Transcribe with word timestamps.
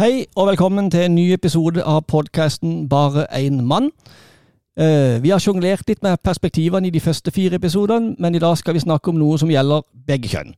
Hei 0.00 0.24
og 0.32 0.46
velkommen 0.48 0.86
til 0.88 1.02
en 1.04 1.12
ny 1.12 1.26
episode 1.34 1.82
av 1.84 2.06
podkasten 2.08 2.86
Bare 2.88 3.26
én 3.36 3.58
mann. 3.68 3.90
Eh, 4.72 5.18
vi 5.20 5.28
har 5.28 5.42
sjonglert 5.44 5.84
litt 5.92 6.00
med 6.00 6.22
perspektivene 6.24 6.88
i 6.88 6.92
de 6.94 7.02
første 7.04 7.28
fire 7.30 7.58
episodene, 7.60 8.14
men 8.18 8.34
i 8.34 8.40
dag 8.40 8.56
skal 8.56 8.72
vi 8.72 8.80
snakke 8.80 9.12
om 9.12 9.18
noe 9.20 9.36
som 9.36 9.50
gjelder 9.52 9.84
begge 10.08 10.30
kjønn. 10.32 10.54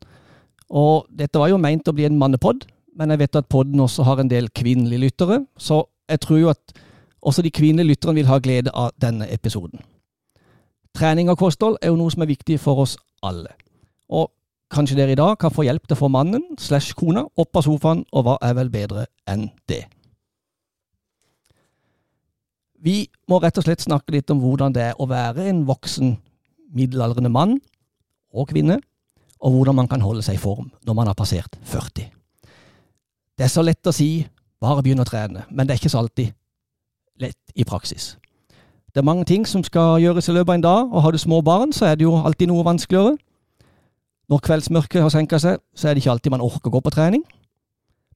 Og 0.71 1.09
dette 1.11 1.43
var 1.43 1.51
jo 1.51 1.59
meint 1.59 1.91
å 1.91 1.95
bli 1.97 2.07
en 2.07 2.21
mannepod, 2.21 2.69
men 2.95 3.11
jeg 3.11 3.19
vet 3.25 3.41
at 3.41 3.49
podden 3.51 3.83
også 3.83 4.07
har 4.07 4.23
en 4.23 4.31
del 4.31 4.47
kvinnelige 4.55 5.09
lyttere, 5.09 5.41
så 5.59 5.81
jeg 6.07 6.23
tror 6.23 6.39
jo 6.39 6.53
at 6.55 6.79
også 7.19 7.43
de 7.43 7.51
kvinnelige 7.51 7.97
lytterne 7.97 8.21
vil 8.21 8.31
ha 8.31 8.39
glede 8.39 8.71
av 8.71 8.95
denne 9.03 9.27
episoden. 9.27 9.83
Trening 10.95 11.35
og 11.35 11.43
kosthold 11.43 11.81
er 11.83 11.91
jo 11.91 11.99
noe 11.99 12.15
som 12.15 12.23
er 12.23 12.31
viktig 12.31 12.61
for 12.63 12.87
oss 12.87 12.95
alle. 13.27 13.51
Og 14.07 14.31
Kanskje 14.73 14.97
dere 14.97 15.13
i 15.13 15.19
dag 15.19 15.37
kan 15.41 15.53
få 15.53 15.67
hjelp 15.67 15.85
til 15.85 15.99
å 15.99 16.01
få 16.01 16.09
mannen 16.09 16.45
slash 16.61 16.95
kona 16.97 17.27
opp 17.37 17.59
av 17.61 17.67
sofaen, 17.67 18.07
og 18.13 18.25
hva 18.25 18.39
er 18.41 18.55
vel 18.57 18.71
bedre 18.73 19.05
enn 19.29 19.51
det? 19.69 19.85
Vi 22.83 23.05
må 23.29 23.39
rett 23.43 23.59
og 23.61 23.67
slett 23.67 23.85
snakke 23.85 24.15
litt 24.15 24.33
om 24.33 24.41
hvordan 24.43 24.73
det 24.75 24.87
er 24.89 24.97
å 24.99 25.07
være 25.11 25.45
en 25.51 25.67
voksen, 25.69 26.17
middelaldrende 26.73 27.31
mann 27.31 27.59
og 28.33 28.49
kvinne, 28.49 28.81
og 29.43 29.53
hvordan 29.53 29.77
man 29.77 29.91
kan 29.91 30.01
holde 30.01 30.25
seg 30.25 30.39
i 30.39 30.43
form 30.43 30.71
når 30.87 30.97
man 30.97 31.11
har 31.11 31.19
passert 31.19 31.59
40. 31.69 32.09
Det 33.37 33.45
er 33.45 33.53
så 33.53 33.63
lett 33.63 33.87
å 33.87 33.93
si 33.93 34.27
'bare 34.61 34.83
begynn 34.83 35.03
å 35.03 35.05
trene', 35.05 35.45
men 35.51 35.67
det 35.67 35.75
er 35.75 35.81
ikke 35.81 35.93
så 35.93 35.99
alltid 35.99 36.33
lett 37.19 37.53
i 37.55 37.65
praksis. 37.65 38.17
Det 38.95 39.01
er 39.01 39.11
mange 39.11 39.25
ting 39.25 39.47
som 39.47 39.65
skal 39.65 40.01
gjøres 40.01 40.29
i 40.29 40.33
løpet 40.33 40.49
av 40.49 40.55
en 40.55 40.61
dag, 40.61 40.93
og 40.93 41.03
har 41.03 41.11
du 41.13 41.19
små 41.19 41.43
barn, 41.43 41.73
så 41.73 41.87
er 41.87 41.95
det 41.97 42.05
jo 42.05 42.17
alltid 42.17 42.49
noe 42.49 42.65
vanskeligere. 42.65 43.19
Når 44.33 44.41
kveldsmørket 44.47 45.03
har 45.05 45.13
senka 45.13 45.37
seg, 45.43 45.59
så 45.77 45.89
er 45.89 45.93
det 45.93 46.01
ikke 46.01 46.15
alltid 46.15 46.33
man 46.33 46.45
orker 46.45 46.71
å 46.71 46.79
gå 46.79 46.81
på 46.87 46.93
trening. 46.95 47.25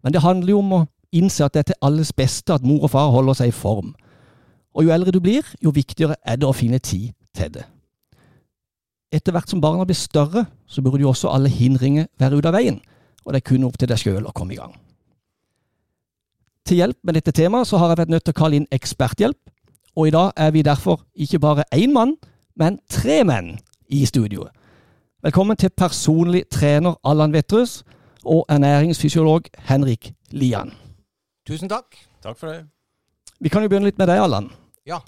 Men 0.00 0.14
det 0.14 0.22
handler 0.24 0.54
jo 0.54 0.62
om 0.62 0.70
å 0.72 0.84
innse 1.12 1.44
at 1.44 1.52
det 1.52 1.60
er 1.60 1.68
til 1.70 1.84
alles 1.84 2.12
beste 2.16 2.54
at 2.54 2.64
mor 2.64 2.86
og 2.86 2.92
far 2.94 3.10
holder 3.12 3.36
seg 3.36 3.52
i 3.52 3.56
form. 3.56 3.90
Og 4.72 4.86
jo 4.86 4.94
eldre 4.96 5.12
du 5.12 5.20
blir, 5.20 5.44
jo 5.60 5.74
viktigere 5.76 6.16
er 6.24 6.40
det 6.40 6.48
å 6.48 6.56
finne 6.56 6.80
tid 6.80 7.12
til 7.36 7.52
det. 7.52 7.66
Etter 9.12 9.36
hvert 9.36 9.52
som 9.52 9.60
barna 9.60 9.84
blir 9.84 9.98
større, 9.98 10.46
så 10.66 10.80
burde 10.80 11.04
jo 11.04 11.12
også 11.12 11.28
alle 11.36 11.52
hindringer 11.52 12.08
være 12.16 12.40
ute 12.40 12.48
av 12.48 12.56
veien, 12.56 12.80
og 13.24 13.32
det 13.32 13.42
er 13.42 13.48
kun 13.52 13.68
opp 13.68 13.76
til 13.76 13.92
deg 13.92 14.00
sjøl 14.00 14.24
å 14.24 14.34
komme 14.36 14.56
i 14.56 14.60
gang. 14.60 14.72
Til 16.66 16.80
hjelp 16.80 16.98
med 17.04 17.20
dette 17.20 17.36
temaet 17.36 17.68
så 17.68 17.78
har 17.78 17.92
jeg 17.92 18.00
vært 18.06 18.16
nødt 18.16 18.24
til 18.24 18.34
å 18.34 18.40
kalle 18.40 18.62
inn 18.62 18.70
eksperthjelp, 18.72 19.38
og 19.96 20.08
i 20.08 20.16
dag 20.16 20.32
er 20.32 20.56
vi 20.56 20.64
derfor 20.64 21.04
ikke 21.12 21.44
bare 21.44 21.68
én 21.76 21.92
mann, 21.92 22.16
men 22.56 22.80
tre 22.88 23.20
menn 23.28 23.58
i 23.92 24.06
studioet. 24.08 24.55
Velkommen 25.26 25.56
til 25.58 25.72
personlig 25.74 26.44
trener 26.54 26.94
Allan 27.02 27.32
Vettrus 27.34 27.80
og 28.22 28.44
ernæringsfysiolog 28.48 29.48
Henrik 29.58 30.12
Lian. 30.30 30.68
Tusen 31.48 31.66
takk. 31.68 31.96
Takk 32.22 32.36
for 32.38 32.52
det. 32.52 32.60
Vi 33.42 33.50
kan 33.50 33.64
jo 33.64 33.68
begynne 33.72 33.88
litt 33.88 33.98
med 33.98 34.06
deg, 34.06 34.20
Allan. 34.22 34.46
Ja. 34.86 35.00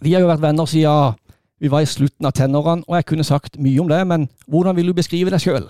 Vi 0.00 0.14
har 0.14 0.24
jo 0.24 0.30
vært 0.30 0.40
venner 0.40 0.64
siden 0.64 1.18
vi 1.60 1.68
var 1.68 1.84
i 1.84 1.90
slutten 1.90 2.24
av 2.24 2.32
tenårene, 2.32 2.86
og 2.88 2.96
jeg 2.96 3.06
kunne 3.10 3.26
sagt 3.28 3.58
mye 3.60 3.82
om 3.82 3.90
det, 3.92 3.98
men 4.08 4.24
hvordan 4.48 4.78
vil 4.78 4.88
du 4.88 4.94
beskrive 4.96 5.34
deg 5.34 5.44
sjøl? 5.44 5.68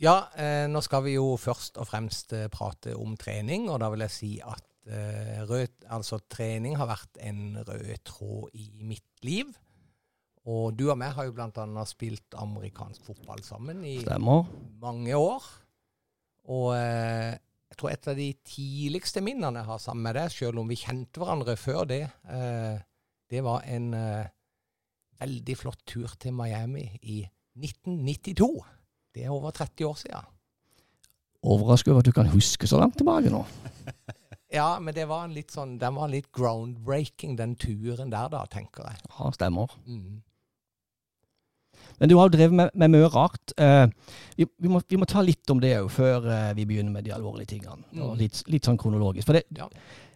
Ja, 0.00 0.30
eh, 0.32 0.64
nå 0.72 0.80
skal 0.80 1.04
vi 1.04 1.18
jo 1.18 1.34
først 1.36 1.76
og 1.76 1.90
fremst 1.90 2.32
eh, 2.32 2.48
prate 2.48 2.96
om 2.96 3.18
trening, 3.20 3.68
og 3.68 3.82
da 3.84 3.92
vil 3.92 4.06
jeg 4.06 4.14
si 4.16 4.30
at 4.40 4.64
eh, 4.88 5.44
rød, 5.44 5.76
altså, 5.92 6.22
trening 6.24 6.80
har 6.80 6.88
vært 6.88 7.20
en 7.20 7.60
rød 7.68 8.00
tråd 8.08 8.48
i 8.56 8.70
mitt 8.80 9.28
liv. 9.28 9.52
Og 10.50 10.74
du 10.74 10.88
og 10.90 10.98
meg 10.98 11.12
har 11.14 11.28
jo 11.28 11.34
bl.a. 11.36 11.84
spilt 11.86 12.34
amerikansk 12.34 13.04
fotball 13.06 13.42
sammen 13.46 13.84
i 13.86 14.00
Stemmer. 14.02 14.48
mange 14.82 15.14
år. 15.14 15.44
Og 16.50 16.72
eh, 16.74 17.36
jeg 17.70 17.78
tror 17.78 17.92
et 17.92 18.08
av 18.10 18.18
de 18.18 18.28
tidligste 18.44 19.22
minnene 19.22 19.62
jeg 19.62 19.70
har 19.70 19.82
sammen 19.82 20.08
med 20.08 20.18
deg, 20.18 20.32
selv 20.34 20.58
om 20.60 20.68
vi 20.72 20.80
kjente 20.80 21.22
hverandre 21.22 21.54
før 21.56 21.86
det, 21.88 22.02
eh, 22.26 22.82
det 23.30 23.44
var 23.46 23.62
en 23.70 23.86
eh, 23.94 24.32
veldig 25.22 25.56
flott 25.56 25.84
tur 25.86 26.10
til 26.20 26.34
Miami 26.34 26.88
i 27.06 27.22
1992. 27.54 28.50
Det 29.14 29.24
er 29.24 29.32
over 29.32 29.54
30 29.54 29.86
år 29.86 30.00
siden. 30.02 30.28
Overrasker 31.42 31.92
over 31.94 32.02
at 32.02 32.10
du 32.10 32.14
kan 32.16 32.30
huske 32.34 32.66
så 32.70 32.82
langt 32.82 32.98
tilbake 32.98 33.30
nå. 33.32 33.44
Ja, 34.52 34.76
men 34.84 34.92
det 34.92 35.06
var 35.08 35.24
en 35.24 35.32
litt 35.32 35.48
sånn, 35.54 35.78
den 35.80 35.94
var 35.96 36.10
litt 36.12 36.26
groundbreaking, 36.36 37.38
den 37.38 37.54
turen 37.56 38.10
der, 38.12 38.28
da, 38.28 38.42
tenker 38.52 38.84
jeg. 38.84 38.98
Ja, 39.08 39.30
stemmer. 39.32 39.72
Mm. 39.88 40.18
Men 42.00 42.10
du 42.10 42.16
har 42.18 42.28
jo 42.28 42.34
drevet 42.36 42.56
med, 42.56 42.72
med 42.74 42.92
mye 42.94 43.10
rart. 43.12 43.54
Eh, 43.56 43.86
vi, 44.36 44.46
vi, 44.46 44.70
må, 44.70 44.80
vi, 44.88 44.98
må, 45.00 45.08
ta 45.08 45.22
litt 45.24 45.50
om 45.52 45.60
det 45.62 45.74
òg, 45.78 45.90
før 45.92 46.26
eh, 46.26 46.50
vi 46.58 46.66
begynner 46.68 46.94
med 46.94 47.06
de 47.06 47.14
alvorlige 47.14 47.54
tingene. 47.54 47.82
Mm. 47.92 48.16
Litt, 48.20 48.42
litt, 48.50 48.66
sånn 48.66 48.80
kronologisk. 48.80 49.28
For 49.28 49.38
det, 49.38 49.44
ja. 49.58 49.68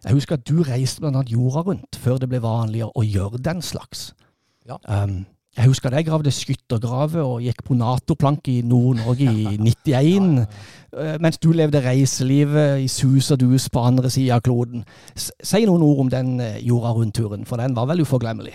jeg 0.05 0.19
husker 0.19 0.39
at 0.39 0.45
du 0.49 0.61
reiste 0.67 1.03
blant 1.03 1.19
annet 1.19 1.33
jorda 1.33 1.65
rundt 1.69 1.99
før 2.01 2.21
det 2.21 2.29
ble 2.31 2.43
vanligere 2.43 2.91
å 2.95 3.05
gjøre 3.05 3.41
den 3.43 3.63
slags. 3.65 4.11
Ja. 4.67 4.79
Um, 4.83 5.21
jeg 5.57 5.71
husker 5.71 5.89
at 5.89 5.97
jeg 5.97 6.05
gravde 6.05 6.31
skyttergraver 6.35 7.23
og 7.23 7.41
gikk 7.41 7.63
på 7.65 7.73
Nato-plank 7.79 8.45
i 8.51 8.59
Nord-Norge 8.67 9.25
i 9.25 9.55
91. 9.57 9.87
ja, 10.43 10.47
uh, 10.93 11.15
mens 11.23 11.39
du 11.41 11.49
levde 11.55 11.81
reiselivet 11.81 12.83
i 12.83 12.89
sus 12.91 13.31
og 13.33 13.41
dus 13.41 13.69
på 13.73 13.81
andre 13.87 14.11
sida 14.13 14.37
av 14.37 14.43
kloden. 14.45 14.83
Si 15.15 15.63
noen 15.65 15.85
ord 15.87 16.03
om 16.05 16.11
den 16.13 16.35
uh, 16.43 16.57
jorda 16.61 16.93
rundt-turen, 16.99 17.47
for 17.49 17.61
den 17.61 17.77
var 17.77 17.89
vel 17.89 18.03
uforglemmelig? 18.05 18.53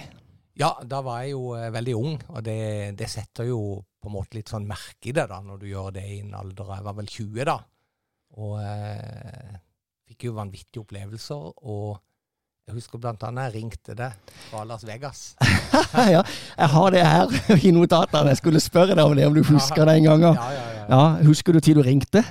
Ja, 0.59 0.75
da 0.85 1.01
var 1.05 1.23
jeg 1.25 1.33
jo 1.33 1.55
eh, 1.57 1.71
veldig 1.73 1.95
ung, 1.97 2.17
og 2.29 2.43
det, 2.45 2.93
det, 2.99 3.09
setter 3.09 3.49
jo 3.49 3.59
på 4.03 4.11
en 4.11 4.17
måte 4.19 4.37
litt 4.37 4.51
sånn 4.53 4.67
merke 4.69 5.09
i 5.09 5.15
det 5.17 5.25
da, 5.31 5.41
når 5.41 5.63
du 5.63 5.69
gjør 5.71 5.93
det 5.97 6.05
i 6.05 6.19
en 6.21 6.35
alder 6.37 6.75
Jeg 6.77 6.85
var 6.85 6.97
vel 6.99 7.09
20 7.09 7.47
da, 7.49 7.59
og 8.43 8.57
eh, 8.61 9.61
fikk 10.13 10.29
jo 10.29 10.35
vanvittige 10.37 10.83
opplevelser. 10.85 11.47
Og 11.65 11.97
jeg 12.69 12.77
husker 12.77 13.01
blant 13.01 13.25
annet 13.27 13.49
jeg 13.49 13.63
ringte 13.63 13.97
deg 13.97 14.37
fra 14.51 14.67
Las 14.69 14.85
Vegas. 14.87 15.25
ja, 16.15 16.21
jeg 16.21 16.71
har 16.77 16.95
det 16.95 17.05
her 17.07 17.37
i 17.57 17.73
notatene. 17.75 18.35
Jeg 18.35 18.43
skulle 18.43 18.63
spørre 18.63 18.97
deg 18.99 19.05
om 19.05 19.17
det, 19.17 19.27
om 19.29 19.37
du 19.37 19.43
husker 19.49 19.89
det 19.89 19.99
en 20.03 20.11
gang. 20.11 20.27
Ja, 20.29 20.35
ja, 20.37 20.65
ja, 20.77 20.89
ja. 20.93 21.05
Husker 21.29 21.57
du 21.57 21.63
tid 21.65 21.81
du 21.81 21.85
ringte? 21.87 22.25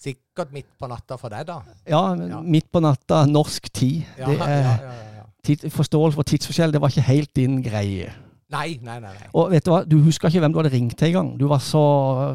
Sikkert 0.00 0.52
midt 0.54 0.68
på 0.80 0.88
natta 0.88 1.16
for 1.20 1.32
deg, 1.32 1.44
da. 1.48 1.60
Ja, 1.88 2.02
midt 2.40 2.70
på 2.72 2.80
natta, 2.84 3.24
norsk 3.28 3.68
tid. 3.72 4.08
det 4.16 4.40
er... 4.40 5.05
forståelse 5.54 6.16
for 6.16 6.26
tidsforskjell, 6.26 6.72
det 6.74 6.80
var 6.82 6.92
ikke 6.92 7.10
helt 7.10 7.36
din 7.36 7.60
greie. 7.64 8.12
Nei, 8.46 8.76
nei, 8.78 9.00
nei. 9.02 9.10
nei. 9.10 9.28
Og 9.34 9.50
vet 9.50 9.64
Du 9.66 9.72
hva, 9.72 9.80
du 9.82 9.96
husker 10.04 10.30
ikke 10.30 10.44
hvem 10.44 10.52
du 10.54 10.60
hadde 10.60 10.70
ringt 10.70 10.94
til 10.98 11.10
engang. 11.10 11.32
Du 11.38 11.48
var 11.50 11.62
så 11.64 11.82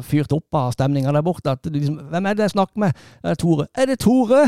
fyrt 0.04 0.32
opp 0.36 0.58
av 0.60 0.74
stemninga 0.74 1.12
der 1.16 1.24
borte 1.24 1.54
at 1.54 1.64
du 1.64 1.72
liksom, 1.72 2.02
Hvem 2.12 2.28
er 2.28 2.36
det 2.36 2.44
jeg 2.44 2.54
snakker 2.58 2.82
med? 2.84 2.98
Er 3.22 3.32
det 3.32 3.38
Tore? 3.40 3.66
Er 3.72 3.88
det 3.88 3.98
Tore?! 4.02 4.42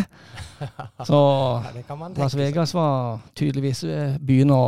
Så 1.08 1.20
ja, 1.64 1.96
Las 2.18 2.36
Vegas 2.36 2.74
var 2.76 3.22
tydeligvis 3.36 3.84
eh, 3.88 4.18
byen 4.20 4.52
å, 4.54 4.64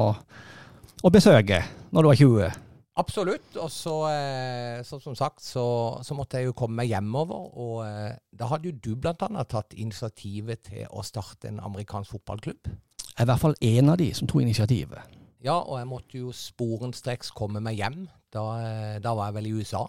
å, 1.03 1.13
besøke 1.13 1.61
når 1.93 2.03
du 2.03 2.09
var 2.09 2.19
20. 2.21 2.57
Absolutt. 2.97 3.61
Og 3.61 3.71
så, 3.73 3.95
eh, 4.09 4.81
så 4.85 4.99
som 5.01 5.15
sagt, 5.17 5.45
så, 5.45 5.67
så, 6.03 6.17
måtte 6.17 6.41
jeg 6.41 6.49
jo 6.49 6.57
komme 6.57 6.81
meg 6.81 6.93
hjemover. 6.93 7.47
Og 7.61 7.79
eh, 7.85 8.17
da 8.33 8.49
hadde 8.51 8.73
jo 8.73 8.81
du 8.81 8.93
bl.a. 8.97 9.15
tatt 9.45 9.77
initiativet 9.77 10.65
til 10.73 10.89
å 10.89 11.05
starte 11.05 11.53
en 11.53 11.61
amerikansk 11.61 12.17
fotballklubb 12.17 12.73
er 13.17 13.25
i 13.25 13.31
hvert 13.31 13.43
fall 13.43 13.57
én 13.65 13.91
av 13.91 13.99
de 14.01 14.11
som 14.15 14.29
tok 14.29 14.45
initiativet. 14.45 15.17
Ja, 15.45 15.57
og 15.61 15.79
jeg 15.79 15.89
måtte 15.89 16.19
jo 16.19 16.33
sporenstreks 16.35 17.31
komme 17.37 17.63
meg 17.65 17.79
hjem. 17.81 18.07
Da, 18.33 18.45
eh, 18.61 18.97
da, 19.03 19.15
var 19.15 19.31
jeg 19.31 19.37
vel 19.39 19.49
i 19.51 19.55
USA. 19.61 19.85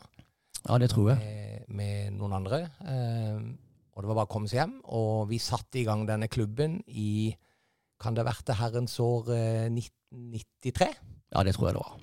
Ja, 0.68 0.78
det 0.78 0.92
tror 0.92 1.12
jeg. 1.12 1.18
Med, 1.20 1.66
med 1.76 2.18
noen 2.20 2.38
andre. 2.40 2.62
Eh, 2.86 3.40
og 3.96 4.04
det 4.04 4.10
var 4.12 4.20
bare 4.20 4.30
å 4.30 4.32
komme 4.32 4.50
seg 4.52 4.62
hjem. 4.62 4.76
Og 4.94 5.28
vi 5.32 5.40
satte 5.42 5.82
i 5.82 5.86
gang 5.88 6.06
denne 6.08 6.30
klubben 6.32 6.82
i 6.88 7.36
Kan 7.98 8.14
det 8.14 8.22
ha 8.22 8.28
vært 8.28 8.46
det 8.46 8.60
herrens 8.60 9.00
år 9.02 9.32
eh, 9.34 9.72
1993? 9.74 10.92
Ja, 11.34 11.42
det 11.44 11.56
tror 11.56 11.68
jeg 11.68 11.78
det 11.80 11.82
var. 11.82 11.96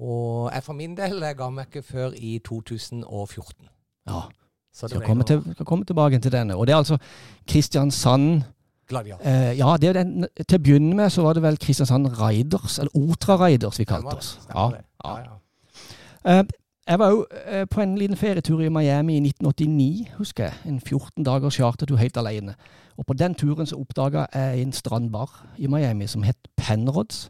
Og 0.00 0.50
jeg 0.50 0.64
for 0.66 0.74
min 0.74 0.96
del 0.98 1.22
jeg 1.22 1.36
ga 1.38 1.50
meg 1.54 1.68
ikke 1.68 1.86
før 1.86 2.16
i 2.18 2.38
2014. 2.42 3.70
Ja. 4.10 4.24
Så 4.74 4.88
skal 4.88 5.02
komme, 5.02 5.26
til, 5.26 5.42
skal 5.54 5.66
komme 5.66 5.86
tilbake 5.86 6.18
til 6.18 6.32
denne. 6.32 6.56
Og 6.56 6.66
det 6.66 6.74
er 6.74 6.82
altså 6.82 6.98
Kristiansand 7.46 8.42
Gladiator. 8.90 9.26
Eh, 9.26 9.58
ja, 9.58 9.74
det 9.80 9.94
den, 9.96 10.26
til 10.42 10.58
å 10.58 10.62
begynne 10.62 10.96
med 10.98 11.12
så 11.14 11.24
var 11.24 11.38
det 11.38 11.44
vel 11.44 11.58
Kristiansand 11.60 12.10
Raiders, 12.20 12.78
eller 12.82 12.96
Otra 12.98 13.38
Raiders 13.40 13.78
vi 13.80 13.86
kalte 13.88 14.16
oss. 14.16 14.32
Ja, 14.50 14.70
ja. 15.04 15.36
Eh, 16.26 16.42
jeg 16.90 16.98
var 16.98 17.10
jo 17.14 17.24
eh, 17.46 17.66
på 17.70 17.80
en 17.84 17.96
liten 17.98 18.18
ferietur 18.18 18.60
i 18.60 18.68
Miami 18.68 19.16
i 19.16 19.22
1989, 19.22 20.06
husker 20.18 20.48
jeg. 20.48 20.54
En 20.66 20.80
14 20.80 21.24
dagers 21.24 21.60
chartertur 21.60 22.00
helt 22.00 22.16
alene. 22.16 22.54
Og 22.98 23.06
på 23.06 23.14
den 23.14 23.34
turen 23.34 23.66
så 23.66 23.78
oppdaga 23.78 24.26
jeg 24.34 24.62
en 24.62 24.72
strandbar 24.72 25.30
i 25.58 25.70
Miami 25.70 26.06
som 26.10 26.26
het 26.26 26.36
Penrods. 26.56 27.28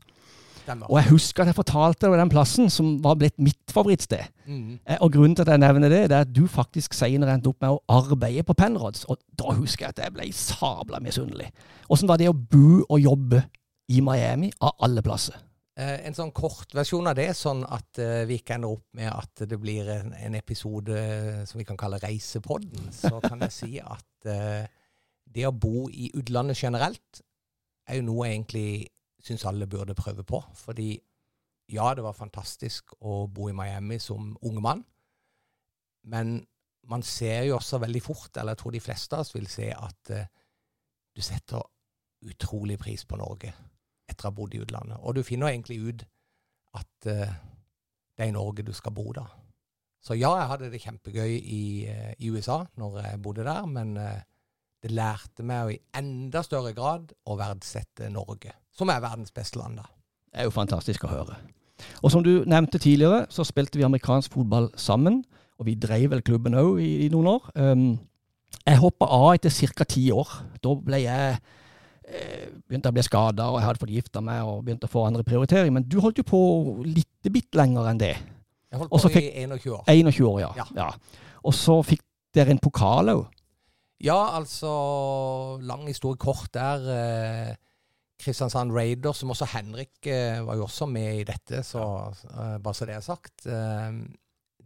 Og 0.88 0.98
jeg 1.00 1.10
husker 1.10 1.42
at 1.42 1.50
jeg 1.50 1.58
fortalte 1.58 2.04
deg 2.04 2.14
om 2.14 2.20
den 2.22 2.32
plassen, 2.32 2.70
som 2.72 2.92
var 3.04 3.18
blitt 3.20 3.36
mitt 3.42 3.72
favorittsted. 3.74 4.30
Mm. 4.46 4.78
Eh, 4.84 4.98
og 5.00 5.12
grunnen 5.14 5.36
til 5.36 5.46
at 5.46 5.52
jeg 5.54 5.62
nevner 5.62 5.92
det, 5.92 6.02
det 6.10 6.16
er 6.16 6.26
at 6.26 6.32
du 6.34 6.44
faktisk 6.50 6.96
senere 6.96 7.34
endte 7.36 7.52
opp 7.52 7.60
med 7.64 7.76
å 7.76 8.00
arbeide 8.00 8.44
på 8.46 8.56
Penrods. 8.58 9.06
Og 9.10 9.20
da 9.40 9.54
husker 9.58 9.86
jeg 9.88 9.96
at 9.96 10.02
jeg 10.04 10.16
ble 10.16 10.28
sabla 10.36 11.00
misunnelig. 11.04 11.50
Åssen 11.90 12.10
var 12.10 12.20
det 12.20 12.30
å 12.30 12.36
bo 12.36 12.82
og 12.86 12.98
jobbe 13.00 13.44
i 13.90 14.02
Miami, 14.04 14.52
av 14.62 14.76
alle 14.86 15.02
plasser? 15.02 15.38
Eh, 15.80 15.96
en 16.06 16.14
sånn 16.16 16.30
kort 16.36 16.74
versjon 16.76 17.08
av 17.10 17.16
det, 17.18 17.30
sånn 17.34 17.64
at 17.66 17.98
uh, 18.02 18.20
vi 18.28 18.38
ikke 18.38 18.58
ender 18.58 18.76
opp 18.76 18.86
med 18.98 19.10
at 19.10 19.42
det 19.50 19.58
blir 19.58 19.88
en, 19.90 20.12
en 20.14 20.36
episode 20.38 21.00
som 21.48 21.58
vi 21.58 21.66
kan 21.66 21.78
kalle 21.80 21.98
Reisepodden, 22.02 22.92
så 22.94 23.18
kan 23.24 23.42
jeg 23.46 23.56
si 23.56 23.72
at 23.82 24.30
det 25.30 25.44
å 25.46 25.54
bo 25.54 25.86
i 25.88 26.10
utlandet 26.18 26.58
generelt 26.58 27.22
er 27.90 27.98
jo 27.98 28.06
noe 28.06 28.26
jeg 28.28 28.38
egentlig 28.38 28.70
syns 29.24 29.44
alle 29.48 29.68
burde 29.70 29.94
prøve 29.94 30.24
på. 30.24 30.42
Fordi 30.54 30.94
ja, 31.70 31.92
det 31.94 32.02
var 32.04 32.16
fantastisk 32.18 32.94
å 33.00 33.24
bo 33.30 33.48
i 33.50 33.56
Miami 33.56 34.00
som 34.02 34.32
ung 34.46 34.58
mann, 34.62 34.84
men 36.10 36.40
man 36.90 37.02
ser 37.04 37.44
jo 37.46 37.58
også 37.58 37.78
veldig 37.82 38.02
fort, 38.02 38.36
eller 38.36 38.54
jeg 38.54 38.62
tror 38.62 38.74
de 38.74 38.82
fleste 38.82 39.16
av 39.16 39.24
oss 39.24 39.34
vil 39.34 39.46
se, 39.50 39.68
at 39.70 40.12
uh, 40.16 40.24
du 41.14 41.22
setter 41.22 41.62
utrolig 42.30 42.78
pris 42.80 43.04
på 43.08 43.18
Norge 43.20 43.52
etter 44.10 44.26
å 44.26 44.30
ha 44.30 44.34
bodd 44.34 44.56
i 44.56 44.62
utlandet. 44.64 44.98
Og 45.04 45.14
du 45.14 45.22
finner 45.26 45.52
egentlig 45.52 45.78
ut 45.84 46.06
at 46.80 47.10
uh, 47.10 47.36
det 48.16 48.24
er 48.24 48.32
i 48.32 48.34
Norge 48.34 48.66
du 48.66 48.72
skal 48.76 48.96
bo 48.96 49.10
da. 49.16 49.26
Så 50.00 50.16
ja, 50.16 50.32
jeg 50.38 50.48
hadde 50.50 50.72
det 50.72 50.82
kjempegøy 50.82 51.36
i, 51.36 51.62
uh, 51.92 52.12
i 52.18 52.32
USA 52.32 52.62
når 52.80 53.02
jeg 53.04 53.22
bodde 53.22 53.46
der, 53.46 53.68
men 53.68 53.94
det 54.80 54.90
lærte 54.96 55.44
meg 55.44 55.74
i 55.74 55.80
enda 56.00 56.40
større 56.42 56.72
grad 56.72 57.12
å 57.28 57.36
verdsette 57.36 58.08
Norge, 58.12 58.54
som 58.80 58.92
er 58.92 59.02
verdens 59.04 59.34
beste 59.34 59.60
land. 59.60 59.78
da. 59.80 59.88
Det 60.30 60.42
er 60.42 60.48
jo 60.48 60.54
fantastisk 60.54 61.04
å 61.04 61.12
høre. 61.12 61.38
Og 62.04 62.12
som 62.12 62.24
du 62.24 62.44
nevnte 62.48 62.80
tidligere, 62.80 63.24
så 63.32 63.44
spilte 63.46 63.78
vi 63.80 63.86
amerikansk 63.86 64.32
fotball 64.36 64.70
sammen. 64.78 65.22
Og 65.60 65.68
vi 65.68 65.76
drev 65.76 66.10
vel 66.14 66.22
klubben 66.24 66.56
òg 66.56 66.80
i, 66.80 66.90
i, 67.04 67.08
noen 67.12 67.34
år. 67.34 67.48
Um, 67.56 67.88
jeg 68.64 68.80
hoppa 68.80 69.08
av 69.12 69.32
etter 69.34 69.52
ca. 69.76 69.86
ti 69.88 70.06
år. 70.12 70.30
Da 70.62 70.74
ble 70.76 71.02
jeg 71.02 71.36
eh, 71.36 72.46
begynte 72.68 72.92
å 72.92 72.96
bli 72.96 73.04
skada, 73.04 73.48
og 73.50 73.60
jeg 73.60 73.68
hadde 73.68 73.82
fått 73.82 73.94
gifta 73.94 74.22
meg 74.24 74.44
og 74.48 74.62
begynte 74.64 74.88
å 74.88 74.92
få 74.92 75.04
andre 75.08 75.24
prioriteringer. 75.26 75.74
Men 75.76 75.88
du 75.88 75.98
holdt 76.00 76.22
jo 76.22 76.26
på 76.28 76.40
litt 76.86 77.32
bitt 77.32 77.58
lenger 77.58 77.90
enn 77.90 78.00
det. 78.00 78.14
Jeg 78.70 78.80
holdt 78.80 78.94
på 78.94 79.12
fikk, 79.16 79.28
i 79.34 79.44
21 79.44 79.74
år. 79.74 79.84
21 79.90 80.30
år, 80.30 80.40
ja. 80.44 80.50
ja. 80.62 80.68
ja. 80.78 81.28
Og 81.44 81.56
så 81.56 81.80
fikk 81.86 82.04
dere 82.36 82.54
en 82.54 82.62
pokal 82.62 83.12
òg. 83.16 83.26
Ja, 84.00 84.38
altså 84.38 84.70
Lang 85.68 85.84
historie 85.90 86.20
kort 86.20 86.48
der. 86.54 86.86
Kristiansand 88.20 88.74
Raider, 88.76 89.14
som 89.16 89.32
også 89.32 89.48
Henrik 89.54 90.06
eh, 90.06 90.42
var 90.44 90.58
jo 90.58 90.66
også 90.66 90.88
med 90.90 91.22
i 91.22 91.28
dette, 91.28 91.62
så 91.66 91.84
eh, 92.30 92.58
bare 92.60 92.76
så 92.76 92.88
det 92.88 92.98
er 92.98 93.06
sagt. 93.06 93.46
Eh, 93.48 94.02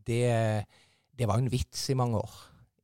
det 0.04 0.24
det 1.14 1.28
var 1.30 1.38
en 1.38 1.50
vits 1.50 1.90
i 1.90 1.94
mange 1.94 2.18
år 2.18 2.34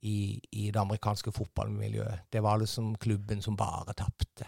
i, 0.06 0.38
i, 0.52 0.70
det 0.70 0.80
amerikanske 0.80 1.32
fotballmiljøet. 1.34 2.26
Det 2.32 2.42
var 2.42 2.60
liksom 2.60 2.94
klubben 2.96 3.42
som 3.42 3.56
bare 3.58 3.94
tapte. 3.98 4.46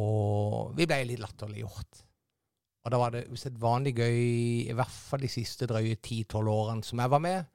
Og 0.00 0.74
vi 0.76 0.86
ble 0.88 1.02
litt 1.08 1.22
latterliggjort. 1.22 2.02
Og 2.84 2.92
da 2.92 3.00
var 3.00 3.12
det 3.12 3.28
usedvanlig 3.28 3.94
gøy, 3.98 4.18
i 4.70 4.76
hvert 4.76 4.94
fall 4.94 5.22
de 5.22 5.30
siste 5.30 5.68
drøye 5.68 5.98
ti-tolv 6.02 6.50
årene 6.52 6.86
som 6.86 7.00
jeg 7.02 7.12
var 7.12 7.22
med. 7.22 7.48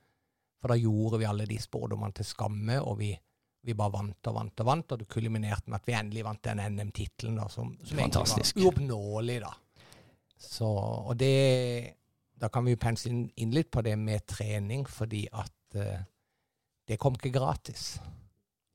For 0.62 0.72
da 0.72 0.80
gjorde 0.80 1.20
vi 1.20 1.28
alle 1.28 1.48
de 1.50 1.60
spådommene 1.60 2.16
til 2.16 2.28
skamme, 2.30 2.78
og 2.86 3.00
vi, 3.02 3.12
vi, 3.64 3.76
bare 3.80 3.96
vant 3.96 4.30
og 4.30 4.38
vant 4.38 4.64
og 4.64 4.70
vant. 4.70 4.94
Og 4.94 5.02
det 5.02 5.10
kuliminerte 5.12 5.72
med 5.72 5.80
at 5.80 5.90
vi 5.90 5.98
endelig 5.98 6.26
vant 6.28 6.44
den 6.46 6.64
NM-tittelen, 6.76 7.42
som, 7.50 7.74
som 7.84 8.00
egentlig 8.00 8.24
var 8.28 8.66
uoppnåelig, 8.68 9.42
da. 9.44 9.54
Så, 10.44 10.68
og 10.68 11.16
det 11.16 11.34
da 12.44 12.50
kan 12.52 12.66
vi 12.66 12.74
jo 12.74 12.82
pensle 12.82 13.14
inn 13.40 13.54
litt 13.56 13.70
på 13.72 13.82
det 13.86 13.94
med 13.96 14.26
trening, 14.28 14.84
fordi 14.90 15.24
at 15.32 15.78
uh, 15.80 16.02
det 16.90 17.00
kom 17.00 17.16
ikke 17.16 17.32
gratis. 17.32 17.94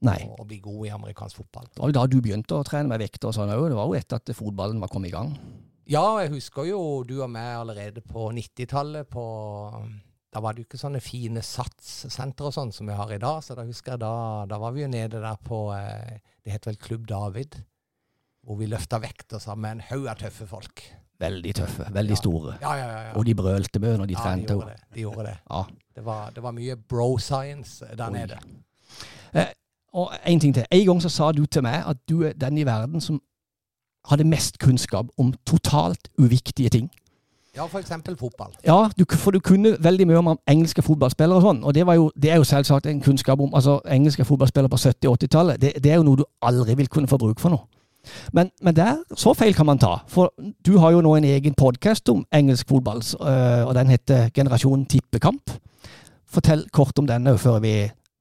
Nei. 0.06 0.16
Å, 0.24 0.44
bli 0.46 0.60
god 0.64 0.86
i 0.86 0.92
amerikansk 0.94 1.42
fotball. 1.42 1.66
Det 1.74 1.82
var 1.82 1.90
jo 1.90 1.96
da 1.98 2.04
du 2.08 2.20
begynte 2.24 2.56
å 2.56 2.64
trene 2.66 2.88
med 2.88 3.02
vekter 3.02 3.28
og 3.28 3.36
sånn 3.36 3.52
òg. 3.52 3.66
Det 3.68 3.76
var 3.76 3.90
jo 3.90 3.98
etter 3.98 4.22
at 4.22 4.32
fotballen 4.38 4.80
var 4.80 4.92
kommet 4.92 5.10
i 5.10 5.16
gang. 5.16 5.34
Ja, 5.88 6.04
jeg 6.22 6.32
husker 6.36 6.68
jo 6.68 6.80
du 7.08 7.18
og 7.18 7.30
meg 7.32 7.58
allerede 7.58 8.04
på 8.04 8.28
90-tallet. 8.36 9.08
Da 10.34 10.42
var 10.44 10.52
det 10.52 10.62
jo 10.62 10.68
ikke 10.68 10.80
sånne 10.80 11.00
fine 11.00 11.40
satssentre 11.44 12.50
og 12.50 12.54
sånn 12.54 12.72
som 12.74 12.88
vi 12.88 12.96
har 12.96 13.12
i 13.14 13.20
dag. 13.22 13.40
Så 13.44 13.56
da 13.56 13.64
husker 13.64 13.94
jeg 13.94 14.02
da, 14.02 14.12
da 14.48 14.58
var 14.60 14.74
vi 14.76 14.84
jo 14.84 14.90
nede 14.92 15.22
der 15.24 15.40
på 15.44 15.62
eh, 15.76 16.18
Det 16.44 16.52
het 16.52 16.68
vel 16.68 16.76
Klubb 16.76 17.06
David. 17.08 17.56
Hvor 18.44 18.58
vi 18.60 18.68
løfta 18.68 19.00
vekter 19.00 19.40
sammen 19.42 19.64
med 19.64 19.76
en 19.76 19.86
haug 19.90 20.08
av 20.08 20.20
tøffe 20.20 20.46
folk. 20.48 20.84
Veldig 21.18 21.54
tøffe, 21.58 21.88
veldig 21.92 22.14
ja. 22.14 22.20
store. 22.20 22.52
Ja, 22.62 22.74
ja, 22.78 22.98
og 23.18 23.24
de 23.26 23.34
brølte 23.34 23.80
med 23.82 23.96
når 23.98 24.06
de 24.06 24.14
trente. 24.14 24.54
Ja, 24.54 24.54
de 24.54 24.54
gjorde 24.54 24.68
det. 24.70 24.84
De 24.94 25.00
gjorde 25.00 25.24
det. 25.26 25.36
Det, 25.96 26.04
var, 26.04 26.30
det, 26.30 26.42
var, 26.42 26.54
mye 26.54 26.76
bro-science 26.76 27.88
der 27.98 28.06
Oi. 28.06 28.12
nede. 28.14 28.38
Eh, 29.34 29.50
og 29.92 30.12
en 30.26 30.40
ting 30.40 30.54
til. 30.54 30.68
En 30.70 30.86
gang 30.86 31.02
så 31.02 31.08
sa 31.08 31.32
du 31.32 31.42
til 31.46 31.64
meg 31.66 31.82
at 31.90 31.98
du 32.08 32.22
er 32.28 32.36
den 32.38 32.58
i 32.58 32.66
verden 32.68 33.02
som 33.02 33.18
hadde 34.08 34.24
mest 34.24 34.58
kunnskap 34.62 35.10
om 35.18 35.34
totalt 35.46 36.08
uviktige 36.18 36.68
ting. 36.68 36.90
Ja, 37.58 37.66
f.eks. 37.66 37.92
fotball. 38.18 38.52
Ja, 38.66 38.90
du, 38.98 39.04
for 39.10 39.34
du 39.34 39.40
kunne 39.42 39.74
veldig 39.82 40.06
mye 40.06 40.18
om 40.20 40.28
engelske 40.46 40.82
fotballspillere 40.86 41.40
og 41.40 41.42
sånn. 41.42 41.64
Og 41.66 41.74
det, 41.74 41.82
jo, 41.82 42.04
det, 42.14 42.30
er 42.30 42.38
jo 42.38 42.46
selvsagt 42.46 42.86
en 42.86 43.00
kunnskap 43.02 43.40
om 43.42 43.54
altså 43.58 43.80
engelske 43.90 44.26
fotballspillere 44.28 44.70
på 44.70 44.78
70- 44.78 45.10
og 45.10 45.16
80-tallet. 45.18 45.58
Det, 45.60 45.72
det, 45.82 45.90
er 45.90 45.98
jo 45.98 46.06
noe 46.06 46.20
du 46.20 46.24
aldri 46.46 46.76
vil 46.78 46.90
kunne 46.92 47.10
få 47.10 47.18
bruk 47.18 47.42
for 47.42 47.50
nå. 47.50 47.58
Men, 48.32 48.52
men, 48.62 48.76
der, 48.76 49.00
så 49.18 49.34
feil 49.34 49.56
kan 49.58 49.66
man 49.66 49.80
ta. 49.82 49.96
For 50.08 50.30
du 50.38 50.76
har 50.78 50.94
jo 50.94 51.02
nå 51.02 51.16
en 51.18 51.26
egen 51.26 51.56
podkast 51.58 52.08
om 52.12 52.22
engelsk 52.34 52.68
fotball, 52.70 53.02
øh, 53.02 53.66
og 53.66 53.74
den 53.74 53.90
heter 53.90 54.30
Generasjon 54.34 54.86
tippekamp. 54.86 55.50
Fortell 56.28 56.68
kort 56.72 56.98
om 57.02 57.08
den 57.10 57.26
før 57.38 57.58
vi 57.64 57.72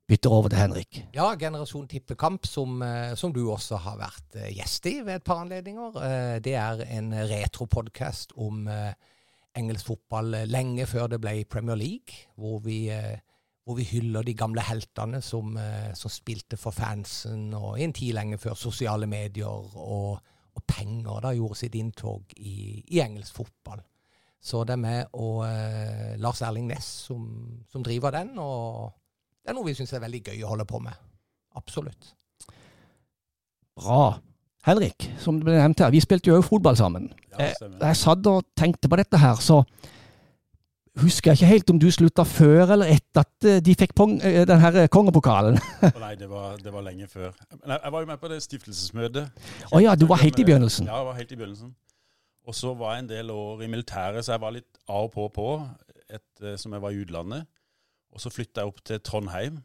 bytter 0.08 0.34
over 0.34 0.50
til 0.50 0.58
Henrik. 0.64 1.04
Ja, 1.14 1.28
Generasjon 1.40 1.86
tippekamp, 1.88 2.46
som, 2.50 2.82
øh, 2.82 3.14
som 3.16 3.34
du 3.36 3.52
også 3.52 3.78
har 3.86 4.00
vært 4.02 4.42
øh, 4.42 4.50
gjest 4.56 4.90
i 4.90 4.96
ved 5.06 5.20
et 5.20 5.24
par 5.24 5.44
anledninger. 5.46 6.40
Det 6.42 6.56
er 6.56 6.82
en 6.98 7.14
retropodkast 7.14 8.34
om 8.36 8.66
engelsk 9.58 9.90
fotball 9.90 10.44
lenge 10.48 10.86
før 10.90 11.10
det 11.12 11.22
ble 11.24 11.42
Premier 11.50 11.80
League, 11.80 12.28
hvor 12.38 12.62
vi 12.66 12.86
hvor 13.68 13.76
vi 13.76 13.84
hyller 13.84 14.24
de 14.24 14.32
gamle 14.34 14.64
heltene 14.64 15.20
som, 15.22 15.58
eh, 15.60 15.92
som, 15.94 16.12
spilte 16.12 16.56
for 16.56 16.72
fansen, 16.72 17.50
og 17.54 17.76
i 17.76 17.84
en 17.84 17.94
tid 17.94 18.14
lenge 18.16 18.38
før 18.40 18.56
sosiale 18.56 19.10
medier 19.12 19.50
og, 19.52 20.22
og 20.56 20.64
penger 20.64 21.20
da 21.26 21.34
gjorde 21.36 21.60
sitt 21.60 21.76
inntog 21.76 22.32
i, 22.38 22.80
i, 22.88 23.02
engelsk 23.04 23.36
fotball. 23.36 23.82
Så 24.40 24.62
det 24.64 24.78
er 24.78 24.80
meg 24.80 25.18
og 25.20 25.42
uh, 25.44 26.14
Lars 26.22 26.40
Erling 26.46 26.70
Næss 26.70 26.88
som, 27.10 27.26
som, 27.68 27.84
driver 27.84 28.16
den, 28.16 28.38
og 28.40 28.94
det 29.44 29.52
er 29.52 29.58
noe 29.58 29.68
vi 29.68 29.76
syns 29.76 29.92
er 29.98 30.06
veldig 30.06 30.22
gøy 30.30 30.46
å 30.46 30.54
holde 30.54 30.68
på 30.70 30.80
med. 30.88 31.04
Absolutt. 31.60 32.14
Bra. 33.76 34.16
Henrik, 34.66 35.06
som 35.22 35.38
ble 35.40 35.54
nevnt 35.56 35.80
her, 35.84 35.92
vi 35.94 36.02
spilte 36.04 36.32
jo 36.32 36.40
òg 36.40 36.48
fotball 36.48 36.76
sammen. 36.80 37.12
Ja, 37.34 37.46
jeg, 37.46 37.60
eh, 37.62 37.78
jeg 37.84 38.00
satt 38.02 38.26
og 38.28 38.48
tenkte 38.58 38.90
på 38.90 39.00
dette 39.00 39.22
her, 39.22 39.38
så 39.44 39.62
husker 41.02 41.32
jeg 41.32 41.38
ikke 41.38 41.50
helt 41.52 41.72
om 41.74 41.80
du 41.80 41.88
slutta 41.94 42.26
før 42.28 42.74
eller 42.76 42.92
etter 42.96 43.24
at 43.24 43.48
eh, 43.48 43.60
de 43.64 43.76
fikk 43.78 43.94
eh, 43.98 44.44
den 44.50 44.62
her 44.62 44.80
eh, 44.84 44.90
kongepokalen. 44.92 45.60
Nei, 46.04 46.14
det 46.20 46.30
var, 46.30 46.58
det 46.62 46.74
var, 46.74 46.86
lenge 46.86 47.08
før. 47.12 47.34
Men 47.52 47.76
jeg, 47.76 47.82
jeg, 47.84 47.94
var 47.94 48.06
jo 48.06 48.10
med 48.12 48.22
på 48.22 48.32
det 48.32 48.40
stiftelsesmøtet. 48.46 49.44
Å 49.68 49.76
oh, 49.76 49.82
ja, 49.84 49.96
du 49.96 50.08
var 50.10 50.22
helt 50.24 50.40
i 50.40 50.48
begynnelsen? 50.48 50.90
Ja, 50.90 51.02
jeg 51.02 51.10
var 51.10 51.20
helt 51.20 51.34
i 51.34 51.40
begynnelsen. 51.40 51.76
Og 52.48 52.56
så 52.56 52.74
var 52.80 52.96
jeg 52.96 53.06
en 53.06 53.12
del 53.12 53.32
år 53.34 53.64
i 53.66 53.70
militæret, 53.72 54.26
så 54.26 54.36
jeg 54.36 54.44
var 54.46 54.56
litt 54.56 54.82
av 54.88 55.10
og 55.10 55.14
på 55.14 55.28
på 55.36 55.50
et, 56.08 56.46
som 56.62 56.74
jeg 56.74 56.84
var 56.84 56.96
i 56.96 57.02
utlandet. 57.04 57.50
Og 58.16 58.24
så 58.24 58.32
flytta 58.32 58.64
jeg 58.64 58.72
opp 58.72 58.80
til 58.88 59.02
Trondheim, 59.04 59.60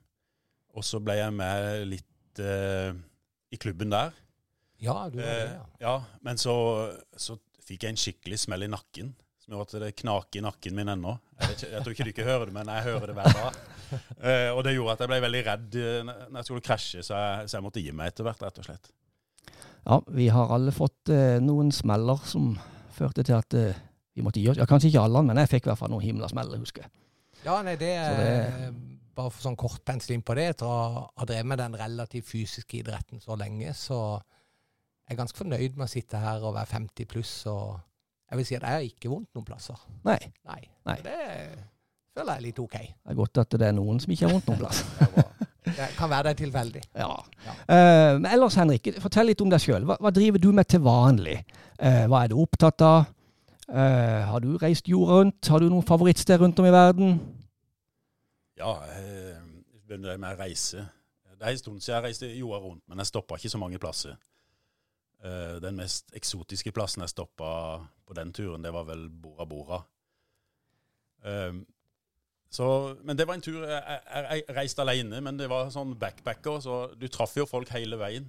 og 0.74 0.84
så 0.84 0.98
ble 1.04 1.14
jeg 1.14 1.34
med 1.36 1.84
litt 1.86 2.40
uh, 2.42 2.90
i 3.54 3.58
klubben 3.60 3.92
der. 3.94 4.10
Ja, 4.82 4.96
du 5.10 5.18
var 5.20 5.26
det, 5.26 5.42
ja. 5.54 5.66
ja 5.80 5.96
men 6.26 6.40
så, 6.40 6.54
så 7.16 7.36
fikk 7.62 7.86
jeg 7.86 7.94
en 7.94 8.00
skikkelig 8.00 8.40
smell 8.44 8.66
i 8.66 8.70
nakken 8.72 9.12
som 9.42 9.54
gjør 9.54 9.66
at 9.66 9.76
det 9.82 9.92
knaker 9.98 10.38
i 10.38 10.42
nakken 10.44 10.74
min 10.78 10.90
ennå. 10.92 11.12
Jeg, 11.40 11.56
jeg, 11.66 11.82
tror 11.82 11.94
ikke 11.94 12.04
du 12.06 12.10
ikke 12.12 12.26
hører 12.26 12.46
det, 12.46 12.54
men 12.54 12.68
jeg 12.70 12.84
hører 12.86 13.10
det 13.10 13.16
hver 13.18 13.38
dag. 13.38 13.62
Eh, 13.92 14.48
og 14.48 14.62
det 14.64 14.70
gjorde 14.72 14.94
at 14.94 15.02
jeg 15.02 15.10
ble 15.10 15.16
veldig 15.20 15.40
redd 15.44 15.74
eh, 15.76 15.98
når 16.06 16.36
jeg 16.38 16.46
skulle 16.46 16.64
krasje, 16.64 17.02
så 17.04 17.18
jeg, 17.18 17.48
så 17.50 17.58
jeg 17.58 17.64
måtte 17.66 17.82
gi 17.84 17.90
meg 17.92 18.08
etter 18.08 18.24
hvert, 18.24 18.40
rett 18.40 18.60
og 18.62 18.64
slett. 18.64 18.86
Ja, 19.82 19.98
vi 20.16 20.28
har 20.32 20.54
alle 20.54 20.72
fått 20.72 21.10
eh, 21.12 21.36
noen 21.44 21.68
smeller 21.76 22.22
som 22.24 22.54
førte 22.96 23.20
til 23.26 23.36
at 23.36 23.58
eh, 23.58 23.82
vi 24.16 24.24
måtte 24.24 24.40
gi 24.40 24.46
oss. 24.48 24.62
Ja, 24.62 24.64
kanskje 24.70 24.88
ikke 24.88 25.02
alle, 25.04 25.20
men 25.28 25.42
jeg 25.42 25.50
fikk 25.50 25.66
i 25.66 25.72
hvert 25.72 25.82
fall 25.82 25.92
noen 25.92 26.06
himla 26.06 26.30
smeller, 26.32 26.62
husker 26.62 26.86
jeg. 26.86 26.94
Ja, 27.42 27.58
nei, 27.66 27.76
det 27.76 27.92
det 28.16 28.32
bare 29.12 29.32
for 29.32 29.44
sånn 29.44 29.58
kort 29.60 29.82
pensel 29.84 30.22
på 30.24 30.36
det. 30.38 30.46
Etter 30.54 30.68
å 30.68 31.04
ha 31.04 31.28
drevet 31.28 31.50
med 31.52 31.60
den 31.60 31.76
relativt 31.76 32.30
fysiske 32.30 32.80
idretten 32.80 33.20
så 33.20 33.36
lenge, 33.36 33.74
så 33.76 33.98
jeg 35.02 35.16
er 35.16 35.18
ganske 35.18 35.38
fornøyd 35.38 35.76
med 35.76 35.86
å 35.88 35.92
sitte 35.92 36.20
her 36.22 36.44
og 36.46 36.54
være 36.56 36.72
50 36.78 37.08
pluss 37.10 37.32
og 37.50 37.80
jeg 38.32 38.38
vil 38.40 38.46
si 38.48 38.56
at 38.56 38.62
jeg 38.64 38.72
har 38.72 38.84
ikke 38.86 39.10
vondt 39.12 39.34
noen 39.36 39.44
plasser. 39.44 39.80
Nei. 40.08 40.16
Nei. 40.48 40.62
Nei. 40.88 40.94
Det 41.04 41.16
føler 42.16 42.30
jeg 42.30 42.38
er 42.38 42.44
litt 42.46 42.60
OK. 42.62 42.76
Det 42.80 43.12
er 43.12 43.18
godt 43.18 43.40
at 43.42 43.56
det 43.60 43.66
er 43.66 43.74
noen 43.76 44.00
som 44.00 44.14
ikke 44.14 44.24
har 44.24 44.32
vondt 44.32 44.48
noen 44.48 44.62
plass. 44.62 44.80
det 45.66 45.88
kan 45.98 46.08
være 46.08 46.30
det 46.30 46.38
tilfeldig. 46.38 46.80
Ja. 46.96 47.10
ja. 47.44 47.56
Uh, 47.68 48.14
men 48.16 48.30
ellers, 48.30 48.56
Henrik, 48.56 48.88
fortell 49.04 49.28
litt 49.28 49.44
om 49.44 49.52
deg 49.52 49.60
sjøl. 49.60 49.84
Hva, 49.84 49.98
hva, 50.00 50.14
driver 50.16 50.40
du 50.40 50.48
med 50.56 50.70
til 50.72 50.80
vanlig? 50.86 51.36
Uh, 51.76 52.06
hva 52.08 52.22
er 52.22 52.32
du 52.32 52.38
opptatt 52.40 52.86
av? 52.88 53.12
Uh, 53.68 54.24
har 54.30 54.40
du 54.40 54.56
reist 54.64 54.88
jorda 54.88 55.20
rundt? 55.20 55.52
Har 55.52 55.60
du 55.60 55.68
noen 55.68 55.84
favorittsted 55.92 56.40
rundt 56.40 56.64
om 56.64 56.70
i 56.70 56.72
verden? 56.72 57.14
Ja, 58.56 58.78
jeg 58.96 59.36
begynner 59.84 60.16
med 60.16 60.38
å 60.38 60.40
reise. 60.40 60.88
Det 61.36 61.50
er 61.50 61.52
en 61.52 61.60
stund 61.60 61.84
siden 61.84 61.98
jeg 61.98 62.08
reiste 62.08 62.32
jorda 62.32 62.64
rundt, 62.64 62.84
men 62.88 63.04
jeg 63.04 63.12
stoppa 63.12 63.36
ikke 63.36 63.52
så 63.52 63.60
mange 63.60 63.80
plasser. 63.82 64.16
Uh, 65.22 65.60
den 65.62 65.78
mest 65.78 66.10
eksotiske 66.18 66.72
plassen 66.74 67.04
jeg 67.04 67.12
stoppa 67.12 67.52
på 68.06 68.16
den 68.18 68.32
turen, 68.34 68.64
det 68.64 68.72
var 68.74 68.88
vel 68.88 69.06
Bora 69.08 69.46
Bora. 69.46 69.78
Uh, 71.22 71.62
Så, 72.52 72.96
men 73.00 73.16
det 73.16 73.24
var 73.24 73.38
en 73.38 73.42
tur 73.44 73.62
jeg, 73.64 73.80
jeg, 73.80 74.24
jeg 74.28 74.56
reiste 74.56 74.84
alene, 74.84 75.22
men 75.24 75.38
det 75.40 75.46
var 75.48 75.70
sånn 75.72 75.94
backpacker, 75.96 76.58
så 76.60 76.74
du 77.00 77.06
traff 77.08 77.32
jo 77.38 77.46
folk 77.48 77.70
hele 77.72 77.96
veien. 77.96 78.26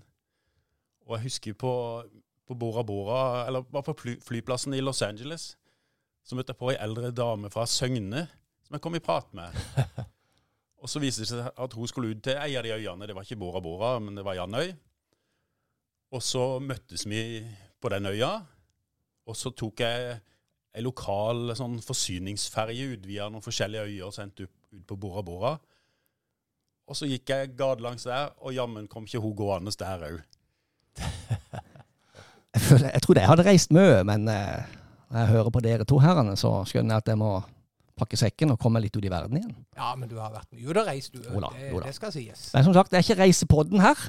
Og 1.03 1.17
jeg 1.17 1.25
husker 1.25 1.57
på, 1.59 1.73
på 2.47 2.55
Bora 2.55 2.85
Bora, 2.87 3.23
eller 3.49 3.65
var 3.73 3.83
på 3.83 3.97
fly, 3.99 4.13
flyplassen 4.23 4.77
i 4.77 4.79
Los 4.79 5.03
Angeles, 5.03 5.57
så 6.23 6.39
møtte 6.39 6.55
jeg 6.55 6.61
på 6.61 6.71
ei 6.71 6.77
eldre 6.79 7.11
dame 7.11 7.51
fra 7.51 7.67
Søgne 7.67 8.23
som 8.63 8.77
jeg 8.77 8.83
kom 8.85 8.95
i 8.95 9.03
prat 9.03 9.27
med. 9.35 9.59
Og 10.83 10.87
så 10.87 11.03
viste 11.03 11.25
det 11.25 11.33
seg 11.33 11.43
at 11.51 11.75
hun 11.75 11.91
skulle 11.91 12.15
ut 12.15 12.23
til 12.23 12.39
ei 12.39 12.55
av 12.55 12.63
de 12.63 12.71
øyene. 12.77 13.07
Det 13.09 13.17
var 13.17 13.27
ikke 13.27 13.41
Bora 13.43 13.59
Bora, 13.63 13.97
men 13.99 14.15
det 14.15 14.23
var 14.23 14.39
Janøy. 14.39 14.71
Og 16.13 16.21
så 16.21 16.59
møttes 16.61 17.07
vi 17.09 17.41
på 17.81 17.89
den 17.89 18.05
øya, 18.11 18.35
og 19.25 19.37
så 19.37 19.51
tok 19.55 19.81
jeg 19.81 20.17
ei 20.73 20.83
lokal 20.85 21.53
sånn 21.57 21.79
forsyningsferje 21.85 22.93
ut 22.93 23.07
via 23.07 23.29
noen 23.29 23.43
forskjellige 23.45 23.87
øyer 23.89 24.07
og 24.07 24.15
sendte 24.15 24.47
ut, 24.47 24.53
ut 24.73 24.85
på 24.89 24.97
Bora 24.99 25.23
Bora. 25.25 25.53
Og 26.89 26.97
så 26.97 27.07
gikk 27.07 27.31
jeg 27.31 27.53
gatelangs 27.57 28.05
der, 28.05 28.33
og 28.43 28.53
jammen 28.55 28.89
kom 28.91 29.07
ikke 29.07 29.21
hun 29.23 29.35
gående 29.37 29.73
der 29.79 30.07
òg. 30.09 30.23
Jeg, 32.53 32.85
jeg 32.85 33.01
trodde 33.01 33.21
jeg 33.23 33.29
hadde 33.31 33.43
reist 33.47 33.71
mye, 33.73 34.03
men 34.05 34.27
eh, 34.29 34.73
når 35.09 35.23
jeg 35.23 35.29
hører 35.31 35.47
på 35.49 35.61
dere 35.65 35.85
to 35.89 35.97
herrene, 35.97 36.35
så 36.37 36.51
skjønner 36.69 36.93
jeg 36.93 37.01
at 37.01 37.07
jeg 37.09 37.17
må 37.17 37.31
pakke 37.97 38.17
sekken 38.17 38.51
og 38.53 38.57
komme 38.59 38.79
litt 38.81 38.95
ut 38.97 39.05
i 39.05 39.09
verden 39.11 39.37
igjen. 39.37 39.51
Ja, 39.77 39.91
men 39.95 40.09
du 40.09 40.15
har 40.17 40.31
vært 40.33 40.49
mye 40.55 40.65
ute 40.69 40.81
og 40.81 40.87
reist, 40.87 41.13
du. 41.13 41.21
Jo 41.27 41.39
da, 41.43 41.49
det, 41.59 41.69
Ola. 41.73 41.85
det 41.85 41.95
skal 41.95 42.11
sies. 42.15 42.47
Men 42.55 42.63
som 42.65 42.73
sagt, 42.73 42.89
det 42.91 42.97
er 42.99 43.05
ikke 43.05 43.19
reisepodden 43.21 43.83
her. 43.83 44.01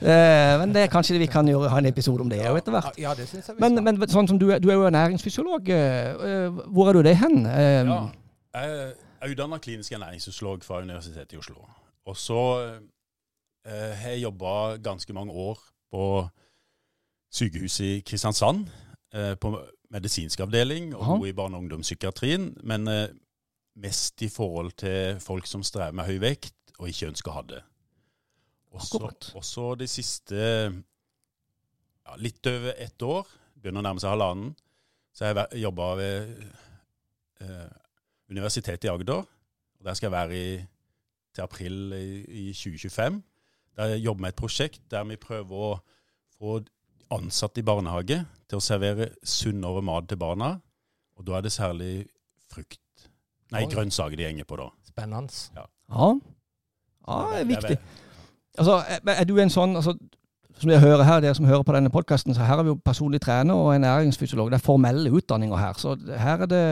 Eh, 0.00 0.54
men 0.62 0.72
det 0.74 0.82
er 0.86 0.92
kanskje 0.92 1.18
vi 1.20 1.28
kan 1.30 1.46
gjøre, 1.48 1.68
ha 1.72 1.78
en 1.82 1.90
episode 1.90 2.24
om 2.24 2.30
det 2.32 2.40
òg 2.48 2.58
etter 2.62 2.72
hvert. 2.76 2.96
Ja, 2.98 3.10
ja, 3.10 3.14
det 3.18 3.28
synes 3.28 3.48
jeg 3.48 3.56
vi 3.58 3.64
Men, 3.66 3.82
men 3.84 4.00
sånn 4.08 4.28
som 4.30 4.38
du, 4.40 4.46
du 4.58 4.68
er 4.70 4.78
jo 4.80 4.86
ernæringsfysiolog. 4.88 5.68
eh, 5.68 6.12
eh, 6.30 6.62
hvor 6.72 6.88
er 6.88 6.98
du 6.98 7.02
det 7.08 7.16
hen? 7.20 7.44
Eh, 7.46 7.84
Ja, 7.86 8.00
jeg 8.52 8.94
er 9.22 9.32
utdanna 9.36 9.58
klinisk 9.62 9.92
ernæringsfysiolog 9.96 10.64
fra 10.64 10.80
Universitetet 10.82 11.32
i 11.36 11.40
Oslo. 11.40 11.62
Og 12.06 12.16
så 12.18 12.40
eh, 13.66 13.92
har 13.96 14.10
jeg 14.16 14.22
jobba 14.24 14.76
ganske 14.82 15.12
mange 15.12 15.32
år 15.32 15.60
på 15.92 16.06
sykehuset 17.32 17.84
i 17.84 18.00
Kristiansand. 18.06 18.66
Eh, 19.14 19.34
på 19.40 19.54
medisinsk 19.92 20.40
avdeling 20.40 20.92
og 20.94 21.02
Aha. 21.02 21.18
noe 21.18 21.28
i 21.28 21.36
barne- 21.36 21.58
og 21.58 21.66
ungdomspsykiatrien. 21.66 22.52
Men 22.64 22.88
eh, 22.88 23.12
mest 23.82 24.22
i 24.22 24.28
forhold 24.32 24.72
til 24.80 25.20
folk 25.20 25.46
som 25.48 25.64
strever 25.64 25.96
med 25.96 26.08
høy 26.08 26.18
vekt 26.22 26.74
og 26.78 26.88
ikke 26.88 27.12
ønsker 27.12 27.32
å 27.32 27.36
ha 27.38 27.44
det. 27.54 27.62
Også, 28.72 29.04
også 29.36 29.74
de 29.76 29.88
siste 29.90 30.36
ja, 30.40 32.16
litt 32.16 32.46
over 32.48 32.72
ett 32.80 33.04
år, 33.04 33.28
begynner 33.60 33.82
å 33.82 33.86
nærme 33.90 34.00
seg 34.02 34.14
halvannen, 34.14 34.54
så 35.12 35.26
har 35.26 35.42
jeg 35.42 35.60
jobba 35.66 35.90
ved 36.00 36.30
eh, 37.44 37.72
Universitetet 38.32 38.88
i 38.88 38.92
Agder. 38.92 39.26
Og 39.76 39.84
Der 39.84 39.98
skal 39.98 40.08
jeg 40.08 40.16
være 40.16 40.38
i, 40.38 40.54
til 41.36 41.44
april 41.44 41.76
i, 41.92 42.06
i 42.48 42.52
2025. 42.56 43.20
Der 43.76 43.92
jeg 43.92 44.04
jobber 44.06 44.24
med 44.24 44.32
et 44.32 44.40
prosjekt 44.40 44.82
der 44.92 45.04
vi 45.08 45.20
prøver 45.20 45.66
å 45.68 45.72
få 46.38 46.62
ansatte 47.12 47.60
i 47.60 47.66
barnehage 47.66 48.22
til 48.48 48.58
å 48.58 48.64
servere 48.64 49.10
sunnere 49.24 49.82
mat 49.84 50.08
til 50.10 50.20
barna. 50.20 50.54
Og 51.18 51.26
da 51.26 51.38
er 51.38 51.46
det 51.46 51.52
særlig 51.54 51.92
frukt 52.52 52.78
Nei, 53.52 53.66
grønnsaker 53.68 54.16
de 54.16 54.24
henger 54.24 54.48
på, 54.48 54.56
da. 54.56 54.70
Spennende. 54.88 55.32
ja. 55.56 55.66
ja, 57.08 57.18
det 57.32 57.40
er 57.40 57.48
viktig. 57.48 57.78
Altså, 58.58 58.82
er, 59.08 59.24
du 59.24 59.38
en 59.40 59.52
sånn 59.52 59.78
altså, 59.80 59.94
Som 60.60 60.70
jeg 60.70 60.82
hører 60.82 61.02
her, 61.08 61.20
dere 61.24 61.34
som 61.34 61.48
hører 61.48 61.64
på 61.64 61.72
denne 61.72 61.90
podkasten, 61.90 62.34
så 62.36 62.44
her 62.44 62.60
er 62.60 62.66
vi 62.66 62.72
jo 62.74 62.80
personlig 62.84 63.22
trener 63.24 63.56
og 63.56 63.72
ernæringsfysiolog. 63.74 64.50
Det 64.52 64.60
er 64.60 64.64
formelle 64.64 65.10
utdanninger 65.10 65.56
her. 65.56 65.78
Så 65.80 65.96
her 66.18 66.44
er 66.44 66.50
det 66.50 66.64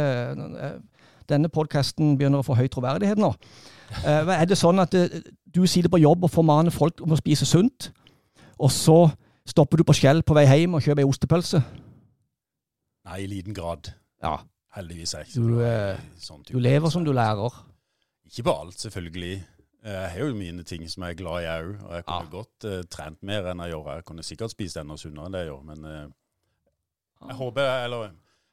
Denne 1.30 1.48
podkasten 1.48 2.16
begynner 2.18 2.42
å 2.42 2.46
få 2.46 2.56
høy 2.58 2.66
troverdighet 2.66 3.20
nå. 3.20 3.30
Eh, 4.02 4.30
er 4.34 4.46
det 4.50 4.58
sånn 4.58 4.82
at 4.82 4.94
eh, 4.98 5.20
du 5.46 5.62
sitter 5.66 5.90
på 5.92 6.00
jobb 6.02 6.24
og 6.26 6.32
formaner 6.32 6.74
folk 6.74 6.98
om 7.04 7.14
å 7.14 7.18
spise 7.18 7.46
sunt, 7.46 7.92
og 8.58 8.72
så 8.74 8.98
stopper 9.50 9.80
du 9.80 9.84
på 9.86 9.96
Skjell 9.96 10.22
på 10.26 10.36
vei 10.36 10.46
hjem 10.48 10.76
og 10.78 10.84
kjøper 10.84 11.02
ei 11.04 11.08
ostepølse? 11.10 11.60
Nei, 13.08 13.22
i 13.24 13.28
liten 13.30 13.56
grad. 13.56 13.92
Ja. 14.22 14.36
Heldigvis 14.76 15.14
er 15.18 15.24
jeg 15.26 15.42
Du, 15.42 15.58
eh, 15.66 15.98
sånn 16.22 16.44
type 16.44 16.54
Du 16.54 16.62
lever 16.62 16.92
som 16.94 17.04
du 17.04 17.10
lærer. 17.16 17.56
Ikke 18.30 18.44
på 18.46 18.52
alt, 18.54 18.78
selvfølgelig. 18.78 19.40
Jeg 19.82 20.10
har 20.12 20.18
jo 20.28 20.34
mine 20.36 20.62
ting 20.62 20.84
som 20.92 21.02
jeg 21.02 21.16
er 21.16 21.18
glad 21.18 21.42
i 21.42 21.48
òg, 21.50 21.70
og 21.86 21.94
jeg 21.96 22.04
kunne 22.06 22.24
Ja. 22.26 22.30
godt 22.30 22.66
uh, 22.68 22.82
trent 22.92 23.22
mer 23.22 23.48
enn 23.50 23.62
jeg 23.64 23.72
gjør. 23.72 23.94
Jeg 23.96 24.04
kunne 24.04 24.22
sikkert 24.22 24.52
spist 24.52 24.76
enda 24.76 24.96
sunnere 25.00 25.26
enn 25.26 25.32
det 25.34 25.40
jeg 25.40 25.48
gjør, 25.50 25.62
men 25.64 25.84
uh, 25.88 27.28
jeg 27.28 27.36
håper, 27.40 27.70
eller 27.86 28.10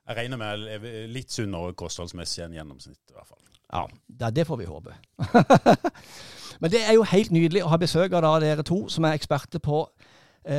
jeg 0.08 0.18
regner 0.18 0.38
med 0.38 0.66
jeg 0.72 0.82
er 1.04 1.08
litt 1.12 1.32
sunnere 1.36 1.76
kostholdsmessig 1.78 2.46
enn 2.46 2.56
gjennomsnitt, 2.56 3.04
i 3.12 3.14
hvert 3.14 3.28
fall. 3.28 3.44
Ja, 3.68 3.84
det, 4.08 4.36
det 4.40 4.48
får 4.48 4.58
vi 4.62 4.66
håpe. 4.72 4.96
Men 6.62 6.72
det 6.72 6.80
er 6.88 6.96
jo 6.96 7.04
helt 7.04 7.32
nydelig 7.36 7.62
å 7.66 7.70
ha 7.70 7.78
besøk 7.78 8.16
av 8.16 8.26
dere 8.42 8.64
to 8.66 8.86
som 8.90 9.06
er 9.06 9.18
eksperter 9.18 9.60
på 9.60 9.82
eh, 9.84 10.07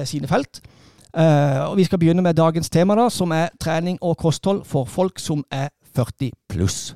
sine 0.04 0.28
felt. 0.30 0.60
Eh, 1.16 1.70
og 1.70 1.76
Vi 1.76 1.84
skal 1.84 1.98
begynne 1.98 2.22
med 2.22 2.36
dagens 2.36 2.70
tema, 2.70 2.94
da, 2.94 3.08
som 3.08 3.32
er 3.32 3.48
trening 3.60 3.98
og 4.02 4.16
kosthold 4.16 4.64
for 4.64 4.84
folk 4.84 5.18
som 5.18 5.44
er 5.50 5.68
40 5.94 6.30
pluss. 6.48 6.94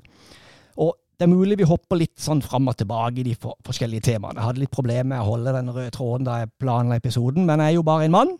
Og 0.76 0.96
Det 1.18 1.28
er 1.28 1.36
mulig 1.36 1.58
vi 1.58 1.64
hopper 1.68 1.96
litt 2.00 2.18
sånn 2.18 2.40
fram 2.42 2.66
og 2.66 2.76
tilbake 2.76 3.20
i 3.20 3.22
de 3.22 3.34
for 3.38 3.54
forskjellige 3.62 4.08
temaene. 4.08 4.40
Jeg 4.40 4.46
hadde 4.48 4.58
litt 4.58 4.72
problemer 4.74 5.04
med 5.04 5.20
å 5.20 5.28
holde 5.28 5.52
den 5.54 5.70
røde 5.70 5.92
tråden 5.94 6.26
da 6.26 6.38
jeg 6.40 6.50
planla 6.58 6.96
episoden, 6.98 7.46
men 7.46 7.60
jeg 7.60 7.68
er 7.68 7.76
jo 7.76 7.84
bare 7.86 8.08
en 8.08 8.10
mann, 8.10 8.32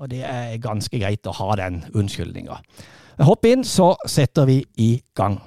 og 0.00 0.10
det 0.10 0.24
er 0.26 0.56
ganske 0.58 0.98
greit 0.98 1.28
å 1.30 1.34
ha 1.36 1.54
den 1.60 1.84
unnskyldninga. 1.94 2.58
Hopp 3.22 3.46
inn, 3.46 3.62
så 3.62 3.92
setter 4.10 4.48
vi 4.50 4.64
i 4.82 5.00
gang. 5.14 5.38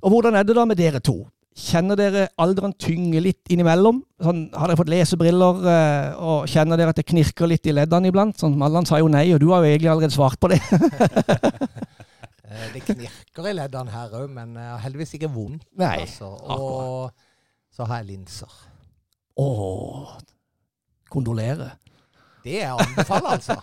Og 0.00 0.10
hvordan 0.10 0.34
er 0.34 0.48
det 0.48 0.56
da 0.56 0.64
med 0.64 0.80
dere 0.80 1.00
to? 1.04 1.26
Kjenner 1.54 1.94
dere 1.94 2.24
alderen 2.42 2.72
tynge 2.74 3.20
litt 3.22 3.46
innimellom? 3.54 4.00
Sånn, 4.24 4.48
har 4.58 4.66
dere 4.72 4.78
fått 4.80 4.90
lesebriller, 4.90 5.60
eh, 5.70 6.16
og 6.18 6.48
kjenner 6.50 6.76
dere 6.80 6.90
at 6.90 6.98
det 6.98 7.06
knirker 7.06 7.46
litt 7.46 7.66
i 7.70 7.74
leddene 7.76 8.10
iblant? 8.10 8.34
Sånn, 8.42 8.56
Allan 8.66 8.86
sa 8.88 8.98
jo 8.98 9.06
nei, 9.12 9.28
og 9.36 9.38
du 9.40 9.52
har 9.52 9.62
jo 9.62 9.70
egentlig 9.70 9.90
allerede 9.92 10.16
svart 10.16 10.40
på 10.42 10.50
det. 10.50 10.60
Eh, 12.54 12.68
Det 12.74 12.82
knirker 12.86 13.46
i 13.50 13.52
leddene 13.56 13.90
her 13.90 14.12
òg, 14.14 14.28
men 14.30 14.52
jeg 14.54 14.68
har 14.70 14.82
heldigvis 14.84 15.14
ikke 15.16 15.30
vondt. 15.32 15.64
Nei, 15.80 15.96
Altså. 16.04 16.28
Og 16.54 17.10
så 17.74 17.86
har 17.88 18.02
jeg 18.02 18.12
linser. 18.12 18.52
Åh, 19.42 20.12
kondolerer. 21.10 21.72
Det 22.44 22.60
er 22.62 22.76
anbefaler, 22.76 23.38
altså. 23.40 23.56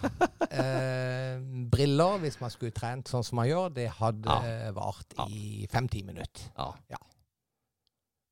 Eh, 0.52 1.38
briller, 1.72 2.18
hvis 2.24 2.40
man 2.42 2.52
skulle 2.52 2.74
trent 2.76 3.08
sånn 3.08 3.24
som 3.24 3.38
man 3.40 3.48
gjør, 3.48 3.70
det 3.78 3.88
hadde 4.02 4.28
Ja. 4.28 4.72
vart 4.76 5.16
i 5.30 5.68
fem-ti 5.72 6.02
minutter. 6.04 6.50
Ja. 6.58 6.72
Ja, 6.90 6.98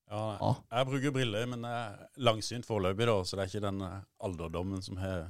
Ja. 0.10 0.54
jeg 0.74 0.88
bruker 0.90 1.14
briller, 1.14 1.46
men 1.50 1.66
jeg 1.68 1.80
er 1.80 2.22
langsynt 2.26 2.66
foreløpig, 2.66 3.06
da, 3.06 3.18
så 3.24 3.38
det 3.38 3.44
er 3.44 3.52
ikke 3.52 3.66
den 3.68 3.82
eh, 3.86 4.00
alderdommen 4.26 4.82
som 4.82 4.98
har 4.98 5.28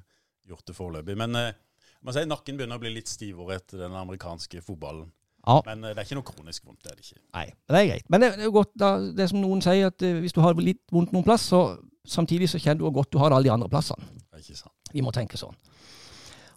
gjort 0.48 0.68
det 0.70 0.76
foreløpig. 0.78 1.18
Men 1.20 1.36
eh, 1.36 1.58
sier 2.14 2.24
må 2.24 2.30
nakken 2.30 2.60
begynner 2.60 2.80
å 2.80 2.84
bli 2.84 2.94
litt 2.96 3.12
stivere 3.12 3.58
etter 3.60 3.84
den 3.84 3.98
amerikanske 4.00 4.64
fotballen. 4.64 5.10
Ja. 5.44 5.60
Men 5.68 5.84
eh, 5.84 5.92
det 5.92 6.04
er 6.04 6.08
ikke 6.08 6.20
noe 6.22 6.30
kronisk 6.32 6.70
vondt, 6.70 6.80
det 6.86 6.94
er 6.94 7.00
det 7.02 7.08
ikke. 7.10 7.22
Nei, 7.36 7.46
det 7.52 7.82
er 7.82 7.90
greit. 7.92 8.08
Men 8.08 8.24
det, 8.24 8.32
det 8.38 8.46
er 8.46 8.52
jo 8.52 8.56
godt, 8.62 8.74
da, 8.80 8.94
det 9.04 9.26
er 9.26 9.32
som 9.34 9.44
noen 9.44 9.66
sier, 9.66 9.92
at 9.92 10.08
hvis 10.24 10.36
du 10.36 10.42
har 10.46 10.64
litt 10.64 10.84
vondt 10.96 11.12
noen 11.16 11.28
plass, 11.28 11.50
så 11.52 11.64
samtidig 12.08 12.48
så 12.50 12.62
kjenner 12.62 12.80
du 12.80 12.88
hvor 12.88 13.02
godt 13.02 13.12
du 13.12 13.20
har 13.20 13.34
det 13.34 13.40
alle 13.40 13.52
de 13.52 13.56
andre 13.58 13.72
plassene. 13.72 14.08
Det 14.30 14.40
er 14.40 14.48
ikke 14.48 14.64
sant. 14.64 14.76
Vi 14.96 15.04
må 15.04 15.12
tenke 15.16 15.38
sånn. 15.40 15.60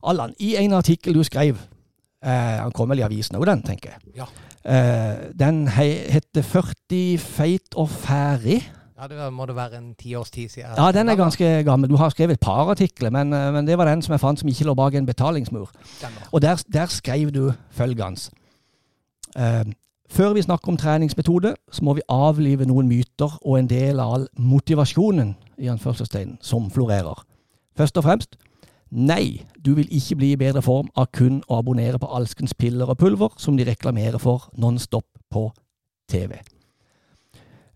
Allan, 0.03 0.35
i 0.43 0.55
en 0.59 0.79
artikkel 0.79 1.15
du 1.15 1.23
skrev, 1.27 1.59
han 2.23 2.71
kom 2.77 2.93
vel 2.93 3.01
i 3.03 3.05
avisen 3.07 3.35
òg, 3.39 3.47
den, 3.49 3.63
tenker 3.67 3.97
jeg. 3.97 4.13
Ja. 4.23 4.29
Eh, 4.65 5.33
den 5.39 5.67
he, 5.75 5.89
heter 6.15 6.43
40 6.43 7.19
feit 7.19 7.75
og 7.75 7.91
ferdig. 7.91 8.61
Ja, 8.99 9.09
det 9.11 9.33
må 9.35 9.47
det 9.47 9.57
være 9.57 9.81
en 9.81 9.95
tiårs 9.99 10.31
tid 10.31 10.49
siden. 10.49 10.77
Ja, 10.77 10.93
den 10.93 11.09
er 11.09 11.19
ganske 11.19 11.65
gammel. 11.67 11.91
Du 11.91 11.97
har 11.97 12.13
skrevet 12.15 12.33
et 12.33 12.41
par 12.41 12.71
artikler, 12.71 13.11
men, 13.11 13.33
eh, 13.33 13.53
men 13.53 13.67
det 13.67 13.79
var 13.79 13.85
den 13.85 14.03
som 14.03 14.13
jeg 14.13 14.21
fant 14.21 14.39
som 14.39 14.49
ikke 14.49 14.65
lå 14.65 14.75
bak 14.75 14.95
en 14.95 15.07
betalingsmur. 15.07 15.71
Og 16.33 16.43
der, 16.43 16.63
der 16.73 16.87
skrev 16.87 17.31
du 17.31 17.53
følgende. 17.71 18.31
Eh, 19.37 19.65
før 20.11 20.33
vi 20.33 20.43
snakker 20.43 20.69
om 20.69 20.77
treningsmetode, 20.77 21.55
så 21.73 21.85
må 21.85 21.95
vi 21.95 22.07
avlive 22.09 22.65
noen 22.65 22.89
myter 22.89 23.39
og 23.43 23.59
en 23.59 23.67
del 23.67 24.01
av 24.01 24.15
all 24.15 24.29
motivasjonen 24.37 25.35
i 25.59 25.67
anførselstegn 25.73 26.39
som 26.41 26.71
florerer. 26.71 27.25
Først 27.77 27.97
og 27.97 28.05
fremst, 28.05 28.37
nei, 28.93 29.43
du 29.57 29.73
vil 29.75 29.89
ikke 29.91 30.17
bli 30.21 30.33
i 30.33 30.39
bedre 30.41 30.63
form 30.63 30.89
av 30.97 31.09
kun 31.17 31.41
å 31.49 31.59
abonnere 31.63 31.99
på 31.99 32.11
alskens 32.13 32.53
piller 32.55 32.91
og 32.93 32.99
pulver 33.01 33.33
som 33.41 33.57
de 33.57 33.65
reklamerer 33.65 34.21
for 34.21 34.51
nonstop 34.61 35.07
på 35.33 35.47
TV. 36.13 36.37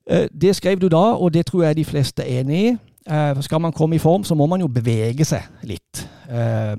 Eh, 0.07 0.29
Det 0.33 0.57
skrev 0.57 0.79
du 0.81 0.89
da, 0.89 1.17
og 1.17 1.33
det 1.33 1.47
tror 1.47 1.65
jeg 1.65 1.77
de 1.77 1.85
fleste 1.85 2.23
er 2.23 2.41
enig 2.43 2.61
i. 2.67 2.77
Eh, 3.07 3.43
Skal 3.43 3.61
man 3.61 3.73
komme 3.73 3.97
i 3.97 4.03
form, 4.03 4.25
så 4.25 4.35
må 4.35 4.47
man 4.47 4.61
jo 4.61 4.69
bevege 4.69 5.25
seg 5.25 5.43
litt. 5.63 6.09
Eh, 6.29 6.77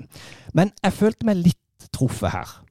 Men 0.54 0.72
jeg 0.84 0.94
følte 0.94 1.26
meg 1.26 1.38
litt 1.38 1.90
truffet 1.92 2.32
her. 2.32 2.64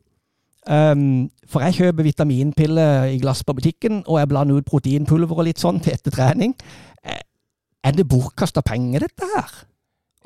For 1.47 1.61
jeg 1.63 1.75
kjøper 1.75 2.03
vitaminpiller 2.03 3.05
i 3.05 3.19
glass 3.19 3.45
på 3.45 3.55
butikken, 3.55 4.03
og 4.07 4.19
jeg 4.19 4.29
blander 4.29 4.57
ut 4.57 4.65
proteinpulver 4.67 5.39
og 5.39 5.45
litt 5.45 5.61
sånn 5.63 5.79
til 5.81 5.93
etter 5.93 6.11
trening. 6.11 6.57
Er 7.85 7.93
det 7.93 8.09
bortkasta 8.09 8.65
penger, 8.67 9.01
dette 9.07 9.29
her? 9.37 9.53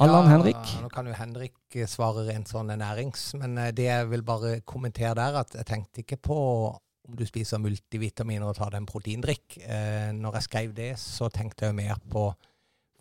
Allan 0.00 0.24
Ja, 0.24 0.32
Henrik? 0.32 0.68
Nå 0.80 0.88
kan 0.88 1.08
jo 1.10 1.12
Henrik 1.12 1.74
eh, 1.76 1.88
svare 1.88 2.22
rent 2.30 2.48
sånn 2.48 2.70
nærings, 2.72 3.34
men 3.36 3.58
eh, 3.60 3.72
det 3.76 3.84
jeg 3.84 4.06
vil 4.08 4.22
bare 4.24 4.52
kommentere 4.64 5.12
der, 5.18 5.34
at 5.42 5.52
jeg 5.58 5.66
tenkte 5.68 6.00
ikke 6.00 6.16
på 6.24 6.36
om 6.72 7.18
du 7.18 7.26
spiser 7.28 7.60
multivitaminer 7.60 8.48
og 8.48 8.56
tar 8.56 8.72
deg 8.72 8.80
en 8.80 8.88
proteindrikk. 8.88 9.58
Eh, 9.60 10.08
når 10.16 10.38
jeg 10.38 10.46
skrev 10.46 10.72
det, 10.78 10.94
så 11.02 11.28
tenkte 11.28 11.68
jeg 11.68 11.76
mer 11.76 12.00
på 12.08 12.30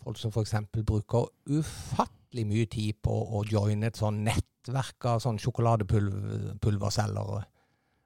folk 0.04 0.20
som 0.20 0.34
f.eks. 0.34 0.52
bruker 0.76 1.30
ufattelig 1.48 2.44
mye 2.50 2.68
tid 2.68 3.00
på 3.00 3.16
å 3.16 3.40
joine 3.48 3.88
et 3.88 4.00
sånn 4.00 4.20
nettverk 4.26 5.08
av 5.14 5.24
sånn 5.24 5.40
og 5.40 7.32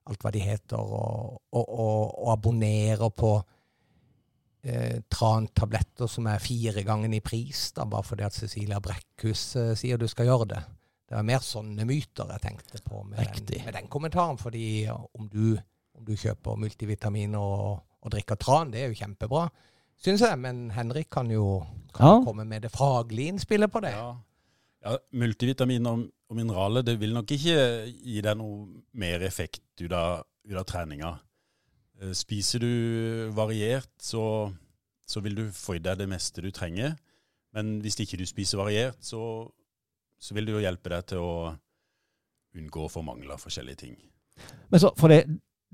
alt 0.04 0.22
hva 0.22 0.30
de 0.30 0.44
heter, 0.44 0.78
og, 0.78 1.42
og, 1.50 1.66
og, 1.66 2.14
og 2.20 2.32
abonnerer 2.36 3.10
på 3.10 3.40
eh, 4.64 5.00
Tran-tabletter 5.12 6.08
som 6.10 6.26
er 6.30 6.42
fire 6.42 6.82
ganger 6.86 7.12
i 7.16 7.20
pris, 7.24 7.66
da, 7.76 7.84
bare 7.88 8.06
fordi 8.06 8.24
at 8.26 8.36
Cecilia 8.36 8.80
Brekkhus 8.84 9.44
eh, 9.60 9.74
sier 9.78 10.00
du 10.00 10.08
skal 10.10 10.30
gjøre 10.30 10.48
det. 10.54 10.62
Det 11.04 11.18
var 11.18 11.26
mer 11.28 11.42
sånne 11.44 11.84
myter 11.86 12.30
jeg 12.32 12.42
tenkte 12.42 12.80
på 12.86 13.02
med, 13.04 13.20
den, 13.20 13.64
med 13.66 13.76
den 13.76 13.88
kommentaren. 13.92 14.38
fordi 14.40 14.88
om 14.88 15.28
du, 15.28 15.56
om 15.94 16.04
du 16.04 16.14
kjøper 16.16 16.56
multivitaminer 16.58 17.38
og, 17.38 17.82
og 18.00 18.14
drikker 18.14 18.40
Tran, 18.40 18.72
det 18.72 18.80
er 18.82 18.88
jo 18.92 18.98
kjempebra, 19.02 19.46
syns 20.00 20.24
jeg. 20.24 20.38
Men 20.40 20.70
Henrik 20.74 21.10
kan 21.12 21.30
jo 21.30 21.64
kan 21.94 22.06
Ja. 22.08 22.22
komme 22.24 22.44
med 22.44 22.62
det 22.62 22.72
faglige 22.74 23.28
innspillet 23.34 23.70
på 23.70 23.80
det. 23.84 23.92
Ja. 23.94 24.16
ja 24.82 24.96
multivitamin 25.12 25.86
og, 25.86 26.08
og 26.30 26.36
mineraler 26.40 26.82
det 26.82 26.96
vil 26.98 27.14
nok 27.14 27.30
ikke 27.36 27.58
gi 27.86 28.20
deg 28.24 28.40
noe 28.40 28.64
mer 28.98 29.22
effekt 29.22 29.62
ut 29.84 29.92
av, 29.92 30.24
ut 30.48 30.56
av 30.58 30.64
treninga. 30.66 31.12
Eh, 32.02 32.12
Spiser 32.16 32.62
du 32.64 32.70
variert, 33.36 33.90
så, 34.02 34.50
så 35.06 35.22
vil 35.24 35.36
du 35.38 35.44
få 35.54 35.78
i 35.78 35.82
deg 35.82 36.00
det 36.00 36.08
meste 36.10 36.44
du 36.44 36.50
trenger. 36.54 36.96
Men 37.54 37.78
hvis 37.84 37.98
ikke 38.02 38.18
du 38.18 38.26
spiser 38.26 38.58
variert, 38.58 38.98
så, 39.04 39.46
så 40.18 40.34
vil 40.34 40.48
det 40.48 40.56
jo 40.56 40.64
hjelpe 40.64 40.90
deg 40.90 41.06
til 41.12 41.22
å 41.22 41.34
unngå 42.54 42.86
å 42.86 42.90
få 42.90 43.02
mangler 43.06 43.38
forskjellige 43.38 43.84
ting. 43.84 43.96
Men 44.70 44.82
så, 44.82 44.90
for 44.98 45.10
det, 45.10 45.22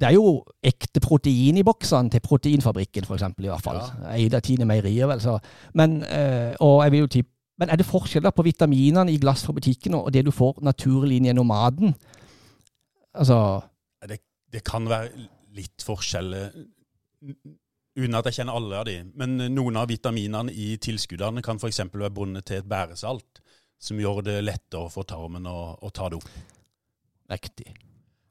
det 0.00 0.10
er 0.10 0.16
jo 0.16 0.42
ekte 0.64 1.00
protein 1.00 1.56
i 1.60 1.64
boksene 1.64 2.12
til 2.12 2.22
Proteinfabrikken, 2.24 3.08
for 3.08 3.16
eksempel, 3.16 3.48
i 3.48 3.52
hvert 3.52 3.64
fall. 3.64 3.80
Eid 4.12 4.36
av 4.36 4.44
Tine 4.44 4.68
Meierier, 4.68 5.08
vel. 5.08 5.20
Så. 5.24 5.38
Men, 5.76 6.02
eh, 6.04 6.52
og 6.60 6.82
jeg 6.84 6.96
vil 6.96 7.06
jo 7.06 7.12
tippe 7.18 7.36
men 7.60 7.68
er 7.68 7.76
det 7.76 7.84
forskjell 7.84 8.24
på 8.32 8.44
vitaminene 8.46 9.12
i 9.12 9.18
glass 9.20 9.42
fra 9.44 9.52
butikken 9.52 9.98
og 9.98 10.06
det 10.14 10.22
du 10.24 10.30
får 10.32 10.62
naturlig 10.64 11.18
inn 11.18 11.26
gjennom 11.28 11.50
maten? 11.50 11.92
Altså 13.12 13.60
Det 14.50 14.62
kan 14.64 14.88
være 14.88 15.10
litt 15.56 15.82
forskjell, 15.84 16.34
eh, 16.38 16.60
uten 18.00 18.16
at 18.18 18.28
jeg 18.30 18.40
kjenner 18.40 18.56
alle 18.56 18.78
av 18.80 18.86
de. 18.88 18.96
Men 19.18 19.36
noen 19.54 19.76
av 19.80 19.88
vitaminene 19.90 20.52
i 20.54 20.72
tilskuddene 20.82 21.42
kan 21.44 21.60
f.eks. 21.60 21.82
være 21.92 22.12
bundet 22.14 22.46
til 22.48 22.62
et 22.62 22.68
bæresalt, 22.70 23.42
som 23.80 24.00
gjør 24.00 24.22
det 24.26 24.38
lettere 24.44 24.90
for 24.92 25.08
tarmen 25.08 25.48
å, 25.48 25.58
å 25.80 25.90
ta 25.94 26.08
det 26.12 26.20
opp. 26.20 26.30
Riktig. 27.30 27.74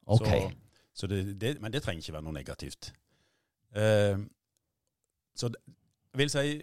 Ok. 0.09 0.27
Så, 0.27 0.39
så 0.93 1.09
det, 1.11 1.23
det, 1.41 1.55
men 1.61 1.73
det 1.73 1.81
trenger 1.85 2.03
ikke 2.03 2.17
være 2.17 2.27
noe 2.27 2.35
negativt. 2.35 2.91
Eh, 3.77 4.17
så 5.37 5.51
det, 5.53 5.61
vil 6.17 6.31
si 6.33 6.55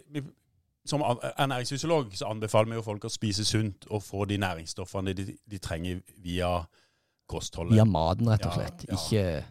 Som 0.86 1.02
ernæringsfysiolog 1.02 2.10
så 2.18 2.28
anbefaler 2.30 2.72
vi 2.72 2.76
jo 2.78 2.82
folk 2.86 3.04
å 3.06 3.10
spise 3.10 3.44
sunt 3.46 3.86
og 3.90 4.02
få 4.02 4.24
de 4.30 4.36
næringsstoffene 4.38 5.14
de, 5.18 5.24
de 5.50 5.58
trenger 5.58 6.02
via 6.22 6.50
kostholdet. 7.30 7.74
Via 7.74 7.86
maten, 7.86 8.28
rett 8.30 8.46
og 8.46 8.54
slett. 8.54 8.84
ja. 8.86 8.94
Ikke 8.98 9.24
Ja. 9.24 9.44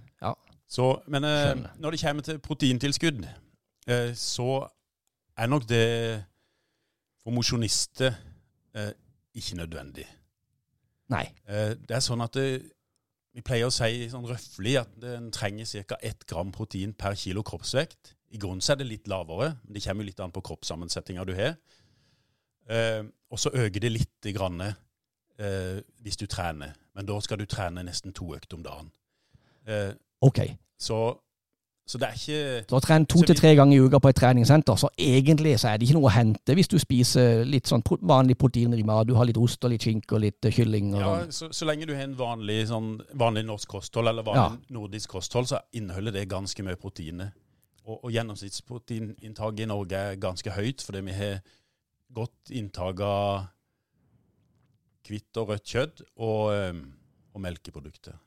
Så, 0.67 0.89
men 1.07 1.23
eh, 1.23 1.53
når 1.79 1.93
det 1.93 2.01
kommer 2.01 2.25
til 2.25 2.39
proteintilskudd, 2.43 3.25
eh, 3.87 4.11
så 4.17 4.49
er 5.37 5.51
nok 5.51 5.67
det 5.69 6.23
for 7.23 7.35
mosjonister 7.35 8.13
eh, 8.75 8.93
ikke 9.35 9.59
nødvendig. 9.59 10.07
Nei. 11.13 11.25
Eh, 11.49 11.75
det 11.77 11.97
er 11.97 12.03
sånn 12.03 12.23
at 12.25 12.33
det, 12.37 12.47
vi 13.35 13.43
pleier 13.45 13.67
å 13.67 13.73
si 13.73 14.07
sånn 14.11 14.27
røftlig 14.29 14.77
at 14.79 15.07
en 15.11 15.27
trenger 15.33 15.67
ca. 15.89 15.99
1 16.01 16.25
gram 16.29 16.53
protein 16.55 16.95
per 16.97 17.17
kilo 17.19 17.43
kroppsvekt. 17.45 18.15
I 18.33 18.39
grunnen 18.41 18.63
så 18.63 18.73
er 18.73 18.81
det 18.81 18.89
litt 18.89 19.09
lavere, 19.11 19.55
men 19.63 19.75
det 19.75 19.83
kommer 19.85 20.05
jo 20.05 20.09
litt 20.09 20.23
an 20.23 20.33
på 20.33 20.43
kroppssammensetninga 20.49 21.25
du 21.27 21.35
har. 21.37 21.57
Eh, 22.71 23.03
og 23.29 23.41
så 23.41 23.51
øker 23.53 23.83
det 23.83 23.91
litt 23.91 24.29
grann, 24.33 24.61
eh, 24.61 25.77
hvis 26.01 26.17
du 26.17 26.25
trener, 26.31 26.73
men 26.95 27.05
da 27.05 27.19
skal 27.21 27.41
du 27.41 27.45
trene 27.45 27.83
nesten 27.85 28.15
to 28.15 28.31
økter 28.37 28.57
om 28.57 28.65
dagen. 28.65 28.93
Ok. 30.25 30.41
så, 30.81 30.97
så 31.87 31.99
det 32.01 32.07
er 32.07 32.13
ikke 32.17 32.65
Så 32.69 32.79
trent 32.81 33.09
to 33.09 33.21
til 33.21 33.37
tre 33.37 33.51
ganger 33.55 33.77
i 33.77 33.85
uka 33.85 33.99
på 34.01 34.09
et 34.09 34.17
treningssenter, 34.17 34.75
så 34.75 34.89
egentlig 34.97 35.53
så 35.61 35.69
er 35.69 35.77
det 35.77 35.85
ikke 35.85 35.99
noe 35.99 36.09
å 36.09 36.15
hente 36.15 36.55
hvis 36.57 36.71
du 36.71 36.79
spiser 36.81 37.43
litt 37.45 37.69
sånn 37.69 37.83
vanlig 38.01 38.37
proteinrik 38.41 38.85
mat. 38.85 39.05
Du 39.05 39.13
har 39.13 39.29
litt 39.29 39.37
ost 39.37 39.63
og 39.63 39.73
litt 39.73 39.85
skinke 39.85 40.17
og 40.17 40.23
litt 40.25 40.49
eh, 40.49 40.55
kylling 40.55 40.95
og 40.95 41.01
ja, 41.03 41.11
sånn. 41.11 41.35
så, 41.37 41.49
så 41.53 41.69
lenge 41.69 41.85
du 41.85 41.93
har 41.93 42.07
en 42.07 42.17
vanlig, 42.17 42.63
sånn, 42.71 42.95
vanlig 43.13 43.45
norsk 43.45 43.69
kosthold 43.77 44.09
eller 44.09 44.25
vanlig 44.25 44.73
nordisk 44.73 45.13
kosthold, 45.13 45.51
så 45.53 45.61
inneholder 45.77 46.17
det 46.17 46.25
ganske 46.31 46.65
mye 46.65 46.79
proteiner. 46.81 47.35
Og, 47.85 47.99
og 47.99 48.09
gjennomsnittsproteininntaket 48.15 49.67
i 49.67 49.69
Norge 49.69 50.05
er 50.09 50.17
ganske 50.21 50.57
høyt, 50.57 50.81
fordi 50.81 51.05
vi 51.05 51.19
har 51.19 51.43
godt 52.17 52.49
inntak 52.49 53.01
av 53.05 53.51
hvitt 55.05 55.37
og 55.37 55.51
rødt 55.53 55.69
kjøtt 55.69 56.01
og, 56.17 56.53
eh, 56.55 56.79
og 57.35 57.45
melkeprodukter. 57.45 58.17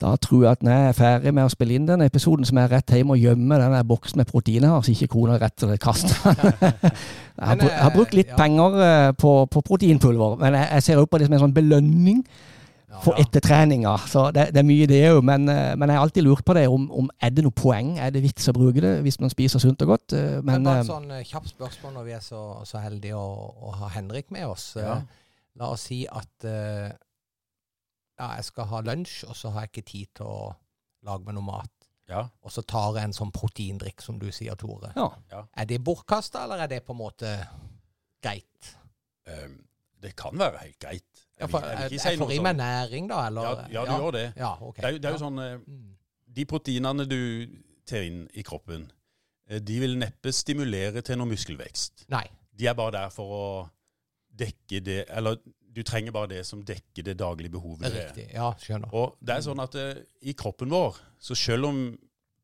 Da 0.00 0.14
tror 0.16 0.44
jeg 0.44 0.56
at 0.56 0.62
når 0.64 0.72
jeg 0.72 0.88
er 0.88 0.96
ferdig 0.96 1.32
med 1.36 1.44
å 1.44 1.52
spille 1.52 1.76
inn 1.76 1.88
den 1.88 2.04
episoden, 2.04 2.46
så 2.48 2.54
må 2.56 2.64
jeg 2.64 2.72
rett 2.72 2.92
hjem 2.96 3.12
og 3.12 3.20
gjemme 3.20 3.58
den 3.60 3.74
boksen 3.88 4.20
med 4.20 4.30
proteiner 4.30 4.72
her, 4.72 4.84
så 4.84 4.94
ikke 4.94 5.10
kona 5.12 5.36
rett 5.40 5.66
kaster 5.80 6.38
den. 6.40 6.94
Jeg 7.40 7.70
har, 7.72 7.92
brukt 7.94 8.12
litt 8.12 8.34
eh, 8.34 8.36
penger 8.36 8.74
eh, 8.84 9.10
på, 9.16 9.30
på 9.48 9.62
proteinpulver, 9.64 10.34
men 10.42 10.58
jeg, 10.58 10.66
jeg 10.74 10.82
ser 10.84 10.98
også 11.00 11.08
på 11.08 11.20
det 11.20 11.28
som 11.28 11.36
en 11.38 11.40
sånn 11.40 11.54
belønning 11.56 12.18
for 13.00 13.16
ettertreninga. 13.16 13.94
Så 14.12 14.26
det, 14.36 14.50
det 14.52 14.60
er 14.60 14.66
mye 14.68 14.88
det 14.90 14.98
òg. 15.08 15.22
Men, 15.24 15.46
eh, 15.48 15.70
men 15.72 15.88
jeg 15.88 15.96
har 15.96 16.04
alltid 16.04 16.26
lurt 16.26 16.44
på 16.44 16.56
det, 16.58 16.66
om, 16.68 16.84
om 17.00 17.08
er 17.16 17.32
det 17.32 17.46
noe 17.46 17.56
poeng? 17.56 17.94
Er 17.96 18.12
det 18.12 18.20
vits 18.26 18.50
å 18.52 18.54
bruke 18.58 18.82
det 18.84 18.92
hvis 19.06 19.16
man 19.24 19.32
spiser 19.32 19.62
sunt 19.62 19.80
og 19.86 19.94
godt? 19.94 20.18
Men 20.18 20.50
Men 20.50 20.68
bare 20.68 20.84
et 20.84 20.90
sånn 20.90 21.08
kjapt 21.30 21.54
spørsmål 21.54 21.96
når 21.96 22.10
vi 22.10 22.16
er 22.18 22.26
så, 22.28 22.42
så 22.68 22.84
heldige 22.84 23.16
å, 23.16 23.30
å 23.56 23.72
ha 23.80 23.88
Henrik 23.96 24.28
med 24.36 24.50
oss. 24.50 24.74
Ja. 24.76 25.00
La 25.60 25.72
oss 25.72 25.88
si 25.88 26.02
at 26.08 26.46
eh, 26.48 26.90
ja, 28.20 28.28
jeg 28.36 28.44
skal 28.50 28.68
ha 28.70 28.80
lunsj, 28.84 29.24
og 29.26 29.36
så 29.38 29.50
har 29.54 29.64
jeg 29.66 29.72
ikke 29.72 29.86
tid 29.90 30.10
til 30.20 30.28
å 30.28 30.50
lage 31.08 31.24
meg 31.24 31.34
noe 31.38 31.46
mat. 31.48 31.72
Ja. 32.10 32.24
Og 32.44 32.50
så 32.52 32.62
tar 32.66 32.96
jeg 32.98 33.08
en 33.08 33.14
sånn 33.16 33.30
proteindrikk, 33.32 34.02
som 34.04 34.18
du 34.20 34.28
sier, 34.34 34.56
Tore. 34.60 34.90
ja. 34.98 35.44
Er 35.56 35.68
det 35.70 35.78
bortkasta, 35.86 36.42
eller 36.44 36.64
er 36.64 36.70
det 36.72 36.80
på 36.84 36.92
en 36.92 36.98
måte 37.00 37.30
greit? 38.22 38.74
Um, 39.30 39.60
det 40.02 40.14
kan 40.18 40.36
være 40.38 40.58
helt 40.64 40.78
greit. 40.82 41.04
Ja, 41.38 41.46
Jeg 41.46 41.50
for, 41.50 41.64
jeg 41.64 41.76
vil 41.78 41.94
jeg, 41.96 42.00
si 42.02 42.08
jeg 42.08 42.18
får 42.20 42.30
i 42.34 42.38
meg 42.42 42.52
sånn. 42.56 42.60
næring, 42.60 43.08
da, 43.08 43.20
eller? 43.30 43.42
Ja, 43.42 43.66
ja, 43.78 43.84
du 43.86 44.02
gjør 44.04 44.12
det. 44.18 44.24
Ja, 44.36 44.52
ok. 44.60 44.76
Det 44.76 44.84
er, 44.84 44.90
jo- 44.96 44.98
det 44.98 45.08
er 45.08 45.16
jo 45.16 45.22
sånn 45.24 45.38
eh, 45.44 45.58
Mm. 45.66 45.86
De 46.30 46.44
proteinene 46.46 47.04
du 47.10 47.20
tar 47.86 48.04
inn 48.06 48.28
i 48.38 48.42
kroppen, 48.46 48.84
eh, 49.48 49.58
de 49.58 49.78
vil 49.80 49.96
neppe 49.98 50.30
stimulere 50.32 51.02
til 51.02 51.18
noe 51.18 51.26
muskelvekst. 51.26 52.04
Nei. 52.08 52.26
De 52.54 52.66
er 52.70 52.74
bare 52.78 52.92
der 52.92 53.10
for 53.10 53.32
å 53.34 53.70
dekke 54.36 54.80
det 54.84 55.04
Eller 55.08 55.36
du 55.70 55.82
trenger 55.86 56.14
bare 56.14 56.32
det 56.32 56.44
som 56.46 56.62
dekker 56.66 57.04
det 57.06 57.16
daglige 57.20 57.52
behovet. 57.54 57.92
Riktig. 57.94 58.26
Ja, 58.34 58.50
skjønner. 58.58 58.90
Og 58.96 59.16
det 59.22 59.36
er 59.36 59.44
sånn 59.46 59.62
at 59.62 59.76
uh, 59.78 60.00
i 60.26 60.34
kroppen 60.38 60.72
vår, 60.72 60.98
så 61.22 61.36
selv 61.38 61.70
om 61.70 61.82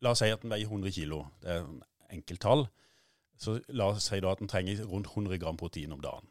La 0.05 0.11
oss 0.13 0.21
si 0.21 0.29
at 0.29 0.43
den 0.43 0.53
veier 0.53 0.69
100 0.69 0.93
kilo, 0.93 1.23
det 1.41 1.55
er 1.55 1.63
en 1.63 1.79
enkelttall, 2.13 2.67
så 3.41 3.55
la 3.73 3.87
oss 3.95 4.11
si 4.11 4.19
da 4.21 4.35
at 4.35 4.43
den 4.43 4.51
trenger 4.53 4.83
rundt 4.85 5.09
100 5.09 5.39
gram 5.41 5.57
protein 5.57 5.95
om 5.97 6.03
dagen. 6.05 6.29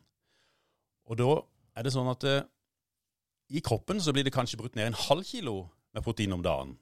Og 1.10 1.18
da 1.18 1.32
er 1.76 1.86
det 1.86 1.94
sånn 1.96 2.12
at 2.12 2.26
uh, 2.30 2.44
i 3.50 3.62
kroppen 3.66 4.02
så 4.02 4.14
blir 4.14 4.26
det 4.26 4.34
kanskje 4.34 4.60
brutt 4.62 4.78
ned 4.78 4.92
en 4.92 5.00
halv 5.08 5.26
kilo 5.28 5.56
med 5.98 6.06
protein 6.06 6.34
om 6.38 6.46
dagen. 6.46 6.76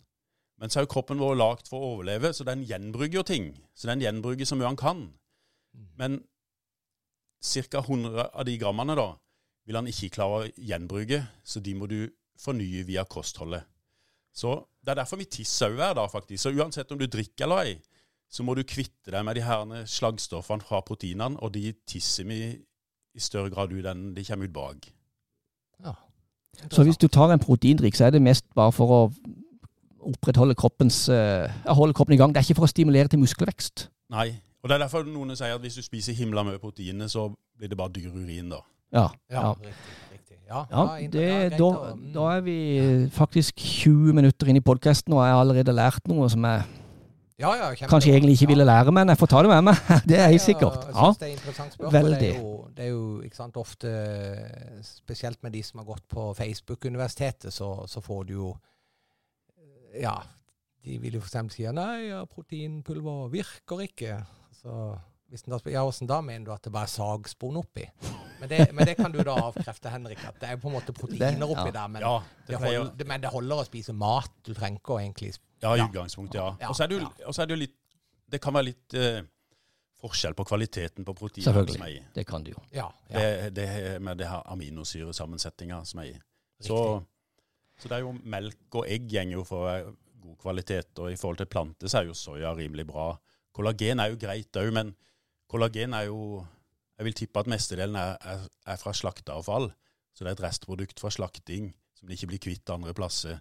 Men 0.60 0.71
så 0.71 0.80
er 0.80 0.86
jo 0.86 0.93
kroppen 0.93 1.19
vår 1.19 1.36
lagd 1.39 1.71
for 1.71 1.82
å 1.82 1.95
overleve, 1.95 2.32
så 2.36 2.45
den 2.47 2.63
gjenbruker 2.67 3.26
ting. 3.28 3.49
Så 3.76 3.89
den 3.89 4.04
gjenbruker 4.04 4.47
så 4.47 4.56
mye 4.60 4.69
han 4.69 4.80
kan. 4.80 5.02
Men 5.99 6.21
ca. 7.43 7.82
100 7.82 8.30
av 8.30 8.45
de 8.47 8.56
grammene 8.62 8.95
da, 8.95 9.10
vil 9.65 9.80
han 9.80 9.88
ikke 9.88 10.12
klare 10.17 10.39
å 10.41 10.49
gjenbruke, 10.58 11.21
så 11.43 11.62
de 11.63 11.73
må 11.78 11.88
du 11.91 12.02
fornye 12.39 12.84
via 12.88 13.06
kostholdet. 13.08 13.63
Så 14.34 14.63
Det 14.84 14.91
er 14.91 14.97
derfor 14.99 15.15
vi 15.15 15.30
tisser 15.32 15.69
òg 15.71 15.78
hver 15.80 15.93
da, 15.95 16.04
faktisk. 16.12 16.41
Så 16.43 16.52
uansett 16.52 16.89
om 16.91 16.97
du 16.99 17.06
drikker 17.08 17.45
eller 17.45 17.62
ei, 17.63 17.76
så 18.28 18.43
må 18.43 18.52
du 18.58 18.65
kvitte 18.67 19.13
deg 19.13 19.23
med 19.23 19.38
de 19.38 19.43
herne 19.45 19.86
slagstoffene 19.88 20.65
fra 20.65 20.82
proteinene, 20.84 21.39
og 21.39 21.54
de 21.56 21.71
tisser 21.88 22.28
vi 22.28 22.39
i 22.52 23.21
større 23.21 23.47
grad 23.54 23.71
ut 23.71 23.88
enn 23.88 24.10
de 24.12 24.26
kommer 24.28 24.49
ut 24.49 24.56
bak. 24.58 24.89
Ja. 25.86 25.93
Så 26.67 26.84
hvis 26.84 26.99
du 26.99 27.08
tar 27.08 27.32
en 27.32 27.39
proteindrikk, 27.39 27.95
så 27.95 28.10
er 28.10 28.17
det 28.17 28.21
mest 28.26 28.43
bare 28.58 28.73
for 28.76 28.91
å 28.91 29.02
opprettholde 30.04 30.58
kroppens 30.60 31.06
uh, 31.08 31.47
holde 31.71 31.95
kroppen 31.95 32.17
i 32.17 32.19
gang. 32.19 32.34
Det 32.34 32.41
er 32.41 32.49
ikke 32.49 32.60
for 32.60 32.67
å 32.67 32.73
stimulere 32.73 33.08
til 33.08 33.23
muskelvekst. 33.23 33.88
Nei. 34.12 34.34
Og 34.63 34.67
det 34.67 34.76
er 34.76 34.84
derfor 34.84 35.08
noen 35.08 35.36
sier 35.36 35.56
at 35.56 35.63
hvis 35.63 35.80
du 35.80 35.84
spiser 35.86 36.15
himla 36.15 36.43
mye 36.43 36.60
proteiner, 36.60 37.08
så 37.12 37.30
blir 37.60 37.71
det 37.71 37.80
bare 37.80 37.95
dyr 37.95 38.12
urin, 38.12 38.52
da. 38.52 38.60
Ja. 38.94 39.08
Ja, 39.32 39.42
ja. 39.42 39.52
riktig. 39.58 39.74
riktig. 40.14 40.38
Ja, 40.54 40.64
det, 41.10 41.58
da, 41.58 41.70
mm. 41.98 42.06
da 42.14 42.28
er 42.36 42.42
vi 42.46 42.58
faktisk 43.16 43.58
20 43.58 44.14
minutter 44.14 44.52
inn 44.52 44.60
i 44.60 44.64
podkasten, 44.64 45.16
og 45.16 45.24
jeg 45.26 45.34
har 45.34 45.42
allerede 45.42 45.74
lært 45.74 46.08
noe 46.12 46.28
som 46.30 46.46
jeg 46.46 46.64
Ja, 47.42 47.50
ja, 47.58 47.72
kanskje 47.90 48.14
egentlig 48.14 48.36
ikke 48.38 48.52
ville 48.54 48.66
lære, 48.68 48.92
men 48.94 49.10
jeg 49.10 49.18
får 49.18 49.32
ta 49.32 49.40
det 49.44 49.50
med 49.50 49.64
meg. 49.72 49.80
Det 50.10 50.20
er 50.20 50.28
helt 50.30 50.38
Ja, 50.38 50.46
sikkert. 50.46 50.78
Jeg 50.86 50.94
Ja, 50.94 51.08
synes 51.10 51.18
det 51.18 51.28
er 51.28 51.34
interessant 51.34 51.74
spørsmål. 51.74 52.12
Det 52.20 52.30
er 52.30 52.38
jo, 52.38 52.52
det 52.78 52.86
er 52.86 52.92
jo 52.92 53.08
ikke 53.26 53.36
sant, 53.40 53.58
ofte, 53.58 53.90
spesielt 54.86 55.42
med 55.44 55.52
de 55.58 55.64
som 55.66 55.82
har 55.82 55.88
gått 55.90 56.06
på 56.08 56.28
Facebook-universitetet, 56.38 57.52
så, 57.54 57.72
så 57.90 58.02
får 58.06 58.24
du 58.30 58.34
jo 58.38 58.54
Ja, 60.00 60.14
de 60.86 61.00
vil 61.02 61.18
jo 61.18 61.24
eksempel 61.24 61.54
si 61.56 61.66
nei, 61.74 62.10
ja, 62.12 62.24
proteinpulver 62.30 63.28
virker 63.34 63.84
ikke. 63.88 64.20
Så 64.62 64.94
hvis 65.34 65.48
da 65.50 65.58
spør 65.58 65.74
ja, 65.74 65.82
åssen 65.82 66.06
da 66.10 66.19
mener 66.22 66.46
du 66.46 66.52
at 66.54 66.62
det 66.62 66.72
bare 66.74 66.86
er 66.86 66.93
sagspon 66.93 67.56
oppi? 67.58 67.88
Men 68.39 68.52
det, 68.52 68.67
men 68.76 68.86
det 68.86 68.93
kan 69.00 69.13
du 69.13 69.17
da 69.26 69.34
avkrefte, 69.48 69.89
Henrik, 69.89 70.22
at 70.28 70.36
det 70.41 70.52
er 70.52 70.60
på 70.62 70.69
en 70.69 70.76
måte 70.76 70.93
proteiner 70.93 71.46
oppi 71.48 71.72
ja. 71.72 71.76
der. 71.80 71.88
Men, 71.89 72.04
Ja, 72.06 72.17
det 72.46 72.54
det 72.54 72.60
holder, 72.62 73.08
men 73.10 73.24
det 73.24 73.32
holder 73.34 73.62
å 73.63 73.65
spise 73.65 73.96
mat. 73.98 74.34
Du 74.46 74.52
trenger 74.54 74.82
ikke 74.82 74.93
å 74.93 75.00
egentlig 75.02 75.32
ja 75.63 75.72
i 75.78 75.86
utgangspunktet, 75.86 76.38
ja. 76.38 76.50
Ja, 76.60 76.69
Og 76.69 76.78
så 76.78 76.86
er 76.86 76.91
det 76.91 77.00
jo, 77.00 77.08
er 77.32 77.50
det 77.50 77.58
litt 77.62 77.80
Det 78.34 78.41
kan 78.41 78.56
være 78.56 78.67
litt 78.67 78.96
eh, 78.98 79.24
forskjell 80.04 80.36
på 80.36 80.46
kvaliteten 80.50 81.06
på 81.08 81.13
Selvfølgelig. 81.15 81.76
som 81.78 81.86
er 81.86 81.91
i. 81.96 82.00
det 82.13 82.26
kan 82.28 82.43
du 82.43 82.52
jo. 82.52 82.62
Ja. 82.72 82.88
ja 83.10 83.19
Det, 83.19 83.56
det 83.56 84.02
med 84.02 84.17
det 84.17 84.28
her 84.28 84.41
aminosyresammensetninga 84.52 85.84
som 85.86 86.00
er 86.04 86.12
i. 86.12 86.15
Så, 86.60 86.78
så 87.78 87.89
det 87.89 87.98
er 87.98 88.04
jo 88.04 88.13
melk 88.24 88.76
og 88.76 88.89
egg 88.89 89.08
gjenger 89.12 89.38
jo 89.38 89.43
for 89.48 89.69
god 90.24 90.38
kvalitet, 90.41 91.00
og 91.00 91.12
i 91.12 91.15
forhold 91.19 91.38
til 91.41 91.50
planter 91.52 91.88
så 91.88 92.02
er 92.02 92.10
jo 92.10 92.17
soya 92.17 92.54
rimelig 92.58 92.88
bra. 92.88 93.13
Kollagen 93.54 94.00
er 94.00 94.12
jo 94.12 94.19
greit 94.19 94.60
òg, 94.60 94.72
men 94.74 94.93
kollagen 95.54 95.94
er 95.94 96.10
jo 96.10 96.44
Jeg 96.98 97.08
vil 97.08 97.16
tippe 97.18 97.42
at 97.42 97.50
mestedelen 97.50 97.96
er, 97.98 98.18
er, 98.22 98.44
er 98.70 98.78
fra 98.78 98.92
slakteavfall. 98.94 99.72
Så 100.13 100.24
det 100.24 100.30
er 100.30 100.36
et 100.38 100.44
restprodukt 100.46 101.02
fra 101.02 101.10
slakting 101.10 101.72
som 101.98 102.08
de 102.08 102.13
ikke 102.13 102.30
blir 102.30 102.42
kvitt 102.44 102.70
andre 102.70 102.94
plasser. 102.94 103.39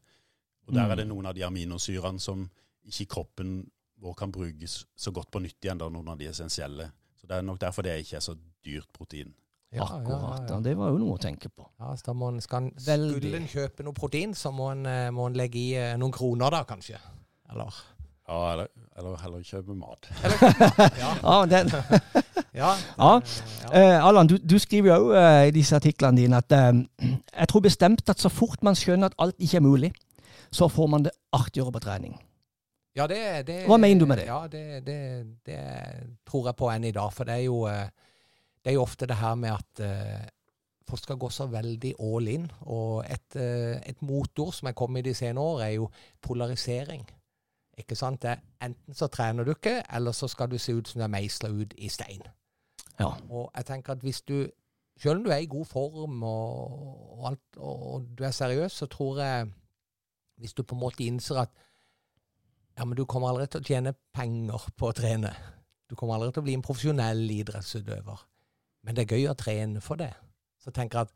Og 0.66 0.72
der 0.72 0.88
er 0.88 1.02
det 1.02 1.04
noen 1.10 1.28
av 1.28 1.34
de 1.36 1.44
aminosyrene 1.44 2.22
som 2.22 2.46
ikke 2.88 3.10
kroppen 3.12 3.58
vår 4.02 4.16
kan 4.18 4.32
brukes 4.34 4.86
så 4.96 5.12
godt 5.14 5.30
på 5.30 5.42
nytt 5.44 5.60
igjen, 5.62 5.78
da, 5.78 5.90
noen 5.92 6.08
av 6.14 6.18
de 6.18 6.30
essensielle. 6.30 6.88
Så 7.20 7.28
det 7.28 7.36
er 7.36 7.44
nok 7.46 7.60
derfor 7.62 7.86
det 7.86 7.98
ikke 8.02 8.16
er 8.18 8.24
så 8.24 8.34
dyrt 8.64 8.88
protein. 8.96 9.34
Ja, 9.72 9.84
Akkurat. 9.84 10.48
ja, 10.48 10.54
Ja, 10.56 10.60
det 10.64 10.74
var 10.76 10.90
jo 10.92 10.98
noe 11.00 11.16
å 11.16 11.20
tenke 11.22 11.48
på. 11.52 11.68
Ja, 11.80 11.92
så 11.96 12.10
da 12.10 12.16
må 12.16 12.32
en, 12.32 12.40
skal 12.44 12.66
en, 12.66 12.72
skulle 12.80 13.38
en 13.38 13.48
kjøpe 13.48 13.84
noe 13.86 13.96
protein, 13.96 14.34
så 14.36 14.50
må 14.52 14.72
en, 14.72 14.84
eh, 14.88 15.10
må 15.14 15.28
en 15.28 15.38
legge 15.38 15.60
i 15.60 15.70
eh, 15.78 15.94
noen 16.00 16.12
kroner 16.12 16.52
da, 16.52 16.64
kanskje. 16.68 16.98
Eller? 17.52 17.78
Ja, 18.28 18.52
eller, 18.52 18.66
eller 18.98 19.16
heller 19.22 19.42
kjøpe 19.42 19.74
mat. 19.74 20.08
Ja. 21.02 21.14
Ja, 21.22 21.46
den, 21.50 21.72
ja, 22.54 22.74
Ja. 22.98 23.16
Uh. 23.16 23.22
Eh, 23.72 24.04
Allan, 24.04 24.26
du, 24.26 24.36
du 24.38 24.58
skriver 24.58 24.96
jo 24.96 25.12
uh, 25.12 25.46
i 25.48 25.54
disse 25.54 25.76
artiklene 25.76 26.20
dine 26.20 26.38
at 26.38 26.52
uh, 26.52 26.82
jeg 27.02 27.48
tror 27.48 27.64
bestemt 27.64 28.08
at 28.08 28.20
så 28.20 28.28
fort 28.28 28.62
man 28.62 28.78
skjønner 28.78 29.10
at 29.10 29.16
alt 29.18 29.38
ikke 29.38 29.58
er 29.58 29.64
mulig, 29.64 29.92
så 30.52 30.68
får 30.68 30.90
man 30.92 31.06
det 31.06 31.14
artigere 31.32 31.72
på 31.72 31.80
trening. 31.82 32.18
Ja, 32.94 33.06
det, 33.08 33.46
det, 33.48 33.62
Hva 33.66 33.78
mener 33.80 34.04
du 34.04 34.06
med 34.06 34.20
det? 34.20 34.28
Ja, 34.28 34.44
det, 34.52 34.84
det, 34.86 34.98
det 35.48 35.60
tror 36.28 36.50
jeg 36.50 36.58
på 36.60 36.68
enn 36.68 36.84
i 36.84 36.92
dag. 36.92 37.08
For 37.16 37.24
det 37.24 37.38
er 37.38 37.46
jo, 37.46 37.62
det 37.64 38.68
er 38.68 38.76
jo 38.76 38.82
ofte 38.84 39.08
det 39.08 39.16
her 39.16 39.38
med 39.40 39.54
at 39.54 39.80
folk 40.90 41.00
skal 41.00 41.16
gå 41.16 41.30
så 41.32 41.46
veldig 41.48 41.94
all 41.96 42.28
in. 42.28 42.44
Og 42.68 43.00
et, 43.08 43.38
et 43.40 44.04
motord 44.04 44.52
som 44.52 44.68
er 44.68 44.76
kommet 44.76 45.06
i 45.06 45.08
de 45.08 45.16
senere 45.16 45.54
år, 45.54 45.62
er 45.64 45.72
jo 45.78 45.88
polarisering. 46.20 47.08
Ikke 47.78 47.96
sant? 47.96 48.24
Enten 48.62 48.94
så 48.94 49.08
trener 49.08 49.44
du 49.44 49.54
ikke, 49.54 49.80
eller 49.92 50.12
så 50.12 50.28
skal 50.28 50.50
du 50.50 50.58
se 50.58 50.74
ut 50.76 50.88
som 50.88 51.00
du 51.00 51.04
er 51.06 51.12
meisla 51.12 51.48
ut 51.48 51.74
i 51.78 51.88
stein. 51.88 52.22
Ja. 52.98 53.14
Og 53.30 53.50
jeg 53.56 53.66
tenker 53.66 53.96
at 53.96 54.04
hvis 54.04 54.20
du, 54.22 54.46
selv 55.00 55.18
om 55.18 55.24
du 55.24 55.30
er 55.30 55.42
i 55.42 55.50
god 55.50 55.64
form 55.64 56.22
og, 56.22 57.18
og, 57.18 57.26
alt, 57.30 57.56
og 57.56 58.08
du 58.18 58.24
er 58.24 58.30
seriøs, 58.30 58.72
så 58.72 58.86
tror 58.86 59.20
jeg 59.20 59.50
Hvis 60.36 60.52
du 60.52 60.62
på 60.62 60.74
en 60.74 60.80
måte 60.80 61.04
innser 61.04 61.36
at 61.38 61.50
ja, 62.78 62.84
men 62.84 62.96
du 62.96 63.04
kommer 63.04 63.28
aldri 63.28 63.46
til 63.46 63.60
å 63.60 63.66
tjene 63.68 63.92
penger 64.16 64.64
på 64.76 64.88
å 64.88 64.94
trene. 64.96 65.30
Du 65.86 65.94
kommer 65.94 66.16
aldri 66.16 66.32
til 66.32 66.42
å 66.42 66.46
bli 66.46 66.54
en 66.56 66.64
profesjonell 66.64 67.30
idrettsutøver. 67.30 68.22
Men 68.82 68.96
det 68.96 69.04
er 69.04 69.14
gøy 69.14 69.28
å 69.30 69.36
trene 69.38 69.82
for 69.84 70.00
det. 70.00 70.10
Så 70.58 70.72
tenker 70.74 70.98
jeg 70.98 71.10
at 71.10 71.14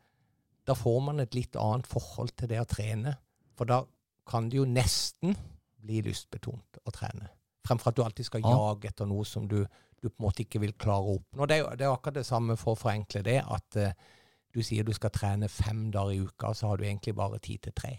da 0.68 0.76
får 0.78 1.00
man 1.08 1.24
et 1.24 1.34
litt 1.34 1.56
annet 1.58 1.88
forhold 1.88 2.36
til 2.36 2.52
det 2.52 2.60
å 2.60 2.68
trene. 2.68 3.16
For 3.56 3.66
da 3.66 3.80
kan 4.28 4.50
det 4.50 4.60
jo 4.60 4.68
nesten 4.68 5.34
bli 5.86 6.02
lystbetont 6.06 6.80
å 6.84 6.94
trene. 6.94 7.30
Fremfor 7.66 7.90
at 7.90 7.98
du 7.98 8.04
alltid 8.04 8.28
skal 8.28 8.44
Ja. 8.44 8.52
jage 8.54 8.90
etter 8.92 9.08
noe 9.10 9.24
som 9.26 9.48
du, 9.48 9.62
du 10.02 10.08
på 10.08 10.14
en 10.20 10.26
måte 10.28 10.44
ikke 10.44 10.60
vil 10.62 10.74
klare 10.78 11.02
å 11.02 11.16
oppnå. 11.20 11.46
Det 11.48 11.56
er 11.56 11.64
jo 11.64 11.70
det 11.74 11.86
er 11.86 11.94
akkurat 11.94 12.20
det 12.20 12.26
samme 12.28 12.56
for 12.60 12.74
å 12.74 12.80
forenkle 12.80 13.24
det, 13.26 13.40
at 13.42 13.80
uh, 13.80 13.90
du 14.54 14.62
sier 14.62 14.86
du 14.86 14.92
skal 14.96 15.10
trene 15.14 15.48
fem 15.52 15.90
dager 15.92 16.14
i 16.14 16.20
uka, 16.22 16.52
så 16.54 16.70
har 16.70 16.78
du 16.78 16.86
egentlig 16.86 17.16
bare 17.16 17.38
tid 17.42 17.64
til 17.66 17.74
tre. 17.76 17.98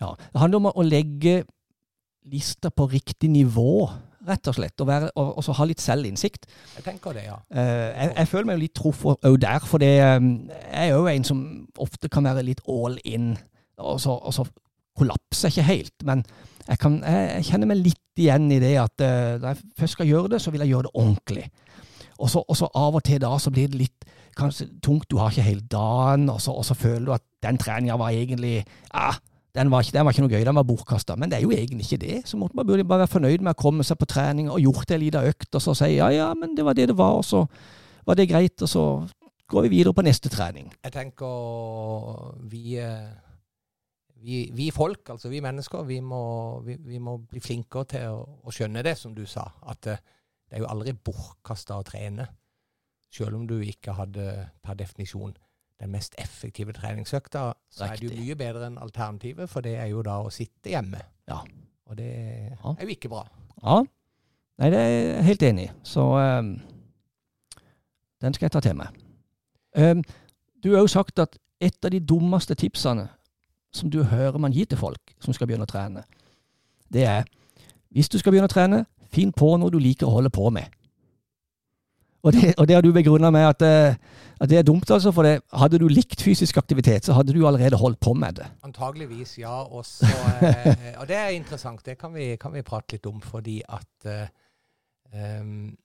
Ja. 0.00 0.14
Det 0.18 0.40
handler 0.42 0.62
om 0.62 0.70
å 0.72 0.84
legge 0.86 1.44
lista 2.28 2.70
på 2.74 2.88
riktig 2.90 3.30
nivå, 3.30 3.88
rett 4.28 4.50
og 4.50 4.56
slett, 4.58 4.74
og, 4.82 4.88
være, 4.90 5.10
og, 5.16 5.30
og 5.38 5.44
så 5.46 5.54
ha 5.56 5.64
litt 5.64 5.80
selvinnsikt. 5.80 6.48
Jeg 6.76 6.84
tenker 6.84 7.14
det, 7.16 7.24
ja. 7.30 7.38
Uh, 7.54 7.88
jeg, 7.94 8.12
jeg 8.18 8.28
føler 8.28 8.50
meg 8.50 8.58
jo 8.58 8.64
litt 8.66 8.76
truffet 8.76 9.28
òg 9.30 9.38
der, 9.40 9.64
for 9.64 9.82
det, 9.82 9.92
um, 10.18 10.32
jeg 10.50 10.90
er 10.90 10.92
jo 10.92 11.06
en 11.08 11.24
som 11.24 11.44
ofte 11.80 12.10
kan 12.12 12.26
være 12.28 12.44
litt 12.50 12.60
all 12.68 12.98
in, 13.08 13.32
og 13.78 14.00
så, 14.02 14.18
og 14.18 14.34
så 14.34 14.44
kollapser 14.98 15.48
jeg 15.48 15.56
ikke 15.62 15.68
helt. 15.70 16.06
Men 16.10 16.26
jeg, 16.68 16.80
kan, 16.82 16.98
jeg, 17.00 17.46
kjenner 17.48 17.70
meg 17.70 17.80
litt 17.80 18.20
igjen 18.20 18.50
i 18.52 18.60
det 18.62 18.74
at 18.82 19.04
eh, 19.04 19.38
når 19.40 19.48
jeg 19.52 19.72
først 19.80 19.96
skal 19.96 20.10
gjøre 20.10 20.34
det, 20.34 20.42
så 20.44 20.52
vil 20.52 20.64
jeg 20.64 20.74
gjøre 20.74 20.88
det 20.88 20.94
ordentlig. 20.94 21.46
Og 22.18 22.30
så, 22.30 22.70
av 22.74 22.98
og 22.98 23.04
til 23.06 23.20
da 23.22 23.32
så 23.40 23.52
blir 23.54 23.70
det 23.70 23.78
litt 23.78 24.08
kanskje 24.38 24.68
tungt, 24.82 25.08
du 25.10 25.18
har 25.18 25.32
ikke 25.32 25.46
hele 25.46 25.64
dagen, 25.70 26.28
og 26.30 26.40
så, 26.42 26.52
og 26.54 26.66
så 26.66 26.76
føler 26.78 27.06
du 27.06 27.14
at 27.14 27.24
den 27.42 27.58
treninga 27.58 27.96
var 27.98 28.14
egentlig 28.14 28.60
ah, 28.94 29.16
den 29.58 29.70
var, 29.72 29.82
ikke, 29.82 29.94
den 29.96 30.06
var 30.06 30.14
ikke 30.14 30.22
noe 30.22 30.32
gøy, 30.32 30.44
den 30.46 30.58
var 30.58 30.66
bortkasta. 30.68 31.16
Men 31.18 31.30
det 31.30 31.38
er 31.38 31.46
jo 31.46 31.54
egentlig 31.54 31.86
ikke 31.86 32.02
det. 32.04 32.18
Så 32.28 32.38
måtte 32.38 32.58
man 32.58 32.66
burde 32.68 32.84
bare 32.86 33.02
være 33.02 33.14
fornøyd 33.16 33.42
med 33.42 33.56
å 33.56 33.58
komme 33.58 33.86
seg 33.86 33.98
på 33.98 34.06
trening 34.10 34.50
og 34.52 34.60
gjort 34.62 34.92
ei 34.94 35.00
lita 35.02 35.24
økt, 35.26 35.50
og 35.50 35.64
så 35.64 35.74
si 35.78 35.94
ja, 35.96 36.10
ja, 36.14 36.28
men 36.38 36.54
det 36.54 36.66
var 36.66 36.76
det 36.78 36.90
det 36.92 36.98
var, 36.98 37.18
og 37.18 37.26
så 37.26 37.44
var 38.06 38.18
det 38.18 38.28
greit, 38.30 38.62
og 38.62 38.70
så 38.70 38.84
går 39.48 39.66
vi 39.66 39.72
videre 39.78 39.96
på 39.96 40.04
neste 40.04 40.30
trening. 40.30 40.68
Jeg 40.84 40.94
tenker 40.94 42.36
vi, 42.52 42.76
vi, 44.22 44.50
vi 44.54 44.70
folk, 44.74 45.08
altså 45.14 45.28
vi 45.30 45.40
mennesker, 45.44 45.82
vi 45.86 46.00
må, 46.00 46.20
vi, 46.66 46.76
vi 46.82 46.98
må 46.98 47.16
bli 47.30 47.40
flinkere 47.40 47.84
til 47.92 48.06
å, 48.16 48.22
å 48.42 48.54
skjønne 48.54 48.82
det, 48.86 48.96
som 48.98 49.14
du 49.14 49.24
sa. 49.30 49.44
At 49.70 49.86
eh, 49.86 50.00
det 50.48 50.58
er 50.58 50.64
jo 50.64 50.70
aldri 50.72 50.92
bortkasta 50.94 51.76
å 51.78 51.84
trene. 51.86 52.26
Selv 53.14 53.38
om 53.38 53.46
du 53.48 53.58
ikke 53.64 53.94
hadde 53.96 54.24
per 54.64 54.76
definisjon 54.80 55.36
den 55.78 55.92
mest 55.94 56.16
effektive 56.18 56.72
treningsøkta, 56.74 57.44
så 57.70 57.86
er 57.86 57.96
det 58.00 58.08
jo 58.08 58.16
mye 58.18 58.34
bedre 58.40 58.66
enn 58.66 58.80
alternativet, 58.82 59.46
for 59.50 59.62
det 59.64 59.76
er 59.78 59.86
jo 59.92 60.02
da 60.02 60.16
å 60.26 60.32
sitte 60.34 60.72
hjemme. 60.74 61.00
Ja. 61.30 61.38
Og 61.88 61.96
det 61.96 62.08
Ja. 62.10 62.72
er 62.74 62.82
jo 62.84 62.96
ikke 62.96 63.08
bra. 63.12 63.22
Ja. 63.62 63.78
Nei, 64.58 64.70
det 64.74 64.78
er 64.82 64.88
jeg 64.90 65.24
helt 65.28 65.42
enig 65.46 65.68
i. 65.68 65.70
Så 65.86 66.02
um, 66.18 66.50
den 68.20 68.34
skal 68.34 68.48
jeg 68.48 68.52
ta 68.56 68.60
til 68.64 68.74
meg. 68.76 68.96
Um, 69.78 70.02
du 70.64 70.72
har 70.74 70.82
jo 70.82 70.90
sagt 70.90 71.22
at 71.22 71.38
et 71.62 71.78
av 71.86 71.92
de 71.94 72.00
dummeste 72.02 72.56
tipsene 72.58 73.06
som 73.74 73.90
du 73.90 74.02
hører 74.02 74.38
man 74.38 74.52
gir 74.52 74.66
til 74.66 74.78
folk 74.80 75.14
som 75.20 75.34
skal 75.36 75.46
begynne 75.48 75.66
å 75.68 75.70
trene, 75.70 76.04
det 76.92 77.04
er 77.04 77.26
hvis 77.94 78.10
du 78.12 78.18
skal 78.20 78.34
begynne 78.34 78.48
å 78.48 78.52
trene, 78.52 78.82
finn 79.12 79.32
på 79.32 79.54
noe 79.56 79.72
du 79.72 79.78
liker 79.80 80.08
å 80.08 80.18
holde 80.18 80.32
på 80.32 80.50
med. 80.52 80.68
Og 82.26 82.34
det, 82.34 82.50
og 82.58 82.66
det 82.68 82.74
har 82.74 82.82
du 82.84 82.90
begrunna 82.92 83.30
med 83.32 83.46
at, 83.46 83.62
eh, 83.64 83.94
at 84.42 84.50
det 84.50 84.58
er 84.58 84.66
dumt, 84.66 84.90
altså. 84.90 85.12
For 85.14 85.24
det, 85.24 85.38
hadde 85.54 85.78
du 85.80 85.86
likt 85.88 86.20
fysisk 86.20 86.58
aktivitet, 86.60 87.06
så 87.06 87.14
hadde 87.16 87.32
du 87.32 87.46
allerede 87.46 87.78
holdt 87.78 88.00
på 88.04 88.12
med 88.18 88.40
det. 88.40 88.48
Antageligvis, 88.66 89.36
ja. 89.38 89.62
Også, 89.64 90.08
eh, 90.42 90.98
og 91.00 91.06
det 91.08 91.16
er 91.16 91.36
interessant. 91.36 91.84
Det 91.86 91.96
kan 91.98 92.12
vi, 92.14 92.34
kan 92.36 92.52
vi 92.52 92.64
prate 92.66 92.98
litt 92.98 93.06
om, 93.08 93.22
fordi 93.24 93.60
at 93.68 94.08
em, 95.14 95.76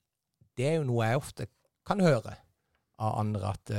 Det 0.58 0.68
er 0.68 0.76
jo 0.76 0.84
noe 0.86 1.06
jeg 1.08 1.18
ofte 1.18 1.46
kan 1.88 2.02
høre 2.04 2.36
av 3.00 3.16
andre 3.20 3.54
at 3.56 3.72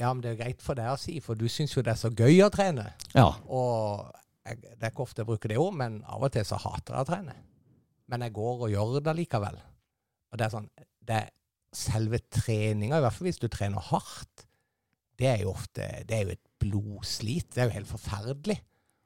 Ja, 0.00 0.10
men 0.10 0.24
det 0.24 0.32
er 0.32 0.40
greit 0.40 0.62
for 0.64 0.78
deg 0.78 0.90
å 0.90 0.98
si, 0.98 1.20
for 1.22 1.38
du 1.38 1.46
syns 1.50 1.76
jo 1.76 1.82
det 1.84 1.92
er 1.94 2.00
så 2.00 2.10
gøy 2.10 2.40
å 2.42 2.50
trene. 2.52 2.88
Ja. 3.14 3.28
Og 3.46 4.10
jeg, 4.44 4.58
det 4.64 4.82
er 4.82 4.90
ikke 4.90 5.06
ofte 5.06 5.22
jeg 5.22 5.28
bruker 5.28 5.52
det 5.52 5.60
ord, 5.60 5.76
men 5.78 6.00
av 6.10 6.24
og 6.26 6.32
til 6.34 6.46
så 6.48 6.58
hater 6.60 6.96
jeg 6.96 7.06
å 7.06 7.08
trene. 7.12 7.36
Men 8.10 8.26
jeg 8.26 8.34
går 8.36 8.66
og 8.66 8.74
gjør 8.74 8.98
det 9.06 9.14
likevel. 9.20 9.60
Og 10.32 10.40
det 10.40 10.46
er 10.46 10.54
sånn 10.58 10.70
det 11.04 11.22
er 11.22 11.32
Selve 11.74 12.20
treninga, 12.30 13.00
i 13.00 13.02
hvert 13.02 13.16
fall 13.16 13.26
hvis 13.26 13.40
du 13.42 13.48
trener 13.50 13.82
hardt, 13.82 14.44
det 15.18 15.26
er 15.26 15.40
jo 15.42 15.48
ofte 15.50 15.88
det 16.06 16.14
er 16.14 16.20
jo 16.22 16.34
et 16.36 16.44
blodslit. 16.62 17.48
Det 17.50 17.64
er 17.64 17.66
jo 17.66 17.74
helt 17.80 17.90
forferdelig 17.90 18.54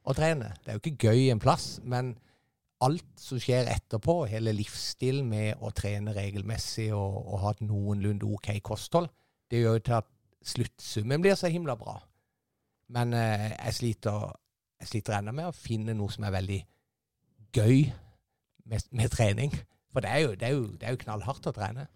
å 0.04 0.12
trene. 0.12 0.50
Det 0.60 0.74
er 0.74 0.76
jo 0.76 0.82
ikke 0.82 1.08
gøy 1.08 1.30
en 1.32 1.40
plass, 1.40 1.78
men 1.80 2.10
alt 2.84 3.08
som 3.16 3.40
skjer 3.40 3.70
etterpå, 3.72 4.18
hele 4.28 4.52
livsstilen 4.52 5.26
med 5.32 5.64
å 5.64 5.72
trene 5.72 6.12
regelmessig 6.12 6.90
og, 6.92 7.16
og 7.24 7.42
ha 7.46 7.54
et 7.54 7.64
noenlunde 7.64 8.28
OK 8.28 8.52
kosthold, 8.68 9.08
det 9.48 9.62
gjør 9.62 9.78
jo 9.78 9.84
til 9.88 9.98
at 10.02 10.12
sluttsummen 10.44 11.22
blir 11.24 11.38
så 11.38 11.50
himla 11.52 11.76
bra. 11.78 11.98
Men 12.94 13.12
eh, 13.16 13.50
jeg 13.52 13.74
sliter 13.80 14.28
jeg 14.78 14.92
sliter 14.92 15.16
ennå 15.18 15.34
med 15.34 15.48
å 15.50 15.56
finne 15.56 15.94
noe 15.96 16.12
som 16.12 16.26
er 16.28 16.34
veldig 16.36 16.58
gøy 17.56 17.88
med, 18.70 18.84
med 18.94 19.10
trening. 19.10 19.54
For 19.92 20.04
det 20.04 20.12
er, 20.12 20.20
jo, 20.22 20.34
det, 20.38 20.46
er 20.46 20.54
jo, 20.54 20.66
det 20.78 20.86
er 20.86 20.94
jo 20.94 21.00
knallhardt 21.00 21.48
å 21.50 21.54
trene. 21.56 21.88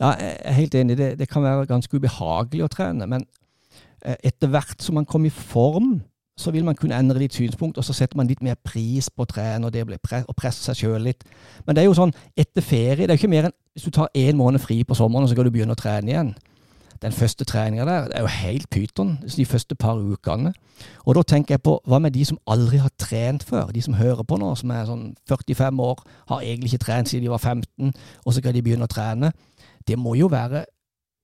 Ja, 0.00 0.10
jeg 0.20 0.34
er 0.42 0.58
helt 0.58 0.76
enig. 0.76 0.98
Det, 0.98 1.08
det 1.20 1.28
kan 1.30 1.46
være 1.46 1.68
ganske 1.70 1.96
ubehagelig 1.96 2.66
å 2.66 2.72
trene, 2.72 3.08
men 3.08 3.24
eh, 4.02 4.18
etter 4.26 4.50
hvert 4.52 4.82
som 4.84 4.98
man 4.98 5.08
kommer 5.08 5.30
i 5.30 5.34
form, 5.34 5.94
så 6.36 6.52
vil 6.52 6.66
man 6.66 6.76
kunne 6.76 6.98
endre 6.98 7.22
litt 7.22 7.32
synspunkt, 7.32 7.78
og 7.80 7.86
så 7.86 7.94
setter 7.96 8.18
man 8.20 8.28
litt 8.28 8.42
mer 8.44 8.58
pris 8.60 9.08
på 9.08 9.24
trening 9.30 9.64
og 9.64 9.72
det 9.72 9.86
å, 9.86 9.88
pre 10.02 10.20
og 10.28 10.36
presse 10.36 10.66
seg 10.66 10.82
sjøl 10.82 11.06
litt. 11.08 11.24
Men 11.64 11.78
det 11.78 11.82
er 11.82 11.88
jo 11.88 11.96
sånn 11.96 12.12
etter 12.36 12.64
ferie 12.64 13.06
det 13.06 13.14
er 13.14 13.16
jo 13.16 13.22
ikke 13.22 13.32
mer 13.32 13.48
enn 13.48 13.56
Hvis 13.76 13.86
du 13.88 13.92
tar 13.92 14.12
én 14.16 14.36
måned 14.36 14.60
fri 14.60 14.82
på 14.84 14.96
sommeren, 14.96 15.24
og 15.24 15.30
så 15.30 15.36
skal 15.36 15.48
du 15.48 15.54
begynne 15.54 15.72
å 15.76 15.80
trene 15.80 16.12
igjen. 16.12 16.30
Den 17.02 17.12
første 17.12 17.44
treninga 17.44 17.84
der 17.84 18.04
det 18.08 18.16
er 18.16 18.20
jo 18.20 18.26
helt 18.26 18.70
pyton 18.70 19.18
de 19.36 19.46
første 19.46 19.74
par 19.74 19.94
ukene. 19.94 20.52
Og 21.04 21.14
da 21.14 21.22
tenker 21.22 21.54
jeg 21.54 21.62
på 21.62 21.80
hva 21.86 21.98
med 21.98 22.10
de 22.10 22.24
som 22.24 22.38
aldri 22.46 22.76
har 22.76 22.92
trent 22.98 23.44
før? 23.44 23.72
De 23.74 23.82
som 23.82 23.94
hører 23.94 24.22
på 24.22 24.36
nå, 24.36 24.54
som 24.54 24.70
er 24.70 24.86
sånn 24.88 25.14
45 25.28 25.82
år, 25.82 26.02
har 26.28 26.40
egentlig 26.40 26.72
ikke 26.72 26.84
trent 26.86 27.08
siden 27.08 27.24
de 27.24 27.30
var 27.30 27.42
15, 27.42 27.92
og 28.24 28.32
så 28.32 28.38
skal 28.40 28.54
de 28.54 28.62
begynne 28.62 28.88
å 28.88 28.92
trene. 28.92 29.32
Det 29.86 29.98
må 29.98 30.14
jo 30.14 30.30
være 30.32 30.64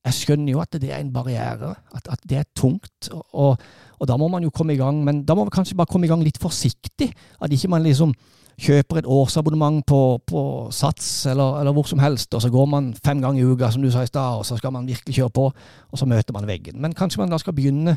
Jeg 0.03 0.13
skjønner 0.13 0.51
jo 0.51 0.59
at 0.59 0.75
det 0.81 0.89
er 0.91 0.99
en 0.99 1.13
barriere, 1.13 1.75
at, 1.95 2.07
at 2.11 2.19
det 2.27 2.37
er 2.37 2.47
tungt. 2.55 3.07
og 3.11 3.23
og 3.31 3.57
da 4.01 4.17
må 4.19 4.27
man 4.27 4.43
jo 4.43 4.51
komme 4.53 4.73
i 4.73 4.79
gang, 4.79 5.03
men 5.05 5.21
da 5.25 5.35
må 5.35 5.45
man 5.45 5.53
kanskje 5.53 5.77
bare 5.77 5.91
komme 5.91 6.07
i 6.07 6.11
gang 6.11 6.23
litt 6.25 6.39
forsiktig. 6.41 7.11
At 7.41 7.53
ikke 7.53 7.71
man 7.71 7.85
liksom 7.85 8.13
kjøper 8.59 8.99
et 8.99 9.09
årsabonnement 9.09 9.81
på, 9.87 9.99
på 10.29 10.41
Sats 10.71 11.25
eller, 11.29 11.59
eller, 11.61 11.73
hvor 11.73 11.87
som 11.89 12.01
helst, 12.03 12.33
og 12.35 12.43
så 12.43 12.51
går 12.53 12.67
man 12.69 12.91
fem 13.05 13.21
ganger 13.21 13.41
i 13.41 13.47
uka, 13.49 13.71
som 13.73 13.81
du 13.81 13.89
sa 13.91 14.03
i 14.05 14.09
stad, 14.09 14.39
og 14.39 14.45
så 14.45 14.57
skal 14.59 14.73
man 14.75 14.87
virkelig 14.87 15.15
kjøre 15.17 15.33
på, 15.33 15.45
og 15.91 15.99
så 15.99 16.05
møter 16.09 16.35
man 16.35 16.47
veggen. 16.47 16.81
Men 16.81 16.93
kanskje 16.97 17.23
man 17.23 17.33
da 17.33 17.39
skal 17.41 17.55
begynne 17.57 17.95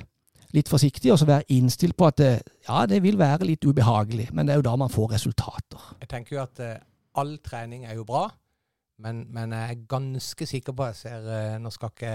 litt 0.54 0.70
forsiktig, 0.70 1.12
og 1.12 1.20
så 1.20 1.28
være 1.28 1.48
innstilt 1.52 1.96
på 1.98 2.08
at 2.08 2.18
det, 2.20 2.32
ja, 2.68 2.84
det 2.88 3.02
vil 3.04 3.18
være 3.20 3.48
litt 3.48 3.64
ubehagelig, 3.66 4.30
men 4.32 4.46
det 4.46 4.54
er 4.54 4.62
jo 4.62 4.68
da 4.68 4.76
man 4.80 4.92
får 4.92 5.16
resultater. 5.16 5.92
Jeg 6.00 6.10
tenker 6.12 6.38
jo 6.38 6.42
at 6.44 6.62
uh, 6.62 6.74
all 7.20 7.36
trening 7.44 7.84
er 7.84 7.98
jo 7.98 8.06
bra, 8.08 8.28
men, 9.02 9.26
men, 9.34 9.52
jeg 9.52 9.74
er 9.74 9.88
ganske 9.90 10.46
sikker 10.48 10.72
på 10.72 10.86
jeg 10.88 10.96
ser, 11.02 11.26
uh, 11.26 11.56
Nå 11.60 11.68
skal 11.74 11.90
ikke 11.92 12.14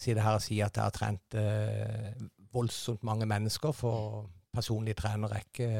si 0.00 0.12
det 0.12 0.24
her 0.24 0.36
og 0.36 0.44
si 0.44 0.58
at 0.60 0.76
jeg 0.76 0.84
har 0.84 0.92
trent 0.92 1.38
uh, 1.40 2.26
voldsomt 2.54 3.04
mange 3.06 3.26
mennesker, 3.30 3.72
for 3.72 4.28
personlig 4.54 4.96
trener 4.98 5.32
er 5.34 5.44
ikke, 5.44 5.70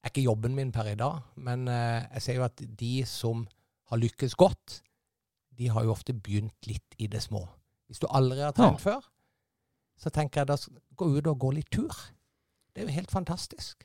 er 0.00 0.12
ikke 0.12 0.24
jobben 0.24 0.54
min 0.56 0.72
per 0.72 0.88
i 0.92 0.98
dag. 0.98 1.20
Men 1.36 1.66
jeg 1.68 2.22
ser 2.24 2.38
jo 2.38 2.46
at 2.46 2.62
de 2.80 2.94
som 3.06 3.44
har 3.90 4.00
lykkes 4.00 4.34
godt, 4.34 4.80
de 5.58 5.68
har 5.68 5.84
jo 5.84 5.92
ofte 5.92 6.14
begynt 6.16 6.68
litt 6.70 6.96
i 6.98 7.08
det 7.10 7.20
små. 7.22 7.42
Hvis 7.90 8.00
du 8.00 8.06
aldri 8.08 8.40
har 8.40 8.54
trent 8.56 8.78
ja. 8.78 8.84
før, 8.92 9.06
så 10.00 10.12
tenker 10.14 10.40
jeg 10.40 10.48
da 10.48 10.56
gå 10.96 11.08
ut 11.18 11.28
og 11.28 11.40
gå 11.42 11.50
litt 11.58 11.70
tur. 11.74 11.92
Det 12.72 12.82
er 12.82 12.88
jo 12.88 12.96
helt 12.96 13.12
fantastisk. 13.12 13.84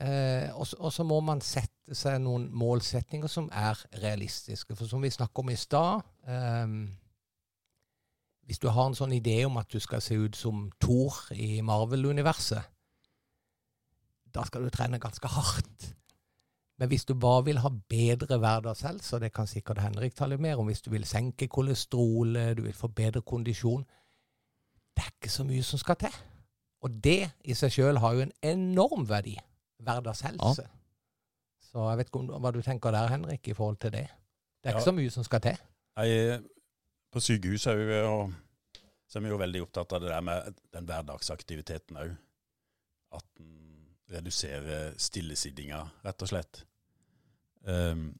Eh, 0.00 0.48
og 0.56 0.92
så 0.92 1.04
må 1.04 1.18
man 1.20 1.42
sette 1.44 1.96
seg 1.96 2.22
noen 2.24 2.46
målsetninger 2.56 3.28
som 3.28 3.50
er 3.52 3.76
realistiske. 4.00 4.76
For 4.78 4.88
som 4.88 5.02
vi 5.04 5.12
snakket 5.12 5.42
om 5.42 5.52
i 5.52 5.58
stad 5.60 6.06
eh, 6.24 6.76
Hvis 8.50 8.58
du 8.58 8.66
har 8.74 8.88
en 8.88 8.96
sånn 8.98 9.12
idé 9.14 9.36
om 9.46 9.60
at 9.60 9.70
du 9.70 9.78
skal 9.78 10.00
se 10.02 10.16
ut 10.18 10.34
som 10.34 10.64
Thor 10.82 11.14
i 11.30 11.60
Marvel-universet, 11.62 12.64
da 14.34 14.42
skal 14.48 14.66
du 14.66 14.72
trene 14.74 14.98
ganske 14.98 15.30
hardt. 15.30 15.84
Men 16.82 16.90
hvis 16.90 17.06
du 17.06 17.14
bare 17.14 17.44
vil 17.46 17.60
ha 17.62 17.70
bedre 17.70 18.40
hverdagshelse, 18.42 19.12
og 19.14 19.22
det 19.22 19.30
kan 19.36 19.46
sikkert 19.46 19.84
Henrik 19.84 20.18
ta 20.18 20.26
litt 20.26 20.42
mer 20.42 20.58
om, 20.58 20.66
hvis 20.66 20.82
du 20.82 20.90
vil 20.90 21.06
senke 21.06 21.46
kolesterolet, 21.46 22.56
du 22.58 22.64
vil 22.66 22.74
få 22.74 22.90
bedre 22.90 23.22
kondisjon, 23.22 23.86
det 24.98 25.06
er 25.06 25.14
ikke 25.14 25.30
så 25.30 25.46
mye 25.46 25.70
som 25.70 25.78
skal 25.86 26.02
til. 26.02 26.20
Og 26.82 27.00
det 27.06 27.30
i 27.46 27.54
seg 27.54 27.78
sjøl 27.78 28.02
har 28.02 28.18
jo 28.18 28.26
en 28.26 28.36
enorm 28.42 29.06
verdi. 29.06 29.38
Hverdagshelse. 29.78 30.66
Ja. 30.66 31.60
Så 31.70 31.90
jeg 31.92 32.02
vet 32.02 32.10
ikke 32.10 32.26
om, 32.26 32.32
hva 32.42 32.50
du 32.50 32.64
tenker 32.66 32.98
der, 32.98 33.14
Henrik, 33.14 33.46
i 33.46 33.54
forhold 33.54 33.78
til 33.78 33.94
det. 33.94 34.08
Det 34.58 34.72
er 34.72 34.74
ja. 34.74 34.80
ikke 34.80 34.90
så 34.90 34.98
mye 34.98 35.12
som 35.14 35.22
skal 35.22 35.46
til. 35.46 35.66
Jeg, 36.02 36.40
på 37.10 37.22
sykehuset 37.24 37.72
er 37.72 37.80
vi, 37.80 37.98
jo, 37.98 38.16
så 39.08 39.18
er 39.18 39.24
vi 39.24 39.32
jo 39.32 39.40
veldig 39.40 39.62
opptatt 39.66 39.94
av 39.96 40.04
det 40.04 40.12
der 40.12 40.24
med 40.24 40.60
den 40.74 40.88
hverdagsaktiviteten 40.88 42.00
òg. 42.00 42.16
At 43.18 43.26
en 43.42 43.60
reduserer 44.10 44.94
stillesittinga, 44.98 45.84
rett 46.04 46.24
og 46.24 46.30
slett. 46.30 46.64
Um, 47.62 48.10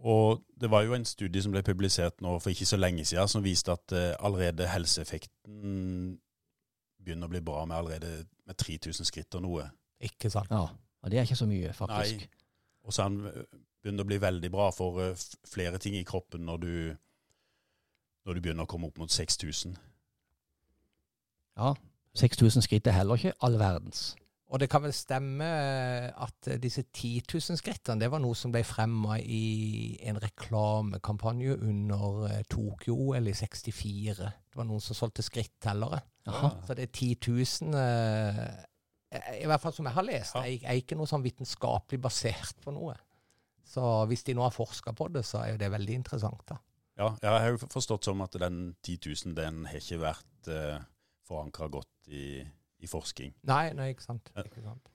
og 0.00 0.40
det 0.60 0.70
var 0.72 0.84
jo 0.86 0.94
en 0.96 1.04
studie 1.04 1.42
som 1.44 1.52
ble 1.52 1.62
publisert 1.64 2.22
nå 2.24 2.36
for 2.40 2.52
ikke 2.52 2.68
så 2.68 2.78
lenge 2.80 3.04
siden, 3.04 3.28
som 3.28 3.44
viste 3.44 3.72
at 3.74 3.96
uh, 3.96 4.12
allerede 4.24 4.68
helseeffekten 4.70 6.14
begynner 7.00 7.28
å 7.28 7.32
bli 7.32 7.42
bra 7.44 7.64
med 7.68 7.78
allerede 7.78 8.24
med 8.48 8.60
3000 8.60 9.08
skritt 9.08 9.36
og 9.36 9.44
noe. 9.44 9.66
Ikke 10.04 10.30
sant. 10.32 10.52
Ja, 10.52 10.68
og 10.70 11.12
det 11.12 11.20
er 11.20 11.28
ikke 11.28 11.40
så 11.40 11.48
mye, 11.48 11.72
faktisk. 11.76 12.24
Nei. 12.24 12.46
Og 12.88 12.96
så 12.96 13.04
eh, 13.04 13.44
begynner 13.80 14.02
det 14.02 14.06
å 14.06 14.10
bli 14.12 14.20
veldig 14.22 14.50
bra 14.52 14.70
for 14.72 15.00
uh, 15.02 15.26
flere 15.48 15.80
ting 15.82 15.98
i 15.98 16.06
kroppen 16.08 16.46
når 16.48 16.64
du, 16.64 16.72
når 18.26 18.36
du 18.36 18.40
begynner 18.44 18.66
å 18.66 18.70
komme 18.70 18.90
opp 18.90 18.98
mot 19.00 19.12
6000. 19.12 19.76
Ja, 21.60 21.74
6000 22.18 22.66
skritt 22.66 22.88
er 22.90 22.98
heller 22.98 23.20
ikke 23.20 23.36
all 23.44 23.58
verdens. 23.60 24.10
Og 24.50 24.58
det 24.58 24.66
kan 24.70 24.82
vel 24.82 24.92
stemme 24.94 25.46
at 26.10 26.48
disse 26.62 26.82
10 26.82 27.22
000 27.30 27.58
skrittene 27.60 28.02
det 28.02 28.08
var 28.10 28.22
noe 28.22 28.34
som 28.34 28.50
ble 28.50 28.64
fremma 28.66 29.20
i 29.22 29.94
en 30.10 30.18
reklamekampanje 30.18 31.54
under 31.54 32.24
eh, 32.26 32.40
Tokyo-OL 32.50 33.30
i 33.30 33.34
64. 33.36 34.16
Det 34.50 34.58
var 34.58 34.66
noen 34.66 34.82
som 34.82 34.98
solgte 34.98 35.22
skrittellere. 35.22 36.02
Så 36.66 36.74
det 36.74 36.88
er 36.88 36.90
10 36.90 37.30
000 37.70 37.78
eh, 37.78 39.38
I 39.38 39.46
hvert 39.46 39.62
fall 39.62 39.76
som 39.76 39.86
jeg 39.86 39.94
har 39.94 40.08
lest. 40.08 40.40
Jeg 40.42 40.64
er 40.66 40.82
ikke 40.82 40.98
noe 40.98 41.10
sånn 41.10 41.24
vitenskapelig 41.24 42.02
basert 42.02 42.58
på 42.64 42.74
noe. 42.74 42.96
Så 43.70 43.86
hvis 44.10 44.26
de 44.26 44.34
nå 44.34 44.42
har 44.42 44.54
forska 44.54 44.96
på 44.98 45.06
det, 45.14 45.22
så 45.26 45.44
er 45.44 45.54
jo 45.54 45.62
det 45.62 45.70
veldig 45.70 46.00
interessant. 46.02 46.42
da. 46.50 46.58
Ja, 47.00 47.14
jeg 47.22 47.32
har 47.32 47.52
jo 47.54 47.68
forstått 47.72 48.04
som 48.06 48.20
at 48.20 48.36
den 48.42 48.74
10 48.84 48.98
000 49.26 49.36
den 49.38 49.64
har 49.70 49.80
ikke 49.80 50.02
vært 50.02 50.50
eh, 50.52 50.80
forankra 51.28 51.70
godt 51.72 52.12
i 52.12 52.42
i 52.80 52.88
forskning. 52.88 53.34
Nei, 53.48 53.66
nei 53.76 53.92
ikke 53.94 54.06
sant. 54.06 54.32
Ikke 54.40 54.62
sant. 54.64 54.88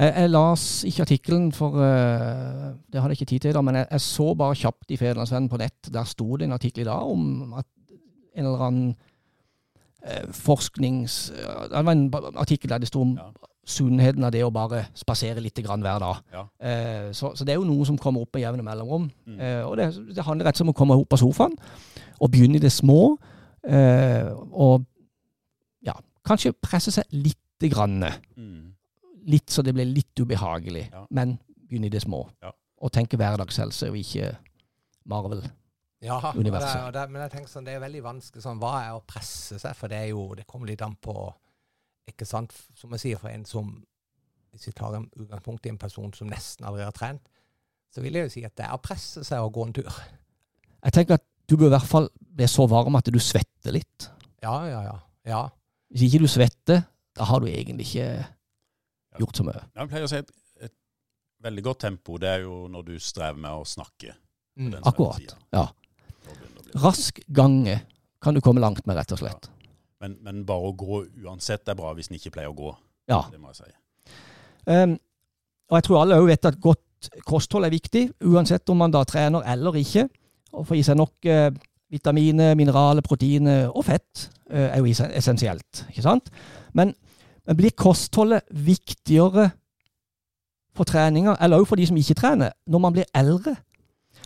Jeg, 0.00 0.08
jeg 0.08 0.30
las 0.30 0.64
ikke 0.88 1.04
artikkelen, 1.04 1.46
for 1.54 1.76
uh, 1.76 2.72
det 2.90 3.02
hadde 3.02 3.14
jeg 3.14 3.20
ikke 3.20 3.30
tid 3.34 3.46
til. 3.46 3.56
Da, 3.56 3.62
men 3.64 3.78
jeg, 3.78 3.88
jeg 3.92 4.04
så 4.06 4.28
bare 4.38 4.58
kjapt 4.58 4.94
i 4.94 4.98
Federlandsvennen 4.98 5.50
på 5.52 5.60
nett. 5.60 5.90
Der 5.92 6.08
sto 6.08 6.28
det 6.40 6.48
en 6.48 6.56
artikkel 6.56 6.86
i 6.86 6.88
dag 6.88 7.14
om 7.14 7.54
at 7.60 7.68
en 8.32 8.46
eller 8.46 8.66
annen 8.66 8.92
uh, 10.06 10.28
forsknings... 10.34 11.24
Uh, 11.36 11.66
det 11.70 11.84
var 11.84 11.94
en 11.94 12.06
artikkel 12.40 12.72
der 12.72 12.82
det 12.82 12.90
sto 12.90 13.04
om 13.04 13.14
ja. 13.20 13.28
Sunnheten 13.62 14.24
av 14.26 14.32
det 14.34 14.40
å 14.42 14.50
bare 14.50 14.88
spasere 14.98 15.42
litt 15.42 15.60
grann 15.62 15.84
hver 15.84 16.00
dag. 16.02 16.22
Ja. 16.34 16.44
Så, 17.14 17.30
så, 17.38 17.44
det 17.46 17.54
er 17.54 17.60
jo 17.60 17.68
noe 17.68 17.86
som 17.86 17.98
kommer 18.00 18.24
opp 18.24 18.34
med 18.34 18.42
jevne 18.42 18.64
mellomrom. 18.66 19.04
Mm. 19.26 19.38
og 19.68 19.76
det, 19.78 19.86
det, 20.16 20.24
handler 20.26 20.48
rett 20.48 20.56
og 20.56 20.64
slett 20.64 20.66
om 20.66 20.72
å 20.72 20.78
komme 20.80 20.96
opp 20.98 21.14
av 21.14 21.20
sofaen 21.22 21.54
og 22.18 22.32
begynne 22.32 22.58
i 22.58 22.62
det 22.64 22.72
små. 22.74 23.14
og 23.62 24.88
kanskje 26.26 26.54
presse 26.62 26.94
seg 26.94 27.08
lite 27.14 27.70
grann. 27.72 28.02
Mm. 28.36 28.72
Litt 29.30 29.50
så 29.54 29.62
det 29.62 29.74
blir 29.76 29.88
litt 29.88 30.18
ubehagelig, 30.18 30.88
ja. 30.92 31.04
men 31.10 31.36
begynne 31.68 31.90
i 31.90 31.94
det 31.94 32.02
små. 32.04 32.24
Ja. 32.42 32.52
Og 32.82 32.92
tenke 32.94 33.18
hverdagshelse 33.18 33.90
og 33.92 33.98
ikke 33.98 34.32
Marvel-universet. 35.10 35.54
Ja, 36.02 37.06
men 37.06 37.20
jeg 37.22 37.34
tenker 37.36 37.50
sånn, 37.50 37.66
det 37.66 37.76
er 37.76 37.84
veldig 37.84 38.02
vanskelig. 38.06 38.42
Sånn, 38.42 38.58
hva 38.62 38.74
er 38.82 38.96
å 38.96 39.04
presse 39.06 39.60
seg? 39.62 39.76
For 39.78 39.92
det 39.92 40.00
er 40.02 40.10
jo, 40.10 40.32
det 40.38 40.48
kommer 40.50 40.70
litt 40.70 40.82
an 40.82 40.96
på 40.98 41.14
ikke 42.08 42.26
sant, 42.26 42.52
Som 42.74 42.94
jeg 42.96 43.00
sier, 43.00 43.20
for 43.20 43.30
en 43.30 43.44
som 43.48 43.70
Hvis 44.52 44.66
vi 44.68 44.72
tar 44.76 44.96
en 44.96 45.08
utgangspunkt 45.16 45.66
i 45.66 45.72
en 45.72 45.78
person 45.80 46.12
som 46.12 46.28
nesten 46.28 46.66
aldri 46.68 46.84
har 46.84 46.92
trent, 46.92 47.22
så 47.92 48.02
vil 48.04 48.16
jeg 48.16 48.26
jo 48.26 48.32
si 48.34 48.42
at 48.44 48.56
det 48.58 48.66
er 48.66 48.74
å 48.76 48.80
presse 48.82 49.22
seg 49.24 49.40
å 49.40 49.48
gå 49.52 49.64
en 49.64 49.72
tur. 49.76 49.88
Jeg 50.82 50.92
tenker 50.92 51.16
at 51.16 51.24
du 51.48 51.56
bør 51.56 51.70
i 51.70 51.72
hvert 51.72 51.88
fall 51.88 52.08
bli 52.20 52.48
så 52.48 52.66
varm 52.68 52.98
at 52.98 53.08
du 53.08 53.18
svetter 53.20 53.72
litt. 53.72 54.08
Ja, 54.44 54.54
ja, 54.68 54.82
ja. 54.84 54.94
ja. 55.28 55.40
Hvis 55.92 56.04
ikke 56.08 56.22
du 56.24 56.28
svetter, 56.28 56.82
da 57.16 57.28
har 57.28 57.40
du 57.40 57.48
egentlig 57.48 57.88
ikke 57.88 58.08
gjort 59.20 59.40
så 59.40 59.46
mye. 59.48 59.64
Jeg 59.76 59.90
pleier 59.92 60.06
å 60.06 60.10
si 60.12 60.20
et, 60.20 60.32
et 60.68 60.74
veldig 61.44 61.64
godt 61.68 61.82
tempo, 61.86 62.18
det 62.20 62.30
er 62.32 62.44
jo 62.46 62.66
når 62.72 62.86
du 62.90 62.94
strever 63.00 63.40
med 63.40 63.62
å 63.62 63.64
snakke. 63.68 64.16
Mm. 64.60 64.76
Akkurat. 64.82 65.36
Ja. 65.52 65.66
Rask 66.82 67.20
gange 67.28 67.80
kan 68.22 68.36
du 68.36 68.40
komme 68.44 68.60
langt 68.60 68.84
med, 68.86 68.96
rett 68.96 69.12
og 69.16 69.20
slett. 69.20 69.48
Ja. 69.48 69.61
Men, 70.02 70.16
men, 70.24 70.42
bare 70.46 70.70
å 70.70 70.74
gå 70.74 71.04
uansett 71.22 71.68
er 71.70 71.78
bra 71.78 71.92
hvis 71.94 72.10
en 72.10 72.18
ikke 72.18 72.32
pleier 72.34 72.50
å 72.50 72.56
gå. 72.58 72.72
Ja. 73.10 73.20
Det 73.30 73.38
må 73.38 73.52
jeg 73.52 73.62
si. 73.62 73.74
Um, 74.66 74.96
og 75.70 75.78
jeg 75.78 75.86
tror 75.86 76.00
alle 76.00 76.18
òg 76.20 76.26
vet 76.30 76.48
at 76.50 76.58
godt 76.62 77.10
kosthold 77.26 77.66
er 77.66 77.74
viktig, 77.74 78.08
uansett 78.30 78.70
om 78.70 78.82
man 78.82 78.92
da 78.94 79.02
trener 79.06 79.46
eller 79.54 79.78
ikke. 79.78 80.08
Og 80.52 80.66
få 80.68 80.76
i 80.78 80.84
seg 80.86 80.98
nok 80.98 81.30
uh, 81.30 81.48
vitaminer, 81.92 82.56
mineraler, 82.58 83.04
proteiner 83.06 83.70
og 83.70 83.86
fett 83.86 84.26
uh, 84.50 84.68
er 84.68 84.82
jo 84.82 84.90
essensielt. 84.90 85.84
ikke 85.88 86.04
sant? 86.04 86.30
Men, 86.74 86.94
men 87.46 87.58
blir 87.58 87.74
kostholdet 87.78 88.46
viktigere 88.50 89.50
for 90.76 90.88
treninger, 90.88 91.36
eller 91.40 91.60
òg 91.60 91.68
for 91.68 91.78
de 91.78 91.86
som 91.86 91.98
ikke 92.00 92.16
trener, 92.18 92.54
når 92.66 92.82
man 92.82 92.94
blir 92.96 93.08
eldre? 93.14 93.54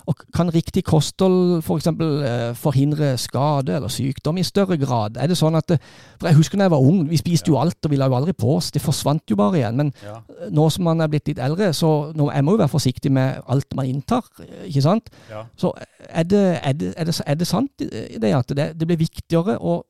Og 0.07 0.21
kan 0.35 0.51
riktig 0.55 0.85
kosthold 0.87 1.59
f.eks. 1.59 1.66
For 1.66 1.81
eksempel, 1.81 2.12
forhindre 2.59 3.12
skade 3.19 3.75
eller 3.77 3.90
sykdom 3.92 4.38
i 4.38 4.45
større 4.47 4.79
grad? 4.79 5.19
Er 5.19 5.31
det 5.31 5.38
sånn 5.38 5.59
at 5.59 5.75
For 5.77 6.29
jeg 6.29 6.38
husker 6.38 6.61
da 6.61 6.69
jeg 6.69 6.75
var 6.77 6.87
ung, 6.87 7.03
vi 7.11 7.19
spiste 7.21 7.51
jo 7.51 7.59
alt 7.61 7.85
og 7.85 7.92
vi 7.92 7.99
la 7.99 8.09
jo 8.11 8.16
aldri 8.19 8.37
på 8.38 8.55
oss. 8.57 8.71
Det 8.75 8.83
forsvant 8.83 9.27
jo 9.31 9.38
bare 9.38 9.61
igjen. 9.61 9.81
Men 9.81 9.92
ja. 10.05 10.21
nå 10.55 10.69
som 10.73 10.87
man 10.87 11.03
er 11.03 11.11
blitt 11.12 11.33
litt 11.33 11.42
eldre, 11.42 11.73
så 11.77 11.90
nå, 12.16 12.31
jeg 12.35 12.47
må 12.47 12.55
jo 12.57 12.62
være 12.62 12.75
forsiktig 12.75 13.12
med 13.12 13.42
alt 13.53 13.77
man 13.79 13.90
inntar. 13.90 14.31
ikke 14.69 14.85
sant? 14.85 15.11
Ja. 15.31 15.45
Så 15.59 15.75
er 16.07 16.31
det, 16.31 16.45
er, 16.62 16.79
det, 16.79 16.95
er, 16.97 17.11
det, 17.11 17.19
er 17.27 17.42
det, 17.42 17.51
sant 17.51 17.87
det 18.23 18.33
at 18.37 18.57
det, 18.57 18.71
det 18.79 18.88
blir 18.88 19.03
viktigere 19.03 19.59
å 19.59 19.81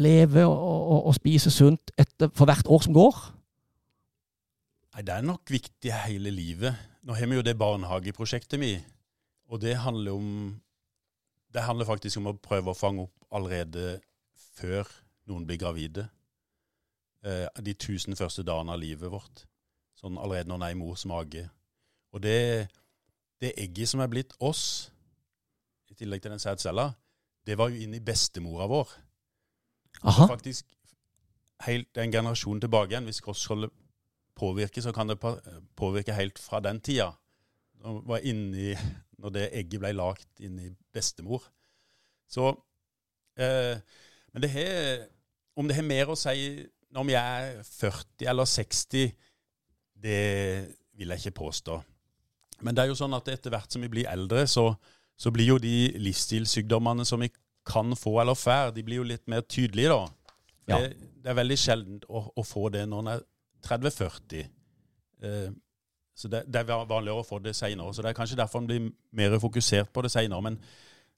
leve 0.00 0.46
og, 0.46 0.54
og, 0.54 1.06
og 1.10 1.16
spise 1.16 1.50
sunt 1.52 1.92
etter, 1.98 2.30
for 2.34 2.48
hvert 2.50 2.70
år 2.70 2.86
som 2.86 2.96
går? 2.96 3.20
Nei, 4.94 5.04
Det 5.06 5.14
er 5.16 5.26
nok 5.26 5.50
viktig 5.50 5.92
hele 6.06 6.32
livet. 6.34 6.74
Nå 7.06 7.16
har 7.16 7.30
vi 7.30 7.38
jo 7.38 7.44
det 7.44 7.56
barnehageprosjektet 7.58 8.60
mi, 8.60 8.74
og 9.50 9.60
det 9.62 9.76
handler 9.82 10.16
om 10.16 10.60
Det 11.50 11.62
handler 11.66 11.88
faktisk 11.88 12.20
om 12.20 12.28
å 12.30 12.38
prøve 12.38 12.70
å 12.70 12.78
fange 12.78 13.02
opp 13.08 13.24
allerede 13.34 13.98
før 14.54 14.86
noen 15.26 15.46
blir 15.48 15.58
gravide. 15.58 16.04
Eh, 17.26 17.48
de 17.58 17.74
tusen 17.74 18.14
første 18.14 18.44
dagene 18.46 18.76
av 18.76 18.78
livet 18.78 19.10
vårt. 19.10 19.42
Sånn 19.98 20.14
allerede 20.14 20.46
når 20.46 20.60
en 20.60 20.66
er 20.68 20.76
i 20.76 20.78
mors 20.78 21.02
mage. 21.10 21.42
Og 22.14 22.22
det, 22.22 22.70
det 23.42 23.50
egget 23.58 23.90
som 23.90 24.02
er 24.04 24.12
blitt 24.12 24.36
oss, 24.38 24.92
i 25.90 25.98
tillegg 25.98 26.22
til 26.22 26.36
den 26.36 26.42
sædcella, 26.42 26.92
det 27.46 27.58
var 27.58 27.72
jo 27.72 27.82
inn 27.82 27.98
i 27.98 28.04
bestemora 28.04 28.68
vår. 28.70 28.94
Aha. 30.06 30.28
Faktisk 30.30 30.70
helt 31.66 31.98
en 31.98 32.14
generasjon 32.14 32.62
tilbake 32.62 32.94
igjen. 32.94 33.10
Hvis 33.10 33.22
kostholdet 33.24 33.74
påvirker, 34.38 34.86
så 34.86 34.94
kan 34.96 35.10
det 35.10 35.18
påvirke 35.76 36.16
helt 36.16 36.38
fra 36.38 36.62
den 36.64 36.80
tida. 36.80 37.10
Når, 37.82 38.00
var 38.06 38.24
inni, 38.24 38.74
når 39.20 39.34
det 39.36 39.46
egget 39.60 39.82
ble 39.82 39.92
lagt 39.96 40.42
inni 40.44 40.70
bestemor. 40.94 41.44
Så 42.30 42.52
eh, 43.38 43.78
Men 44.32 44.42
det 44.44 44.50
har 44.54 45.06
Om 45.56 45.68
det 45.68 45.76
har 45.76 45.86
mer 45.86 46.12
å 46.12 46.18
si 46.18 46.66
når 46.90 47.06
vi 47.06 47.14
er 47.14 47.60
40 47.62 48.26
eller 48.26 48.48
60, 48.50 49.12
det 50.02 50.22
vil 50.98 51.12
jeg 51.12 51.22
ikke 51.22 51.38
påstå. 51.38 51.76
Men 52.66 52.74
det 52.74 52.82
er 52.82 52.90
jo 52.90 52.96
sånn 52.98 53.14
at 53.14 53.28
etter 53.30 53.52
hvert 53.54 53.70
som 53.70 53.84
vi 53.84 53.90
blir 53.92 54.08
eldre, 54.10 54.42
så, 54.50 54.72
så 55.14 55.30
blir 55.30 55.52
jo 55.52 55.58
de 55.62 55.92
livsstilssykdommene 56.02 57.06
som 57.06 57.22
vi 57.22 57.30
kan 57.68 57.94
få 57.96 58.16
eller 58.22 58.34
får, 58.34 58.72
de 58.74 58.82
blir 58.82 59.00
jo 59.00 59.06
litt 59.06 59.26
mer 59.30 59.44
tydelige, 59.46 59.94
da. 59.94 60.34
Ja. 60.70 60.80
Det, 60.80 61.10
det 61.22 61.30
er 61.30 61.38
veldig 61.38 61.58
sjeldent 61.60 62.08
å, 62.08 62.24
å 62.34 62.46
få 62.46 62.68
det 62.74 62.82
når 62.90 63.04
en 63.04 63.12
er 63.14 63.24
30-40. 63.66 64.50
Eh, 65.20 65.48
så 66.16 66.28
det, 66.28 66.42
det 66.52 66.60
er 66.60 66.68
vanligere 66.68 67.22
å 67.22 67.26
få 67.26 67.38
det 67.42 67.54
seinere. 67.56 67.94
Så 67.94 68.02
det 68.02 68.10
er 68.10 68.18
kanskje 68.18 68.38
derfor 68.38 68.60
en 68.60 68.68
blir 68.68 68.90
mer 69.16 69.38
fokusert 69.40 69.92
på 69.92 70.02
det 70.04 70.10
seinere. 70.12 70.42
Men 70.44 70.58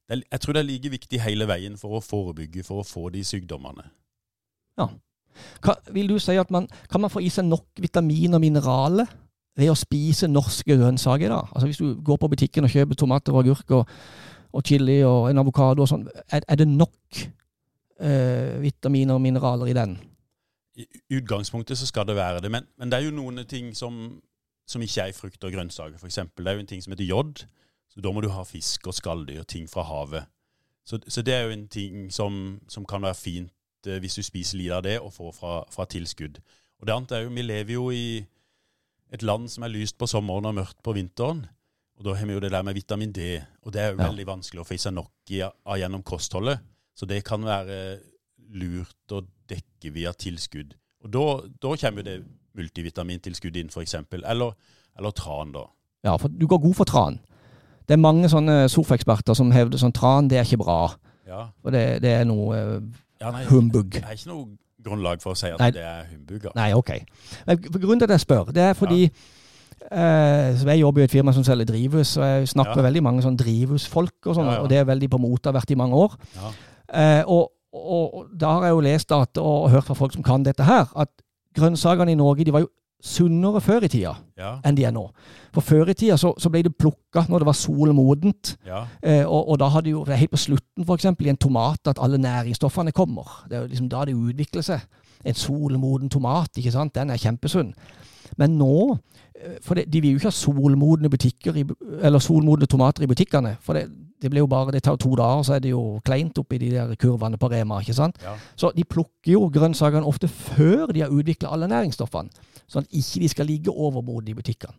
det 0.09 0.19
er, 0.19 0.23
jeg 0.35 0.41
tror 0.45 0.57
det 0.57 0.63
er 0.63 0.69
like 0.69 0.93
viktig 0.93 1.23
hele 1.25 1.49
veien 1.51 1.79
for 1.81 1.99
å 1.99 2.05
forebygge, 2.05 2.65
for 2.67 2.83
å 2.83 2.87
få 2.87 3.09
de 3.15 3.25
sykdommene. 3.27 3.89
Hva, 5.63 5.77
vil 5.95 6.11
du 6.11 6.19
si 6.21 6.37
at 6.39 6.51
man, 6.53 6.69
kan 6.91 7.03
man 7.03 7.13
få 7.13 7.23
i 7.25 7.31
seg 7.33 7.47
nok 7.49 7.81
vitamin 7.81 8.37
og 8.37 8.43
mineraler 8.43 9.11
ved 9.59 9.73
å 9.73 9.79
spise 9.79 10.31
norske 10.31 10.77
grønnsaker? 10.77 11.33
da? 11.33 11.43
Altså 11.53 11.69
Hvis 11.69 11.81
du 11.81 11.95
går 12.05 12.21
på 12.21 12.31
butikken 12.33 12.69
og 12.69 12.73
kjøper 12.73 12.99
tomater 12.99 13.35
og 13.35 13.45
agurk 13.45 13.75
og, 13.79 13.95
og 14.53 14.65
chili 14.67 15.01
og 15.09 15.31
en 15.31 15.43
avokado 15.43 15.85
og 15.85 15.91
sånn, 15.91 16.07
er, 16.29 16.45
er 16.47 16.61
det 16.61 16.69
nok 16.69 17.23
eh, 18.01 18.59
vitaminer 18.63 19.17
og 19.17 19.25
mineraler 19.25 19.73
i 19.73 19.77
den? 19.77 19.97
I 20.77 20.87
utgangspunktet 21.19 21.77
så 21.79 21.89
skal 21.89 22.07
det 22.09 22.17
være 22.17 22.41
det, 22.45 22.51
men, 22.53 22.65
men 22.81 22.93
det 22.93 22.99
er 22.99 23.09
jo 23.09 23.17
noen 23.17 23.43
ting 23.49 23.75
som, 23.77 23.99
som 24.67 24.83
ikke 24.85 25.03
er 25.03 25.13
i 25.13 25.17
frukt 25.17 25.45
og 25.45 25.53
grønnsaker. 25.53 25.99
Eksempel, 26.07 26.45
det 26.45 26.51
er 26.53 26.55
jo 26.59 26.65
en 26.65 26.71
ting 26.71 26.83
som 26.85 26.93
heter 26.95 27.09
jod. 27.09 27.45
Så 27.93 28.01
da 28.01 28.13
må 28.13 28.23
du 28.25 28.31
ha 28.33 28.43
fisk 28.49 28.87
og 28.89 28.95
skalldyr, 28.97 29.43
ting 29.45 29.67
fra 29.69 29.83
havet. 29.85 30.25
Så, 30.85 30.99
så 31.09 31.23
det 31.23 31.35
er 31.35 31.43
jo 31.47 31.51
en 31.55 31.67
ting 31.69 32.07
som, 32.13 32.61
som 32.69 32.87
kan 32.89 33.03
være 33.05 33.15
fint 33.19 33.53
eh, 33.87 33.99
hvis 34.03 34.17
du 34.19 34.23
spiser 34.27 34.59
litt 34.59 34.73
av 34.75 34.83
det 34.87 34.97
og 35.01 35.13
får 35.15 35.33
fra, 35.37 35.53
fra 35.71 35.85
tilskudd. 35.87 36.41
Og 36.81 36.87
det 36.89 36.95
andre 36.97 37.19
er 37.19 37.27
jo, 37.27 37.35
vi 37.37 37.43
lever 37.45 37.75
jo 37.77 37.85
i 37.95 38.07
et 39.13 39.23
land 39.23 39.51
som 39.53 39.63
er 39.67 39.75
lyst 39.75 39.99
på 40.01 40.09
sommeren 40.09 40.49
og 40.49 40.57
mørkt 40.57 40.81
på 40.83 40.95
vinteren. 40.97 41.45
Og 42.01 42.07
da 42.09 42.15
har 42.17 42.27
vi 42.27 42.33
jo 42.35 42.41
det 42.43 42.51
der 42.55 42.65
med 42.67 42.75
vitamin 42.75 43.13
D, 43.15 43.37
og 43.63 43.75
det 43.75 43.83
er 43.83 43.93
jo 43.93 44.01
Ja. 44.01 44.09
veldig 44.09 44.27
vanskelig 44.27 44.63
å 44.63 44.67
få 44.67 44.75
i 44.75 44.81
seg 44.83 44.95
nok 44.97 45.13
i, 45.31 45.43
av 45.45 45.77
gjennom 45.79 46.03
kostholdet. 46.03 46.65
Så 46.97 47.07
det 47.07 47.21
kan 47.29 47.45
være 47.45 48.01
lurt 48.53 49.13
å 49.15 49.21
dekke 49.49 49.93
via 49.95 50.13
tilskudd. 50.17 50.75
Og 51.05 51.13
da, 51.13 51.25
da 51.63 51.77
kommer 51.77 52.03
jo 52.03 52.09
det 52.09 52.17
multivitamintilskudd 52.59 53.57
inn, 53.57 53.71
f.eks. 53.73 53.95
Eller, 54.23 54.53
eller 54.99 55.11
tran, 55.17 55.53
da. 55.55 55.67
Ja, 56.05 56.17
for 56.19 56.29
du 56.29 56.47
går 56.51 56.59
god 56.65 56.75
for 56.75 56.85
tran. 56.89 57.21
Det 57.89 57.97
er 57.97 58.03
mange 58.03 58.29
sånne 58.31 58.69
sofaeksperter 58.71 59.35
som 59.39 59.51
hevder 59.55 59.79
sånn 59.81 59.93
tran, 59.95 60.29
det 60.31 60.39
er 60.41 60.47
ikke 60.47 60.63
bra. 60.65 60.81
Ja. 61.27 61.47
For 61.63 61.75
det, 61.75 62.03
det 62.03 62.13
er 62.21 62.25
noe 62.29 62.57
eh, 62.59 62.75
ja 63.23 63.31
nei, 63.35 63.45
humbug. 63.51 63.93
Det 63.95 64.03
er 64.05 64.17
ikke 64.19 64.31
noe 64.33 64.47
grunnlag 64.83 65.23
for 65.23 65.35
å 65.35 65.39
si 65.39 65.47
at 65.53 65.61
Nei. 65.63 65.71
det 65.77 65.83
er 65.87 66.09
humbug. 66.11 66.49
Nei, 66.59 66.73
OK. 66.75 66.91
Men 67.47 67.61
grunnen 67.63 68.01
til 68.03 68.09
at 68.11 68.17
jeg 68.17 68.25
spør, 68.25 68.51
det 68.55 68.65
er 68.71 68.75
fordi 68.75 69.05
eh, 69.07 70.59
så 70.59 70.67
Jeg 70.69 70.81
jobber 70.81 71.03
i 71.03 71.05
et 71.07 71.11
firma 71.15 71.33
som 71.35 71.45
selger 71.47 71.69
drivhus, 71.71 72.17
og 72.19 72.25
jeg 72.27 72.49
snakker 72.49 72.73
Ja. 72.73 72.77
med 72.83 72.89
veldig 72.91 73.03
mange 73.03 73.23
sånn 73.23 73.37
drivhusfolk, 73.39 74.19
og 74.27 74.35
sånn, 74.35 74.47
Ja, 74.51 74.53
ja. 74.59 74.61
og 74.63 74.69
det 74.69 74.79
er 74.79 74.85
veldig 74.91 75.11
på 75.11 75.21
mote, 75.23 75.49
har 75.51 75.59
vært 75.61 75.71
i 75.71 75.79
mange 75.79 75.95
år. 75.95 76.17
Ja. 76.37 76.51
Eh, 76.93 77.25
og, 77.27 77.53
og, 77.73 78.15
og 78.15 78.27
da 78.37 78.53
har 78.59 78.63
jeg 78.67 78.71
jo 78.77 78.81
lest 78.81 79.13
at, 79.13 79.39
og 79.39 79.71
hørt 79.71 79.85
fra 79.85 79.95
folk 79.95 80.13
som 80.13 80.23
kan 80.23 80.43
dette 80.43 80.65
her, 80.67 80.91
at 80.97 81.09
grønnsakene 81.55 82.13
i 82.13 82.19
Norge 82.19 82.45
de 82.45 82.53
var 82.55 82.65
jo 82.65 82.71
sunnere 83.03 83.59
før 83.61 83.83
i 83.83 83.89
tida 83.91 84.13
Ja. 84.39 84.61
enn 84.65 84.77
de 84.79 84.85
er 84.87 84.93
nå. 84.95 85.09
For 85.53 85.61
før 85.61 85.89
i 85.91 85.95
tida 85.99 86.15
så, 86.17 86.31
så 86.39 86.51
ble 86.51 86.63
det 86.63 86.77
plukka 86.79 87.25
når 87.29 87.43
det 87.43 87.47
var 87.49 87.57
solmodent. 87.59 88.57
ja. 88.67 88.85
Eh, 89.03 89.25
og, 89.27 89.49
og 89.51 89.59
da 89.59 89.69
hadde 89.75 89.91
jo, 89.91 90.05
det 90.07 90.15
er 90.15 90.21
helt 90.23 90.31
på 90.37 90.39
slutten 90.45 90.87
for 90.87 90.95
eksempel, 90.95 91.27
i 91.27 91.31
en 91.31 91.37
tomat 91.37 91.91
at 91.91 91.99
alle 91.99 92.19
næringsstoffene 92.23 92.93
kommer. 92.95 93.43
Det 93.51 93.57
er 93.59 93.63
jo 93.65 93.73
liksom 93.73 93.89
da 93.91 94.05
det 94.07 94.15
utvikler 94.15 94.63
seg. 94.63 94.81
En 95.25 95.35
solmoden 95.35 96.09
tomat, 96.11 96.51
ikke 96.59 96.73
sant? 96.75 96.95
den 96.95 97.11
er 97.11 97.19
kjempesunn. 97.19 97.75
Men 98.39 98.55
nå 98.59 98.71
eh, 99.35 99.59
For 99.63 99.75
det, 99.75 99.89
de 99.93 100.01
vil 100.01 100.13
jo 100.15 100.23
ikke 100.23 100.31
ha 100.31 100.37
solmodne 100.39 101.11
butikker 101.11 101.59
i, 101.59 101.67
eller 102.03 102.19
solmodne 102.23 102.67
tomater 102.71 103.03
i 103.03 103.11
butikkene. 103.11 103.57
For 103.61 103.75
det, 103.75 103.89
det 104.23 104.31
blir 104.31 104.45
jo 104.45 104.51
bare, 104.51 104.73
det 104.73 104.83
tar 104.87 104.97
to 104.97 105.15
dager, 105.19 105.43
så 105.43 105.57
er 105.57 105.65
det 105.65 105.73
jo 105.73 105.99
kleint 106.07 106.39
oppi 106.39 106.59
de 106.59 106.71
der 106.71 106.95
kurvene 106.95 107.39
på 107.39 107.51
Rema. 107.51 107.81
ikke 107.81 107.95
sant? 107.95 108.17
ja. 108.23 108.37
Så 108.57 108.71
de 108.77 108.85
plukker 108.85 109.35
jo 109.35 109.51
grønnsakene 109.53 110.07
ofte 110.07 110.29
før 110.29 110.87
de 110.95 111.03
har 111.03 111.13
utvikla 111.13 111.53
alle 111.53 111.69
næringsstoffene. 111.69 112.31
Sånn 112.71 112.87
at 112.87 112.97
ikke 112.97 113.21
de 113.21 113.29
skal 113.29 113.51
ligge 113.51 113.75
overmodne 113.75 114.33
i 114.33 114.39
butikkene. 114.39 114.79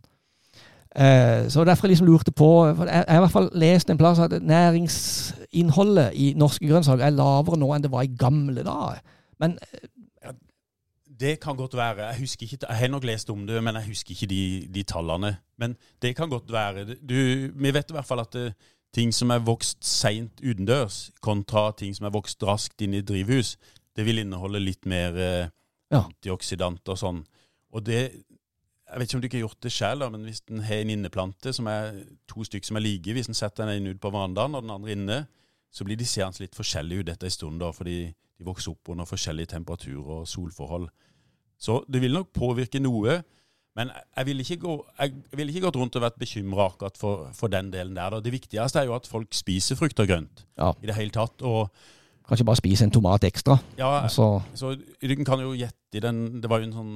Eh, 0.94 1.48
så 1.50 1.64
derfor 1.66 1.88
jeg 1.88 1.96
liksom 1.96 2.06
lurte 2.06 2.30
på 2.30 2.48
for 2.76 2.86
Jeg 2.86 2.94
jeg 2.94 3.14
har 3.14 3.18
i 3.18 3.22
hvert 3.24 3.32
fall 3.32 3.48
lest 3.58 3.90
en 3.90 3.98
plass 3.98 4.18
at 4.22 4.42
næringsinnholdet 4.42 6.12
i 6.14 6.34
norske 6.38 6.68
grønnsaker 6.68 7.02
er 7.02 7.10
lavere 7.10 7.58
nå 7.58 7.72
enn 7.74 7.82
det 7.82 7.90
var 7.90 8.06
i 8.06 8.14
gamle 8.18 8.62
dager. 8.62 9.02
Men 9.42 9.58
Det 11.20 11.40
kan 11.40 11.56
godt 11.56 11.76
være. 11.76 12.06
Jeg 12.06 12.18
husker 12.18 12.42
ikke, 12.42 12.66
jeg 12.68 12.76
har 12.76 12.88
nok 12.88 13.04
lest 13.04 13.30
om 13.30 13.46
det, 13.46 13.62
men 13.62 13.74
jeg 13.74 13.86
husker 13.86 14.10
ikke 14.10 14.26
de, 14.26 14.68
de 14.74 14.82
tallene. 14.82 15.36
Men 15.58 15.76
det 16.02 16.16
kan 16.16 16.28
godt 16.28 16.52
være. 16.52 16.84
Du, 16.84 17.14
vi 17.54 17.74
vet 17.74 17.90
i 17.90 17.94
hvert 17.94 18.06
fall 18.06 18.20
at 18.20 18.32
det, 18.32 18.54
ting 18.94 19.10
som 19.14 19.32
er 19.34 19.42
vokst 19.44 19.82
seint 19.84 20.40
utendørs, 20.44 21.08
kontra 21.24 21.72
ting 21.76 21.94
som 21.96 22.06
er 22.06 22.14
vokst 22.14 22.42
raskt 22.46 22.84
inn 22.84 22.94
i 22.94 23.02
drivhus, 23.02 23.56
det 23.94 24.06
vil 24.06 24.22
inneholde 24.22 24.62
litt 24.62 24.86
mer 24.86 25.16
eh, 25.18 25.50
Ja. 25.92 26.04
antioksidanter 26.06 26.94
og 26.94 26.98
sånn. 26.98 27.24
Og 27.74 27.84
det 27.84 28.24
Jeg 28.84 28.98
vet 29.00 29.08
ikke 29.08 29.16
om 29.16 29.20
du 29.20 29.26
ikke 29.26 29.38
har 29.38 29.48
gjort 29.48 29.60
det 29.64 29.72
sjøl, 29.72 30.10
men 30.12 30.24
hvis 30.24 30.42
en 30.50 30.60
har 30.62 30.74
en 30.84 30.90
inneplante 30.90 31.52
som 31.56 31.66
er 31.66 32.04
to 32.28 32.44
stykker 32.44 32.66
som 32.68 32.76
er 32.76 32.84
like, 32.84 33.12
hvis 33.12 33.26
en 33.28 33.34
setter 33.34 33.64
den 33.64 33.80
ene 33.80 33.94
ut 33.94 34.00
på 34.00 34.10
verandaen 34.12 34.54
og 34.54 34.62
den 34.62 34.70
andre 34.70 34.92
inne, 34.92 35.16
så 35.72 35.84
blir 35.84 35.96
de 35.96 36.04
seende 36.04 36.38
litt 36.44 36.54
forskjellige 36.54 37.00
ut 37.00 37.08
etter 37.08 37.26
en 37.26 37.30
stund, 37.34 37.58
da, 37.60 37.72
fordi 37.72 38.12
de 38.12 38.44
vokser 38.46 38.70
opp 38.70 38.92
under 38.92 39.04
forskjellige 39.08 39.50
temperaturer 39.56 40.20
og 40.20 40.28
solforhold. 40.28 40.86
Så 41.58 41.80
det 41.90 42.02
vil 42.02 42.12
nok 42.12 42.30
påvirke 42.36 42.78
noe. 42.78 43.22
Men 43.74 43.90
jeg 43.90 44.26
ville 44.28 44.44
ikke, 44.46 44.60
gå, 44.62 44.74
jeg 45.00 45.14
ville 45.34 45.50
ikke 45.50 45.64
gått 45.66 45.76
rundt 45.80 45.96
og 45.98 46.04
vært 46.04 46.18
bekymra 46.20 46.68
akkurat 46.70 46.98
for, 46.98 47.26
for 47.34 47.50
den 47.50 47.72
delen 47.72 47.96
der. 47.98 48.14
Da. 48.14 48.20
Det 48.22 48.32
viktigste 48.32 48.80
er 48.80 48.86
jo 48.86 48.94
at 48.94 49.08
folk 49.10 49.34
spiser 49.34 49.78
frukt 49.78 49.98
og 49.98 50.06
grønt 50.10 50.44
ja, 50.54 50.70
i 50.78 50.86
det 50.86 50.94
hele 50.94 51.10
tatt. 51.14 51.42
Og 51.42 51.72
kanskje 52.28 52.46
bare 52.46 52.60
spise 52.62 52.86
en 52.86 52.94
tomat 52.94 53.26
ekstra. 53.26 53.58
ja, 53.80 53.90
Altså, 54.04 54.28
så 54.54 54.76
du 54.78 55.14
kan 55.26 55.42
jo 55.42 55.52
gjette 55.58 55.98
i 55.98 56.02
den 56.02 56.40
Det 56.42 56.50
var 56.50 56.62
jo 56.62 56.70
en 56.70 56.78
sånn 56.78 56.94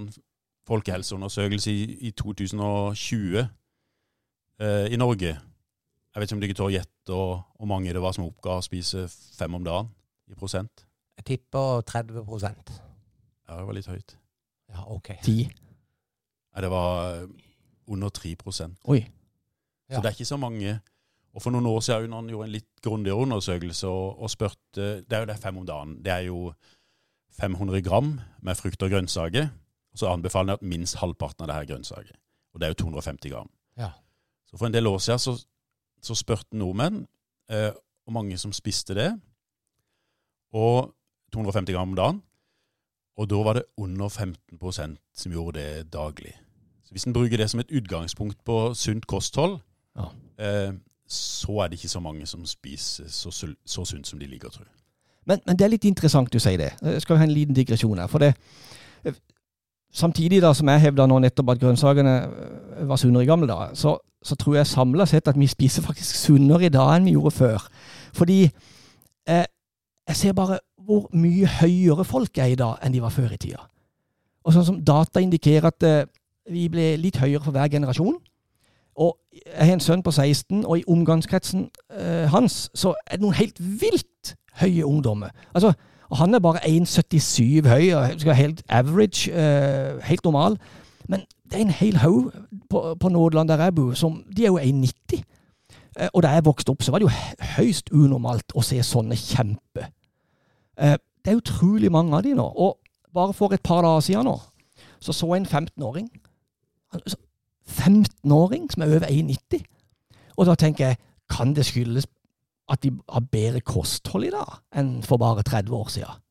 folkehelseundersøkelse 0.69 1.73
i, 1.73 1.85
i 2.09 2.11
2020 2.15 3.39
eh, 3.43 4.87
i 4.93 4.97
Norge. 5.01 5.35
Jeg 5.35 6.21
vet 6.21 6.31
ikke 6.31 6.37
om 6.39 6.43
dere 6.43 6.57
tør 6.59 6.69
å 6.69 6.75
gjette 6.75 7.19
hvor 7.19 7.69
mange 7.71 7.93
det 7.95 8.03
var 8.03 8.15
som 8.15 8.27
oppga 8.29 8.59
å 8.59 8.65
spise 8.65 9.07
fem 9.11 9.55
om 9.57 9.65
dagen 9.67 9.91
i 10.31 10.37
prosent. 10.39 10.85
Jeg 11.19 11.27
tipper 11.33 11.83
30% 11.89 12.75
Ja, 13.49 13.57
det 13.57 13.65
var 13.67 13.75
litt 13.75 13.89
høyt. 13.91 14.19
Ja, 14.69 14.85
OK. 14.93 15.17
ti. 15.25 15.41
Nei, 16.59 16.65
det 16.67 16.71
var 16.73 17.13
eh, 17.15 17.29
under 17.87 18.09
3 18.11 18.35
Så 18.51 18.67
Oi. 18.91 19.05
Ja. 19.89 20.01
det 20.01 20.07
er 20.07 20.11
ikke 20.11 20.25
så 20.25 20.37
mange. 20.37 20.81
Og 21.33 21.43
for 21.43 21.55
noen 21.55 21.67
år 21.71 21.81
siden 21.81 22.13
han 22.13 22.29
gjorde 22.29 22.49
en 22.49 22.53
litt 22.57 22.81
grundigere 22.83 23.23
undersøkelse 23.23 23.87
og, 23.87 24.19
og 24.19 24.31
spurte 24.31 25.05
Det 25.07 25.13
er 25.13 25.21
jo 25.21 25.29
det 25.31 25.39
fem 25.39 25.57
om 25.57 25.67
dagen. 25.67 25.93
Det 26.03 26.13
er 26.13 26.25
jo 26.27 26.53
500 27.39 27.83
gram 27.87 28.19
med 28.43 28.57
frukt 28.59 28.83
og 28.83 28.91
grønnsaker. 28.91 29.53
Så 29.95 30.11
anbefaler 30.11 30.57
han 30.57 30.59
at 30.59 30.67
minst 30.67 30.99
halvparten 30.99 31.45
av 31.45 31.49
det 31.49 31.55
her 31.55 31.63
er 31.63 31.71
grønnsaker. 31.71 32.19
Og 32.55 32.61
det 32.61 32.67
er 32.67 32.75
jo 32.75 32.81
250 32.83 33.31
gram. 33.31 33.51
Ja. 33.79 33.93
Så 34.51 34.59
for 34.59 34.67
en 34.67 34.75
del 34.75 34.87
år 34.87 34.99
siden 34.99 35.23
så, 35.23 35.37
så 36.03 36.19
spurte 36.19 36.59
nordmenn 36.59 37.05
eh, 37.51 37.71
og 38.07 38.13
mange 38.19 38.39
som 38.39 38.53
spiste 38.53 38.99
det. 38.99 39.13
Og 40.51 40.91
250 41.33 41.73
gram 41.73 41.95
om 41.95 41.97
dagen. 41.97 42.21
Og 43.17 43.31
da 43.31 43.47
var 43.47 43.61
det 43.61 43.65
under 43.77 44.09
15% 44.09 44.99
som 45.15 45.33
gjorde 45.33 45.63
det 45.63 45.93
daglig. 45.93 46.35
Så 46.89 46.93
hvis 46.97 47.05
en 47.05 47.13
bruker 47.13 47.37
det 47.37 47.51
som 47.51 47.61
et 47.61 47.71
utgangspunkt 47.71 48.39
på 48.45 48.75
sunt 48.75 49.07
kosthold, 49.07 49.59
Ja. 49.97 50.07
eh, 50.39 50.73
så 51.09 51.53
er 51.53 51.69
det 51.69 51.73
ikke 51.73 51.89
så 51.89 52.01
mange 52.01 52.27
som 52.27 52.47
spiser 52.47 53.05
så, 53.09 53.55
så 53.67 53.85
sunt 53.85 54.07
som 54.07 54.19
de 54.19 54.27
liker, 54.27 54.49
tror 54.49 54.65
jeg. 54.65 54.73
Men, 55.27 55.41
men, 55.47 55.59
det 55.59 55.65
er 55.65 55.69
litt 55.69 55.85
interessant 55.85 56.33
du 56.33 56.39
sier 56.39 56.57
det. 56.57 56.71
Jeg 56.83 57.03
skal 57.03 57.17
ha 57.17 57.25
en 57.25 57.33
liten 57.33 57.55
digresjon 57.55 57.99
her. 57.99 58.07
For 58.07 58.19
det, 58.19 58.33
samtidig 59.93 60.41
da 60.43 60.55
som 60.55 60.69
jeg 60.69 60.81
hevda 60.81 61.07
nå 61.07 61.19
nettopp 61.19 61.51
at 61.53 61.61
grønnsakene 61.61 62.15
var 62.89 62.97
sunnere 62.97 63.27
i 63.27 63.29
gamle 63.29 63.49
dager, 63.49 63.75
så, 63.75 63.99
så, 64.23 64.37
tror 64.37 64.57
jeg 64.57 64.67
samla 64.67 65.07
sett 65.07 65.29
at 65.29 65.39
vi 65.39 65.47
spiser 65.47 65.83
faktisk 65.83 66.17
sunnere 66.17 66.65
i 66.65 66.73
dag 66.73 66.95
enn 66.97 67.05
vi 67.05 67.17
gjorde 67.19 67.37
før. 67.37 67.69
Fordi 68.17 68.39
eh, 69.29 69.45
jeg 70.09 70.17
ser 70.17 70.33
bare 70.33 70.61
hvor 70.89 71.11
mye 71.13 71.47
høyere 71.61 72.05
folk 72.09 72.39
er 72.39 72.55
i 72.55 72.57
dag 72.57 72.81
enn 72.81 72.97
de 72.97 73.05
var 73.05 73.13
før 73.13 73.37
i 73.37 73.41
tida. 73.41 73.61
Og 74.49 74.55
sånn 74.57 74.65
som 74.65 74.81
data 74.81 75.21
indikerer 75.21 75.69
at 75.69 75.85
eh, 75.85 76.07
vi 76.51 76.69
ble 76.73 76.97
litt 76.97 77.19
høyere 77.21 77.45
for 77.45 77.55
hver 77.57 77.69
generasjon. 77.73 78.17
Og 78.99 79.15
jeg 79.37 79.67
har 79.67 79.77
en 79.77 79.81
sønn 79.81 80.03
på 80.03 80.11
16, 80.11 80.65
og 80.65 80.79
i 80.79 80.85
omgangskretsen 80.91 81.69
eh, 81.95 82.27
hans 82.33 82.67
så 82.75 82.97
er 83.07 83.19
det 83.19 83.23
noen 83.23 83.39
helt 83.39 83.61
vilt 83.61 84.35
høye 84.59 84.87
ungdommer. 84.87 85.31
Altså, 85.55 85.73
han 86.13 86.35
er 86.35 86.43
bare 86.43 86.65
1,77 86.67 87.69
høy, 87.69 87.93
og 87.95 88.21
skal 88.21 88.35
helt 88.35 88.63
average, 88.69 89.31
eh, 89.31 90.03
helt 90.03 90.25
normal. 90.25 90.59
Men 91.09 91.21
det 91.51 91.59
er 91.61 91.65
en 91.67 91.71
hel 91.71 91.97
haug 91.97 92.33
på, 92.71 92.95
på 93.01 93.09
Nådeland 93.09 93.49
der 93.49 93.63
jeg 93.63 93.75
bor, 93.75 93.95
som 93.95 94.25
de 94.37 94.45
er 94.45 94.49
jo 94.49 94.59
1,90. 94.59 95.23
Eh, 96.01 96.09
og 96.15 96.23
da 96.23 96.29
jeg 96.29 96.45
vokste 96.45 96.71
opp, 96.71 96.83
så 96.83 96.91
var 96.91 96.99
det 96.99 97.09
jo 97.09 97.45
høyst 97.57 97.93
unormalt 97.93 98.55
å 98.55 98.65
se 98.67 98.83
sånne 98.83 99.17
kjempe. 99.17 99.89
Eh, 100.79 100.97
det 101.25 101.33
er 101.33 101.41
utrolig 101.41 101.93
mange 101.93 102.17
av 102.17 102.23
de 102.27 102.35
nå. 102.35 102.45
Og 102.45 102.79
bare 103.15 103.35
for 103.37 103.55
et 103.55 103.63
par 103.63 103.83
dager 103.83 104.01
siden 104.01 104.29
nå, 104.29 104.39
så 105.01 105.13
så 105.13 105.35
jeg 105.35 105.45
en 105.45 105.51
15-åring 105.67 106.09
15-åring 106.95 108.71
som 108.73 108.83
er 108.83 108.95
over 108.97 109.07
1,90. 109.09 109.65
Og 110.37 110.47
da 110.47 110.55
tenker 110.55 110.87
jeg, 110.87 110.97
kan 111.31 111.55
det 111.57 111.67
skyldes 111.67 112.07
at 112.69 112.83
de 112.83 112.93
har 113.09 113.21
bedre 113.33 113.61
kosthold 113.61 114.25
i 114.29 114.33
dag 114.33 114.59
enn 114.77 114.99
for 115.03 115.21
bare 115.21 115.43
30 115.43 115.75
år 115.75 115.89
siden? 115.93 116.25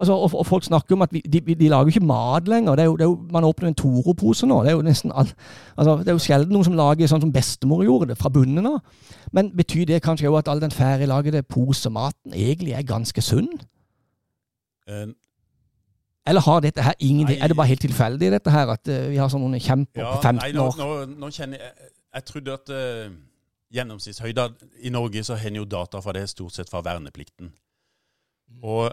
Altså, 0.00 0.12
og, 0.12 0.30
og, 0.34 0.46
folk 0.46 0.64
snakker 0.64 0.94
om 0.96 1.02
at 1.02 1.12
vi, 1.12 1.20
de, 1.20 1.40
de, 1.40 1.68
lager 1.68 1.86
ikke 1.86 2.00
mat 2.00 2.48
lenger. 2.48 2.74
Det 2.74 2.82
er 2.82 2.86
jo, 2.86 2.96
det 2.96 3.04
er 3.04 3.08
jo, 3.08 3.18
man 3.32 3.44
åpner 3.44 3.68
en 3.68 3.74
Toro-pose 3.74 4.46
nå. 4.46 4.62
Det 4.64 4.70
er 4.70 4.78
jo 4.78 4.84
nesten 4.86 5.12
altså, 5.12 5.98
det 5.98 6.08
er 6.08 6.16
jo 6.16 6.22
sjelden 6.24 6.54
noen 6.56 6.64
som 6.64 6.78
lager 6.78 7.10
sånn 7.10 7.20
som 7.20 7.32
bestemor 7.32 7.82
gjorde 7.84 8.08
det, 8.08 8.16
fra 8.18 8.32
bunnen 8.32 8.64
av. 8.70 8.78
Men 9.36 9.52
betyr 9.56 9.84
det 9.90 10.00
kanskje 10.02 10.30
òg 10.30 10.38
at 10.38 10.48
all 10.48 10.62
den 10.62 10.72
ferdiglagede 10.72 11.42
posematen 11.42 12.32
egentlig 12.32 12.72
er 12.78 12.88
ganske 12.88 13.20
sunn? 13.20 13.50
Eller 16.26 16.40
har 16.44 16.60
dette 16.60 16.82
her 16.82 16.94
ingenting 16.98 17.40
Er 17.40 17.48
det 17.48 17.56
bare 17.56 17.66
helt 17.66 17.80
tilfeldig, 17.80 18.32
dette 18.32 18.50
her, 18.50 18.68
at 18.68 18.88
uh, 18.88 19.08
vi 19.10 19.16
har 19.16 19.30
sånne 19.32 19.60
kjemper 19.60 20.02
ja, 20.02 20.12
på 20.12 20.22
15 20.22 20.40
nei, 20.42 20.50
nå, 20.52 20.66
år? 20.68 20.76
Nå, 20.78 21.18
nå, 21.22 21.30
kjenner 21.32 21.62
jeg 21.62 21.90
Jeg 22.14 22.26
trodde 22.28 22.56
at 22.58 22.72
uh, 22.74 23.14
gjennomsnittshøyda 23.74 24.48
I 24.84 24.92
Norge 24.92 25.24
så 25.24 25.38
har 25.38 25.48
en 25.48 25.60
jo 25.62 25.64
data 25.64 26.02
fra 26.04 26.14
det 26.16 26.26
stort 26.30 26.56
sett 26.56 26.70
fra 26.70 26.82
verneplikten. 26.84 27.52
Og 28.62 28.90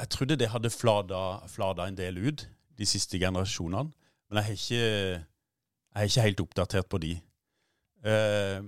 jeg 0.00 0.08
trodde 0.10 0.38
det 0.40 0.48
hadde 0.50 0.70
flada, 0.72 1.20
flada, 1.48 1.86
en 1.86 1.98
del 1.98 2.18
ut 2.18 2.46
de 2.78 2.86
siste 2.88 3.18
generasjonene. 3.20 3.92
Men 4.30 4.40
jeg 4.40 4.44
er 4.44 4.58
ikke, 4.58 4.84
jeg 5.94 6.00
er 6.00 6.08
ikke 6.08 6.26
helt 6.26 6.40
oppdatert 6.40 6.88
på 6.90 6.98
de. 7.04 7.12
Uh, 8.04 8.64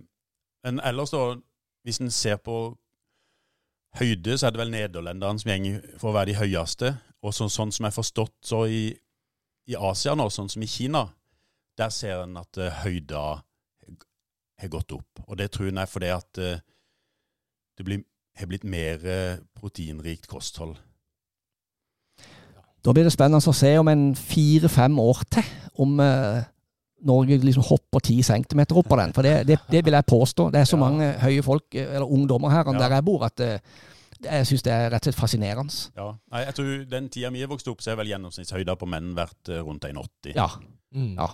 men 0.66 0.80
ellers, 0.84 1.10
da, 1.10 1.34
hvis 1.82 2.02
en 2.04 2.10
ser 2.10 2.36
på 2.36 2.76
høyde, 3.98 4.38
så 4.38 4.46
er 4.46 4.54
det 4.54 4.60
vel 4.60 4.70
nederlenderne 4.74 5.40
som 5.40 5.50
går 5.50 5.98
for 6.00 6.10
å 6.10 6.16
være 6.18 6.32
de 6.32 6.38
høyeste. 6.40 6.92
Og 7.26 7.34
så, 7.34 7.48
sånn 7.50 7.72
som 7.74 7.86
jeg 7.86 7.90
har 7.90 7.96
forstått, 7.96 8.36
så 8.46 8.62
i, 8.70 8.86
i, 9.66 9.74
Asia 9.74 10.14
nå, 10.14 10.28
sånn 10.30 10.50
som 10.52 10.62
i 10.62 10.70
Kina, 10.70 11.08
der 11.76 11.92
ser 11.92 12.22
en 12.22 12.38
at 12.38 12.60
uh, 12.60 12.70
høyda 12.84 13.22
har 14.56 14.72
gått 14.72 14.94
opp. 14.96 15.24
Og 15.26 15.36
det 15.40 15.50
tror 15.52 15.68
jeg 15.68 15.76
er 15.82 15.90
fordi 15.90 16.10
at 16.14 16.40
uh, 16.40 16.60
det 17.76 17.86
blir, 17.86 18.04
har 18.38 18.50
blitt 18.50 18.66
mer 18.68 19.02
uh, 19.02 19.40
proteinrikt 19.58 20.28
kosthold. 20.30 20.76
Da 22.86 22.94
blir 22.94 23.08
det 23.08 23.16
spennende 23.16 23.42
å 23.42 23.56
se 23.56 23.72
om 23.80 23.90
en 23.90 24.12
fire-fem 24.14 25.00
år 25.02 25.24
til 25.34 25.48
om 25.82 25.98
Norge 25.98 27.40
liksom 27.42 27.64
hopper 27.66 28.04
ti 28.06 28.20
centimeter 28.24 28.78
opp 28.78 28.86
på 28.88 28.98
den. 29.00 29.10
For 29.12 29.26
det, 29.26 29.32
det, 29.48 29.56
det, 29.72 29.80
vil 29.84 29.96
jeg 29.98 30.06
påstå. 30.06 30.46
Det 30.54 30.60
er 30.62 30.68
så 30.70 30.78
mange 30.78 31.08
høye 31.18 31.42
folk, 31.44 31.66
eller 31.74 32.06
ungdommer 32.06 32.54
her 32.54 32.70
ja. 32.70 32.76
der 32.78 32.94
jeg 32.94 33.06
bor, 33.08 33.26
at 33.26 33.42
jeg 34.24 34.48
syns 34.48 34.64
det 34.66 34.72
er 34.72 34.90
rett 34.92 35.04
og 35.04 35.10
slett 35.10 35.18
fascinerende. 35.18 35.78
Ja. 35.96 36.10
Nei, 36.32 36.42
jeg 36.46 36.56
tror 36.58 36.84
Den 36.90 37.08
tida 37.12 37.30
vi 37.34 37.46
vokste 37.48 37.72
opp, 37.72 37.82
så 37.84 37.92
er 37.92 37.98
vel 38.00 38.12
gjennomsnittshøyda 38.12 38.76
på 38.78 38.88
menn 38.90 39.14
vært 39.16 39.50
eh, 39.52 39.62
rundt 39.64 39.84
1,80. 39.88 40.36
Ja. 40.36 40.48
Mm. 40.96 41.14
ja. 41.18 41.28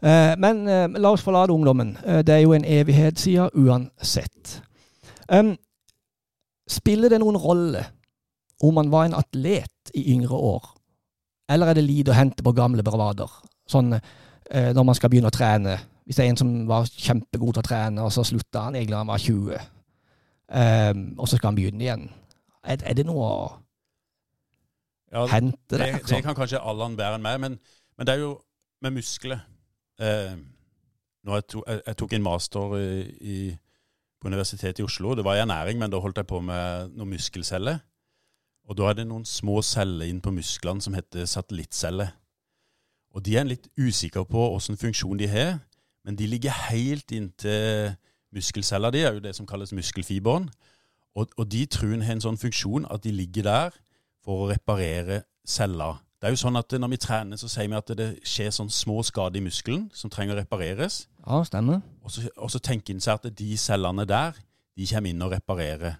Eh, 0.00 0.32
men 0.42 0.62
eh, 0.68 0.86
la 1.00 1.12
oss 1.12 1.24
forlate 1.24 1.54
ungdommen. 1.54 1.96
Eh, 2.04 2.22
det 2.26 2.34
er 2.34 2.44
jo 2.44 2.54
en 2.56 2.64
evighet 2.64 3.20
siden 3.20 3.50
uansett. 3.54 4.60
Um, 5.28 5.56
spiller 6.70 7.10
det 7.10 7.20
noen 7.22 7.38
rolle 7.40 7.82
om 8.62 8.76
man 8.78 8.90
var 8.92 9.06
en 9.06 9.16
atlet 9.18 9.92
i 9.94 10.06
yngre 10.14 10.36
år, 10.38 10.64
eller 11.50 11.70
er 11.70 11.78
det 11.78 11.86
lite 11.86 12.12
å 12.14 12.16
hente 12.16 12.44
på 12.46 12.54
gamle 12.56 12.82
bravader? 12.86 13.30
Sånn 13.70 13.92
eh, 13.96 14.72
når 14.74 14.86
man 14.86 14.96
skal 14.98 15.12
begynne 15.12 15.30
å 15.30 15.34
trene. 15.34 15.76
Hvis 16.06 16.18
det 16.18 16.24
er 16.24 16.32
en 16.32 16.38
som 16.38 16.52
var 16.68 16.86
kjempegod 16.86 17.56
til 17.56 17.64
å 17.64 17.66
trene, 17.66 18.04
og 18.06 18.14
så 18.14 18.24
slutta 18.26 18.68
han 18.68 18.78
egentlig 18.78 18.94
da 18.94 19.02
han 19.02 19.10
var 19.10 19.22
20 19.22 19.75
Um, 20.46 21.18
og 21.18 21.28
så 21.28 21.36
skal 21.36 21.48
han 21.50 21.58
begynne 21.58 21.82
igjen. 21.82 22.10
Er, 22.62 22.78
er 22.86 22.94
det 22.94 23.06
noe 23.06 23.26
å 23.26 23.38
ja, 25.12 25.24
hente 25.30 25.78
det, 25.78 25.80
det? 25.80 26.02
Det 26.06 26.22
kan 26.22 26.36
kanskje 26.38 26.62
Allan 26.62 26.94
bedre 26.98 27.18
enn 27.18 27.24
meg, 27.24 27.40
men, 27.42 27.58
men, 27.98 28.06
det 28.06 28.14
er 28.14 28.22
jo 28.22 28.36
med 28.82 28.94
muskler. 28.94 29.42
Uh, 29.98 30.38
jeg, 31.26 31.46
to, 31.50 31.64
jeg, 31.66 31.82
jeg, 31.86 31.98
tok 31.98 32.14
en 32.14 32.26
master 32.26 32.76
i, 32.78 32.86
i, 33.18 33.38
på 34.22 34.30
Universitetet 34.30 34.84
i 34.84 34.86
Oslo. 34.86 35.16
Det 35.18 35.26
var 35.26 35.38
i 35.38 35.42
ernæring, 35.42 35.80
men 35.82 35.90
da 35.90 35.98
holdt 36.02 36.22
jeg 36.22 36.30
på 36.30 36.40
med 36.44 36.94
noen 36.94 37.16
muskelceller. 37.16 37.82
Og 38.66 38.78
da 38.78 38.90
er 38.90 38.98
det 38.98 39.06
noen 39.06 39.26
små 39.26 39.60
celler 39.62 40.10
inn 40.10 40.22
på 40.22 40.34
musklene 40.34 40.82
som 40.82 40.94
heter 40.94 41.26
satellittceller. 41.30 42.14
Og 43.14 43.24
de 43.26 43.36
er 43.38 43.46
litt 43.48 43.66
usikre 43.78 44.26
på 44.28 44.42
åssen 44.52 44.78
funksjon 44.78 45.18
de 45.18 45.28
har, 45.30 45.58
men 46.06 46.18
de 46.18 46.26
ligger 46.30 46.54
helt 46.68 47.10
inntil 47.14 47.94
Muskelceller 48.36 48.92
de 48.92 49.02
er 49.02 49.14
jo 49.16 49.22
det 49.24 49.34
som 49.36 49.48
kalles 49.48 49.72
muskelfiberen. 49.72 50.50
Og, 51.16 51.30
og 51.36 51.46
de 51.52 51.64
tror 51.66 51.94
en 51.94 52.04
har 52.04 52.18
en 52.18 52.24
sånn 52.26 52.40
funksjon 52.40 52.88
at 52.92 53.04
de 53.06 53.14
ligger 53.14 53.46
der 53.46 53.78
for 54.24 54.44
å 54.44 54.50
reparere 54.50 55.22
celler. 55.46 56.02
Det 56.20 56.28
er 56.28 56.34
jo 56.34 56.40
sånn 56.40 56.58
at 56.58 56.72
Når 56.72 56.90
vi 56.92 56.98
trener, 57.00 57.40
så 57.40 57.48
sier 57.48 57.68
vi 57.68 57.76
at 57.76 57.92
det 57.96 58.08
skjer 58.26 58.52
sånn 58.52 58.72
små 58.72 59.02
skader 59.04 59.40
i 59.40 59.44
muskelen 59.44 59.86
som 59.94 60.12
trenger 60.12 60.36
å 60.36 60.40
repareres. 60.40 61.06
Ja, 61.22 61.42
stemmer. 61.44 61.80
Og 62.04 62.12
så, 62.12 62.24
og 62.36 62.52
så 62.52 62.60
tenker 62.60 62.96
en 62.96 63.04
seg 63.04 63.20
at 63.20 63.36
de 63.36 63.56
cellene 63.60 64.06
der 64.08 64.36
de 64.76 64.88
kommer 64.88 65.12
inn 65.12 65.24
og 65.24 65.32
reparerer. 65.32 65.98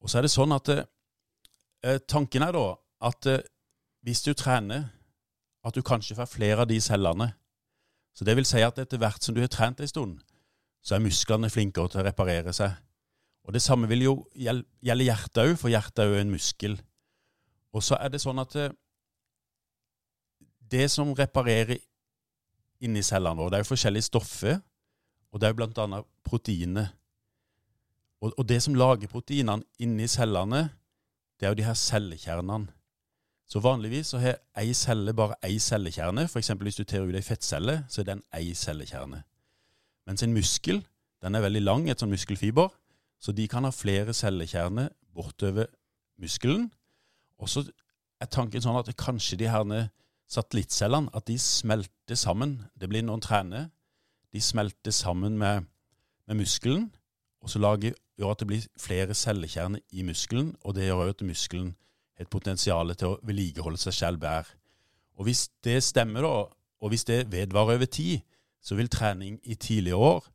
Og 0.00 0.08
så 0.08 0.18
er 0.18 0.26
det 0.26 0.32
sånn 0.32 0.52
at 0.56 0.68
eh, 0.72 2.00
Tanken 2.08 2.44
er 2.44 2.56
da 2.56 2.66
at 3.10 3.28
eh, 3.28 3.44
hvis 4.04 4.24
du 4.24 4.32
trener, 4.36 4.88
at 5.64 5.76
du 5.76 5.82
kanskje 5.84 6.16
får 6.16 6.28
flere 6.28 6.64
av 6.64 6.68
de 6.68 6.80
cellene. 6.80 7.30
Så 8.16 8.24
det 8.24 8.34
vil 8.36 8.48
si 8.48 8.60
at 8.64 8.78
etter 8.80 9.00
hvert 9.00 9.24
som 9.24 9.36
du 9.36 9.42
har 9.44 9.52
trent 9.52 9.80
en 9.80 9.88
stund, 9.88 10.18
så 10.82 10.96
er 10.96 11.04
musklene 11.04 11.50
flinkere 11.52 11.92
til 11.92 12.02
å 12.02 12.06
reparere 12.06 12.52
seg. 12.56 12.72
Og 13.44 13.52
Det 13.52 13.62
samme 13.62 13.88
vil 13.88 14.02
jo 14.04 14.14
gjelde 14.36 15.06
hjertet 15.06 15.42
òg, 15.42 15.56
for 15.58 15.72
hjertet 15.72 16.04
er 16.04 16.12
jo 16.12 16.20
en 16.20 16.32
muskel. 16.32 16.80
Og 17.72 17.82
så 17.82 17.96
er 18.00 18.12
det 18.12 18.20
sånn 18.22 18.38
at 18.42 18.56
det, 20.70 20.82
eh, 20.84 20.88
som 20.88 21.14
reparerer 21.14 21.78
inni 22.80 23.02
cellene 23.02 23.36
våre, 23.36 23.50
det 23.50 23.60
er 23.60 23.64
jo 23.64 23.72
forskjellige 23.72 24.08
stoffer, 24.08 24.60
og 25.30 25.40
det 25.40 25.48
er 25.48 25.54
jo 25.54 25.82
annet 25.82 26.08
proteiner. 26.24 26.92
Og, 28.20 28.32
og, 28.36 28.44
det 28.48 28.62
som 28.62 28.74
lager 28.74 29.08
proteinene 29.08 29.64
inni 29.78 30.08
cellene, 30.08 30.68
det 31.40 31.46
er 31.46 31.54
jo 31.54 31.60
de 31.60 31.64
her 31.64 31.74
cellekjernene. 31.78 32.68
Så 33.50 33.60
vanligvis 33.60 34.12
så 34.12 34.18
har 34.22 34.36
ei 34.60 34.74
celle 34.76 35.14
bare 35.16 35.34
ei 35.42 35.58
cellekjerne. 35.58 36.28
F.eks. 36.28 36.52
hvis 36.60 36.76
du 36.76 36.84
tar 36.84 37.02
ut 37.02 37.16
ei 37.16 37.24
fettcelle, 37.24 37.84
så 37.88 38.02
er 38.02 38.12
den 38.12 38.22
ei 38.36 38.52
cellekjerne. 38.54 39.24
Mens 40.08 40.22
en 40.24 40.34
muskel 40.34 40.80
den 41.20 41.36
er 41.36 41.44
veldig 41.44 41.60
lang, 41.62 41.88
et 41.90 42.00
sånn 42.00 42.12
muskelfiber, 42.12 42.70
så 43.20 43.32
de 43.36 43.44
kan 43.50 43.66
ha 43.66 43.72
flere 43.74 44.14
cellekjerner 44.16 44.88
bortover 45.12 45.68
muskelen. 46.20 46.70
Og 47.40 47.50
så 47.52 47.64
er 48.20 48.30
tanken 48.32 48.64
sånn 48.64 48.78
at 48.80 48.88
kanskje 49.00 49.36
de 49.42 49.50
herne 49.52 49.82
satellittcellene 50.30 51.12
at 51.16 51.26
de 51.28 51.36
smelter 51.40 52.16
sammen. 52.16 52.56
Det 52.78 52.88
blir 52.88 53.04
noen 53.04 53.20
trener. 53.24 53.68
De 54.32 54.40
smelter 54.40 54.94
sammen 54.94 55.36
med, 55.40 55.66
med 56.28 56.40
muskelen, 56.40 56.88
og 57.40 57.50
så 57.50 57.60
lager, 57.60 57.96
gjør 58.20 58.34
at 58.34 58.42
det 58.42 58.48
blir 58.48 58.66
flere 58.78 59.16
cellekjerner 59.16 59.80
i 59.96 60.04
muskelen, 60.06 60.54
og 60.64 60.76
det 60.76 60.86
gjør 60.86 61.10
at 61.10 61.24
muskelen 61.26 61.72
har 62.16 62.24
et 62.24 62.30
potensial 62.30 62.92
til 62.94 63.14
å 63.14 63.20
vedlikeholde 63.26 63.80
seg 63.80 63.96
selv 63.96 64.20
bedre. 64.22 64.56
Og 65.20 65.26
hvis 65.28 65.48
det 65.64 65.80
stemmer, 65.84 66.24
da, 66.24 66.34
og 66.80 66.92
hvis 66.92 67.04
det 67.08 67.24
vedvarer 67.32 67.80
over 67.80 67.88
tid, 67.88 68.20
så 68.60 68.76
vil 68.78 68.90
trening 68.92 69.38
i 69.44 69.56
tidlige 69.56 69.96
år 69.96 70.26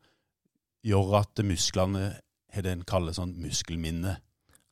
gjøre 0.85 1.21
at 1.23 1.41
musklene 1.45 2.07
har 2.55 2.65
det 2.65 2.71
en 2.73 2.85
kaller 2.87 3.15
sånn 3.15 3.35
muskelminne. 3.41 4.15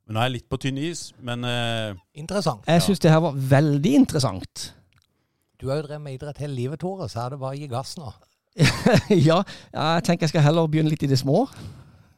Men 0.04 0.16
nå 0.16 0.22
er 0.22 0.30
jeg 0.30 0.36
litt 0.38 0.50
på 0.52 0.60
tynn 0.60 0.80
is, 0.82 1.06
men 1.24 1.46
uh, 1.48 1.96
Interessant. 2.20 2.66
Jeg 2.68 2.84
syns 2.84 3.02
det 3.04 3.12
her 3.12 3.22
var 3.24 3.38
veldig 3.38 3.94
interessant. 4.02 4.74
Du 5.60 5.70
har 5.70 5.80
jo 5.80 5.88
drevet 5.88 6.04
med 6.04 6.18
idrett 6.18 6.42
hele 6.44 6.58
livet, 6.58 6.82
Tore, 6.84 7.08
så 7.12 7.24
er 7.24 7.34
det 7.34 7.40
bare 7.40 7.56
å 7.56 7.60
gi 7.60 7.70
gass 7.72 7.96
nå. 8.00 8.12
ja, 9.30 9.40
jeg 9.74 10.04
tenker 10.06 10.28
jeg 10.28 10.34
skal 10.34 10.46
heller 10.46 10.68
begynne 10.70 10.92
litt 10.92 11.06
i 11.08 11.10
det 11.10 11.18
små. 11.22 11.46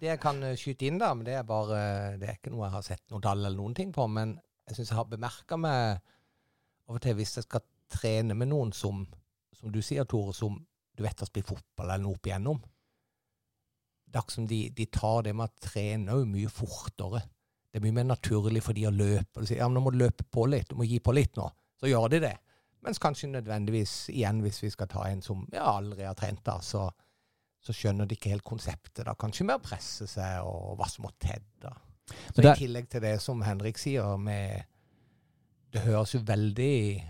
Det 0.01 0.09
jeg 0.09 0.19
kan 0.19 0.41
eh, 0.43 0.57
skyte 0.59 0.89
inn, 0.89 0.97
da, 0.99 1.13
men 1.15 1.23
det 1.27 1.37
er 1.37 1.45
bare 1.47 1.77
Det 2.19 2.27
er 2.27 2.35
ikke 2.35 2.51
noe 2.51 2.65
jeg 2.65 2.73
har 2.73 2.83
sett 2.83 3.03
noen 3.13 3.23
tall 3.23 3.39
eller 3.39 3.55
noen 3.55 3.77
ting 3.77 3.93
på, 3.95 4.07
men 4.11 4.33
jeg 4.67 4.79
syns 4.79 4.91
jeg 4.91 4.97
har 4.97 5.07
bemerka 5.07 5.59
meg 5.61 6.01
av 6.89 6.97
og 6.97 7.01
til 7.01 7.15
hvis 7.17 7.37
jeg 7.37 7.45
skal 7.47 7.63
trene 7.93 8.35
med 8.37 8.49
noen 8.49 8.73
som, 8.75 9.05
som 9.55 9.71
du 9.71 9.79
sier, 9.85 10.05
Tore, 10.09 10.33
som 10.35 10.57
du 10.95 11.03
vet 11.03 11.19
har 11.19 11.27
spilt 11.29 11.47
fotball 11.49 11.89
eller 11.89 12.03
noe 12.05 12.15
opp 12.17 12.27
igjennom. 12.29 12.61
Det 14.05 14.19
er 14.21 14.31
som 14.31 14.45
de, 14.47 14.59
de 14.71 14.85
tar 14.85 15.25
det 15.25 15.33
med 15.35 15.49
å 15.49 15.65
trene 15.67 16.15
jo 16.19 16.25
mye 16.29 16.51
fortere. 16.51 17.21
Det 17.71 17.81
er 17.81 17.83
mye 17.83 17.97
mer 17.97 18.07
naturlig 18.13 18.61
for 18.63 18.77
de 18.77 18.85
å 18.87 18.93
løpe. 18.95 19.41
De 19.41 19.49
sier 19.49 19.59
ja, 19.59 19.67
men 19.67 19.75
nå 19.79 19.83
må 19.83 19.91
du 19.91 19.99
løpe 19.99 20.23
på 20.31 20.45
litt, 20.47 20.69
du 20.71 20.77
må 20.79 20.87
gi 20.87 21.01
på 21.03 21.15
litt 21.15 21.35
nå. 21.35 21.49
Så 21.81 21.89
gjør 21.91 22.07
de 22.13 22.21
det. 22.23 22.35
Mens 22.85 23.01
kanskje 23.01 23.27
nødvendigvis, 23.33 23.95
igjen 24.13 24.39
hvis 24.45 24.61
vi 24.63 24.69
skal 24.71 24.87
ta 24.91 25.07
en 25.09 25.23
som 25.25 25.41
ja, 25.51 25.65
aldri 25.73 26.05
har 26.07 26.15
trent, 26.15 26.43
da, 26.45 26.59
så, 26.63 26.85
så 27.59 27.75
skjønner 27.75 28.07
de 28.07 28.15
ikke 28.15 28.31
helt 28.31 28.45
konseptet. 28.47 29.03
da. 29.07 29.17
Kanskje 29.19 29.47
med 29.49 29.57
å 29.59 29.65
presse 29.65 30.07
seg 30.07 30.45
og 30.47 30.77
hva 30.79 30.87
som 30.91 31.07
må 31.07 31.11
til. 31.19 31.43
da. 31.59 31.73
Så 32.29 32.39
det- 32.45 32.53
I 32.53 32.59
tillegg 32.67 32.87
til 32.93 33.01
det 33.01 33.17
som 33.21 33.41
Henrik 33.41 33.81
sier, 33.81 34.15
med 34.17 34.63
Det 35.73 35.81
høres 35.83 36.13
jo 36.13 36.21
veldig 36.23 37.03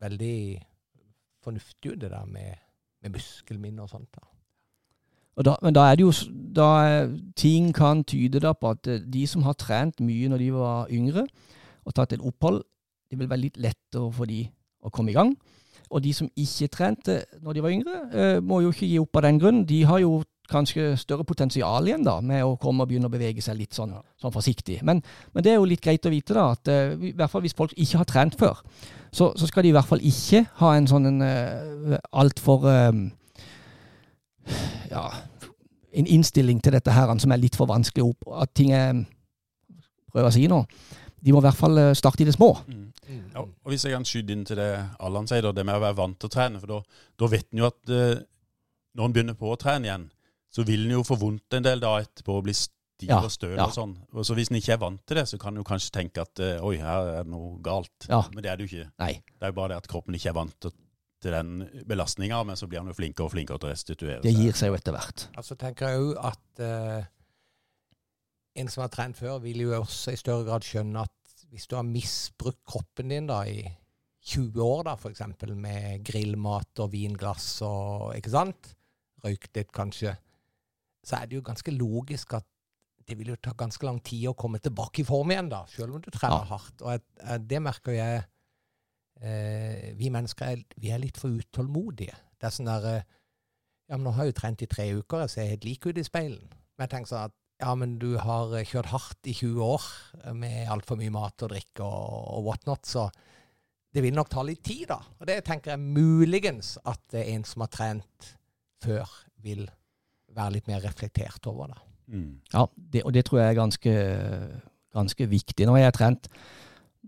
veldig 0.00 0.38
fornuftig 1.44 1.92
ut, 1.92 2.00
det 2.00 2.10
der 2.10 2.24
med, 2.26 2.56
med 3.06 3.16
muskelminner 3.16 3.86
og 3.86 3.92
sånt. 3.92 4.10
da. 4.14 4.26
Og 5.36 5.44
da, 5.44 5.56
men 5.62 5.74
da 5.76 5.88
er 5.90 5.98
det 5.98 6.06
jo 6.06 6.12
da 6.56 6.68
Ting 7.36 7.74
kan 7.76 8.02
tyde 8.08 8.40
da 8.40 8.54
på 8.56 8.72
at 8.72 8.88
eh, 8.88 9.02
de 9.04 9.26
som 9.28 9.44
har 9.46 9.58
trent 9.60 10.00
mye 10.00 10.30
når 10.32 10.44
de 10.44 10.52
var 10.54 10.92
yngre, 10.92 11.26
og 11.86 11.94
tatt 11.94 12.16
et 12.16 12.24
opphold, 12.24 12.62
det 13.10 13.18
vil 13.20 13.28
være 13.30 13.44
litt 13.44 13.60
lettere 13.62 14.08
for 14.12 14.26
de 14.26 14.46
å 14.82 14.90
komme 14.90 15.12
i 15.12 15.16
gang. 15.16 15.36
Og 15.94 16.02
de 16.02 16.10
som 16.16 16.30
ikke 16.34 16.70
trente 16.72 17.20
når 17.44 17.54
de 17.54 17.62
var 17.62 17.74
yngre, 17.74 17.98
eh, 18.10 18.38
må 18.42 18.62
jo 18.64 18.72
ikke 18.74 18.88
gi 18.88 18.98
opp 18.98 19.20
av 19.20 19.28
den 19.28 19.38
grunn. 19.42 19.62
De 19.68 19.84
har 19.86 20.00
jo 20.02 20.16
kanskje 20.50 20.94
større 20.98 21.26
potensial 21.26 21.86
igjen 21.86 22.04
da, 22.06 22.18
med 22.22 22.44
å 22.46 22.56
komme 22.60 22.84
og 22.84 22.90
begynne 22.90 23.10
å 23.10 23.12
bevege 23.12 23.42
seg 23.42 23.58
litt 23.58 23.76
sånn, 23.76 23.94
sånn 24.20 24.34
forsiktig. 24.34 24.80
Men, 24.86 25.02
men 25.34 25.46
det 25.46 25.52
er 25.52 25.60
jo 25.60 25.68
litt 25.68 25.82
greit 25.82 26.06
å 26.06 26.12
vite 26.12 26.34
da, 26.34 26.48
at 26.56 26.70
eh, 26.72 26.94
i 27.10 27.14
hvert 27.16 27.32
fall 27.32 27.44
hvis 27.44 27.56
folk 27.58 27.74
ikke 27.76 28.02
har 28.02 28.10
trent 28.10 28.38
før, 28.40 28.62
så, 29.12 29.30
så 29.38 29.48
skal 29.48 29.64
de 29.64 29.72
i 29.72 29.76
hvert 29.76 29.88
fall 29.88 30.02
ikke 30.04 30.44
ha 30.60 30.74
en 30.76 30.88
sånn 30.90 31.08
en 31.10 31.22
uh, 31.22 31.96
altfor 32.12 32.66
uh, 32.66 32.92
ja, 34.90 35.04
en 35.96 36.06
innstilling 36.06 36.60
til 36.62 36.76
dette 36.76 36.92
her 36.92 37.12
som 37.18 37.32
er 37.32 37.42
litt 37.42 37.56
for 37.58 37.70
vanskelig 37.70 38.04
opp. 38.10 38.30
At 38.42 38.54
ting 38.56 38.72
er 38.76 39.04
Prøver 40.16 40.30
å 40.30 40.32
si 40.32 40.46
nå. 40.48 40.62
De 41.20 41.32
må 41.34 41.42
i 41.42 41.44
hvert 41.44 41.58
fall 41.58 41.76
eh, 41.76 41.94
starte 41.98 42.22
i 42.22 42.26
det 42.28 42.32
små. 42.32 42.46
Mm. 42.70 42.86
Ja, 43.34 43.42
og 43.42 43.68
Hvis 43.68 43.84
jeg 43.84 43.92
kan 43.92 44.06
skyte 44.08 44.32
inn 44.32 44.46
til 44.48 44.56
det 44.56 44.70
Allan 45.04 45.28
sier, 45.28 45.44
det 45.52 45.64
med 45.66 45.76
å 45.76 45.82
være 45.82 45.98
vant 45.98 46.16
til 46.16 46.30
å 46.30 46.32
trene. 46.32 46.60
For 46.62 46.72
da 47.20 47.28
vet 47.28 47.50
en 47.50 47.60
jo 47.60 47.66
at 47.68 47.92
uh, 47.92 48.22
når 48.96 49.08
en 49.10 49.16
begynner 49.16 49.36
på 49.36 49.50
å 49.52 49.58
trene 49.60 49.90
igjen, 49.90 50.06
så 50.48 50.64
vil 50.64 50.86
en 50.86 50.94
jo 50.96 51.04
få 51.04 51.18
vondt 51.20 51.58
en 51.58 51.66
del 51.66 51.82
da 51.82 51.98
etterpå 52.00 52.38
og 52.38 52.46
bli 52.46 52.54
stiv 52.96 53.12
Ja, 53.12 53.20
og 53.20 53.32
støl 53.32 53.54
ja. 53.54 53.66
og 53.68 53.74
sånn. 53.76 53.94
Og 54.12 54.26
så 54.26 54.36
Hvis 54.36 54.50
en 54.50 54.58
ikke 54.58 54.74
er 54.76 54.82
vant 54.82 55.02
til 55.06 55.20
det, 55.20 55.26
så 55.30 55.38
kan 55.40 55.56
en 55.56 55.66
kanskje 55.66 55.92
tenke 55.94 56.24
at 56.24 56.42
eh, 56.42 56.64
oi, 56.64 56.76
her 56.80 57.12
er 57.12 57.26
det 57.26 57.32
noe 57.32 57.56
galt. 57.64 58.08
Ja. 58.08 58.22
Men 58.32 58.44
det 58.44 58.52
er 58.52 58.58
det 58.58 58.66
jo 58.66 58.72
ikke. 58.72 58.90
Nei. 59.02 59.12
Det 59.28 59.48
er 59.48 59.52
jo 59.52 59.58
bare 59.60 59.74
det 59.74 59.80
at 59.84 59.90
kroppen 59.92 60.16
ikke 60.18 60.32
er 60.32 60.38
vant 60.38 60.56
til, 60.64 60.74
til 61.22 61.36
den 61.36 61.52
belastninga, 61.88 62.42
men 62.48 62.58
så 62.58 62.68
blir 62.70 62.82
han 62.82 62.90
jo 62.90 62.96
flinkere 62.96 63.28
og 63.28 63.34
flinkere 63.34 63.60
til 63.60 63.70
å 63.70 63.74
restituere 63.74 64.24
Det 64.24 64.34
gir 64.36 64.56
seg 64.56 64.72
jo 64.72 64.78
etter 64.78 64.96
hvert. 64.96 65.28
Altså 65.36 65.58
tenker 65.60 65.92
jeg 65.92 66.06
òg 66.06 66.22
at 66.30 66.64
uh, 66.64 67.08
en 68.56 68.72
som 68.72 68.84
har 68.86 68.92
trent 68.92 69.18
før, 69.18 69.40
vil 69.44 69.66
jo 69.66 69.74
også 69.80 70.14
i 70.14 70.20
større 70.20 70.46
grad 70.48 70.64
skjønne 70.64 71.04
at 71.04 71.12
hvis 71.52 71.68
du 71.70 71.76
har 71.78 71.86
misbrukt 71.86 72.64
kroppen 72.68 73.12
din 73.12 73.28
da 73.28 73.42
i 73.48 73.60
20 74.26 74.58
år, 74.58 74.82
da, 74.88 74.96
for 74.98 75.12
eksempel, 75.12 75.52
med 75.54 76.02
grillmat 76.06 76.82
og 76.82 76.90
vinglass 76.90 77.60
og 77.62 78.16
Ikke 78.16 78.32
sant? 78.32 78.72
Røykt 79.22 79.54
litt, 79.54 79.70
kanskje. 79.74 80.16
Så 81.06 81.20
er 81.20 81.28
det 81.28 81.38
jo 81.38 81.44
ganske 81.46 81.72
logisk 81.74 82.34
at 82.34 82.46
det 83.06 83.16
vil 83.18 83.28
jo 83.32 83.36
ta 83.42 83.52
ganske 83.54 83.86
lang 83.86 84.00
tid 84.02 84.26
å 84.30 84.34
komme 84.38 84.58
tilbake 84.62 85.02
i 85.02 85.06
form 85.06 85.30
igjen, 85.30 85.48
da, 85.52 85.60
selv 85.70 85.94
om 85.94 86.02
du 86.02 86.10
trener 86.10 86.42
Ja. 86.42 86.48
hardt. 86.56 86.82
Og 86.82 86.90
jeg, 86.96 87.02
jeg, 87.22 87.44
det 87.52 87.60
merker 87.62 87.94
jeg 87.94 88.24
eh, 89.22 89.92
Vi 89.98 90.10
mennesker 90.12 90.52
er, 90.56 90.64
vi 90.76 90.90
er 90.94 90.98
litt 91.02 91.16
for 91.20 91.30
utålmodige. 91.30 92.16
Det 92.36 92.48
er 92.50 92.54
sånn 92.56 92.68
der 92.70 92.88
eh, 92.96 93.02
Ja, 93.88 93.94
men 93.96 94.08
nå 94.08 94.12
har 94.16 94.26
jeg 94.26 94.34
jo 94.34 94.40
trent 94.40 94.62
i 94.62 94.66
tre 94.66 94.88
uker, 94.98 95.20
jeg 95.22 95.30
ser 95.36 95.50
helt 95.52 95.64
lik 95.68 95.86
ut 95.86 95.98
i 95.98 96.06
speilen. 96.06 96.48
Men 96.76 96.86
jeg 96.88 96.90
tenker 96.96 97.12
sånn 97.12 97.28
at 97.30 97.36
ja, 97.62 97.70
men 97.78 97.94
du 98.02 98.16
har 98.20 98.50
eh, 98.58 98.66
kjørt 98.68 98.90
hardt 98.92 99.30
i 99.30 99.32
20 99.38 99.62
år 99.64 99.84
eh, 100.24 100.32
med 100.36 100.66
altfor 100.74 100.98
mye 101.00 101.14
mat 101.14 101.46
og 101.46 101.52
drikke 101.54 101.86
og, 101.86 102.18
og 102.36 102.44
whatnot, 102.50 102.84
så 102.90 103.06
det 103.96 104.02
vil 104.04 104.12
nok 104.18 104.28
ta 104.28 104.42
litt 104.44 104.60
tid, 104.66 104.90
da. 104.90 104.98
Og 105.22 105.24
det 105.30 105.38
tenker 105.46 105.72
jeg 105.72 105.80
muligens 105.80 106.74
at 106.84 107.14
eh, 107.16 107.30
en 107.32 107.46
som 107.48 107.62
har 107.64 107.70
trent 107.72 108.32
før, 108.84 109.08
vil 109.46 109.62
være 110.36 110.56
litt 110.58 110.66
mer 110.68 110.82
reflektert 110.84 111.46
over. 111.48 111.70
da. 111.72 111.78
Mm. 112.06 112.38
Ja, 112.52 112.66
det, 112.92 113.02
og 113.02 113.14
det 113.14 113.24
tror 113.26 113.40
jeg 113.40 113.50
er 113.50 113.58
ganske, 113.58 113.94
ganske 114.94 115.28
viktig. 115.30 115.66
Nå 115.66 115.76
har 115.76 115.86
jeg 115.88 115.98
trent 115.98 116.28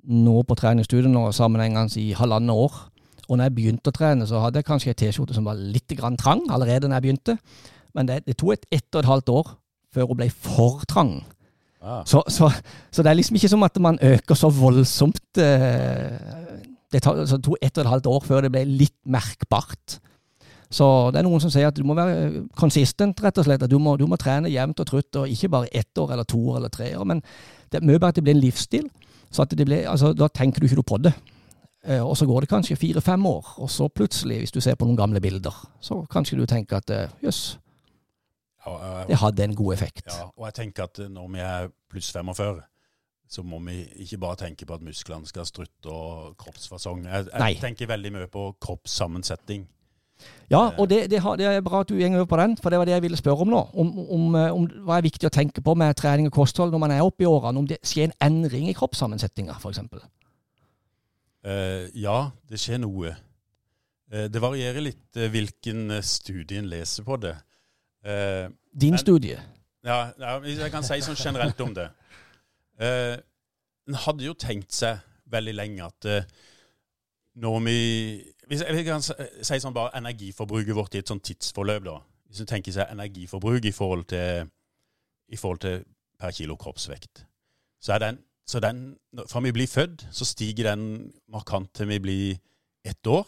nå 0.08 0.42
på 0.48 0.56
treningsstudio 0.56 1.10
nå 1.10 1.28
sammenhengende 1.36 2.00
i 2.00 2.12
halvannet 2.16 2.54
år. 2.54 2.76
Og 3.28 3.36
når 3.36 3.48
jeg 3.48 3.56
begynte 3.58 3.92
å 3.92 3.96
trene, 3.96 4.26
så 4.26 4.40
hadde 4.40 4.62
jeg 4.62 4.68
kanskje 4.68 4.94
en 4.94 5.00
T-skjorte 5.02 5.36
som 5.36 5.48
var 5.48 5.58
litt 5.60 5.92
grann 5.98 6.16
trang 6.20 6.46
allerede 6.48 6.88
når 6.88 6.96
jeg 6.98 7.06
begynte. 7.06 7.38
Men 7.96 8.08
det, 8.08 8.22
det 8.26 8.38
tok 8.40 8.56
et 8.56 8.68
ett 8.78 8.94
og 8.94 9.02
et 9.02 9.10
halvt 9.10 9.34
år 9.34 9.50
før 9.92 10.08
hun 10.10 10.20
ble 10.20 10.30
for 10.32 10.84
trang. 10.88 11.18
Ah. 11.78 12.02
Så, 12.08 12.22
så, 12.32 12.48
så 12.90 13.04
det 13.04 13.12
er 13.12 13.18
liksom 13.20 13.36
ikke 13.38 13.50
som 13.52 13.62
at 13.66 13.76
man 13.80 14.00
øker 14.02 14.38
så 14.38 14.50
voldsomt. 14.52 15.38
eh, 15.38 16.16
det 16.92 17.02
tok 17.04 17.58
ett 17.60 17.78
og 17.78 17.84
et 17.84 17.92
halvt 17.92 18.08
år 18.08 18.24
før 18.24 18.46
det 18.46 18.52
ble 18.54 18.64
litt 18.64 18.96
merkbart. 19.04 19.98
Så 20.70 20.84
det 21.12 21.20
er 21.22 21.24
noen 21.24 21.40
som 21.40 21.50
sier 21.50 21.70
at 21.70 21.76
du 21.78 21.84
må 21.88 21.94
være 21.96 22.42
konsistent, 22.60 23.22
rett 23.24 23.38
og 23.40 23.46
slett. 23.46 23.62
At 23.64 23.70
du 23.72 23.78
må, 23.80 23.96
du 23.96 24.06
må 24.06 24.18
trene 24.20 24.50
jevnt 24.52 24.80
og 24.82 24.86
trutt, 24.90 25.16
og 25.16 25.28
ikke 25.32 25.48
bare 25.48 25.70
ett 25.72 25.98
år 25.98 26.12
eller 26.12 26.24
to 26.28 26.40
år 26.52 26.56
eller 26.60 26.68
tre 26.74 26.90
år. 26.96 27.06
Men 27.08 27.22
det 27.72 27.80
er 27.80 27.86
mye 27.88 27.98
bare 27.98 28.12
at 28.12 28.20
det 28.20 28.24
blir 28.26 28.36
en 28.36 28.42
livsstil. 28.42 28.90
Så 29.30 29.42
at 29.44 29.50
det 29.56 29.64
blir, 29.68 29.86
altså, 29.88 30.12
da 30.16 30.28
tenker 30.28 30.60
du 30.60 30.66
ikke 30.68 30.82
på 30.82 30.98
det. 31.04 31.14
Eh, 31.84 32.02
Og 32.04 32.16
så 32.16 32.26
går 32.26 32.40
det 32.44 32.48
kanskje 32.50 32.76
fire-fem 32.76 33.26
år, 33.26 33.54
og 33.58 33.70
så 33.70 33.88
plutselig, 33.88 34.38
hvis 34.38 34.52
du 34.52 34.60
ser 34.60 34.74
på 34.74 34.84
noen 34.84 34.96
gamle 34.96 35.20
bilder, 35.20 35.54
så 35.80 36.02
kanskje 36.10 36.36
du 36.38 36.46
tenker 36.46 36.76
at 36.82 36.90
eh, 36.90 37.08
jøss, 37.22 37.58
Ja, 38.66 39.04
det 39.08 39.16
hadde 39.16 39.44
en 39.44 39.54
god 39.56 39.72
effekt. 39.72 40.04
Ja, 40.10 40.26
og 40.36 40.44
jeg 40.46 40.54
tenker 40.54 40.84
at 40.84 40.98
når 41.08 41.28
vi 41.32 41.38
er 41.40 41.68
pluss 41.88 42.10
45, 42.12 42.60
så 43.28 43.42
må 43.42 43.58
vi 43.64 43.78
ikke 44.04 44.18
bare 44.18 44.36
tenke 44.36 44.66
på 44.66 44.74
at 44.74 44.82
musklene 44.84 45.26
skal 45.26 45.46
strutte 45.48 45.88
og 45.88 46.34
kroppsfasong. 46.36 47.06
Jeg, 47.06 47.26
jeg 47.32 47.56
tenker 47.62 47.86
veldig 47.88 48.12
mye 48.12 48.26
på 48.32 48.50
kroppssammensetting. 48.60 49.64
Ja, 50.50 50.62
og 50.78 50.88
det, 50.90 51.10
det, 51.12 51.20
har, 51.20 51.36
det 51.36 51.46
er 51.46 51.60
bra 51.64 51.82
at 51.84 51.90
du 51.90 51.98
går 51.98 52.14
over 52.16 52.24
på 52.30 52.36
den, 52.40 52.56
for 52.56 52.72
det 52.72 52.78
var 52.80 52.88
det 52.88 52.94
jeg 52.96 53.02
ville 53.04 53.16
spørre 53.20 53.44
om 53.44 53.50
nå. 53.52 53.60
Om, 53.74 53.90
om, 54.16 54.28
eh, 54.34 54.54
om 54.54 54.66
hva 54.86 54.96
er 54.98 55.04
viktig 55.06 55.28
å 55.28 55.32
tenke 55.34 55.62
på 55.64 55.74
med 55.78 55.96
trening 55.96 56.30
og 56.30 56.36
kosthold 56.38 56.72
når 56.72 56.82
man 56.84 56.94
er 56.96 57.04
oppe 57.04 57.26
i 57.26 57.28
årene. 57.28 57.60
Om 57.60 57.68
det 57.68 57.78
skjer 57.86 58.08
en 58.08 58.16
endring 58.30 58.70
i 58.70 58.76
kroppssammensetninga, 58.78 59.58
f.eks. 59.60 59.82
Uh, 61.46 61.86
ja, 61.94 62.16
det 62.50 62.58
skjer 62.60 62.80
noe. 62.82 63.12
Uh, 64.12 64.26
det 64.32 64.42
varierer 64.42 64.82
litt 64.84 65.20
uh, 65.20 65.28
hvilken 65.32 65.90
eh, 65.98 66.02
studie 66.04 66.58
en 66.60 66.68
leser 66.72 67.06
på 67.06 67.20
det. 67.22 67.36
Uh, 68.04 68.48
Din 68.72 68.96
Men- 68.96 69.04
studie. 69.04 69.38
ja, 69.84 70.00
ja, 70.18 70.38
jeg 70.44 70.70
kan 70.72 70.84
si 70.84 70.98
sånn 71.04 71.16
generelt 71.18 71.60
om 71.64 71.72
det. 71.76 71.88
Eh, 72.78 73.16
en 73.88 73.96
hadde 74.04 74.26
jo 74.26 74.34
tenkt 74.38 74.74
seg 74.76 75.00
veldig 75.32 75.54
lenge 75.56 75.86
at 75.86 76.06
eh, 76.06 76.26
når 77.38 77.60
vi 77.64 77.78
hvis 78.48 78.62
jeg 78.64 78.84
kan 78.86 79.02
si 79.04 79.12
si 79.44 79.58
sånn 79.60 79.76
bare 79.76 79.92
energiforbruket 79.98 80.76
vårt 80.76 80.94
i 80.96 81.02
et 81.02 81.10
sånn 81.10 81.20
tidsforløp, 81.20 81.82
da. 81.84 81.98
Hvis 82.28 82.40
du 82.40 82.48
tenker 82.48 82.72
seg 82.72 82.92
energiforbruk 82.92 83.66
i 83.68 83.74
forhold 83.76 84.06
til, 84.08 84.48
i 85.28 85.36
forhold 85.36 85.60
til 85.64 85.82
per 86.18 86.32
kilo 86.32 86.56
kroppsvekt, 86.60 87.26
så 87.80 87.94
er 87.94 88.04
den, 88.06 88.22
så 88.48 88.60
den 88.64 88.96
Fra 89.28 89.40
vi 89.44 89.52
blir 89.52 89.68
født, 89.68 90.06
så 90.12 90.24
stiger 90.24 90.70
den 90.70 91.12
markant 91.28 91.72
til 91.74 91.88
vi 91.88 91.98
blir 91.98 92.38
ett 92.84 93.06
år. 93.06 93.26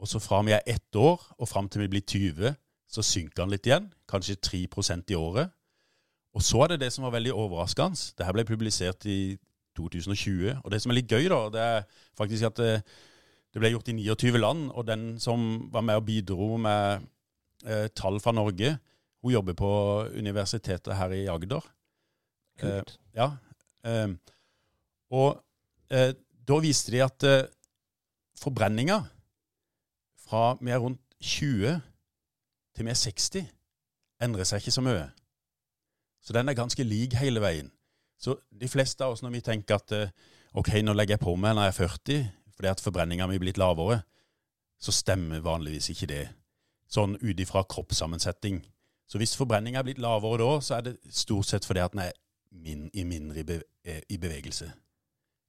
Og 0.00 0.08
så 0.08 0.18
fra 0.18 0.42
vi 0.42 0.52
er 0.52 0.66
ett 0.66 0.96
år 0.96 1.20
og 1.38 1.48
fram 1.48 1.68
til 1.68 1.82
vi 1.82 1.88
blir 1.88 2.00
20, 2.00 2.54
så 2.88 3.02
synker 3.02 3.42
den 3.42 3.52
litt 3.54 3.66
igjen. 3.66 3.92
Kanskje 4.08 4.36
3% 4.36 5.12
i 5.12 5.14
året. 5.14 5.52
Og 6.34 6.42
så 6.42 6.62
er 6.64 6.72
det 6.72 6.80
det 6.80 6.92
som 6.92 7.04
var 7.04 7.14
veldig 7.14 7.32
overraskende. 7.32 7.96
Det 8.18 8.26
her 8.26 8.32
ble 8.32 8.44
publisert 8.44 9.06
i 9.06 9.36
2020. 9.78 10.60
Og 10.64 10.72
det 10.72 10.80
som 10.82 10.92
er 10.92 11.00
litt 11.00 11.12
gøy, 11.12 11.28
da, 11.32 11.40
det 11.52 11.64
er 11.64 11.88
faktisk 12.18 12.48
at 12.50 12.60
det, 12.60 12.72
det 13.54 13.62
ble 13.62 13.72
gjort 13.74 13.90
i 13.92 13.96
29 13.98 14.40
land. 14.40 14.70
Og 14.74 14.86
den 14.88 15.12
som 15.22 15.68
var 15.72 15.84
med 15.86 16.00
og 16.00 16.06
bidro 16.08 16.54
med 16.60 17.06
eh, 17.66 17.86
tall 17.96 18.20
fra 18.22 18.34
Norge, 18.36 18.76
hun 19.20 19.34
jobber 19.34 19.56
på 19.58 19.70
universitetet 20.16 20.96
her 20.96 21.14
i 21.16 21.26
Agder. 21.30 21.64
Eh, 22.62 22.82
ja. 23.16 23.30
Eh, 23.84 24.08
og 25.10 25.40
eh, 25.92 26.12
da 26.48 26.60
viste 26.62 26.94
de 26.94 27.02
at 27.04 27.26
eh, 27.28 27.48
forbrenninga 28.40 29.02
fra 30.24 30.54
vi 30.60 30.72
er 30.72 30.80
rundt 30.80 31.02
20 31.20 31.80
til 32.76 32.86
vi 32.86 32.92
er 32.92 32.96
60, 32.96 33.48
endrer 34.24 34.48
seg 34.48 34.62
ikke 34.62 34.76
så 34.76 34.84
mye. 34.84 35.08
Så 36.20 36.36
den 36.36 36.48
er 36.48 36.56
ganske 36.56 36.84
lik 36.84 37.16
hele 37.18 37.42
veien. 37.42 37.70
Så 38.20 38.36
de 38.50 38.68
fleste 38.68 39.04
av 39.04 39.14
oss, 39.14 39.22
når 39.24 39.38
vi 39.38 39.40
tenker 39.44 39.80
at 39.80 39.94
eh, 39.96 40.12
OK, 40.58 40.74
nå 40.84 40.92
legger 40.96 41.16
jeg 41.16 41.24
på 41.24 41.32
meg 41.40 41.56
når 41.56 41.68
jeg 41.68 41.72
er 41.72 41.78
40, 41.78 42.24
fordi 42.56 42.70
at 42.70 42.82
forbrenninga 42.84 43.28
mi 43.30 43.38
blir 43.40 43.52
litt 43.52 43.60
lavere, 43.60 44.02
så 44.80 44.92
stemmer 44.92 45.42
vanligvis 45.44 45.88
ikke 45.92 46.08
det. 46.10 46.24
Sånn 46.90 47.14
ut 47.20 47.38
ifra 47.38 47.62
kroppssammensetning 47.70 48.64
Så 49.06 49.18
hvis 49.20 49.36
forbrenninga 49.38 49.78
er 49.78 49.86
blitt 49.86 50.00
lavere 50.02 50.40
da, 50.42 50.56
så 50.62 50.76
er 50.76 50.88
det 50.88 50.96
stort 51.14 51.46
sett 51.46 51.66
fordi 51.66 51.82
at 51.82 51.94
den 51.94 52.02
er 52.04 52.12
min, 52.50 52.88
i 52.94 53.04
mindre 53.06 53.40
i, 53.42 53.44
be, 53.46 53.56
eh, 53.86 54.02
i 54.10 54.18
bevegelse. 54.22 54.68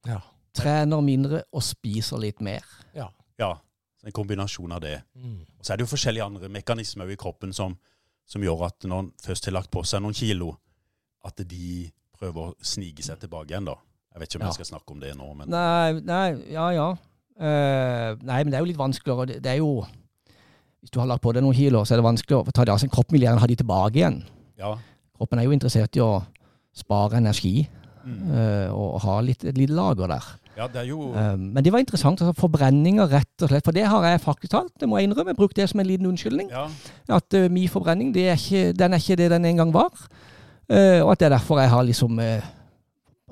Ja. 0.06 0.20
Trener 0.54 1.02
mindre 1.02 1.44
og 1.52 1.62
spiser 1.64 2.18
litt 2.22 2.42
mer. 2.42 2.66
Ja. 2.94 3.08
Ja, 3.38 3.54
så 4.00 4.08
en 4.08 4.14
kombinasjon 4.16 4.74
av 4.74 4.82
det. 4.82 4.96
Mm. 5.14 5.44
Og 5.58 5.64
så 5.64 5.72
er 5.72 5.78
det 5.78 5.86
jo 5.86 5.92
forskjellige 5.92 6.26
andre 6.26 6.50
mekanismer 6.52 7.10
i 7.10 7.18
kroppen 7.18 7.54
som, 7.54 7.76
som 8.26 8.42
gjør 8.42 8.66
at 8.66 8.86
når 8.88 9.04
en 9.04 9.12
først 9.22 9.46
har 9.46 9.56
lagt 9.56 9.70
på 9.72 9.84
seg 9.86 10.02
noen 10.02 10.16
kilo, 10.16 10.56
at 11.26 11.38
de 11.46 11.86
prøver 12.22 12.44
å 12.46 12.54
snike 12.62 13.02
seg 13.04 13.18
tilbake 13.24 13.50
igjen, 13.52 13.66
da. 13.68 13.74
Jeg 14.12 14.20
vet 14.22 14.30
ikke 14.34 14.40
om 14.42 14.46
jeg 14.50 14.58
skal 14.60 14.68
snakke 14.74 14.94
om 14.94 15.00
det 15.02 15.12
nå, 15.18 15.26
men 15.38 15.48
Nei, 15.50 15.92
nei, 16.06 16.26
ja 16.52 16.68
ja. 16.76 16.88
Uh, 17.42 18.12
nei, 18.22 18.42
men 18.44 18.52
det 18.52 18.58
er 18.58 18.62
jo 18.62 18.68
litt 18.70 18.78
vanskeligere. 18.80 19.26
Det, 19.32 19.38
det 19.42 19.50
er 19.54 19.60
jo 19.62 19.70
Hvis 20.82 20.90
du 20.92 20.98
har 21.00 21.08
lagt 21.08 21.22
på 21.24 21.32
deg 21.34 21.42
noen 21.44 21.56
kilo, 21.56 21.80
så 21.86 21.94
er 21.94 22.00
det 22.02 22.04
vanskeligere 22.06 22.50
å 22.52 22.54
ta 22.54 22.64
det 22.66 22.74
av 22.74 22.80
seg. 22.82 22.90
Kroppen 22.92 23.16
vil 23.16 23.24
gjerne 23.24 23.40
ha 23.42 23.48
de 23.50 23.56
tilbake 23.58 24.00
igjen. 24.02 24.22
ja. 24.60 24.74
Kroppen 25.16 25.38
er 25.38 25.44
jo 25.46 25.52
interessert 25.54 25.94
i 25.96 26.02
å 26.02 26.24
spare 26.74 27.20
energi 27.22 27.68
Mm. 28.02 28.32
uh, 28.34 28.70
og 28.74 28.96
ha 29.04 29.20
litt, 29.22 29.44
et 29.46 29.54
lite 29.54 29.70
lager 29.78 30.08
der. 30.10 30.24
Ja, 30.56 30.66
det 30.66 30.82
jo 30.88 31.12
Eh, 31.14 31.36
men 31.38 31.62
det 31.62 31.70
var 31.72 31.78
interessant. 31.78 32.20
altså 32.20 32.34
Forbrenninger, 32.34 33.06
rett 33.08 33.44
og 33.46 33.48
slett. 33.52 33.62
For 33.64 33.70
det 33.72 33.84
har 33.86 34.02
jeg 34.04 34.20
faktisk 34.20 34.50
talt, 34.50 34.72
det 34.80 34.88
må 34.90 34.98
jeg 34.98 35.06
innrømme. 35.08 35.36
Brukt 35.38 35.54
det 35.56 35.68
som 35.70 35.78
en 35.78 35.86
liten 35.86 36.06
unnskyldning. 36.10 36.50
Ja, 36.50 36.66
At 37.08 37.32
min 37.48 37.68
forbrenning, 37.68 38.10
det 38.12 38.26
er 38.28 38.34
ikke, 38.34 38.72
den 38.76 38.92
er 38.92 38.98
ikke 38.98 39.16
det 39.16 39.30
den 39.30 39.44
en 39.44 39.56
gang 39.62 39.72
var. 39.72 39.94
Eh, 40.68 41.00
og 41.02 41.12
at 41.12 41.22
det 41.22 41.26
er 41.28 41.34
derfor 41.36 41.60
jeg 41.60 41.70
har 41.72 41.84
liksom 41.86 42.18
eh, 42.22 42.44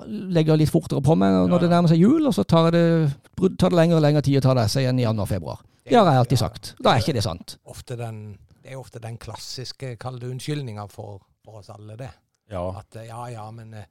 legger 0.07 0.59
litt 0.59 0.73
fortere 0.73 1.03
på 1.05 1.17
meg 1.19 1.35
når 1.35 1.55
Ja, 1.55 1.63
det 1.63 1.71
nærmer 1.71 1.93
seg 1.93 2.03
jul, 2.03 2.27
og 2.27 2.35
så 2.35 2.45
tar 2.49 2.71
det, 2.75 2.85
tar 3.59 3.73
det 3.73 3.79
lengre 3.79 3.99
og 4.01 4.05
lengre 4.05 4.23
tid 4.27 4.41
å 4.41 4.45
ta 4.49 4.55
det 4.59 4.69
seg 4.73 4.87
igjen 4.87 5.01
i 5.01 5.07
januar-februar. 5.07 5.63
Det 5.85 5.97
har 5.97 6.07
jeg 6.13 6.23
alltid 6.23 6.41
sagt. 6.41 6.75
Da 6.79 6.95
er 6.95 7.03
ikke 7.03 7.17
det 7.17 7.25
sant. 7.25 7.57
Ofte 7.71 7.97
den, 7.99 8.21
det 8.63 8.75
er 8.75 8.81
ofte 8.81 9.03
den 9.03 9.19
klassiske, 9.21 9.97
kall 10.01 10.21
det 10.21 10.31
unnskyldninga 10.31 10.87
for, 10.93 11.21
for 11.45 11.61
oss 11.63 11.71
alle, 11.75 11.97
det. 12.01 12.11
ja. 12.53 12.65
At 12.83 13.01
eh, 13.01 13.09
ja 13.11 13.27
ja, 13.33 13.47
men 13.55 13.73
jeg 13.75 13.87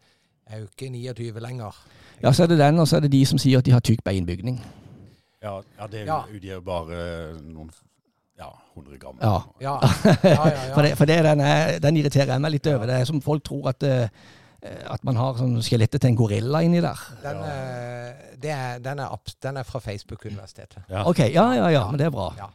er 0.49 0.61
jo 0.63 0.69
ikke 0.69 0.89
29 0.89 1.43
lenger. 1.45 1.81
Ja, 2.23 2.31
så 2.33 2.43
er 2.43 2.53
det 2.53 2.59
den, 2.59 2.79
og 2.79 2.87
så 2.87 2.97
er 2.97 3.05
det 3.05 3.11
de 3.13 3.25
som 3.25 3.39
sier 3.39 3.61
at 3.61 3.67
de 3.67 3.71
har 3.75 3.83
tykk 3.85 4.03
beinbygning. 4.03 4.59
Ja, 5.39 5.61
ja, 5.79 5.87
det 5.87 6.01
er 6.03 6.25
jo 6.33 6.39
jo 6.43 6.61
bare 6.65 6.97
noen 7.39 7.69
ja, 8.39 8.49
100 8.73 8.97
gram. 8.97 9.17
Ja. 9.21 9.35
Ja, 9.59 9.75
ja, 10.23 10.29
ja. 10.31 10.49
ja. 10.49 10.73
For, 10.73 10.83
det, 10.85 10.95
for 10.97 11.09
det, 11.09 11.19
den, 11.27 11.43
er, 11.43 11.79
den 11.83 11.99
irriterer 11.99 12.33
jeg 12.35 12.43
meg 12.43 12.55
litt 12.55 12.69
over. 12.71 12.87
Det 12.89 12.99
er 13.01 13.09
som 13.09 13.21
folk 13.23 13.43
tror 13.47 13.71
at, 13.73 13.83
eh, 13.83 14.07
at 14.87 15.03
man 15.07 15.19
har 15.19 15.37
sånn 15.39 15.57
skjelettet 15.65 16.03
til 16.03 16.13
en 16.13 16.19
gorilla 16.19 16.63
inni 16.65 16.81
der. 16.83 17.03
Den, 17.25 17.41
eh, 17.49 18.25
det 18.39 18.53
er, 18.55 18.83
den, 18.83 19.03
er, 19.03 19.35
den 19.43 19.59
er 19.59 19.67
fra 19.67 19.83
Facebook-universitetet. 19.83 20.85
Ja. 20.87 21.03
Ok, 21.09 21.25
ja, 21.27 21.49
ja, 21.57 21.71
ja, 21.75 21.85
men 21.91 21.99
det 22.01 22.07
er 22.07 22.15
bra. 22.15 22.31
Ja. 22.39 22.51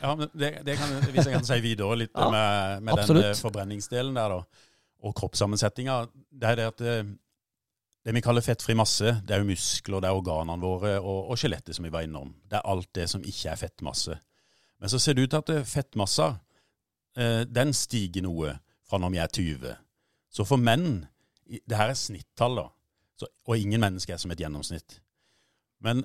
Ja, 0.00 0.14
men 0.16 0.26
det, 0.34 0.48
det 0.66 0.74
kan, 0.80 0.92
hvis 1.12 1.26
jeg 1.28 1.34
kan 1.36 1.44
si 1.46 1.58
videre 1.62 1.98
litt 2.00 2.14
Ja, 2.16 2.30
med, 2.32 2.86
med 2.88 3.02
den 3.06 3.20
eh, 3.22 3.34
forbrenningsdelen 3.38 4.16
der, 4.16 4.32
da, 4.32 4.64
og 5.06 5.14
kroppssammensetninga, 5.20 6.00
det 6.40 6.48
er 6.48 6.58
det 6.58 6.66
at 6.72 6.82
eh, 6.82 7.12
det 8.06 8.14
vi 8.16 8.22
kaller 8.24 8.44
fettfri 8.44 8.74
masse, 8.78 9.12
det 9.28 9.36
er 9.36 9.44
jo 9.44 9.50
muskler, 9.50 10.00
det 10.00 10.08
er 10.08 10.16
organene 10.16 10.62
våre 10.62 10.94
og, 10.98 11.30
og 11.30 11.38
skjelettet 11.38 11.76
som 11.76 11.84
vi 11.86 11.92
var 11.92 12.06
innom. 12.06 12.32
Det 12.48 12.58
er 12.58 12.68
alt 12.72 12.88
det 12.96 13.06
som 13.12 13.24
ikke 13.24 13.52
er 13.52 13.60
fettmasse. 13.60 14.16
Men 14.80 14.92
så 14.92 14.98
ser 14.98 15.16
det 15.16 15.26
ut 15.26 15.34
til 15.34 15.42
at 15.42 15.52
eh, 15.54 15.66
fettmassa, 15.68 16.28
eh, 17.16 17.42
den 17.48 17.74
stiger 17.76 18.24
noe 18.24 18.56
fra 18.88 19.00
når 19.00 19.14
vi 19.14 19.20
er 19.22 19.34
20. 19.38 19.74
Så 20.30 20.46
for 20.46 20.60
menn, 20.60 21.04
det 21.46 21.76
her 21.76 21.92
er 21.92 21.98
snittall 21.98 22.56
da, 22.62 22.66
så, 23.18 23.28
og 23.46 23.58
ingen 23.58 23.82
mennesker 23.82 24.14
er 24.14 24.22
som 24.22 24.32
et 24.32 24.40
gjennomsnitt. 24.40 25.00
Men 25.84 26.04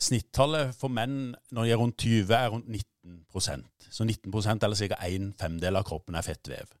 snittallet 0.00 0.74
for 0.76 0.92
menn 0.92 1.34
når 1.54 1.66
de 1.66 1.74
er 1.74 1.80
rundt 1.80 1.98
20, 2.00 2.32
er 2.34 2.48
rundt 2.52 2.68
19% 2.68 3.90
Så 3.90 4.04
19% 4.04 4.64
eller 4.64 4.76
ca. 4.76 4.96
en 5.06 5.32
femdel 5.38 5.76
av 5.76 5.84
kroppen, 5.84 6.14
er 6.14 6.22
fettvev. 6.22 6.72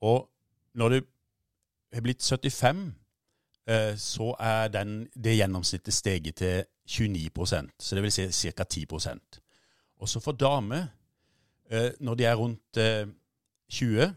Og 0.00 0.30
når 0.74 0.88
du 0.88 1.00
har 1.94 2.02
blitt 2.02 2.22
75, 2.22 2.94
eh, 3.68 3.96
så 3.96 4.32
er 4.40 4.68
den, 4.68 5.08
det 5.14 5.36
gjennomsnittet 5.36 5.94
steget 5.94 6.36
til 6.36 6.64
29% 6.88 7.70
så 7.78 7.96
det 7.96 8.02
vil 8.02 8.12
si 8.12 8.50
ca. 8.52 8.64
10 8.64 8.86
Og 10.00 10.08
så 10.08 10.20
for 10.20 10.36
damer, 10.36 10.86
eh, 11.70 11.92
når 12.00 12.14
de 12.14 12.24
er 12.24 12.34
rundt 12.36 12.76
eh, 12.76 13.06
20, 13.68 14.14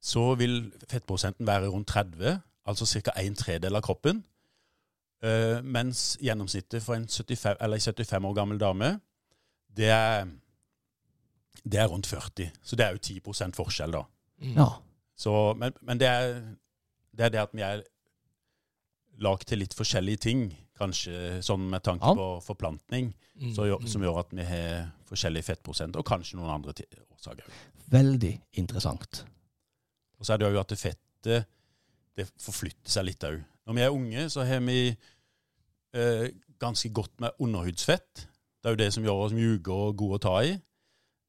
så 0.00 0.34
vil 0.34 0.72
fettprosenten 0.90 1.46
være 1.46 1.68
rundt 1.68 1.88
30, 1.88 2.40
altså 2.66 2.86
ca. 2.86 3.14
en 3.16 3.34
tredel 3.34 3.76
av 3.76 3.82
kroppen. 3.82 4.24
Eh, 5.22 5.62
mens 5.64 6.18
gjennomsnittet 6.22 6.82
for 6.82 6.94
en 6.94 7.08
75, 7.08 7.56
eller 7.60 7.78
75 7.78 8.24
år 8.24 8.34
gammel 8.34 8.60
dame, 8.60 9.00
det 9.76 9.88
er, 9.90 10.28
det 11.64 11.80
er 11.80 11.88
rundt 11.90 12.06
40. 12.06 12.50
Så 12.62 12.76
det 12.76 12.86
er 12.86 12.90
jo 12.90 12.98
10 12.98 13.52
forskjell, 13.54 13.92
da. 13.92 14.02
Mm. 14.38 14.54
Ja. 14.56 14.68
Så, 15.16 15.54
men 15.58 15.72
men 15.82 15.98
det, 15.98 16.06
er, 16.06 16.42
det 17.12 17.24
er 17.24 17.28
det 17.28 17.40
at 17.42 17.54
vi 17.54 17.62
er 17.66 17.82
lagd 19.18 19.48
til 19.50 19.58
litt 19.58 19.74
forskjellige 19.74 20.16
ting, 20.16 20.42
kanskje 20.78 21.38
sånn 21.44 21.68
med 21.70 21.82
tanke 21.84 22.06
Ja. 22.06 22.14
på 22.14 22.42
forplantning, 22.44 23.12
Mm. 23.40 23.54
så 23.54 23.88
som 23.88 24.02
gjør 24.02 24.18
at 24.20 24.30
vi 24.32 24.44
har 24.44 24.92
forskjellig 25.06 25.44
fettprosent, 25.44 25.96
og 25.96 26.04
kanskje 26.04 26.34
noen 26.36 26.50
andre 26.50 26.72
årsaker. 27.14 27.44
Veldig 27.90 28.40
interessant. 28.54 29.24
Og 30.18 30.26
så 30.26 30.32
er 30.34 30.38
det 30.38 30.52
jo 30.52 30.60
at 30.60 30.68
det 30.68 30.78
fettet 30.78 31.46
det 32.16 32.26
forflytter 32.38 32.90
seg 32.90 33.04
litt 33.04 33.20
òg. 33.24 33.44
Når 33.66 33.74
vi 33.74 33.80
er 33.80 33.90
unge, 33.94 34.24
så 34.30 34.44
har 34.46 34.60
vi 34.60 34.96
eh, 35.94 36.28
ganske 36.58 36.90
godt 36.92 37.20
med 37.20 37.30
underhudsfett. 37.40 38.26
Det 38.62 38.66
er 38.66 38.70
jo 38.74 38.76
det 38.76 38.92
som 38.92 39.04
gjør 39.04 39.24
oss 39.24 39.32
mjuke 39.32 39.68
og 39.72 39.96
gode 39.96 40.18
å 40.18 40.20
ta 40.20 40.34
i. 40.42 40.60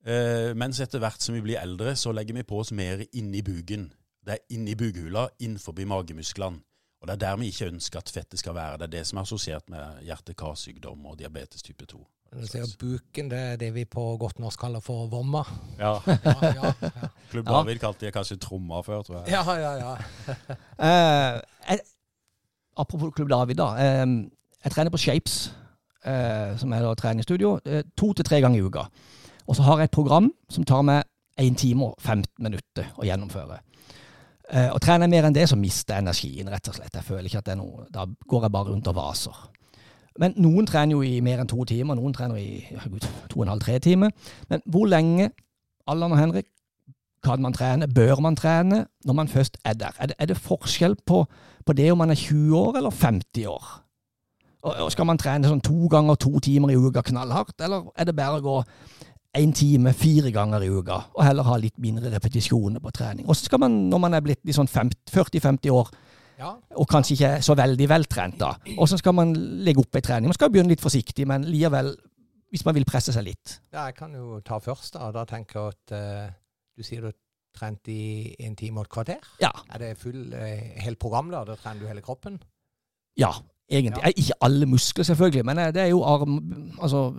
Eh, 0.05 0.53
mens 0.53 0.79
etter 0.79 0.99
hvert 0.99 1.21
som 1.21 1.35
vi 1.35 1.41
blir 1.41 1.59
eldre, 1.61 1.93
så 1.95 2.11
legger 2.13 2.33
vi 2.33 2.43
på 2.43 2.59
oss 2.59 2.71
mer 2.71 3.03
inni 3.13 3.41
buken. 3.41 3.91
Det 4.25 4.33
er 4.33 4.55
inni 4.55 4.75
bukhula, 4.75 5.29
innenfor 5.39 5.73
magemusklene. 5.85 6.61
Og 7.01 7.07
det 7.07 7.13
er 7.15 7.21
der 7.23 7.37
vi 7.39 7.47
ikke 7.47 7.69
ønsker 7.71 7.99
at 8.01 8.09
fettet 8.11 8.39
skal 8.41 8.55
være. 8.55 8.77
Det 8.77 8.87
er 8.89 8.93
det 8.97 9.03
som 9.07 9.17
er 9.17 9.21
assosiert 9.27 9.69
med 9.71 10.01
hjerte-karsykdom 10.03 11.05
og 11.05 11.19
diabetes 11.19 11.63
type 11.63 11.85
2. 11.85 11.99
Du 12.29 12.45
ser 12.45 12.65
buken, 12.79 13.29
det 13.31 13.39
er 13.39 13.55
det 13.57 13.69
vi 13.73 13.85
på 13.89 14.03
godt 14.21 14.39
norsk 14.39 14.59
kaller 14.61 14.83
for 14.85 15.07
vomma. 15.09 15.41
Ja, 15.79 15.95
Ja, 16.25 16.33
ja, 16.41 16.73
ja. 16.81 17.07
Klubb 17.31 17.47
Ja. 17.47 17.53
David 17.61 17.79
kalte 17.81 18.05
det 18.05 18.13
kanskje 18.13 18.37
tromma 18.37 18.81
før, 18.85 19.01
tror 19.01 19.23
jeg. 19.23 19.31
ja, 19.31 19.55
ja, 19.57 19.71
ja. 19.79 19.95
Eh, 20.89 21.39
jeg, 21.69 21.79
apropos 22.77 23.13
Klubb 23.15 23.29
David, 23.29 23.55
da. 23.55 23.69
Eh, 23.79 24.05
jeg 24.63 24.71
trener 24.75 24.91
på 24.93 24.97
Shapes, 25.01 25.39
eh, 26.05 26.57
som 26.57 26.73
er 26.73 26.83
da 26.85 26.93
treningsstudio, 26.99 27.59
eh, 27.65 27.83
to 27.97 28.13
til 28.13 28.25
tre 28.25 28.41
ganger 28.41 28.59
i 28.59 28.63
uka. 28.67 28.85
Og 29.47 29.55
så 29.55 29.63
har 29.65 29.77
jeg 29.79 29.89
et 29.89 29.95
program 29.97 30.29
som 30.49 30.63
tar 30.67 30.81
meg 30.85 31.03
1 31.39 31.55
time 31.57 31.85
og 31.85 31.95
15 31.99 32.27
minutter 32.43 32.91
å 32.99 33.07
gjennomføre. 33.07 33.59
Eh, 34.49 34.69
og 34.73 34.81
trener 34.81 35.05
jeg 35.05 35.13
mer 35.13 35.27
enn 35.27 35.35
det, 35.35 35.45
så 35.49 35.57
mister 35.59 35.95
jeg 35.95 36.05
energien, 36.07 36.49
rett 36.49 36.69
og 36.71 36.77
slett. 36.77 36.95
Jeg 36.95 37.05
føler 37.05 37.29
ikke 37.29 37.41
at 37.43 37.49
det 37.49 37.53
er 37.53 37.59
noe 37.59 37.85
Da 37.93 38.05
går 38.05 38.47
jeg 38.47 38.53
bare 38.55 38.71
rundt 38.71 38.89
og 38.89 38.95
vaser. 38.97 39.41
Men 40.19 40.33
noen 40.41 40.67
trener 40.67 40.97
jo 40.97 41.03
i 41.05 41.19
mer 41.23 41.43
enn 41.43 41.49
to 41.49 41.63
timer, 41.69 41.95
noen 41.95 42.15
trener 42.15 42.39
i 42.41 42.63
ja, 42.65 42.81
gud, 42.89 43.05
to 43.29 43.39
og 43.39 43.45
en 43.45 43.53
halv, 43.53 43.61
tre 43.63 43.77
timer. 43.83 44.15
Men 44.49 44.63
hvor 44.65 44.89
lenge, 44.89 45.29
Allan 45.87 46.15
og 46.15 46.19
Henrik, 46.19 46.49
kan 47.23 47.41
man 47.43 47.53
trene? 47.53 47.87
Bør 47.87 48.21
man 48.23 48.35
trene 48.39 48.85
når 49.05 49.15
man 49.15 49.27
først 49.27 49.57
er 49.67 49.77
der? 49.79 49.95
Er 49.99 50.11
det, 50.11 50.15
er 50.19 50.31
det 50.31 50.37
forskjell 50.39 50.95
på, 51.05 51.25
på 51.65 51.75
det 51.75 51.91
om 51.91 51.99
man 52.01 52.09
er 52.09 52.19
20 52.19 52.57
år 52.57 52.79
eller 52.79 52.95
50 52.95 53.45
år? 53.47 53.69
Og, 54.63 54.73
og 54.75 54.91
Skal 54.91 55.07
man 55.07 55.19
trene 55.19 55.47
sånn 55.47 55.63
to 55.63 55.87
ganger 55.91 56.19
to 56.19 56.39
timer 56.43 56.71
i 56.73 56.79
uka 56.79 57.03
knallhardt, 57.05 57.59
eller 57.63 57.91
er 57.95 58.09
det 58.09 58.15
bare 58.15 58.39
å 58.39 58.43
gå 58.43 58.57
én 59.37 59.53
time 59.53 59.93
fire 59.93 60.31
ganger 60.33 60.65
i 60.65 60.69
uka, 60.73 60.99
og 61.13 61.23
heller 61.25 61.45
ha 61.45 61.57
litt 61.61 61.77
mindre 61.81 62.11
repetisjoner 62.13 62.81
på 62.81 62.93
trening? 62.95 63.27
Og 63.27 63.37
så 63.37 63.49
skal 63.49 63.61
man, 63.61 63.75
når 63.91 64.01
man 64.05 64.17
er 64.17 64.23
blitt 64.25 64.41
liksom 64.47 64.69
sånn 64.69 64.91
40-50 65.11 65.73
år, 65.73 65.91
ja. 66.39 66.53
og 66.55 66.89
kanskje 66.89 67.15
ikke 67.15 67.31
så 67.45 67.55
veldig 67.59 67.89
veltrent, 67.91 68.39
da, 68.41 68.53
og 68.77 68.89
så 68.89 68.99
skal 68.99 69.15
man 69.17 69.33
legge 69.65 69.83
opp 69.83 69.99
ei 69.99 70.05
trening. 70.05 70.31
Man 70.31 70.37
skal 70.37 70.51
begynne 70.53 70.73
litt 70.73 70.83
forsiktig, 70.83 71.27
men 71.29 71.45
likevel, 71.47 71.93
hvis 72.49 72.65
man 72.65 72.77
vil 72.77 72.87
presse 72.89 73.13
seg 73.13 73.27
litt. 73.27 73.59
Ja, 73.73 73.89
jeg 73.89 73.97
kan 73.99 74.13
jo 74.17 74.39
ta 74.45 74.57
først, 74.63 74.95
da. 74.97 75.11
Da 75.13 75.25
tenker 75.29 75.59
jeg 75.59 75.75
at 75.75 75.93
uh, 75.93 76.37
du 76.77 76.85
sier 76.85 77.05
du 77.05 77.11
trent 77.55 77.89
i 77.91 78.33
en 78.45 78.55
time 78.57 78.81
og 78.81 78.87
et 78.87 78.93
kvarter. 78.93 79.33
Ja. 79.41 79.51
Er 79.69 79.83
det 79.83 79.91
full, 80.01 80.31
uh, 80.33 80.81
helt 80.81 81.01
program, 81.01 81.29
da? 81.33 81.43
Da 81.45 81.57
trener 81.59 81.83
du 81.83 81.91
hele 81.91 82.05
kroppen? 82.05 82.39
Ja, 83.19 83.33
egentlig. 83.69 84.01
Ja. 84.01 84.13
Ikke 84.15 84.39
alle 84.47 84.69
muskler, 84.69 85.05
selvfølgelig, 85.05 85.45
men 85.45 85.61
eh, 85.61 85.73
det 85.75 85.83
er 85.83 85.91
jo 85.91 86.01
arm, 86.07 86.39
altså, 86.81 87.09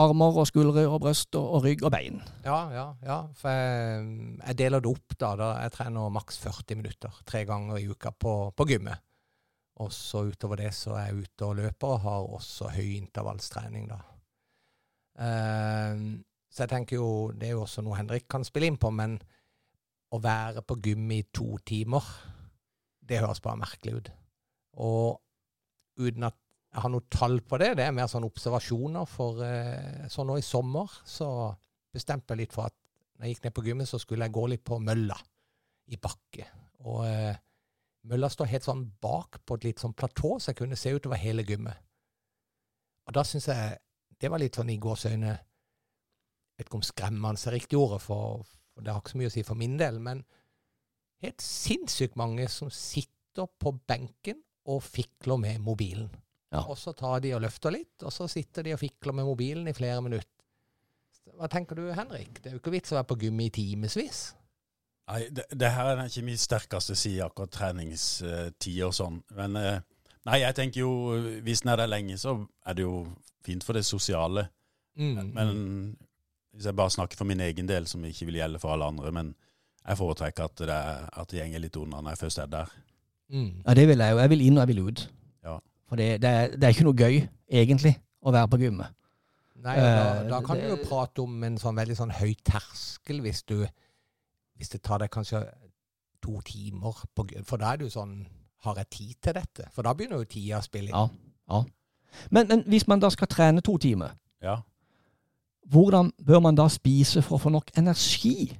armer 0.00 0.38
og 0.40 0.46
skuldre 0.48 0.86
og 0.88 1.02
bryst 1.04 1.36
og, 1.36 1.48
og 1.56 1.64
rygg 1.66 1.82
og 1.84 1.92
bein. 1.92 2.20
Ja, 2.46 2.58
ja. 2.72 2.86
ja. 3.04 3.18
For 3.36 3.52
jeg, 3.52 4.06
jeg 4.40 4.58
deler 4.60 4.82
det 4.82 4.92
opp, 4.92 5.16
da. 5.18 5.32
da 5.36 5.50
jeg 5.64 5.74
trener 5.76 6.14
maks 6.14 6.38
40 6.42 6.78
minutter 6.80 7.18
tre 7.28 7.44
ganger 7.48 7.80
i 7.80 7.88
uka 7.90 8.14
på, 8.16 8.36
på 8.56 8.68
gymmet. 8.70 9.04
Og 9.82 9.92
så 9.92 10.26
utover 10.28 10.60
det 10.60 10.72
så 10.76 10.96
er 10.98 11.10
jeg 11.10 11.26
ute 11.26 11.48
og 11.48 11.58
løper 11.60 11.94
og 11.94 12.02
har 12.04 12.32
også 12.38 12.72
høy 12.74 12.96
intervallstrening, 12.98 13.88
da. 13.90 14.00
Ehm, 15.20 16.22
så 16.52 16.64
jeg 16.64 16.72
tenker 16.72 17.00
jo, 17.00 17.32
det 17.36 17.48
er 17.48 17.56
jo 17.56 17.64
også 17.64 17.84
noe 17.84 17.96
Henrik 17.98 18.28
kan 18.30 18.44
spille 18.44 18.68
inn 18.68 18.80
på, 18.80 18.92
men 18.92 19.16
å 20.12 20.20
være 20.20 20.64
på 20.68 20.76
gym 20.84 21.08
i 21.16 21.22
to 21.32 21.56
timer, 21.64 22.04
det 23.00 23.22
høres 23.22 23.40
bare 23.44 23.60
merkelig 23.60 23.96
ut. 23.96 24.10
Og 24.84 25.20
uten 26.00 26.28
at 26.28 26.36
jeg 26.72 26.80
har 26.80 26.92
noe 26.92 27.04
tall 27.12 27.40
på 27.44 27.58
det, 27.60 27.74
det 27.76 27.84
er 27.84 27.92
mer 27.94 28.08
sånn 28.08 28.24
observasjoner 28.24 29.08
for 29.10 29.42
eh, 29.44 30.06
sånn 30.12 30.30
nå 30.30 30.38
i 30.40 30.44
sommer, 30.46 30.88
så 31.04 31.28
bestemte 31.92 32.32
jeg 32.32 32.46
litt 32.46 32.56
for 32.56 32.70
at 32.70 32.76
når 33.18 33.26
jeg 33.26 33.34
gikk 33.34 33.44
ned 33.44 33.54
på 33.58 33.64
gymmet, 33.66 33.90
så 33.90 34.00
skulle 34.00 34.24
jeg 34.24 34.34
gå 34.34 34.46
litt 34.48 34.64
på 34.64 34.78
mølla 34.80 35.18
i 35.92 35.98
bakke. 36.00 36.46
Og 36.88 37.04
eh, 37.04 37.36
mølla 38.08 38.30
står 38.32 38.50
helt 38.54 38.66
sånn 38.66 38.86
bak 39.04 39.42
på 39.44 39.58
et 39.58 39.68
litt 39.68 39.84
sånn 39.84 39.94
platå, 39.98 40.38
så 40.40 40.50
jeg 40.50 40.62
kunne 40.62 40.80
se 40.80 40.94
utover 40.96 41.20
hele 41.20 41.44
gymmet. 41.46 41.76
Og 43.06 43.16
da 43.18 43.26
syns 43.26 43.50
jeg 43.52 43.76
det 44.22 44.30
var 44.30 44.40
litt 44.40 44.56
sånn 44.56 44.70
i 44.72 44.80
gåseøyne 44.80 45.38
Vet 46.52 46.68
ikke 46.68 46.76
om 46.76 46.84
skremmende 46.84 47.40
er 47.48 47.54
riktig 47.56 47.78
ordet, 47.80 48.02
for, 48.04 48.42
for 48.74 48.84
det 48.84 48.92
har 48.92 49.00
ikke 49.00 49.14
så 49.14 49.18
mye 49.18 49.30
å 49.30 49.32
si 49.32 49.42
for 49.46 49.58
min 49.58 49.78
del, 49.80 49.96
men 50.04 50.20
helt 51.24 51.40
sinnssykt 51.42 52.18
mange 52.20 52.44
som 52.52 52.68
sitter 52.70 53.48
på 53.58 53.72
benken 53.88 54.42
og 54.68 54.82
fikler 54.84 55.40
med 55.40 55.62
mobilen. 55.64 56.10
Ja. 56.52 56.62
Og 56.68 56.76
så 56.78 56.92
tar 56.96 57.22
de 57.24 57.32
og 57.36 57.42
løfter 57.44 57.72
litt, 57.72 57.96
og 58.04 58.12
så 58.12 58.28
sitter 58.28 58.66
de 58.66 58.74
og 58.76 58.80
fikler 58.82 59.16
med 59.16 59.24
mobilen 59.24 59.70
i 59.70 59.76
flere 59.76 60.02
minutter. 60.04 60.28
Hva 61.38 61.48
tenker 61.48 61.78
du, 61.78 61.86
Henrik? 61.96 62.42
Det 62.42 62.50
er 62.50 62.56
jo 62.56 62.60
ikke 62.60 62.74
vits 62.74 62.92
å 62.92 62.98
være 62.98 63.08
på 63.08 63.18
gymmet 63.24 63.48
i 63.48 63.72
timevis. 63.72 64.20
Nei, 65.10 65.22
det, 65.34 65.46
det 65.58 65.70
her 65.74 65.94
er 65.94 66.04
ikke 66.04 66.26
min 66.26 66.38
sterkeste 66.38 66.96
side, 66.98 67.24
akkurat 67.24 67.52
treningstid 67.54 68.82
og 68.86 68.92
sånn. 68.96 69.18
Men 69.38 69.56
eh, 69.58 69.80
nei, 70.28 70.42
jeg 70.44 70.58
tenker 70.58 70.84
jo 70.84 70.92
hvis 71.42 71.64
den 71.64 71.72
er 71.72 71.82
der 71.82 71.90
lenge, 71.90 72.18
så 72.20 72.36
er 72.68 72.76
det 72.78 72.84
jo 72.84 73.06
fint 73.42 73.64
for 73.66 73.78
det 73.78 73.86
sosiale. 73.88 74.46
Mm. 74.98 75.32
Men 75.32 75.56
hvis 76.52 76.68
jeg 76.68 76.76
bare 76.76 76.92
snakker 76.92 77.18
for 77.18 77.28
min 77.28 77.40
egen 77.40 77.68
del, 77.70 77.88
som 77.88 78.04
ikke 78.04 78.28
vil 78.28 78.42
gjelde 78.42 78.60
for 78.62 78.74
alle 78.74 78.92
andre, 78.92 79.12
men 79.14 79.32
jeg 79.82 79.98
foretrekker 79.98 80.46
at 80.46 80.62
det, 80.62 80.76
er, 80.76 81.08
at 81.10 81.30
det 81.32 81.40
gjenger 81.40 81.64
litt 81.64 81.78
unna 81.80 82.02
når 82.02 82.14
jeg 82.14 82.22
først 82.26 82.42
er 82.44 82.50
der. 82.52 82.74
Mm. 83.32 83.50
Ja, 83.64 83.74
det 83.74 83.88
vil 83.88 84.04
jeg 84.04 84.14
jo. 84.14 84.20
Jeg 84.20 84.32
vil 84.34 84.44
inn 84.46 84.58
og 84.58 84.62
jeg 84.62 84.70
vil 84.70 84.82
ut. 84.86 85.04
Ja. 85.42 85.56
For 85.88 85.96
det, 86.00 86.20
det, 86.22 86.28
er, 86.30 86.52
det 86.56 86.64
er 86.64 86.74
ikke 86.74 86.86
noe 86.88 86.96
gøy, 86.98 87.18
egentlig, 87.50 87.94
å 88.22 88.32
være 88.32 88.48
på 88.48 88.60
gymmet. 88.62 88.94
Nei, 89.62 89.76
da, 89.78 89.88
Eh, 89.88 90.22
da 90.30 90.40
kan 90.42 90.58
du 90.58 90.64
jo 90.72 90.76
prate 90.88 91.22
om 91.22 91.42
en 91.46 91.56
sånn 91.60 91.76
veldig 91.78 91.94
sånn 91.94 92.10
høy 92.18 92.32
terskel 92.42 93.20
hvis 93.22 93.44
du 93.46 93.60
Hvis 94.58 94.68
det 94.72 94.80
tar 94.82 94.98
deg 94.98 95.10
kanskje 95.10 95.38
to 96.22 96.40
timer 96.46 96.98
på 97.14 97.24
gym, 97.30 97.44
For 97.46 97.58
da 97.62 97.72
er 97.72 97.76
du 97.82 97.86
sånn 97.90 98.26
Har 98.64 98.74
jeg 98.80 98.90
tid 98.90 99.14
til 99.22 99.36
dette? 99.38 99.68
For 99.74 99.82
da 99.86 99.94
begynner 99.94 100.18
jo 100.18 100.24
tida 100.30 100.58
å 100.58 100.66
spille 100.66 100.90
inn. 100.90 101.14
Ja. 101.50 101.62
Men, 102.30 102.48
men 102.50 102.64
hvis 102.66 102.88
man 102.90 103.00
da 103.00 103.08
skal 103.10 103.30
trene 103.30 103.62
to 103.62 103.76
timer, 103.78 104.16
Ja. 104.42 104.56
hvordan 105.70 106.10
bør 106.26 106.40
man 106.42 106.54
da 106.58 106.66
spise 106.68 107.22
for 107.22 107.38
å 107.38 107.42
få 107.42 107.50
nok 107.50 107.70
energi 107.78 108.52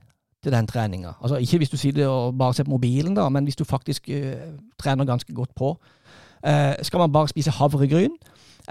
til 0.43 0.53
den 0.55 0.67
treninga? 0.67 1.15
Altså 1.21 1.37
ikke 1.43 1.59
hvis 1.63 1.71
du 1.71 1.77
sitter 1.77 2.09
og 2.09 2.39
bare 2.39 2.55
ser 2.55 2.65
på 2.65 2.71
mobilen, 2.75 3.15
da, 3.15 3.29
men 3.29 3.45
hvis 3.45 3.57
du 3.59 3.65
faktisk 3.65 4.09
uh, 4.09 4.55
trener 4.79 5.05
ganske 5.05 5.35
godt 5.35 5.55
på. 5.55 5.77
Eh, 6.45 6.75
skal 6.83 6.99
man 6.99 7.13
bare 7.13 7.29
spise 7.29 7.51
havregryn? 7.51 8.15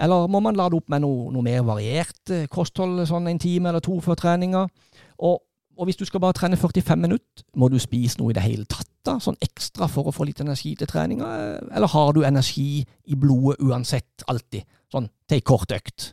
Eller 0.00 0.26
må 0.26 0.40
man 0.40 0.56
lade 0.56 0.74
opp 0.76 0.88
med 0.88 1.00
noe, 1.04 1.30
noe 1.32 1.42
mer 1.44 1.62
variert 1.68 2.30
eh, 2.32 2.46
kosthold 2.52 3.02
sånn 3.08 3.28
en 3.28 3.38
time 3.38 3.68
eller 3.68 3.80
to 3.84 3.98
før 4.00 4.14
treninga? 4.16 4.66
Og, 5.18 5.42
og 5.76 5.84
hvis 5.88 5.96
du 6.00 6.04
skal 6.04 6.20
bare 6.20 6.32
trene 6.36 6.56
45 6.56 6.98
minutter, 7.00 7.44
må 7.56 7.68
du 7.72 7.78
spise 7.80 8.18
noe 8.20 8.30
i 8.32 8.36
det 8.36 8.42
hele 8.44 8.64
tatt? 8.68 8.88
da, 9.04 9.16
Sånn 9.18 9.34
ekstra 9.42 9.88
for 9.90 10.06
å 10.06 10.12
få 10.14 10.24
litt 10.28 10.40
energi 10.40 10.76
til 10.78 10.86
treninga? 10.86 11.26
eh, 11.26 11.76
Eller 11.76 11.88
har 11.90 12.12
du 12.12 12.22
energi 12.24 12.84
i 13.04 13.14
blodet 13.18 13.58
uansett, 13.60 14.22
alltid? 14.28 14.64
Sånn 14.92 15.08
til 15.28 15.40
ei 15.40 15.44
kort 15.44 15.72
økt? 15.72 16.12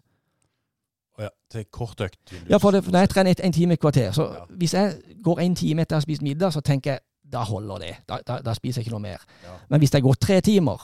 Ja, 1.19 1.27
til 1.51 1.65
kort 1.71 1.99
økt. 2.01 2.31
Ja, 2.49 2.57
for 2.63 2.71
det, 2.71 2.85
når 2.87 2.99
jeg 3.03 3.09
trener 3.11 3.31
et, 3.35 3.41
en 3.43 3.51
time 3.53 3.75
i 3.75 3.77
kvarter, 3.81 4.11
så 4.15 4.29
Ja. 4.33 4.45
hvis 4.55 4.73
jeg 4.73 4.93
går 5.23 5.39
en 5.43 5.55
time 5.55 5.81
etter 5.83 5.95
jeg 5.95 5.99
har 5.99 6.07
spist 6.07 6.21
middag, 6.23 6.53
så 6.55 6.61
tenker 6.63 6.91
jeg 6.93 6.99
da 7.29 7.43
holder 7.43 7.77
det. 7.83 7.95
Da, 8.07 8.17
da, 8.25 8.37
da 8.41 8.53
spiser 8.57 8.79
jeg 8.81 8.87
ikke 8.87 8.95
noe 8.95 9.03
mer. 9.03 9.19
Ja. 9.43 9.57
Men 9.69 9.79
hvis 9.83 9.91
det 9.91 10.01
går 10.03 10.15
tre 10.15 10.39
timer, 10.41 10.79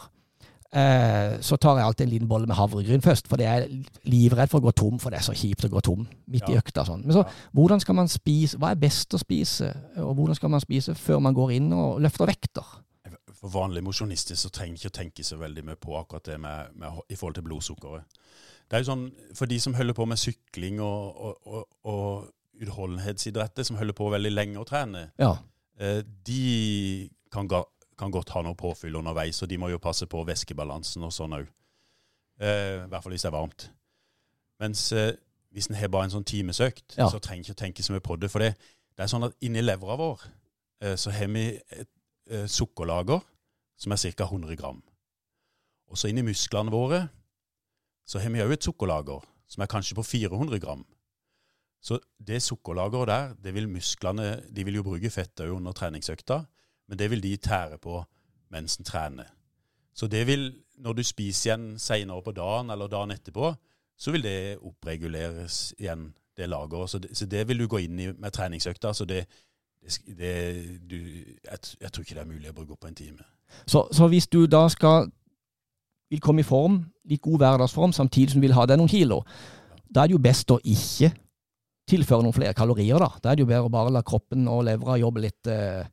så 1.42 1.58
tar 1.62 1.78
jeg 1.80 1.86
alltid 1.88 2.06
en 2.08 2.12
liten 2.12 2.28
bolle 2.28 2.48
med 2.50 2.58
havregryn 2.60 3.02
først. 3.04 3.28
For 3.32 3.40
jeg 3.42 3.64
er 3.64 4.10
livredd 4.12 4.50
for 4.52 4.60
å 4.60 4.66
gå 4.68 4.74
tom, 4.76 4.98
for 5.00 5.10
det 5.14 5.20
er 5.22 5.28
så 5.28 5.36
kjipt 5.38 5.64
å 5.68 5.72
gå 5.72 5.82
tom 5.86 6.08
midt 6.28 6.50
i 6.52 6.58
økta. 6.60 6.84
Sånn. 6.88 7.04
Men 7.06 7.16
så, 7.16 7.24
Ja. 7.24 7.32
hvordan 7.56 7.80
skal 7.80 7.96
man 7.96 8.08
spise? 8.12 8.58
Hva 8.60 8.72
er 8.72 8.76
best 8.76 9.14
å 9.16 9.20
spise? 9.22 9.70
Og 9.98 10.16
hvordan 10.16 10.36
skal 10.36 10.50
man 10.50 10.60
spise 10.60 10.96
før 10.96 11.22
man 11.22 11.34
går 11.34 11.54
inn 11.56 11.72
og 11.74 12.02
løfter 12.02 12.28
vekter? 12.28 12.66
For 13.36 13.50
vanlige 13.50 13.84
mosjonister 13.84 14.36
så 14.36 14.50
trenger 14.50 14.76
ikke 14.80 14.92
å 14.92 14.98
tenke 15.04 15.24
så 15.24 15.38
veldig 15.38 15.64
mye 15.66 15.76
på 15.80 15.96
akkurat 16.00 16.24
det 16.24 16.40
med, 16.40 16.76
med, 16.76 16.92
i 17.10 17.16
forhold 17.16 17.36
til 17.36 17.44
blodsukkeret. 17.44 18.04
Det 18.70 18.74
er 18.74 18.84
jo 18.84 18.92
sånn, 18.92 19.12
For 19.36 19.46
de 19.46 19.60
som 19.60 19.74
holder 19.78 19.94
på 19.94 20.08
med 20.08 20.18
sykling 20.18 20.80
og, 20.82 21.16
og, 21.16 21.36
og, 21.46 21.66
og 21.86 22.32
utholdenhetsidretter, 22.62 23.64
som 23.64 23.78
holder 23.78 23.94
på 23.98 24.10
veldig 24.12 24.32
lenge 24.34 24.58
å 24.62 24.66
trene, 24.68 25.12
Ja. 25.20 25.36
eh, 25.80 26.02
de 26.26 27.10
kan, 27.32 27.48
kan 27.98 28.12
godt 28.12 28.30
ha 28.36 28.42
noe 28.44 28.56
påfyll 28.60 28.96
underveis, 29.00 29.42
og 29.44 29.50
de 29.50 29.58
må 29.58 29.70
jo 29.72 29.80
passe 29.80 30.06
på 30.12 30.24
væskebalansen 30.28 31.04
og 31.08 31.14
sånn 31.16 31.36
òg. 31.38 31.48
Eh, 32.40 32.84
I 32.84 32.88
hvert 32.92 33.04
fall 33.06 33.14
hvis 33.16 33.24
det 33.24 33.30
er 33.32 33.38
varmt. 33.38 33.70
Mens 34.60 34.92
eh, 34.92 35.14
hvis 35.56 35.70
en 35.72 35.78
har 35.80 35.88
bare 35.92 36.10
en 36.10 36.16
sånn 36.18 36.28
timesøkt, 36.28 36.98
Ja. 36.98 37.08
så 37.10 37.20
trenger 37.20 37.44
en 37.44 37.46
ikke 37.48 37.56
å 37.56 37.62
tenke 37.64 37.84
så 37.84 37.94
mye 37.96 38.04
på 38.04 38.18
det. 38.20 38.30
For 38.32 38.40
det, 38.44 38.54
det 38.96 39.04
er 39.06 39.12
sånn 39.12 39.24
at 39.28 39.36
inni 39.42 39.62
levra 39.64 39.96
vår 40.00 40.26
eh, 40.82 40.96
så 41.00 41.12
har 41.16 41.28
vi 41.32 41.46
et 41.56 41.90
eh, 42.30 42.46
sukkerlager 42.52 43.22
som 43.80 43.92
er 43.96 43.98
ca. 44.16 44.28
100 44.28 44.56
gram. 44.60 44.82
Og 45.88 45.98
så 45.98 46.10
inni 46.10 46.24
musklene 46.26 46.72
våre 46.74 47.06
så 48.06 48.20
har 48.20 48.30
vi 48.34 48.44
òg 48.44 48.52
et 48.58 48.64
sukkerlager 48.68 49.24
som 49.48 49.62
er 49.64 49.70
kanskje 49.72 49.96
på 49.96 50.04
400 50.04 50.60
gram. 50.60 50.84
Så 51.86 52.00
det 52.20 52.42
sukkerlageret 52.42 53.08
der, 53.08 53.34
det 53.46 53.54
vil 53.54 53.68
musklene 53.70 54.42
De 54.50 54.64
vil 54.66 54.80
jo 54.80 54.84
bruke 54.84 55.10
fett 55.14 55.38
òg 55.46 55.52
under 55.56 55.72
treningsøkta, 55.78 56.40
men 56.90 57.00
det 57.00 57.10
vil 57.12 57.24
de 57.24 57.38
tære 57.38 57.78
på 57.82 58.04
mens 58.54 58.78
en 58.78 58.86
trener. 58.86 59.32
Så 59.96 60.08
det 60.08 60.28
vil, 60.28 60.54
når 60.78 60.94
du 60.94 61.04
spiser 61.04 61.50
igjen 61.50 61.80
seinere 61.80 62.22
på 62.22 62.32
dagen 62.36 62.70
eller 62.70 62.88
dagen 62.92 63.12
etterpå, 63.12 63.54
så 63.98 64.12
vil 64.12 64.24
det 64.24 64.58
oppreguleres 64.60 65.74
igjen, 65.80 66.14
det 66.38 66.50
lageret. 66.50 66.90
Så 66.90 67.00
så 67.14 67.26
det 67.26 67.48
vil 67.48 67.60
du 67.60 67.68
gå 67.68 67.78
inn 67.78 68.00
i 68.00 68.12
med 68.12 68.32
treningsøkta. 68.32 68.94
Så 68.94 69.06
det, 69.06 69.26
det 70.08 70.34
du, 70.90 70.98
jeg, 70.98 71.60
jeg 71.82 71.92
tror 71.92 72.04
ikke 72.04 72.16
det 72.16 72.24
er 72.26 72.34
mulig 72.34 72.52
å 72.52 72.58
bruke 72.58 72.76
opp 72.76 72.84
på 72.84 72.92
en 72.92 72.98
time. 72.98 73.24
Så, 73.66 73.88
så 73.92 74.08
hvis 74.12 74.28
du 74.28 74.46
da 74.46 74.68
skal 74.70 75.08
vil 76.10 76.22
komme 76.22 76.44
i 76.44 76.48
form, 76.48 76.82
litt 77.10 77.22
god 77.24 77.40
hverdagsform, 77.42 77.94
samtidig 77.96 78.34
som 78.34 78.42
du 78.42 78.48
vil 78.48 78.58
ha 78.58 78.66
deg 78.68 78.78
noen 78.78 78.92
kilo, 78.92 79.24
da 79.88 80.04
er 80.04 80.12
det 80.12 80.18
jo 80.18 80.26
best 80.26 80.52
å 80.52 80.60
ikke 80.60 81.14
tilføre 81.90 82.26
noen 82.26 82.36
flere 82.36 82.58
kalorier, 82.58 83.00
da. 83.00 83.10
Da 83.22 83.32
er 83.32 83.38
det 83.38 83.46
jo 83.46 83.50
bedre 83.50 83.70
å 83.70 83.74
bare 83.74 83.94
la 83.94 84.04
kroppen 84.06 84.48
og 84.52 84.66
levra 84.68 84.98
jobbe 85.00 85.24
litt 85.24 85.50
eh, 85.52 85.86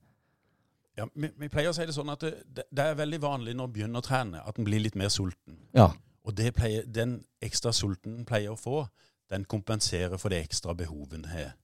Ja, 0.97 1.07
vi, 1.15 1.31
vi 1.41 1.49
pleier 1.49 1.71
å 1.71 1.77
si 1.77 1.87
det 1.89 1.95
sånn 1.97 2.13
at 2.13 2.21
det, 2.21 2.35
det, 2.53 2.67
det 2.71 2.85
er 2.85 2.99
veldig 2.99 3.21
vanlig 3.23 3.55
når 3.57 3.69
en 3.69 3.75
begynner 3.77 4.03
å 4.03 4.07
trene, 4.07 4.43
at 4.45 4.59
en 4.59 4.67
blir 4.67 4.83
litt 4.83 4.99
mer 4.99 5.09
sulten. 5.13 5.57
Ja. 5.77 5.89
Og 6.23 6.37
det 6.39 6.53
pleier, 6.57 6.85
den 6.87 7.23
ekstra 7.43 7.73
sulten 7.75 8.19
en 8.21 8.29
pleier 8.29 8.53
å 8.53 8.61
få, 8.61 8.85
den 9.33 9.47
kompenserer 9.49 10.21
for 10.21 10.33
det 10.33 10.43
ekstra 10.45 10.75
behovet 10.77 11.17
en 11.19 11.31
har. 11.33 11.55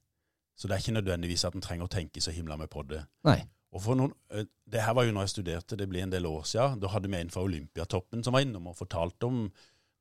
Så 0.57 0.67
det 0.67 0.75
er 0.75 0.83
ikke 0.83 0.97
nødvendigvis 0.97 1.45
at 1.47 1.55
en 1.55 1.63
trenger 1.63 1.87
å 1.87 1.93
tenke 1.93 2.21
så 2.21 2.33
himla 2.35 2.57
med 2.59 2.71
på 2.73 2.83
det. 2.89 3.03
Nei. 3.27 3.39
Og 3.69 3.83
for 3.83 3.95
noen, 3.95 4.13
eh, 4.33 4.45
Det 4.65 4.81
her 4.81 4.93
var 4.93 5.03
jo 5.05 5.11
når 5.11 5.21
jeg 5.21 5.29
studerte, 5.29 5.77
det 5.77 5.89
blir 5.89 6.03
en 6.03 6.11
del 6.11 6.25
år 6.25 6.43
siden. 6.43 6.79
Da 6.79 6.87
hadde 6.87 7.09
vi 7.09 7.17
en 7.17 7.29
fra 7.29 7.41
Olympiatoppen 7.41 8.23
som 8.23 8.33
var 8.33 8.41
innom 8.41 8.67
og 8.67 8.75
fortalte 8.75 9.25
om 9.25 9.51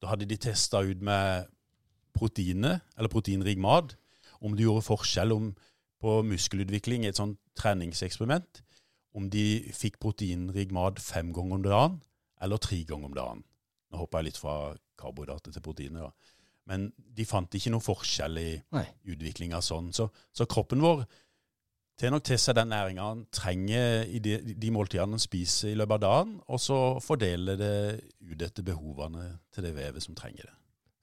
Da 0.00 0.06
hadde 0.06 0.26
de 0.26 0.36
testa 0.36 0.78
ut 0.78 1.00
med 1.02 1.46
proteinet, 2.14 2.80
eller 2.96 3.08
proteinrik 3.08 3.58
mat, 3.58 3.96
om 4.40 4.54
de 4.54 4.62
gjorde 4.62 4.86
forskjell 4.86 5.32
om, 5.32 5.56
på 6.00 6.22
muskelutvikling 6.22 7.04
i 7.04 7.08
et 7.08 7.16
sånt 7.16 7.38
treningseksperiment. 7.56 8.62
Om 9.18 9.28
de 9.32 9.44
fikk 9.74 9.98
proteinrik 10.02 10.72
mat 10.74 11.00
fem 11.02 11.32
ganger 11.34 11.58
om 11.58 11.64
dagen, 11.66 12.00
eller 12.42 12.60
tre 12.62 12.84
ganger 12.86 13.10
om 13.10 13.16
dagen. 13.16 13.46
Nå 13.90 14.02
hopper 14.02 14.20
jeg 14.20 14.30
litt 14.30 14.40
fra 14.40 14.56
karbohydrater 15.00 15.54
til 15.54 15.64
proteiner. 15.64 16.08
da. 16.08 16.34
Men 16.68 16.90
de 17.16 17.24
fant 17.26 17.54
ikke 17.56 17.72
noen 17.72 17.84
forskjell 17.84 18.38
i 18.40 18.50
Nei. 18.76 18.84
utviklinga 19.08 19.60
sånn. 19.64 19.88
Så, 19.96 20.10
så 20.36 20.46
kroppen 20.50 20.84
vår 20.84 21.06
tar 21.98 22.12
nok 22.14 22.26
til 22.28 22.38
seg 22.38 22.54
den 22.58 22.70
næringa 22.70 23.06
han 23.08 23.24
trenger 23.34 24.04
i 24.06 24.20
de, 24.22 24.36
de 24.54 24.70
måltidene 24.74 25.16
han 25.16 25.22
spiser 25.22 25.72
i 25.72 25.78
løpet 25.78 25.96
av 25.98 26.04
dagen, 26.04 26.36
og 26.46 26.60
så 26.62 26.78
fordeler 27.02 27.58
det 27.58 27.74
ut 28.22 28.44
etter 28.44 28.66
behovene 28.66 29.32
til 29.54 29.66
det 29.66 29.74
vevet 29.74 30.04
som 30.04 30.14
trenger 30.18 30.46
det. 30.46 30.54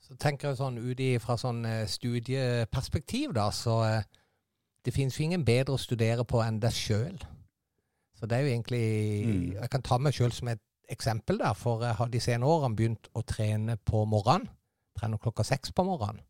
Så 0.05 0.16
tenker 0.22 0.51
jeg 0.51 0.59
sånn 0.59 0.78
ut 0.78 1.01
fra 1.24 1.36
sånn 1.41 1.63
eh, 1.66 1.88
studieperspektiv, 1.89 3.34
da, 3.36 3.49
så 3.51 3.80
eh, 3.88 4.05
det 4.86 4.93
finnes 4.93 5.18
jo 5.18 5.26
ingen 5.26 5.43
bedre 5.43 5.76
å 5.76 5.82
studere 5.82 6.24
på 6.30 6.43
enn 6.45 6.61
deg 6.61 6.78
sjøl. 6.78 7.18
Så 8.16 8.28
det 8.30 8.38
er 8.38 8.45
jo 8.45 8.53
egentlig 8.53 8.86
Mm. 9.26 9.53
Jeg 9.61 9.70
kan 9.70 9.82
ta 9.82 9.97
meg 9.97 10.13
sjøl 10.13 10.32
som 10.32 10.47
et 10.47 10.61
eksempel, 10.89 11.38
der, 11.38 11.53
for 11.53 11.84
jeg 11.84 11.95
har 11.95 12.07
de 12.07 12.20
senere 12.20 12.49
årene 12.49 12.76
begynt 12.76 13.09
å 13.13 13.24
trene 13.26 13.78
på 13.78 14.05
morgenen. 14.05 14.49
Trener 14.95 15.18
klokka 15.18 15.43
seks 15.43 15.72
på 15.72 15.84
morgenen. 15.84 16.22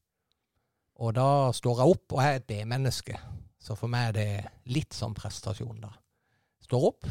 Og 0.95 1.13
da 1.13 1.51
står 1.51 1.81
jeg 1.81 1.91
opp, 1.91 2.13
og 2.13 2.21
jeg 2.23 2.31
er 2.31 2.35
et 2.39 2.47
B-menneske. 2.47 3.19
Så 3.59 3.75
for 3.75 3.91
meg 3.91 4.09
er 4.09 4.13
det 4.13 4.71
litt 4.71 4.93
sånn 4.93 5.13
prestasjon, 5.13 5.81
da. 5.81 5.91
Står 6.63 6.87
opp, 6.87 7.07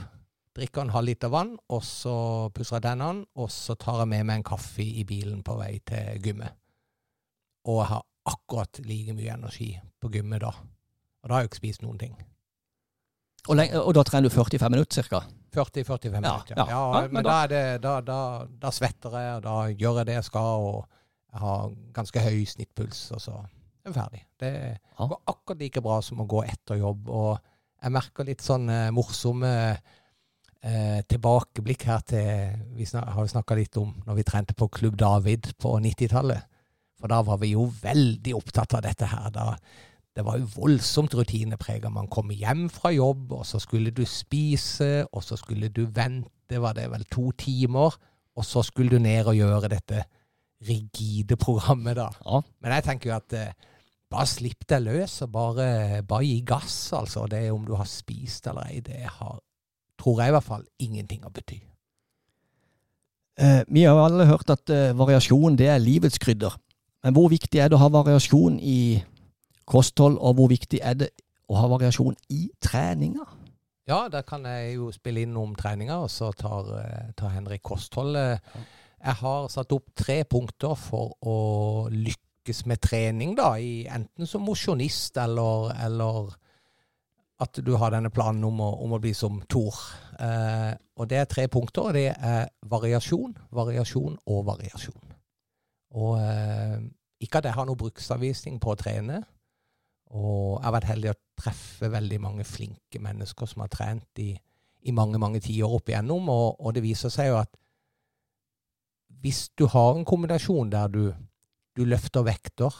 drikker 0.57 0.83
en 0.83 0.95
halv 0.95 1.11
liter 1.11 1.29
vann, 1.29 1.59
og 1.69 1.83
så 1.85 2.49
pusser 2.55 2.79
jeg 2.79 2.87
tennene, 2.89 3.27
og 3.37 3.51
så 3.51 3.77
tar 3.79 4.01
jeg 4.03 4.09
med 4.09 4.27
meg 4.27 4.41
en 4.41 4.47
kaffe 4.55 4.83
i 4.83 5.05
bilen 5.05 5.43
på 5.47 5.57
vei 5.59 5.79
til 5.87 6.23
gymmet. 6.25 6.57
Og 7.69 7.81
jeg 7.83 7.91
har 7.93 8.07
akkurat 8.25 8.81
like 8.85 9.15
mye 9.17 9.35
energi 9.35 9.71
på 10.01 10.11
gymmet 10.15 10.41
da. 10.41 10.53
Og 11.23 11.29
da 11.29 11.35
har 11.35 11.43
jeg 11.43 11.49
jo 11.49 11.53
ikke 11.53 11.63
spist 11.63 11.85
noen 11.85 12.01
ting. 12.01 12.17
Og, 13.49 13.61
og 13.61 13.91
da 13.97 14.03
trener 14.09 14.31
du 14.31 14.35
45 14.35 14.71
minutter 14.73 15.09
ca. 15.09 15.21
40-45 15.55 16.07
Ja, 16.09 16.21
minutter. 16.21 16.55
ja. 16.57 16.65
Ja, 16.65 16.67
Ja, 16.71 17.01
men, 17.03 17.13
men 17.13 17.25
da, 17.27 17.35
er 17.45 17.49
det, 17.53 17.65
da, 17.85 17.99
da, 18.01 18.19
da 18.63 18.71
svetter 18.75 19.13
jeg, 19.21 19.35
og 19.37 19.43
da 19.45 19.57
gjør 19.71 19.99
jeg 20.01 20.07
det 20.09 20.15
jeg 20.17 20.25
skal, 20.31 20.65
og 20.71 20.87
jeg 21.35 21.41
har 21.45 21.75
ganske 21.95 22.23
høy 22.25 22.39
snittpuls. 22.49 23.03
Og 23.15 23.21
så 23.21 23.35
er 23.37 23.91
jeg 23.91 23.95
ferdig. 23.99 24.23
Det 24.41 24.53
Ja. 24.99 25.07
går 25.11 25.21
akkurat 25.27 25.59
like 25.61 25.83
bra 25.85 26.01
som 26.03 26.23
å 26.25 26.27
gå 26.31 26.41
etter 26.47 26.81
jobb. 26.81 27.09
Og 27.09 27.39
jeg 27.83 27.93
merker 27.93 28.25
litt 28.25 28.41
sånn 28.43 28.69
eh, 28.71 28.91
morsomme 28.95 29.53
eh, 30.63 31.03
tilbakeblikk 31.11 31.85
her 31.91 32.01
til 32.09 32.61
Vi 32.79 32.87
snak, 32.89 33.09
har 33.13 33.23
jo 33.27 33.33
snakka 33.35 33.55
litt 33.59 33.77
om 33.77 33.93
når 34.07 34.15
vi 34.21 34.27
trente 34.27 34.55
på 34.57 34.69
Klubb 34.73 34.97
David 34.97 35.53
på 35.61 35.77
90-tallet. 35.85 36.47
For 37.01 37.11
da 37.13 37.21
var 37.27 37.39
vi 37.43 37.53
jo 37.53 37.67
veldig 37.83 38.35
opptatt 38.39 38.75
av 38.79 38.83
dette 38.87 39.07
her. 39.11 39.31
Da, 39.35 39.51
det 40.15 40.23
var 40.23 40.39
jo 40.39 40.51
voldsomt 40.55 41.15
rutineprega. 41.19 41.91
Man 41.91 42.07
kom 42.13 42.31
hjem 42.31 42.69
fra 42.71 42.93
jobb, 42.95 43.33
og 43.35 43.47
så 43.47 43.59
skulle 43.63 43.91
du 43.91 44.05
spise, 44.07 45.07
og 45.11 45.25
så 45.27 45.37
skulle 45.37 45.69
du 45.75 45.85
vente, 45.91 46.61
var 46.63 46.77
det 46.77 46.87
vel 46.93 47.03
to 47.11 47.33
timer, 47.39 47.97
og 48.35 48.47
så 48.47 48.63
skulle 48.63 48.95
du 48.95 49.03
ned 49.03 49.27
og 49.27 49.39
gjøre 49.39 49.73
dette 49.73 50.05
rigide 50.65 51.37
programmet, 51.37 51.97
da. 51.99 52.09
Ja. 52.25 52.41
Men 52.63 52.77
jeg 52.77 52.87
tenker 52.87 53.11
jo 53.11 53.17
at 53.17 53.35
eh, 53.37 53.71
bare 54.11 54.31
slipp 54.31 54.67
deg 54.71 54.85
løs, 54.87 55.19
og 55.27 55.33
bare, 55.35 56.03
bare 56.07 56.27
gi 56.27 56.41
gass, 56.47 56.79
altså. 56.95 57.27
Det 57.31 57.49
om 57.51 57.67
du 57.67 57.75
har 57.75 57.89
spist 57.91 58.47
eller 58.51 58.71
ei, 58.71 58.81
det 58.87 59.03
har, 59.19 59.41
tror 60.01 60.23
jeg 60.23 60.31
i 60.31 60.37
hvert 60.37 60.47
fall, 60.47 60.67
ingenting 60.79 61.27
å 61.27 61.33
bety. 61.35 61.59
Eh, 63.35 63.65
vi 63.67 63.83
har 63.83 63.99
alle 63.99 64.29
hørt 64.31 64.51
at 64.55 64.71
eh, 64.71 64.95
variasjon 64.95 65.59
det 65.59 65.73
er 65.73 65.83
livets 65.83 66.23
krydder. 66.23 66.55
Men 67.05 67.17
hvor 67.17 67.27
viktig 67.33 67.59
er 67.61 67.69
det 67.69 67.77
å 67.77 67.83
ha 67.83 67.91
variasjon 67.93 68.61
i 68.63 69.03
kosthold, 69.67 70.19
og 70.19 70.39
hvor 70.39 70.51
viktig 70.53 70.81
er 70.83 70.99
det 71.01 71.11
å 71.51 71.59
ha 71.61 71.69
variasjon 71.71 72.17
i 72.33 72.47
treninga? 72.63 73.27
Ja, 73.89 74.07
der 74.09 74.25
kan 74.25 74.47
jeg 74.49 74.79
jo 74.79 74.89
spille 74.95 75.25
inn 75.27 75.37
om 75.37 75.53
treninga, 75.59 75.99
og 76.07 76.11
så 76.13 76.31
tar, 76.33 76.71
eh, 76.81 77.11
tar 77.17 77.35
Henrik 77.35 77.63
kostholdet. 77.63 78.41
Jeg 79.05 79.15
har 79.21 79.49
satt 79.53 79.73
opp 79.77 79.91
tre 79.97 80.23
punkter 80.25 80.73
for 80.81 81.13
å 81.21 81.37
lykkes 81.93 82.65
med 82.67 82.81
trening, 82.81 83.35
da, 83.37 83.55
i, 83.61 83.85
enten 83.85 84.27
som 84.27 84.47
mosjonist 84.47 85.21
eller, 85.21 85.75
eller 85.85 86.33
at 87.45 87.61
du 87.61 87.75
har 87.77 87.93
denne 87.93 88.13
planen 88.15 88.45
om 88.49 88.63
å, 88.65 88.71
om 88.87 88.97
å 88.97 89.03
bli 89.03 89.13
som 89.17 89.43
Thor. 89.51 89.77
Eh, 90.17 90.73
og 90.97 91.11
det 91.11 91.21
er 91.21 91.29
tre 91.29 91.47
punkter, 91.53 91.91
og 91.91 91.97
det 91.99 92.09
er 92.15 92.49
variasjon, 92.71 93.37
variasjon 93.53 94.17
og 94.31 94.45
variasjon. 94.49 95.15
Og 96.01 96.17
eh, 96.23 96.79
ikke 97.21 97.43
at 97.43 97.51
jeg 97.51 97.57
har 97.59 97.69
noen 97.69 97.81
bruksanvisning 97.85 98.57
på 98.63 98.73
å 98.73 98.79
trene, 98.81 99.21
og 100.15 100.61
jeg 100.61 100.65
har 100.69 100.75
vært 100.77 100.91
heldig 100.93 101.11
å 101.11 101.21
treffe 101.43 101.91
veldig 101.91 102.21
mange 102.23 102.47
flinke 102.47 103.01
mennesker 103.03 103.51
som 103.51 103.65
har 103.65 103.73
trent 103.73 104.23
i, 104.23 104.31
i 104.87 104.95
mange, 104.95 105.19
mange 105.19 105.43
tiår 105.43 105.75
opp 105.79 105.91
igjennom, 105.91 106.29
og, 106.31 106.61
og 106.61 106.75
det 106.77 106.85
viser 106.85 107.13
seg 107.13 107.33
jo 107.33 107.39
at 107.41 107.55
hvis 109.25 109.49
du 109.59 109.67
har 109.73 109.95
en 109.97 110.07
kombinasjon 110.07 110.71
der 110.71 110.91
du, 110.93 111.05
du 111.75 111.83
løfter 111.89 112.27
vekter, 112.27 112.75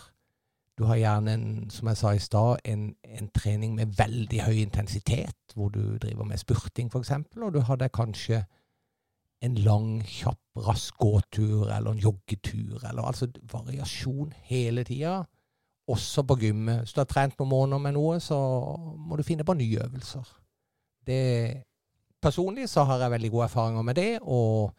du 0.79 0.85
har 0.85 0.99
gjerne, 0.99 1.35
en, 1.35 1.71
som 1.71 1.89
jeg 1.89 1.99
sa 1.99 2.13
i 2.15 2.23
stad, 2.23 2.63
en, 2.69 2.89
en 3.05 3.31
trening 3.35 3.77
med 3.79 3.95
veldig 3.99 4.41
høy 4.43 4.59
intensitet, 4.61 5.55
hvor 5.55 5.71
du 5.75 5.97
driver 6.03 6.27
med 6.29 6.43
spurting 6.43 6.91
f.eks., 6.91 7.13
og 7.39 7.55
du 7.55 7.61
har 7.67 7.79
deg 7.81 7.95
kanskje 7.95 8.43
en 9.45 9.59
lang, 9.63 10.03
kjapp, 10.09 10.41
rask 10.67 10.97
gåtur 10.99 11.69
eller 11.69 11.93
en 11.93 12.03
joggetur, 12.03 12.81
eller 12.89 13.07
altså 13.07 13.29
variasjon 13.53 14.33
hele 14.51 14.85
tida. 14.87 15.23
Også 15.91 16.23
på 16.25 16.37
gymmet. 16.41 16.85
Hvis 16.85 16.95
du 16.97 17.03
har 17.03 17.09
trent 17.11 17.37
noen 17.39 17.51
måneder 17.51 17.83
med 17.83 17.97
noe, 17.97 18.17
så 18.23 18.39
må 18.97 19.19
du 19.19 19.27
finne 19.27 19.45
på 19.45 19.57
nye 19.59 19.83
øvelser. 19.85 20.31
Det, 21.05 21.21
personlig 22.25 22.71
så 22.73 22.87
har 22.89 23.03
jeg 23.03 23.13
veldig 23.13 23.31
gode 23.35 23.49
erfaringer 23.51 23.85
med 23.85 23.99
det, 24.01 24.11
og, 24.23 24.73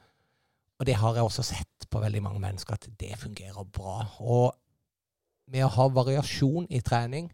og 0.80 0.88
det 0.90 0.96
har 0.98 1.16
jeg 1.16 1.28
også 1.28 1.46
sett 1.46 1.90
på 1.92 2.02
veldig 2.02 2.24
mange 2.26 2.42
mennesker, 2.42 2.74
at 2.74 2.90
det 3.00 3.20
fungerer 3.22 3.68
bra. 3.70 4.00
Og 4.20 4.56
med 5.54 5.68
å 5.68 5.74
ha 5.76 5.88
variasjon 5.94 6.66
i 6.74 6.82
trening, 6.82 7.30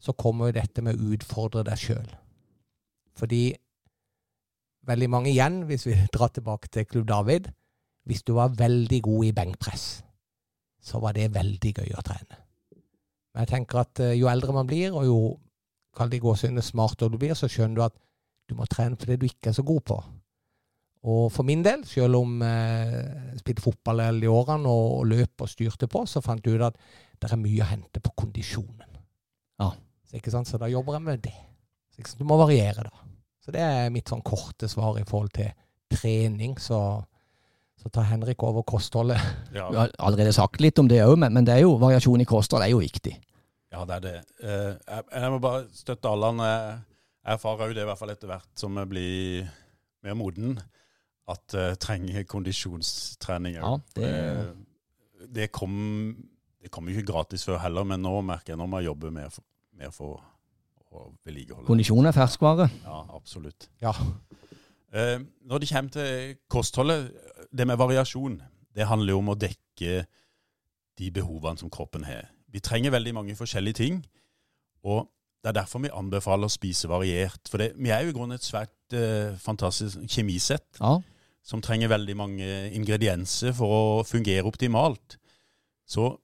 så 0.00 0.16
kommer 0.16 0.48
jo 0.48 0.56
dette 0.56 0.84
med 0.84 0.96
å 0.96 1.12
utfordre 1.16 1.64
deg 1.66 1.80
sjøl. 1.80 2.08
Fordi 3.16 3.42
veldig 4.86 5.10
mange 5.10 5.32
igjen, 5.32 5.62
hvis 5.68 5.86
vi 5.88 5.98
drar 6.14 6.32
tilbake 6.32 6.72
til 6.72 6.88
Klubb 6.88 7.08
David, 7.12 7.52
hvis 8.06 8.22
du 8.22 8.36
var 8.38 8.54
veldig 8.56 9.02
god 9.02 9.24
i 9.26 9.36
benkpress, 9.36 9.86
så 10.80 11.00
var 11.02 11.16
det 11.16 11.32
veldig 11.34 11.72
gøy 11.80 11.96
å 11.98 12.04
trene. 12.06 12.45
Men 13.36 13.44
jeg 13.44 13.52
tenker 13.52 13.82
at 13.82 14.00
eh, 14.00 14.14
jo 14.16 14.30
eldre 14.32 14.54
man 14.56 14.68
blir, 14.68 14.94
og 14.96 15.04
jo 15.04 15.16
kall 15.96 16.08
det 16.08 16.22
gåsehudet 16.24 16.64
smartere 16.64 17.12
du 17.12 17.18
blir, 17.20 17.34
så 17.36 17.48
skjønner 17.52 17.76
du 17.76 17.82
at 17.84 17.96
du 18.48 18.54
må 18.56 18.64
trene 18.70 18.96
på 18.96 19.08
det 19.10 19.18
du 19.20 19.26
ikke 19.28 19.50
er 19.50 19.56
så 19.58 19.64
god 19.66 19.82
på. 19.84 19.96
Og 21.06 21.26
for 21.30 21.44
min 21.46 21.60
del, 21.62 21.84
selv 21.84 22.16
om 22.22 22.40
eh, 22.42 22.96
jeg 23.34 23.42
spilte 23.42 23.64
fotball 23.66 24.00
alle 24.06 24.24
de 24.24 24.30
årene 24.32 24.72
og, 24.72 25.04
løp 25.10 25.44
og 25.44 25.50
styrte 25.52 25.88
på, 25.90 26.06
så 26.08 26.22
fant 26.24 26.48
jeg 26.48 26.56
ut 26.56 26.64
at 26.70 26.80
det 27.20 27.28
er 27.28 27.42
mye 27.42 27.60
å 27.60 27.68
hente 27.68 28.00
på 28.02 28.14
kondisjonen. 28.24 28.96
Ja. 29.60 29.74
Så, 30.08 30.42
så 30.48 30.62
da 30.62 30.70
jobber 30.72 30.96
jeg 30.96 31.04
med 31.04 31.22
det. 31.28 31.36
Så? 31.92 32.16
Du 32.16 32.24
må 32.28 32.40
variere, 32.40 32.88
da. 32.88 33.04
Så 33.44 33.52
det 33.52 33.60
er 33.62 33.92
mitt 33.92 34.08
sånn 34.08 34.24
korte 34.26 34.68
svar 34.72 34.96
i 34.98 35.04
forhold 35.06 35.36
til 35.36 35.52
trening. 35.92 36.56
Så, 36.58 36.80
så 37.82 37.90
tar 37.92 38.06
Henrik 38.10 38.42
over 38.42 38.62
kostholdet. 38.66 39.20
Ja, 39.56 39.68
Vi 39.70 39.76
har 39.76 39.92
allerede 39.98 40.32
sagt 40.32 40.60
litt 40.60 40.78
om 40.78 40.88
det 40.88 41.02
òg, 41.04 41.16
men, 41.18 41.32
men 41.32 41.44
det 41.46 41.54
er 41.56 41.64
jo 41.64 41.76
variasjon 41.80 42.20
i 42.24 42.28
kosthold 42.28 42.64
er 42.64 42.72
jo 42.72 42.80
viktig. 42.82 43.14
ja 43.72 43.84
det 43.88 43.96
er 43.98 44.04
det. 44.06 44.14
Eh, 44.42 44.72
jeg, 44.86 45.04
jeg 45.12 45.30
må 45.34 45.38
bare 45.42 45.64
støtte 45.74 46.08
Allan. 46.08 46.38
Jeg 46.44 47.34
erfarer 47.36 47.68
jo 47.72 47.76
det 47.76 47.82
i 47.84 47.88
hvert 47.90 47.98
fall 48.00 48.12
etter 48.14 48.30
hvert 48.30 48.48
som 48.60 48.76
jeg 48.80 48.88
blir 48.92 49.48
mer 50.06 50.14
moden, 50.18 50.58
at 51.28 51.56
jeg 51.58 51.78
trenger 51.82 52.22
kondisjonstrening. 52.30 53.56
Ja, 53.58 53.76
det, 53.96 54.10
Det, 55.18 55.26
det 55.34 55.50
kom 55.52 55.74
det 56.62 56.70
kom 56.74 56.88
ikke 56.90 57.06
gratis 57.06 57.44
før 57.46 57.60
heller, 57.62 57.84
men 57.86 58.00
nå 58.02 58.12
merker 58.26 58.52
jeg 58.54 58.58
nå 58.58 58.66
må 58.66 58.80
jeg 58.80 58.88
jobbe 58.88 59.10
mer 59.14 59.28
for, 59.30 59.44
mer 59.78 59.92
for 59.94 60.18
å 60.90 61.04
vedlikeholde. 61.26 61.66
kondisjon 61.68 62.06
er 62.08 62.14
ferskvare. 62.16 62.66
Ja, 62.82 62.96
absolutt. 63.14 63.68
Ja. 63.82 63.92
Eh, 64.92 65.20
når 65.46 65.62
det 65.62 65.68
kommer 65.70 65.94
til 65.94 66.34
kostholdet, 66.50 67.12
det 67.52 67.66
med 67.66 67.78
variasjon, 67.80 68.40
det 68.76 68.86
handler 68.88 69.12
jo 69.14 69.18
om 69.22 69.32
å 69.32 69.38
dekke 69.38 70.06
de 70.98 71.10
behovene 71.12 71.58
som 71.60 71.70
kroppen 71.72 72.04
har. 72.08 72.28
Vi 72.52 72.60
trenger 72.64 72.94
veldig 72.94 73.12
mange 73.14 73.36
forskjellige 73.36 73.78
ting, 73.82 74.00
og 74.86 75.08
det 75.42 75.50
er 75.52 75.58
derfor 75.60 75.82
vi 75.84 75.90
anbefaler 75.92 76.48
å 76.48 76.52
spise 76.52 76.88
variert. 76.90 77.48
For 77.50 77.60
det, 77.60 77.72
vi 77.76 77.90
er 77.94 78.04
jo 78.06 78.10
i 78.10 78.16
grunnen 78.16 78.36
et 78.38 78.46
svært 78.46 78.94
eh, 78.96 79.36
fantastisk 79.38 79.98
kjemisett 80.10 80.80
Ja. 80.80 80.96
som 81.46 81.60
trenger 81.62 81.88
veldig 81.92 82.16
mange 82.16 82.48
ingredienser 82.74 83.52
for 83.54 83.68
å 84.00 84.04
fungere 84.06 84.46
optimalt. 84.48 85.18
Så 85.86 86.16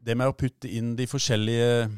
det 0.00 0.16
med 0.16 0.30
å 0.30 0.36
putte 0.36 0.68
inn 0.70 0.94
de 0.96 1.06
forskjellige 1.06 1.90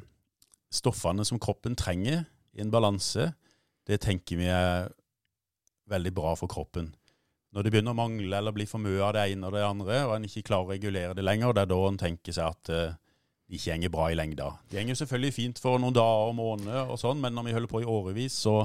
stoffene 0.72 1.24
som 1.24 1.38
kroppen 1.38 1.76
trenger 1.76 2.24
i 2.56 2.60
en 2.64 2.70
balanse, 2.72 3.32
det 3.86 4.00
tenker 4.00 4.36
vi 4.40 4.48
er 4.50 4.88
veldig 5.90 6.12
bra 6.14 6.34
for 6.34 6.48
kroppen. 6.50 6.94
Når 7.52 7.64
det 7.66 7.72
begynner 7.74 7.92
å 7.92 7.98
mangle 7.98 8.38
eller 8.38 8.54
bli 8.56 8.64
for 8.68 8.80
mye 8.80 9.00
av 9.04 9.12
det 9.16 9.26
ene 9.34 9.48
og 9.48 9.52
det 9.52 9.64
andre, 9.66 9.98
og 10.06 10.14
en 10.16 10.28
ikke 10.28 10.44
klarer 10.48 10.70
å 10.70 10.72
regulere 10.72 11.16
det 11.16 11.24
lenger, 11.24 11.52
det 11.52 11.66
er 11.66 11.72
da 11.72 11.80
en 11.88 11.98
tenker 12.00 12.32
seg 12.36 12.46
at 12.48 12.70
uh, 12.72 12.94
det 13.44 13.58
ikke 13.58 13.70
gjenger 13.74 13.92
bra 13.92 14.06
i 14.08 14.16
lengda. 14.16 14.46
Det 14.70 14.78
gjenger 14.80 15.00
selvfølgelig 15.02 15.34
fint 15.36 15.60
for 15.60 15.82
noen 15.82 15.96
dager 15.96 16.30
og 16.30 16.38
måneder, 16.38 16.88
og 16.88 17.00
sånn, 17.02 17.20
men 17.20 17.36
når 17.36 17.50
vi 17.50 17.54
holder 17.58 17.72
på 17.74 17.82
i 17.82 17.90
årevis, 17.92 18.38
så, 18.46 18.56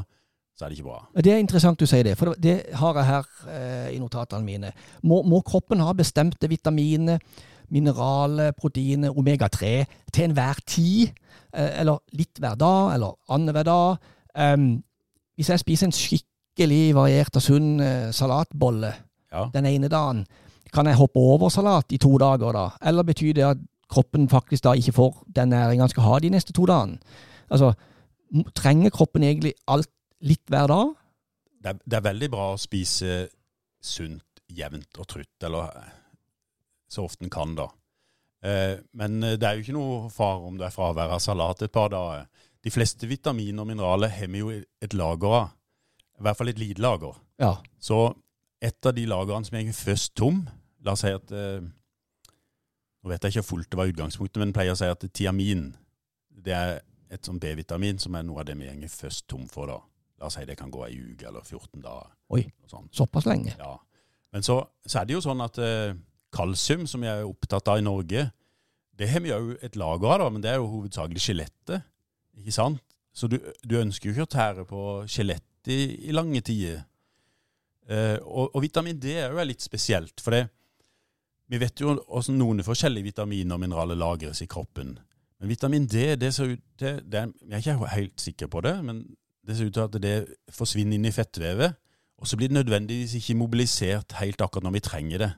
så 0.55 0.63
er 0.65 0.71
det 0.71 0.79
ikke 0.79 0.87
bra. 0.87 1.01
Det 1.19 1.33
er 1.33 1.43
interessant 1.43 1.83
du 1.83 1.89
sier 1.89 2.07
det, 2.07 2.15
for 2.19 2.31
det- 2.39 2.61
har 2.79 3.01
jeg 3.01 3.09
her 3.11 3.29
uh, 3.49 3.89
i 3.91 3.99
notatene 3.99 4.47
mine. 4.47 4.71
Må, 5.03 5.19
må 5.27 5.43
kroppen 5.43 5.83
ha 5.83 5.91
bestemte 5.97 6.47
vitaminer, 6.47 7.19
mineraler, 7.67 8.53
proteiner, 8.55 9.11
omega-3 9.11 9.71
til 10.15 10.29
enhver 10.29 10.63
tid? 10.63 11.11
Eh, 11.51 11.81
eller 11.81 11.99
litt 12.15 12.39
hver 12.39 12.55
dag, 12.55 12.93
eller 12.95 13.17
annenhver 13.27 13.67
dag? 13.67 14.11
Um, 14.37 14.69
hvis 15.35 15.49
jeg 15.51 15.59
spiser 15.59 15.87
en 15.87 15.95
skikkelig 16.57 16.95
variert 16.95 17.35
og 17.37 17.41
sunn 17.43 17.79
eh, 17.81 18.11
salatbolle 18.11 18.93
Ja. 19.31 19.49
den 19.53 19.65
ene 19.65 19.87
dagen, 19.89 20.25
kan 20.73 20.85
jeg 20.85 20.95
hoppe 20.95 21.19
over 21.19 21.49
salat 21.49 21.91
i 21.91 21.97
to 21.97 22.17
dager 22.17 22.53
da? 22.53 22.69
Eller 22.81 23.03
betyr 23.03 23.33
det 23.33 23.43
at 23.43 23.57
kroppen 23.89 24.27
faktisk 24.29 24.63
da 24.63 24.73
ikke 24.73 24.93
får 24.93 25.23
den 25.35 25.49
næringen 25.49 25.79
den 25.81 25.89
skal 25.89 26.03
ha 26.03 26.19
de 26.19 26.29
neste 26.29 26.53
to 26.53 26.65
dagene? 26.65 26.97
Altså, 27.49 27.73
trenger 28.55 28.89
kroppen 28.89 29.23
egentlig 29.23 29.53
alt 29.67 29.89
litt 30.21 30.43
hver 30.49 30.67
dag? 30.67 30.95
det 31.61 31.69
er, 31.69 31.77
det 31.85 31.97
er 31.97 32.01
veldig 32.05 32.29
bra 32.31 32.53
å 32.53 32.57
spise 32.57 33.27
sunt, 33.81 34.23
jevnt 34.47 34.97
og 34.99 35.07
trutt, 35.07 35.43
eller 35.43 35.67
eh, 35.75 35.93
så 36.89 37.03
ofte 37.03 37.25
en 37.25 37.29
kan, 37.29 37.55
da. 37.55 37.67
Eh, 38.43 38.77
men 38.93 39.19
det 39.21 39.43
er 39.43 39.55
jo 39.57 39.63
ikke 39.65 39.75
noe 39.75 40.09
fare 40.09 40.39
om 40.47 40.57
det 40.57 40.67
er 40.67 40.75
fravær 40.75 41.11
av 41.17 41.19
salat 41.19 41.61
et 41.65 41.71
par 41.71 41.89
dager. 41.91 42.27
De 42.63 42.71
fleste 42.71 43.07
vitaminer 43.07 43.61
og 43.61 43.67
mineraler 43.67 44.09
har 44.09 44.27
vi 44.31 44.39
jo 44.39 44.51
et 44.81 44.93
lager 44.93 45.33
av. 45.41 45.49
I 46.17 46.25
hvert 46.25 46.39
fall 46.39 46.49
et 46.51 46.59
lite 46.61 46.81
lager. 46.81 47.17
Ja. 47.41 47.55
Så 47.79 47.99
et 48.63 48.89
av 48.89 48.95
de 48.97 49.05
lagrene 49.09 49.45
som 49.45 49.57
er 49.59 49.73
først 49.75 50.15
tom 50.17 50.47
La 50.85 50.95
oss 50.95 51.03
si 51.03 51.11
at 51.13 51.33
eh, 51.35 51.61
Nå 51.61 53.11
vet 53.11 53.25
jeg 53.27 53.35
ikke 53.35 53.45
fullt 53.45 53.69
det 53.69 53.77
var 53.77 53.91
utgangspunktet, 53.91 54.39
men 54.41 54.49
jeg 54.49 54.55
pleier 54.57 54.73
å 54.73 54.79
si 54.79 54.87
at 54.89 55.03
tiamin 55.13 55.67
det 56.47 56.55
er 56.55 56.79
et 57.13 57.27
sånn 57.27 57.39
B-vitamin 57.41 57.99
som 58.01 58.15
er 58.17 58.25
noe 58.25 58.41
av 58.41 58.47
det 58.47 58.55
vi 58.59 58.67
går 58.67 58.91
først 58.91 59.27
tom 59.29 59.45
for. 59.51 59.69
da. 59.69 59.77
La 60.19 60.29
oss 60.29 60.37
si 60.37 60.45
det 60.47 60.57
kan 60.59 60.71
gå 60.73 60.81
ei 60.87 60.97
uke 60.97 61.27
eller 61.29 61.43
14 61.45 61.83
dager. 61.83 62.09
Oi. 62.33 62.43
Noe. 62.71 62.87
Såpass 62.95 63.27
lenge. 63.29 63.53
Ja. 63.59 63.75
Men 64.33 64.43
så, 64.45 64.59
så 64.85 65.01
er 65.01 65.07
det 65.07 65.15
jo 65.15 65.23
sånn 65.23 65.43
at 65.45 65.59
eh, 65.61 65.95
kalsium, 66.35 66.87
som 66.89 67.05
jeg 67.05 67.21
er 67.21 67.29
opptatt 67.29 67.71
av 67.71 67.79
i 67.79 67.85
Norge, 67.85 68.27
det 68.97 69.09
har 69.11 69.23
vi 69.23 69.31
jo 69.31 69.55
et 69.61 69.77
lager 69.79 70.09
av, 70.09 70.23
da, 70.23 70.29
men 70.33 70.43
det 70.43 70.51
er 70.51 70.59
jo 70.59 70.71
hovedsakelig 70.71 71.21
skjelettet. 71.23 71.85
Ikke 72.41 72.55
sant? 72.55 72.81
Så 73.17 73.29
du, 73.31 73.37
du 73.65 73.77
ønsker 73.79 74.09
jo 74.09 74.15
ikke 74.15 74.27
å 74.27 74.33
tære 74.35 74.65
på 74.69 74.81
skjelett 75.09 75.46
i, 75.71 76.07
i 76.09 76.15
lange 76.15 76.41
tider. 76.45 76.83
Eh, 77.87 78.17
og, 78.21 78.55
og 78.55 78.63
vitamin 78.63 78.99
D 78.99 79.15
er 79.15 79.31
jo 79.31 79.47
litt 79.47 79.63
spesielt, 79.63 80.19
for 80.23 80.35
det, 80.35 80.47
vi 81.47 81.59
vet 81.61 81.79
jo 81.79 81.93
hvordan 81.95 82.35
noen 82.35 82.63
forskjellige 82.65 83.13
vitaminer 83.13 83.55
og 83.55 83.63
mineraler 83.63 83.99
lagres 83.99 84.43
i 84.43 84.49
kroppen. 84.51 84.97
Men 85.39 85.51
vitamin 85.51 85.87
D, 85.87 86.09
det 86.19 86.33
ser 86.35 86.55
ut 86.55 86.63
til 86.79 86.99
det 87.05 87.27
Jeg 87.45 87.53
er 87.53 87.61
ikke 87.61 87.91
helt 87.93 88.21
sikker 88.21 88.49
på 88.51 88.61
det, 88.65 88.73
men 88.83 89.03
det 89.47 89.55
ser 89.55 89.69
ut 89.69 89.73
til 89.77 89.85
at 89.85 89.99
det 90.03 90.15
forsvinner 90.51 90.97
inn 90.97 91.07
i 91.07 91.13
fettvevet. 91.15 91.77
Og 92.17 92.27
så 92.27 92.35
blir 92.35 92.49
det 92.49 92.57
nødvendigvis 92.57 93.13
ikke 93.15 93.37
mobilisert 93.37 94.17
helt 94.19 94.41
akkurat 94.41 94.65
når 94.65 94.75
vi 94.75 94.83
trenger 94.83 95.23
det. 95.23 95.31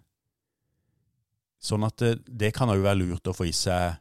Sånn 1.60 1.84
at 1.84 2.00
det, 2.00 2.14
det 2.26 2.54
kan 2.56 2.72
jo 2.72 2.86
være 2.86 3.02
lurt 3.02 3.28
å 3.28 3.36
få 3.36 3.50
i 3.50 3.54
seg 3.54 4.00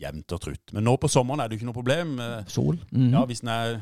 jevnt 0.00 0.36
og 0.36 0.42
trutt. 0.44 0.74
Men 0.76 0.84
nå 0.86 0.94
på 1.00 1.08
sommeren 1.10 1.40
er 1.40 1.48
det 1.48 1.56
jo 1.56 1.62
ikke 1.62 1.70
noe 1.70 1.78
problem. 1.80 2.12
Sol. 2.20 2.76
Sol. 2.76 2.76
-hmm. 2.92 3.12
Ja, 3.16 3.24
Hvis 3.24 3.40
den 3.40 3.48
er 3.48 3.80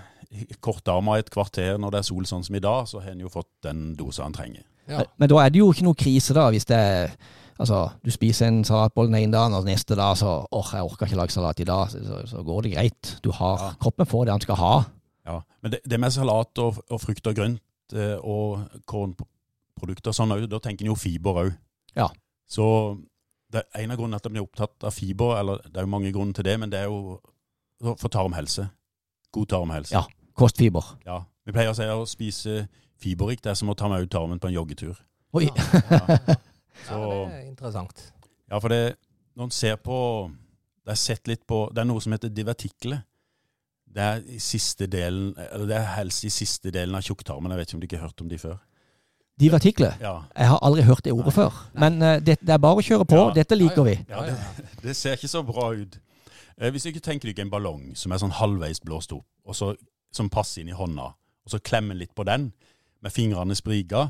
kortarma 0.61 1.17
i 1.17 1.23
et 1.25 1.31
kvarter 1.33 1.79
når 1.81 1.95
det 1.95 2.01
er 2.03 2.09
sol 2.11 2.27
sånn 2.29 2.45
som 2.45 2.57
i 2.59 2.63
dag, 2.63 2.87
så 2.91 3.01
har 3.01 3.15
en 3.15 3.25
jo 3.25 3.31
fått 3.33 3.49
den 3.65 3.95
dosa 3.97 4.27
en 4.27 4.37
trenger. 4.37 4.65
Ja. 4.89 4.99
Men, 5.03 5.11
men 5.21 5.31
da 5.33 5.43
er 5.45 5.53
det 5.53 5.61
jo 5.63 5.71
ikke 5.73 5.87
noe 5.89 5.99
krise, 5.99 6.37
da, 6.37 6.49
hvis 6.55 6.69
det 6.69 6.79
er 6.79 7.19
Altså, 7.59 7.89
du 8.07 8.11
spiser 8.15 8.47
en 8.47 8.61
salatbolle 8.63 9.11
den 9.11 9.17
ene 9.19 9.35
dagen, 9.35 9.55
og 9.59 9.65
neste 9.67 9.97
dag 9.99 10.13
så 10.15 10.45
åh, 10.47 10.69
jeg 10.77 10.85
orker 10.87 11.09
ikke 11.09 11.17
lage 11.19 11.35
salat 11.35 11.59
i 11.59 11.65
dag. 11.67 11.89
Så, 11.91 11.99
så, 12.07 12.19
så 12.31 12.43
går 12.47 12.61
det 12.63 12.71
greit. 12.77 13.09
Du 13.25 13.33
har, 13.35 13.57
Ja. 13.59 13.71
Kroppen 13.83 14.07
får 14.07 14.29
det 14.29 14.31
han 14.37 14.45
skal 14.45 14.59
ha. 14.61 14.75
Ja, 15.27 15.41
Men 15.67 15.73
det, 15.73 15.81
det 15.83 15.99
med 15.99 16.15
salat 16.15 16.61
og, 16.63 16.79
og 16.87 17.01
frukt 17.03 17.27
og 17.27 17.35
grønt 17.35 17.97
eh, 17.99 18.15
og 18.23 18.63
kornprodukter 18.87 20.15
sånn 20.15 20.37
òg, 20.37 20.47
da 20.47 20.61
tenker 20.63 20.87
en 20.87 20.93
jo 20.93 20.97
fiber 21.03 21.41
òg. 21.43 21.51
Ja. 21.99 22.07
Så 22.47 22.69
det 23.51 23.65
er 23.65 23.83
en 23.83 23.91
av 23.97 23.99
grunnene 23.99 24.23
at 24.23 24.31
en 24.31 24.37
blir 24.37 24.47
opptatt 24.47 24.87
av 24.87 24.95
fiber, 24.95 25.35
eller 25.41 25.59
det 25.67 25.81
er 25.83 25.89
jo 25.89 25.93
mange 25.97 26.15
grunner 26.15 26.39
til 26.39 26.47
det, 26.47 26.55
men 26.63 26.71
det 26.71 26.85
er 26.85 26.93
jo 26.93 27.19
for 27.99 28.07
tarmhelse. 28.07 28.69
God 29.35 29.51
tarmhelse. 29.51 29.97
Ja. 29.99 30.05
Kostfiber. 30.39 30.95
Ja. 31.07 31.21
Vi 31.49 31.53
pleier 31.57 31.73
å 31.73 31.77
si 31.77 31.83
at 31.87 31.97
å 31.99 32.07
spise 32.09 32.63
fiberrikt 33.01 33.45
det 33.47 33.53
er 33.55 33.59
som 33.59 33.71
å 33.73 33.77
ta 33.79 33.89
meg 33.91 34.05
ut 34.07 34.11
tarmen 34.13 34.39
på 34.43 34.51
en 34.51 34.57
joggetur. 34.59 34.97
Oi. 35.39 35.49
Ja. 35.49 36.19
Ja, 36.79 36.95
Så, 36.95 36.99
det 37.27 37.35
er 37.35 37.47
interessant. 37.49 38.03
ja, 38.49 38.59
for 38.63 38.71
det, 38.71 38.95
når 39.35 39.49
en 39.49 39.51
ser 39.51 39.75
på 39.83 39.97
Det 40.87 40.93
er 40.95 41.01
sett 41.01 41.27
litt 41.27 41.43
på 41.51 41.57
Det 41.75 41.81
er 41.83 41.89
noe 41.91 42.01
som 42.01 42.13
heter 42.15 42.31
divertikle. 42.31 43.01
Det 43.91 44.05
er 44.05 44.23
i 44.31 44.39
siste 44.39 44.87
delen, 44.87 45.33
eller 45.51 45.67
det 45.67 45.75
er 45.77 45.89
helst 45.97 46.23
i 46.25 46.31
siste 46.31 46.71
delen 46.71 46.95
av 46.95 47.03
tjukktarmen. 47.03 47.51
Jeg 47.51 47.59
vet 47.59 47.69
ikke 47.73 47.77
om 47.77 47.83
du 47.83 47.87
ikke 47.89 47.99
har 47.99 48.07
hørt 48.07 48.23
om 48.23 48.29
de 48.31 48.39
før? 48.39 48.57
Divertikle? 49.43 49.91
Ja, 50.01 50.15
Jeg 50.39 50.49
har 50.53 50.59
aldri 50.63 50.83
hørt 50.87 51.03
det 51.05 51.13
ordet 51.13 51.33
Nei. 51.33 51.35
før. 51.41 51.59
Men 51.83 51.99
uh, 52.03 52.15
det, 52.23 52.39
det 52.47 52.55
er 52.55 52.63
bare 52.63 52.79
å 52.79 52.87
kjøre 52.87 53.05
på. 53.11 53.19
Ja. 53.21 53.35
Dette 53.43 53.59
liker 53.59 53.85
vi. 53.87 53.97
ja 54.09 54.23
det, 54.31 54.39
det 54.87 54.95
ser 54.99 55.19
ikke 55.19 55.31
så 55.35 55.43
bra 55.47 55.73
ut. 55.75 55.99
Uh, 56.63 56.71
hvis 56.71 56.87
du 56.87 56.93
ikke 56.93 57.05
tenker 57.11 57.31
deg 57.33 57.43
en 57.43 57.51
ballong 57.53 57.91
som 57.99 58.15
er 58.15 58.23
sånn 58.23 58.35
halvveis 58.39 58.79
blåst 58.87 59.13
opp, 59.19 59.27
og 59.47 59.59
så, 59.59 59.73
som 60.13 60.31
passer 60.33 60.63
inn 60.63 60.73
i 60.73 60.77
hånda, 60.77 61.11
og 61.45 61.53
så 61.53 61.61
klemmer 61.61 61.95
litt 61.99 62.15
på 62.17 62.25
den, 62.25 62.53
med 63.03 63.15
fingrene 63.15 63.55
spriga, 63.55 64.09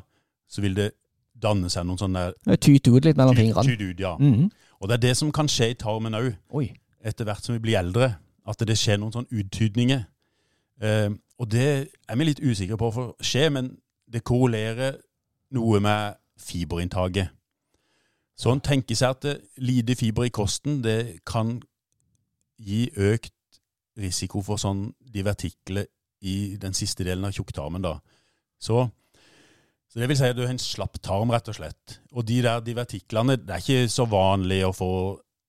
så 0.48 0.62
vil 0.64 0.74
det 0.78 0.92
danne 1.38 1.68
seg 1.70 1.84
noen 1.86 2.00
sånne 2.00 2.22
Tyte 2.58 2.90
ut 2.90 3.04
litt 3.04 3.18
mellom 3.18 3.36
fingrene. 3.36 3.68
tyd 3.68 3.82
ut, 3.82 4.00
ja. 4.00 4.16
Mhm. 4.18 4.50
Og 4.80 4.88
det 4.88 4.94
er 4.94 5.08
det 5.08 5.16
som 5.16 5.32
kan 5.32 5.48
skje 5.50 5.70
i 5.70 5.74
tarmen 5.74 6.14
òg, 6.14 6.68
etter 7.04 7.24
hvert 7.24 7.44
som 7.44 7.54
vi 7.54 7.58
blir 7.60 7.78
eldre. 7.78 8.16
At 8.46 8.58
det 8.58 8.78
skjer 8.78 8.96
noen 8.96 9.12
sånne 9.12 9.28
uttydninger. 9.34 10.04
Eh, 10.80 11.10
og 11.38 11.50
det 11.50 11.90
er 12.08 12.16
vi 12.16 12.24
litt 12.24 12.40
usikre 12.40 12.78
på 12.78 12.92
for 12.94 13.10
å 13.10 13.16
skje, 13.20 13.50
men 13.50 13.72
det 14.10 14.24
korrelerer 14.24 14.96
noe 15.50 15.80
med 15.80 16.14
fiberinntaket. 16.38 17.28
Så 18.38 18.52
en 18.52 18.62
tenker 18.62 18.94
seg 18.94 19.10
at 19.10 19.40
lite 19.58 19.96
fiber 19.98 20.28
i 20.28 20.30
kosten 20.30 20.80
det 20.82 21.24
kan 21.26 21.60
gi 22.62 22.88
økt 22.96 23.32
risiko 23.98 24.42
for 24.46 24.60
sånn 24.60 24.88
divertikler 25.00 25.86
i 26.22 26.56
den 26.60 26.74
siste 26.74 27.04
delen 27.06 27.24
av 27.28 27.34
tjukktarmen. 27.36 27.82
da. 27.82 27.96
Så, 28.58 28.84
så 29.90 30.00
det 30.00 30.08
vil 30.10 30.18
si 30.18 30.26
at 30.28 30.36
du 30.38 30.44
har 30.44 30.52
en 30.54 30.58
slapp 30.62 30.98
tarm, 31.02 31.30
rett 31.34 31.48
og 31.50 31.56
slett. 31.58 31.98
Og 32.12 32.26
de 32.26 32.40
der 32.42 32.60
divertiklene, 32.66 33.36
det 33.38 33.54
er 33.54 33.62
ikke 33.64 33.90
så 33.92 34.06
vanlig 34.10 34.62
å 34.66 34.74
få 34.74 34.90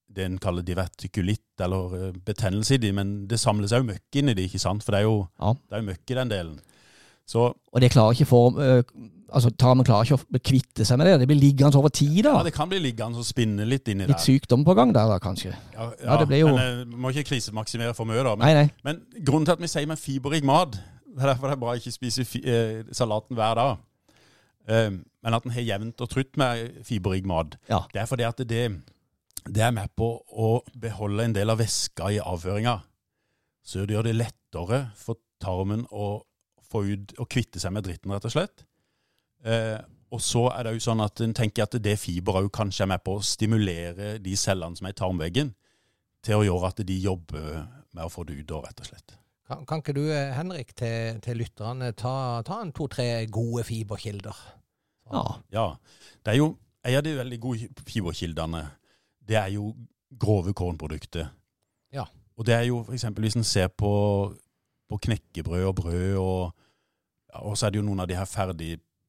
det 0.09 0.25
en 0.25 0.39
kaller 0.41 0.65
divertikulitt, 0.65 1.45
eller 1.61 1.95
eh, 2.09 2.13
betennelse 2.25 2.77
i 2.79 2.81
de, 2.81 2.89
men 2.97 3.11
det 3.29 3.37
samles 3.41 3.73
òg 3.77 3.85
møkk 3.85 4.17
inni 4.21 4.33
de, 4.37 4.47
ikke 4.49 4.61
sant? 4.61 4.81
For 4.85 4.95
det 4.95 5.03
er 5.03 5.05
jo, 5.05 5.19
Ja. 5.37 5.53
det 5.69 5.77
er 5.77 5.85
møkk 5.91 6.13
i 6.13 6.17
den 6.17 6.31
delen. 6.33 6.55
Så 7.29 7.43
Og 7.53 7.81
det 7.81 7.91
klarer 7.93 8.17
ikke 8.17 8.25
form, 8.25 8.57
Altså, 9.31 9.49
tarmen 9.59 9.85
klarer 9.85 10.07
ikke 10.07 10.17
å 10.19 10.39
kvitte 10.41 10.85
seg 10.87 10.97
med 10.97 11.07
det. 11.07 11.15
Det 11.21 11.27
blir 11.29 11.37
liggende 11.39 11.77
over 11.77 11.89
tid, 11.93 12.23
da. 12.25 12.37
ja, 12.39 12.43
det 12.47 12.53
kan 12.55 12.69
bli 12.71 12.79
liggende 12.81 13.19
og 13.21 13.25
spinne 13.27 13.65
litt 13.67 13.87
inni 13.91 14.07
Litt 14.09 14.23
sykdom 14.23 14.63
på 14.65 14.73
gang 14.77 14.93
der, 14.95 15.07
da, 15.11 15.19
kanskje. 15.21 15.51
Ja, 15.75 15.89
Ja, 16.03 16.17
det 16.17 16.27
blir 16.27 16.39
jo- 16.39 16.55
Men 16.55 16.89
Vi 16.89 16.95
må 16.95 17.11
ikke 17.13 17.27
krisemaksimere 17.29 17.93
for 17.95 18.05
mye, 18.05 18.23
da. 18.23 18.35
Men, 18.35 18.45
Nei, 18.47 18.53
nei. 18.53 18.71
men 18.83 19.01
grunnen 19.23 19.45
til 19.45 19.53
at 19.53 19.59
vi 19.61 19.67
sier 19.67 19.87
med 19.87 19.99
fiberrik 19.99 20.43
mat, 20.43 20.71
det 21.15 21.21
er 21.23 21.33
derfor 21.33 21.47
det 21.47 21.57
er 21.57 21.61
bra 21.65 21.73
å 21.75 21.79
ikke 21.79 21.93
spise 21.93 22.21
eh, 22.43 22.83
salaten 22.91 23.35
hver 23.35 23.55
dag, 23.55 23.77
eh, 24.67 24.89
men 25.23 25.33
at 25.33 25.45
en 25.45 25.51
har 25.51 25.61
jevnt 25.61 26.01
og 26.01 26.09
trutt 26.09 26.37
med 26.37 26.83
fiberrik 26.85 27.25
mat, 27.25 27.57
Ja. 27.69 27.81
det 27.93 28.01
er 28.01 28.05
fordi 28.07 28.23
at 28.27 28.37
det, 28.47 28.81
det 29.49 29.61
er 29.61 29.71
med 29.71 29.89
på 29.97 30.21
å 30.31 30.61
beholde 30.79 31.23
en 31.25 31.33
del 31.33 31.49
av 31.49 31.57
væska 31.59 32.09
i 32.13 32.19
avføringa. 32.19 32.81
Så 33.65 33.85
det 33.85 33.93
gjør 33.95 34.03
det 34.09 34.15
lettere 34.15 34.91
for 34.95 35.15
tarmen 35.41 35.85
å 35.91 36.21
få 36.71 36.83
ut 36.85 37.13
og 37.19 37.27
kvitte 37.29 37.59
seg 37.59 37.71
med 37.73 37.83
dritten, 37.83 38.11
rett 38.13 38.25
og 38.25 38.31
slett. 38.33 38.63
Eh, 39.45 39.77
og 40.09 40.21
så 40.25 40.47
er 40.49 40.65
det 40.65 40.73
jo 40.75 40.83
sånn 40.87 41.03
at 41.05 41.21
en 41.21 41.35
tenker 41.37 41.67
at 41.67 41.77
det 41.83 41.95
fiberet 42.01 42.47
òg 42.47 42.53
kanskje 42.53 42.85
er 42.85 42.91
med 42.95 43.03
på 43.05 43.19
å 43.19 43.25
stimulere 43.25 44.15
de 44.23 44.35
cellene 44.39 44.79
som 44.79 44.89
er 44.89 44.95
i 44.95 44.99
tarmveggen, 44.99 45.53
til 46.25 46.39
å 46.39 46.45
gjøre 46.47 46.71
at 46.73 46.81
de 46.87 46.97
jobber 46.99 47.49
med 47.95 48.03
å 48.03 48.11
få 48.11 48.25
det 48.27 48.39
ut, 48.41 48.47
da, 48.49 48.63
rett 48.65 48.81
og 48.81 48.89
slett. 48.89 49.15
Kan, 49.49 49.63
kan 49.69 49.81
ikke 49.81 49.95
du, 49.97 50.03
eh, 50.13 50.33
Henrik, 50.35 50.73
til, 50.77 51.21
til 51.25 51.39
lytterne 51.41 51.93
ta, 51.97 52.15
ta 52.45 52.59
en 52.61 52.73
to-tre 52.75 53.25
gode 53.33 53.63
fiberkilder? 53.65 54.41
Ja. 55.09 55.23
Ja. 55.53 55.67
Det 56.25 56.35
er 56.35 56.41
jo 56.41 56.51
en 56.85 56.97
av 56.99 57.05
de 57.05 57.15
veldig 57.17 57.39
gode 57.41 57.85
fiberkildene. 57.87 58.65
Det 59.29 59.37
er 59.39 59.49
jo 59.55 59.71
grove 60.21 60.53
kornprodukter. 60.57 61.31
Ja. 61.93 62.05
Og 62.37 62.45
det 62.45 62.55
er 62.55 62.67
jo 62.69 62.83
f.eks. 62.85 63.07
hvis 63.17 63.39
en 63.39 63.47
ser 63.47 63.71
på, 63.73 63.91
på 64.89 65.01
knekkebrød 65.07 65.65
og 65.65 65.75
brød, 65.81 66.13
og, 66.17 66.53
og 67.41 67.57
så 67.57 67.67
er 67.67 67.73
det 67.73 67.81
jo 67.81 67.87
noen 67.89 68.05
av 68.05 68.09
de 68.09 68.17
her 68.17 68.29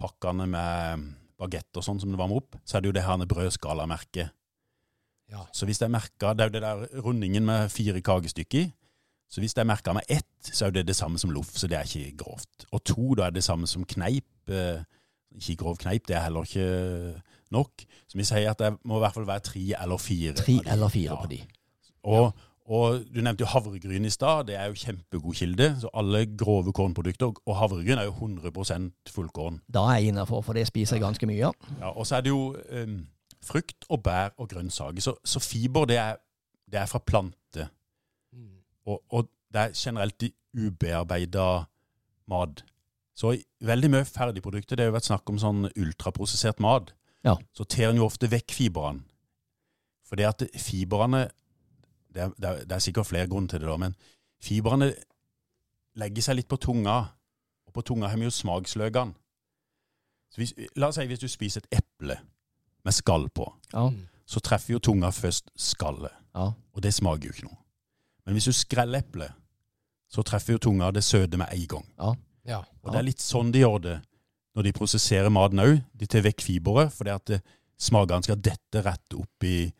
ferdigpakkene 0.01 0.47
med 0.49 1.07
bagett 1.41 1.77
og 1.77 1.85
sånn 1.85 2.01
som 2.01 2.11
det 2.13 2.19
varmer 2.21 2.41
opp, 2.41 2.57
så 2.65 2.77
er 2.77 2.81
det 2.83 2.91
jo 2.91 2.97
det 2.97 3.05
her 3.07 3.25
brødskalamerket. 3.27 4.31
Ja. 5.31 5.45
Så 5.55 5.67
hvis 5.67 5.79
det 5.79 5.87
er 5.87 5.93
merka 5.95 6.33
Det 6.35 6.43
er 6.43 6.49
jo 6.49 6.53
det 6.57 6.63
der 6.63 7.03
rundingen 7.05 7.45
med 7.47 7.71
fire 7.71 8.01
kakestykker 8.01 8.59
i. 8.65 8.73
Så 9.31 9.41
hvis 9.41 9.55
det 9.55 9.61
er 9.63 9.69
merka 9.71 9.93
med 9.95 10.03
ett, 10.09 10.27
så 10.43 10.67
er 10.67 10.71
det 10.71 10.87
det 10.89 10.97
samme 10.97 11.17
som 11.19 11.31
loff, 11.31 11.53
så 11.57 11.69
det 11.69 11.79
er 11.79 11.85
ikke 11.87 12.17
grovt. 12.19 12.67
Og 12.73 12.83
to, 12.85 13.15
da 13.15 13.29
er 13.29 13.31
det 13.31 13.45
samme 13.45 13.67
som 13.67 13.85
kneip. 13.85 14.27
Eh, 14.49 14.83
ikke 15.39 15.57
grov 15.57 15.77
kneip, 15.79 16.09
det 16.09 16.17
er 16.17 16.25
heller 16.25 16.43
ikke 16.43 17.23
nok. 17.55 17.85
Så 18.09 18.19
vi 18.19 18.25
sier 18.27 18.51
at 18.51 18.59
det 18.59 18.73
må 18.85 18.97
i 18.99 19.05
hvert 19.05 19.15
fall 19.15 19.29
være 19.29 19.41
tre 19.47 19.63
eller 19.79 19.99
fire. 20.03 20.35
Tre 20.35 20.59
eller 20.67 20.89
fire 20.89 21.13
Ja. 21.15 21.21
på 21.23 21.31
de. 21.31 21.41
Og, 22.03 22.33
og 22.71 23.01
du 23.11 23.19
nevnte 23.19 23.43
jo 23.43 23.49
havregryn 23.51 24.05
i 24.07 24.13
stad. 24.15 24.45
Det 24.47 24.55
er 24.55 24.69
jo 24.71 24.77
kjempegod 24.79 25.35
kilde. 25.35 25.67
Så 25.83 25.91
alle 25.99 26.21
grove 26.39 26.71
kornprodukter, 26.77 27.33
og 27.47 27.57
havregryn 27.59 27.99
er 27.99 28.07
jo 28.07 28.13
100% 28.15 29.11
fullkorn. 29.11 29.57
Da 29.67 29.83
er 29.91 29.99
jeg 29.99 30.13
innafor, 30.13 30.45
for 30.47 30.55
det 30.55 30.69
spiser 30.69 30.97
jeg 31.01 31.03
ganske 31.03 31.27
mye 31.27 31.49
av. 31.51 31.71
Ja, 31.81 31.91
og 31.91 32.07
så 32.07 32.21
er 32.21 32.27
det 32.27 32.31
jo 32.31 32.53
um, 32.55 33.01
frukt 33.43 33.89
og 33.91 34.05
bær 34.07 34.31
og 34.39 34.53
grønnsaker. 34.53 35.03
Så, 35.03 35.17
så 35.25 35.43
fiber, 35.43 35.89
det 35.91 35.99
er, 35.99 36.21
det 36.71 36.79
er 36.85 36.87
fra 36.93 37.03
plante. 37.03 37.67
Mm. 38.33 38.61
Og, 38.87 39.03
og 39.11 39.27
det 39.51 39.65
er 39.67 39.75
generelt 39.75 40.23
i 40.29 40.31
ubearbeida 40.61 41.49
mat. 42.31 42.63
Så 43.19 43.35
veldig 43.67 43.91
mye 43.97 44.07
ferdigprodukter, 44.07 44.79
det 44.79 44.87
har 44.87 44.93
jo 44.93 44.99
vært 45.01 45.11
snakk 45.11 45.31
om 45.35 45.43
sånn 45.43 45.67
ultraprosessert 45.75 46.63
mat, 46.63 46.95
Ja. 47.27 47.35
så 47.53 47.67
tar 47.67 47.91
en 47.91 47.99
jo 47.99 48.07
ofte 48.07 48.31
vekk 48.31 48.55
fibrene. 48.55 49.03
For 50.07 50.17
det 50.17 50.25
at 50.31 50.47
fibrene 50.57 51.27
det 52.15 52.23
er, 52.23 52.33
det, 52.37 52.49
er, 52.49 52.65
det 52.67 52.73
er 52.77 52.83
sikkert 52.85 53.07
flere 53.07 53.29
grunner 53.31 53.49
til 53.53 53.61
det, 53.63 53.69
da, 53.71 53.77
men 53.77 53.95
fibrene 54.43 54.91
legger 56.01 56.23
seg 56.23 56.37
litt 56.41 56.49
på 56.51 56.57
tunga. 56.63 56.99
Og 57.69 57.75
på 57.77 57.83
tunga 57.87 58.09
har 58.11 58.19
vi 58.19 58.27
jo 58.27 58.33
smaksløkene. 58.35 59.15
La 60.79 60.89
oss 60.91 60.99
si 61.01 61.07
hvis 61.11 61.23
du 61.23 61.29
spiser 61.31 61.65
et 61.65 61.81
eple 61.83 62.17
med 62.87 62.95
skall 62.97 63.29
på, 63.35 63.49
Ja. 63.75 63.91
Så 64.31 64.39
treffer 64.47 64.77
jo 64.77 64.79
tunga 64.79 65.09
først 65.11 65.51
skallet. 65.59 66.13
ja. 66.37 66.53
Og 66.73 66.83
det 66.83 66.93
smaker 66.95 67.27
jo 67.27 67.33
ikke 67.35 67.49
noe. 67.49 67.57
Men 68.25 68.35
hvis 68.37 68.45
du 68.47 68.53
skreller 68.55 68.99
eplet, 69.03 69.33
så 70.09 70.23
treffer 70.23 70.53
jo 70.55 70.59
tunga 70.59 70.91
det 70.95 71.03
søte 71.05 71.37
med 71.37 71.49
en 71.51 71.67
gang. 71.67 71.87
Ja. 72.47 72.61
Og 72.85 72.93
det 72.93 72.99
er 73.01 73.03
litt 73.09 73.21
sånn 73.21 73.51
de 73.53 73.59
gjør 73.65 73.79
det 73.83 73.97
når 74.55 74.63
de 74.63 74.73
prosesserer 74.73 75.31
maten 75.31 75.59
òg. 75.59 75.81
De 75.95 76.07
tar 76.07 76.23
vekk 76.23 76.41
fiberet, 76.47 76.93
fordi 76.95 77.11
at 77.11 77.33
smakene 77.79 78.23
skal 78.23 78.39
dette 78.39 78.83
rett 78.87 79.15
opp 79.19 79.45
i 79.45 79.73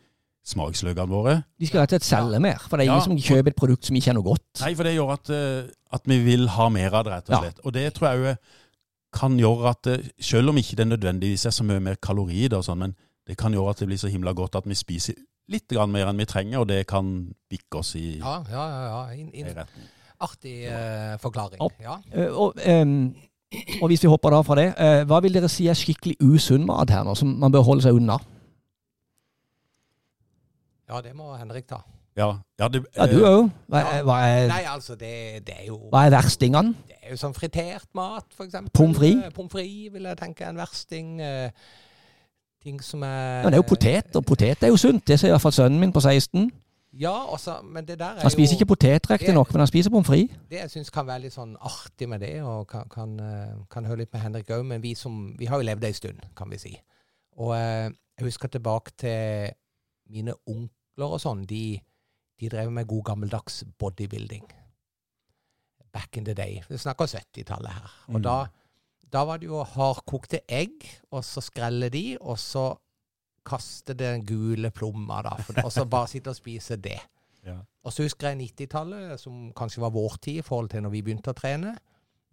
smaksløkene 0.47 1.09
våre. 1.11 1.35
De 1.61 1.67
skal 1.69 1.83
rett 1.83 1.93
og 1.93 2.01
slett 2.01 2.09
selge 2.09 2.41
mer, 2.41 2.59
for 2.59 2.77
det 2.79 2.87
er 2.87 2.91
Ja. 2.91 2.97
ingen 2.99 3.21
som 3.21 3.37
kjøper 3.37 3.49
et 3.53 3.57
produkt 3.57 3.85
som 3.85 3.97
ikke 3.97 4.09
er 4.09 4.15
noe 4.15 4.23
godt. 4.25 4.61
Nei, 4.61 4.75
for 4.75 4.83
det 4.85 4.95
gjør 4.97 5.13
at, 5.13 5.31
eh, 5.31 5.71
at 5.93 6.03
vi 6.07 6.19
vil 6.25 6.47
ha 6.49 6.69
mer 6.69 6.95
av 6.95 7.05
det, 7.05 7.13
rett 7.13 7.29
og 7.31 7.35
Ja. 7.35 7.41
slett. 7.43 7.61
Og 7.65 7.73
det 7.73 7.95
tror 7.95 8.09
jeg 8.11 8.19
òg 8.21 8.39
kan 9.13 9.39
gjøre 9.39 9.69
at 9.71 9.87
eh, 9.87 10.09
Selv 10.21 10.49
om 10.49 10.57
ikke 10.57 10.77
det 10.77 10.87
nødvendigvis 10.89 11.47
er 11.47 11.51
så 11.51 11.65
mye 11.65 11.81
mer 11.81 11.95
kalorier, 11.97 12.55
og 12.57 12.65
sånn, 12.65 12.79
men 12.79 12.95
det 13.27 13.37
kan 13.37 13.53
gjøre 13.53 13.71
at 13.71 13.77
det 13.79 13.89
blir 13.89 13.99
så 13.99 14.09
himla 14.11 14.33
godt 14.35 14.57
at 14.57 14.65
vi 14.67 14.75
spiser 14.75 15.15
litt 15.49 15.71
mer 15.89 16.07
enn 16.07 16.17
vi 16.17 16.25
trenger, 16.25 16.61
og 16.61 16.69
det 16.69 16.87
kan 16.87 17.35
bikke 17.51 17.79
oss 17.79 17.95
i, 17.97 18.19
Ja, 18.19 18.43
ja, 18.51 18.69
ja. 18.69 19.07
ja. 19.09 19.13
In, 19.13 19.31
i 19.35 19.41
in, 19.41 19.47
retten. 19.47 19.83
artig 20.21 20.69
uh, 20.71 21.17
forklaring. 21.19 21.61
Opp. 21.61 21.73
Ja. 21.81 21.97
Uh, 22.15 22.31
og, 22.39 22.55
um, 22.67 23.15
og 23.83 23.89
hvis 23.89 24.03
vi 24.03 24.09
hopper 24.09 24.31
da 24.31 24.43
fra 24.43 24.55
det, 24.55 24.75
hva 25.07 25.21
vil 25.21 25.33
dere 25.33 25.49
si 25.49 25.67
er 25.67 25.75
skikkelig 25.75 26.17
usunn 26.21 26.65
mat 26.67 26.89
her 26.91 27.03
nå, 27.03 27.17
som 27.17 27.37
man 27.41 27.51
bør 27.51 27.65
holde 27.65 27.83
seg 27.83 27.95
unna? 27.95 28.19
Ja, 30.91 31.01
det 31.07 31.15
må 31.17 31.31
Henrik 31.39 31.67
ta. 31.71 31.81
Ja, 32.19 32.33
ja, 32.59 32.67
det, 32.69 32.81
Ja, 32.97 33.07
du 33.07 33.21
eh, 33.23 33.29
òg. 33.31 33.51
Hva, 33.71 33.81
er- 33.81 34.03
hva, 34.05 34.17
er- 34.27 34.49
Nei, 34.51 34.63
altså, 34.69 34.97
det, 34.99 35.47
det 35.47 35.55
er 35.63 35.67
jo 35.71 35.77
hva 35.93 36.03
er 36.09 36.11
verstingene? 36.17 36.75
Det 36.89 36.97
er 37.07 37.15
jo 37.15 37.21
sånn 37.21 37.35
fritert 37.37 37.87
mat, 37.95 38.27
eksempel. 38.35 38.73
Pommes 38.75 38.99
frites? 38.99 39.29
Eh, 39.29 39.31
Pommes 39.37 39.53
frites 39.55 39.95
vil 39.95 40.09
jeg 40.11 40.19
tenke 40.19 40.49
en 40.49 40.59
versting. 40.59 41.21
eh, 41.21 41.51
ting 42.61 42.81
som 42.85 43.03
er 43.03 43.41
Ja, 43.41 43.47
det 43.49 43.55
er 43.57 43.63
jo 43.63 43.69
potet, 43.71 44.17
og 44.17 44.25
potet 44.27 44.63
er 44.67 44.69
jo 44.69 44.77
sunt. 44.77 45.07
Det 45.07 45.17
sier 45.21 45.31
i 45.31 45.33
hvert 45.33 45.41
fall 45.47 45.53
sønnen 45.57 45.81
min 45.81 45.93
på 45.93 46.01
16. 46.05 46.51
Ja, 47.01 47.13
også, 47.33 47.63
men 47.63 47.87
det 47.87 47.99
der 47.99 48.05
er 48.07 48.15
jo 48.19 48.21
Han 48.27 48.31
spiser 48.35 48.57
jo 48.57 48.59
ikke 48.59 48.67
potet 48.75 49.07
riktignok, 49.11 49.53
men 49.55 49.61
han 49.63 49.67
spiser 49.71 49.91
pommes 49.95 50.07
frites. 50.11 50.37
Det 50.51 50.59
jeg 50.59 50.71
syns 50.75 50.91
kan 50.91 51.07
være 51.07 51.23
litt 51.23 51.33
sånn 51.33 51.55
artig 51.63 52.09
med 52.11 52.21
det, 52.21 52.43
og 52.43 52.67
kan, 52.69 52.85
kan, 52.91 53.15
kan 53.71 53.85
høre 53.87 54.03
litt 54.03 54.13
med 54.13 54.21
Henrik 54.23 54.51
òg, 54.51 54.65
men 54.67 54.83
vi 54.83 54.95
som 54.95 55.35
Vi 55.39 55.47
har 55.47 55.57
jo 55.63 55.65
levd 55.71 55.85
ei 55.85 55.93
stund, 55.97 56.21
kan 56.37 56.51
vi 56.51 56.59
si. 56.59 56.75
Og 57.39 57.55
jeg 57.57 57.95
husker 58.27 58.49
tilbake 58.49 58.91
til 58.99 59.55
mine 60.11 60.35
onkler 60.47 60.69
og 61.17 61.21
sånn. 61.23 61.45
De, 61.47 61.81
de 62.41 62.49
drev 62.49 62.71
med 62.73 62.87
god 62.91 63.05
gammeldags 63.05 63.63
bodybuilding. 63.79 64.45
Back 65.93 66.17
in 66.17 66.25
the 66.25 66.35
day. 66.35 66.61
Vi 66.69 66.77
snakker 66.79 67.07
70-tallet 67.07 67.73
her. 67.73 67.91
Og 68.09 68.15
Mm. 68.21 68.23
da, 68.23 68.47
da 69.13 69.25
var 69.25 69.39
det 69.39 69.47
jo 69.47 69.63
hardkokte 69.65 70.41
egg, 70.49 70.87
og 71.11 71.25
så 71.25 71.41
skrelle 71.41 71.89
de, 71.91 72.17
og 72.21 72.39
så 72.39 72.77
kaste 73.47 73.95
den 73.95 74.25
gule 74.27 74.71
plomma, 74.71 75.23
da. 75.23 75.35
For, 75.43 75.55
og 75.65 75.73
så 75.73 75.85
bare 75.85 76.07
sitte 76.09 76.31
og 76.31 76.37
spise 76.37 76.77
det. 76.77 77.01
ja. 77.47 77.57
Og 77.83 77.93
så 77.93 78.03
husker 78.05 78.29
jeg 78.29 78.37
90-tallet, 78.53 79.19
som 79.21 79.53
kanskje 79.57 79.81
var 79.81 79.91
vår 79.91 80.17
tid 80.21 80.37
i 80.39 80.43
forhold 80.43 80.69
til 80.69 80.83
når 80.83 80.91
vi 80.91 81.01
begynte 81.03 81.31
å 81.33 81.35
trene. 81.35 81.71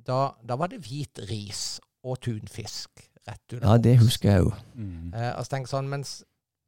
Da, 0.08 0.34
da 0.44 0.56
var 0.56 0.68
det 0.68 0.82
hvit 0.84 1.20
ris 1.30 1.80
og 2.04 2.20
tunfisk 2.20 2.90
rett 3.28 3.54
under 3.54 3.68
Ja, 3.70 3.78
det 3.78 3.98
husker 4.00 4.30
jeg 4.32 4.40
jo. 4.44 4.52
Mm. 4.76 5.14
Eh, 5.14 5.32
og 5.40 5.46
så 5.48 5.56
jeg 5.58 5.68
sånn, 5.72 5.88
mens, 5.90 6.24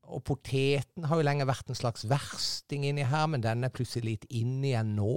og 0.09 0.23
poteten 0.27 1.05
har 1.09 1.19
jo 1.19 1.25
lenge 1.25 1.47
vært 1.47 1.69
en 1.69 1.77
slags 1.77 2.05
versting 2.09 2.87
inni 2.89 3.05
her, 3.07 3.27
men 3.31 3.43
den 3.45 3.65
er 3.65 3.73
plutselig 3.73 4.07
litt 4.09 4.27
inn 4.41 4.59
igjen 4.65 4.95
nå. 4.97 5.15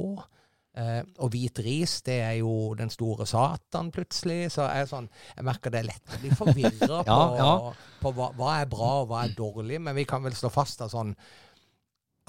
Eh, 0.72 1.02
og 1.20 1.34
hvit 1.34 1.58
ris, 1.64 1.98
det 2.06 2.18
er 2.24 2.34
jo 2.38 2.72
den 2.78 2.92
store 2.92 3.26
satan 3.28 3.90
plutselig. 3.92 4.46
Så 4.54 4.64
jeg, 4.68 4.88
sånn, 4.90 5.08
jeg 5.36 5.46
merker 5.48 5.72
det 5.72 5.82
er 5.82 5.88
lett 5.90 6.14
å 6.16 6.20
bli 6.22 6.32
forvirra 6.38 7.02
på, 7.08 7.16
Ja, 7.16 7.22
ja. 7.40 7.96
på 8.00 8.12
hva, 8.16 8.30
hva 8.38 8.54
er 8.62 8.70
bra 8.72 8.92
og 9.02 9.10
hva 9.12 9.24
er 9.26 9.36
dårlig. 9.36 9.80
Men 9.84 9.96
vi 9.98 10.06
kan 10.08 10.24
vel 10.24 10.36
slå 10.36 10.52
fast 10.52 10.84
at 10.84 10.94
sånn 10.94 11.14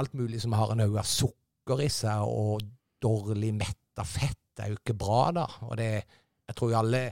alt 0.01 0.15
mulig 0.17 0.41
som 0.43 0.55
har 0.57 0.73
en 0.73 0.81
haug 0.83 0.97
av 0.97 1.07
sukker 1.07 1.83
i 1.85 1.89
seg, 1.93 2.25
og 2.25 2.63
dårlig 3.03 3.53
metta 3.55 4.05
fett, 4.07 4.39
er 4.59 4.71
jo 4.71 4.79
ikke 4.79 4.95
bra, 4.97 5.21
da. 5.35 5.45
Og 5.69 5.77
det, 5.79 5.91
jeg 6.49 6.57
tror 6.57 6.73
jo 6.73 6.79
alle 6.79 7.03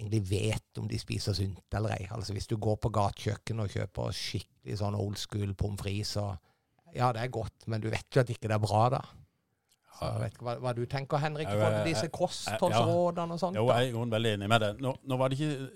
egentlig 0.00 0.22
vet 0.30 0.80
om 0.80 0.88
de 0.88 0.98
spiser 0.98 1.36
sunt 1.36 1.76
eller 1.76 1.94
ei. 1.98 2.06
Altså 2.10 2.32
Hvis 2.32 2.48
du 2.50 2.56
går 2.56 2.78
på 2.80 2.90
gatekjøkkenet 2.96 3.66
og 3.66 3.74
kjøper 3.74 4.14
skikkelig 4.16 4.78
sånn 4.80 4.96
old 4.98 5.18
school 5.20 5.52
pommes 5.58 5.80
frites, 5.82 6.14
så 6.16 6.30
ja, 6.94 7.12
det 7.14 7.22
er 7.22 7.32
godt, 7.32 7.68
men 7.70 7.82
du 7.82 7.90
vet 7.92 8.08
jo 8.16 8.22
at 8.22 8.30
ikke 8.32 8.48
det 8.48 8.56
er 8.56 8.62
bra, 8.62 8.86
da. 8.96 9.02
Så 10.00 10.08
jeg 10.08 10.22
vet 10.22 10.34
ikke 10.34 10.46
hva, 10.46 10.54
hva 10.64 10.72
du 10.74 10.80
tenker, 10.90 11.20
Henrik, 11.20 11.50
i 11.50 11.52
Ja, 11.52 11.60
forhold 11.60 11.90
disse 11.90 12.08
kostholdsrådene 12.14 13.36
og 13.36 13.42
sånt? 13.42 13.58
Jo, 13.60 13.68
jeg 13.68 13.92
er 13.92 14.14
veldig 14.16 14.32
enig 14.38 14.48
med 14.48 14.64
det. 14.64 14.70
Nå, 14.80 14.94
nå 15.04 15.18
var 15.20 15.30
det 15.30 15.38
ikke 15.38 15.68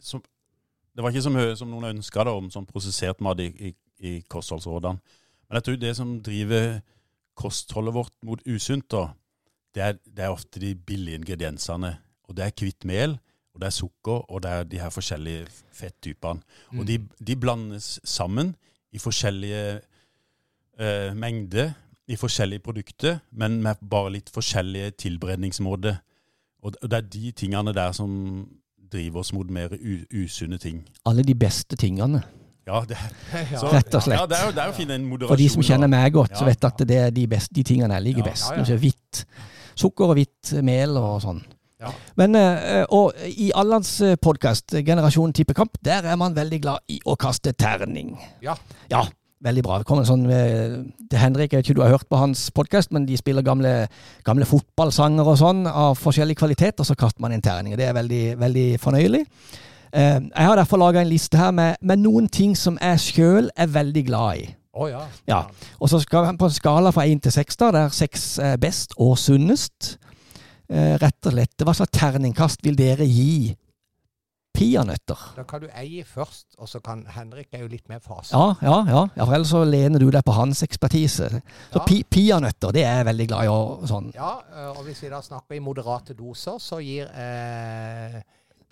som, 0.00 0.22
Det 0.96 1.04
var 1.04 1.12
ikke 1.12 1.26
så 1.26 1.32
mye 1.34 1.56
som 1.60 1.68
noen 1.68 1.90
ønska 1.92 2.24
om 2.32 2.48
sånn 2.50 2.66
prosessert 2.66 3.20
mat 3.20 3.40
i, 3.44 3.50
i, 3.68 3.74
i 4.00 4.12
kostholdsrådene. 4.32 5.20
Men 5.46 5.58
jeg 5.60 5.66
tror 5.66 5.76
det 5.82 5.92
som 5.98 6.16
driver 6.24 6.80
kostholdet 7.36 7.94
vårt 7.94 8.16
mot 8.24 8.40
usunt, 8.48 8.88
da, 8.90 9.10
det 9.76 9.84
er, 9.84 9.98
det 10.08 10.24
er 10.24 10.32
ofte 10.32 10.62
de 10.62 10.72
billige 10.74 11.20
ingrediensene. 11.20 11.92
Og 12.26 12.38
det 12.38 12.46
er 12.46 12.56
hvitt 12.56 12.88
mel, 12.88 13.18
og 13.56 13.62
det 13.62 13.70
er 13.70 13.72
sukker, 13.72 14.18
og 14.30 14.42
det 14.44 14.50
er 14.52 14.64
de 14.68 14.80
her 14.80 14.90
forskjellige 14.92 15.46
fettypene. 15.72 16.42
Mm. 16.72 16.78
Og 16.78 16.86
de, 16.86 16.98
de 17.26 17.36
blandes 17.40 17.86
sammen 18.04 18.52
i 18.92 19.00
forskjellige 19.00 19.62
eh, 20.80 21.14
mengder, 21.16 21.72
i 22.08 22.16
forskjellige 22.20 22.60
produkter, 22.62 23.18
men 23.32 23.62
med 23.64 23.80
bare 23.90 24.12
litt 24.18 24.28
forskjellige 24.30 24.90
tilberedningsmåter. 25.06 25.96
Og 26.62 26.76
det 26.82 26.92
er 27.00 27.08
de 27.16 27.32
tingene 27.32 27.72
der 27.74 27.96
som 27.96 28.12
driver 28.92 29.24
oss 29.24 29.32
mot 29.32 29.48
mer 29.50 29.72
usunne 30.14 30.60
ting. 30.62 30.84
Alle 31.08 31.24
de 31.24 31.34
beste 31.34 31.76
tingene, 31.76 32.22
Ja, 32.66 32.80
det, 32.88 32.96
ja. 33.52 33.58
så, 33.60 33.68
Rett 33.72 33.94
og 33.94 34.02
slett. 34.02 34.20
Ja, 34.20 34.26
det 34.26 34.36
er 34.36 34.46
jo 34.48 34.52
det 34.52 34.62
er 34.62 34.70
jo 34.70 34.72
å 34.72 34.76
finne 34.76 34.94
en 34.98 35.04
moderasjon. 35.06 35.32
For 35.32 35.42
de 35.42 35.48
som 35.48 35.62
kjenner 35.62 35.90
meg 35.90 36.12
godt, 36.12 36.36
så 36.36 36.44
vet 36.44 36.64
at 36.66 36.80
det 36.88 36.96
er 36.98 37.12
de, 37.14 37.26
best, 37.30 37.52
de 37.54 37.62
tingene 37.62 37.94
jeg 37.94 38.10
liker 38.10 38.24
Ja, 38.26 38.32
best. 38.32 38.48
ja, 38.52 38.64
ja. 38.68 38.78
Hvitt 38.82 39.20
sukker 39.76 40.10
og 40.10 40.18
hvitt 40.18 40.50
mel 40.66 40.96
og 40.98 41.20
sånn. 41.22 41.42
Ja. 41.82 41.90
Men 42.16 42.34
eh, 42.40 42.84
og 42.94 43.12
i 43.28 43.50
Allands 43.54 43.98
podkast, 44.24 44.72
Generasjon 44.86 45.34
tippekamp, 45.36 45.76
der 45.84 46.08
er 46.08 46.16
man 46.16 46.36
veldig 46.36 46.60
glad 46.64 46.92
i 46.92 46.98
å 47.04 47.16
kaste 47.20 47.52
terning. 47.52 48.14
Ja. 48.44 48.56
Ja, 48.88 49.02
veldig 49.44 49.64
bra. 49.66 49.78
Det 49.78 49.88
kommer 49.88 50.06
en 50.06 50.08
sånn 50.08 50.24
eh, 50.32 50.78
til 51.10 51.20
Henrik, 51.20 51.52
jeg 51.52 51.60
vet 51.60 51.68
ikke 51.68 51.78
du 51.78 51.84
har 51.84 51.94
hørt 51.98 52.08
på 52.08 52.20
hans 52.20 52.48
podkast, 52.56 52.94
men 52.96 53.06
de 53.08 53.18
spiller 53.20 53.44
gamle, 53.44 53.74
gamle 54.26 54.48
fotballsanger 54.48 55.28
og 55.28 55.38
sånn 55.40 55.64
av 55.68 55.98
forskjellig 56.00 56.38
kvalitet, 56.40 56.80
og 56.80 56.88
så 56.88 56.96
kaster 56.98 57.24
man 57.24 57.36
en 57.36 57.44
terning. 57.44 57.76
og 57.76 57.82
Det 57.82 57.90
er 57.90 57.98
veldig, 57.98 58.24
veldig 58.40 58.68
fornøyelig. 58.80 59.24
Eh, 59.92 60.20
jeg 60.20 60.48
har 60.48 60.56
derfor 60.56 60.80
laga 60.80 61.04
en 61.04 61.12
liste 61.12 61.38
her 61.40 61.52
med, 61.54 61.76
med 61.80 62.02
noen 62.02 62.30
ting 62.32 62.56
som 62.56 62.80
jeg 62.80 63.04
sjøl 63.04 63.52
er 63.52 63.68
veldig 63.72 64.06
glad 64.08 64.46
i. 64.46 64.48
Oh, 64.76 64.88
ja. 64.90 65.06
Ja. 65.28 65.44
Og 65.80 65.88
så 65.88 66.00
skal 66.02 66.26
vi 66.26 66.36
på 66.36 66.48
en 66.50 66.52
skala 66.52 66.90
fra 66.92 67.06
én 67.08 67.20
til 67.20 67.32
seks, 67.32 67.56
der 67.56 67.88
seks 67.96 68.34
er 68.44 68.58
best 68.60 68.92
og 69.00 69.16
sunnest. 69.20 69.94
Eh, 70.68 70.96
rett 70.98 71.28
og 71.28 71.32
slett, 71.32 71.62
hva 71.62 71.74
slags 71.76 71.94
terningkast 71.94 72.64
vil 72.66 72.76
dere 72.78 73.06
gi 73.06 73.54
peanøtter? 74.56 75.20
Da 75.36 75.44
kan 75.46 75.60
du 75.62 75.68
eie 75.76 76.04
først, 76.08 76.56
og 76.58 76.68
så 76.70 76.80
kan 76.84 77.04
Henrik 77.12 77.52
er 77.52 77.64
jo 77.66 77.68
litt 77.70 77.88
mer 77.92 78.00
fase. 78.00 78.32
Ja, 78.32 78.54
ja, 78.64 78.78
ja. 78.88 79.02
ja 79.18 79.26
for 79.26 79.36
ellers 79.36 79.52
så 79.52 79.60
lener 79.68 80.00
du 80.02 80.08
deg 80.10 80.24
på 80.26 80.34
hans 80.36 80.62
ekspertise. 80.66 81.28
Så 81.72 81.82
Ja. 81.82 81.84
peanøtter, 82.10 82.72
det 82.72 82.84
er 82.84 83.02
jeg 83.02 83.08
veldig 83.10 83.28
glad 83.28 83.44
i. 83.44 83.52
Og 83.52 83.84
sånn. 83.90 84.08
Ja, 84.14 84.32
eh, 84.54 84.70
og 84.72 84.82
hvis 84.88 85.02
vi 85.04 85.12
da 85.12 85.20
snakker 85.22 85.58
i 85.58 85.60
moderate 85.60 86.16
doser, 86.16 86.58
så 86.58 86.80
gir 86.82 87.06
eh, 87.12 88.22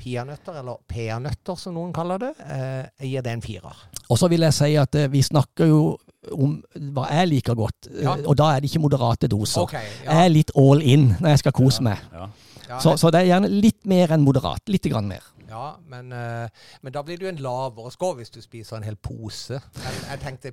peanøtter, 0.00 0.58
eller 0.62 0.80
peanøtter 0.88 1.58
som 1.60 1.76
noen 1.76 1.92
kaller 1.92 2.18
det, 2.18 2.32
eh, 2.40 3.06
gir 3.06 3.22
det 3.22 3.32
en 3.32 3.44
firer. 3.44 3.84
Og 4.08 4.18
så 4.18 4.28
vil 4.28 4.40
jeg 4.40 4.56
si 4.56 4.74
at 4.80 4.94
eh, 4.94 5.08
vi 5.12 5.22
snakker 5.22 5.68
jo 5.70 5.98
om 6.32 6.62
hva 6.94 7.08
jeg 7.10 7.28
liker 7.28 7.54
godt, 7.54 7.88
eh, 7.90 8.02
Ja. 8.02 8.14
og 8.26 8.36
da 8.36 8.50
er 8.56 8.60
det 8.60 8.70
ikke 8.70 8.80
moderate 8.80 9.28
doser. 9.28 9.62
Ok, 9.62 9.72
Jeg 9.72 10.24
er 10.24 10.28
litt 10.28 10.50
all 10.56 10.80
in 10.82 11.08
når 11.20 11.28
jeg 11.28 11.38
skal 11.38 11.52
kose 11.52 11.82
meg. 11.82 11.98
Ja. 12.12 12.28
ja, 12.68 12.78
Så, 12.80 12.96
så 12.98 13.10
det 13.10 13.20
er 13.20 13.26
gjerne 13.34 13.48
litt 13.50 13.84
mer 13.86 14.08
enn 14.12 14.24
moderat. 14.24 14.62
Litt 14.68 14.82
grann 14.90 15.08
mer. 15.08 15.22
ja 15.48 15.76
men, 15.86 16.12
eh, 16.12 16.48
men 16.82 16.92
da 16.92 17.02
blir 17.02 17.18
du 17.18 17.26
en 17.28 17.36
lavere 17.36 17.90
score 17.92 18.16
hvis 18.16 18.30
du 18.30 18.40
spiser 18.40 18.76
en 18.76 18.82
hel 18.82 18.96
pose. 18.96 19.60
Men 19.82 19.94
jeg 20.10 20.20
tenkte 20.20 20.52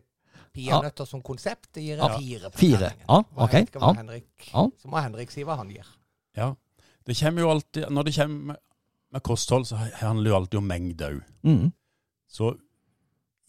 peanøtter 0.53 1.05
som 1.07 1.21
konsept, 1.21 1.69
det 1.73 1.83
gir 1.83 1.93
en 1.93 2.09
Ja. 2.11 2.17
fire. 2.17 2.51
Fire. 2.51 2.91
Ja, 3.07 3.21
ok. 3.37 3.51
jeg 3.51 3.69
Ja. 3.75 3.93
Henrik, 3.93 4.25
Ja. 4.53 4.67
Så 4.81 4.87
må 4.89 5.01
Henrik 5.01 5.31
si 5.31 5.43
hva 5.43 5.55
han 5.57 5.69
gir. 5.69 5.85
ja. 6.37 6.53
Det 7.05 7.17
kommer 7.17 7.41
jo 7.41 7.49
alltid 7.49 7.89
Når 7.89 8.03
det 8.03 8.13
kommer 8.15 8.45
med, 8.45 8.55
med 9.11 9.23
kosthold, 9.23 9.65
så 9.65 9.75
handler 9.75 10.23
det 10.23 10.29
jo 10.29 10.35
alltid 10.35 10.57
om 10.57 10.67
mengde 10.67 11.01
òg. 11.09 11.21
Mm. 11.43 11.73
Så 12.29 12.55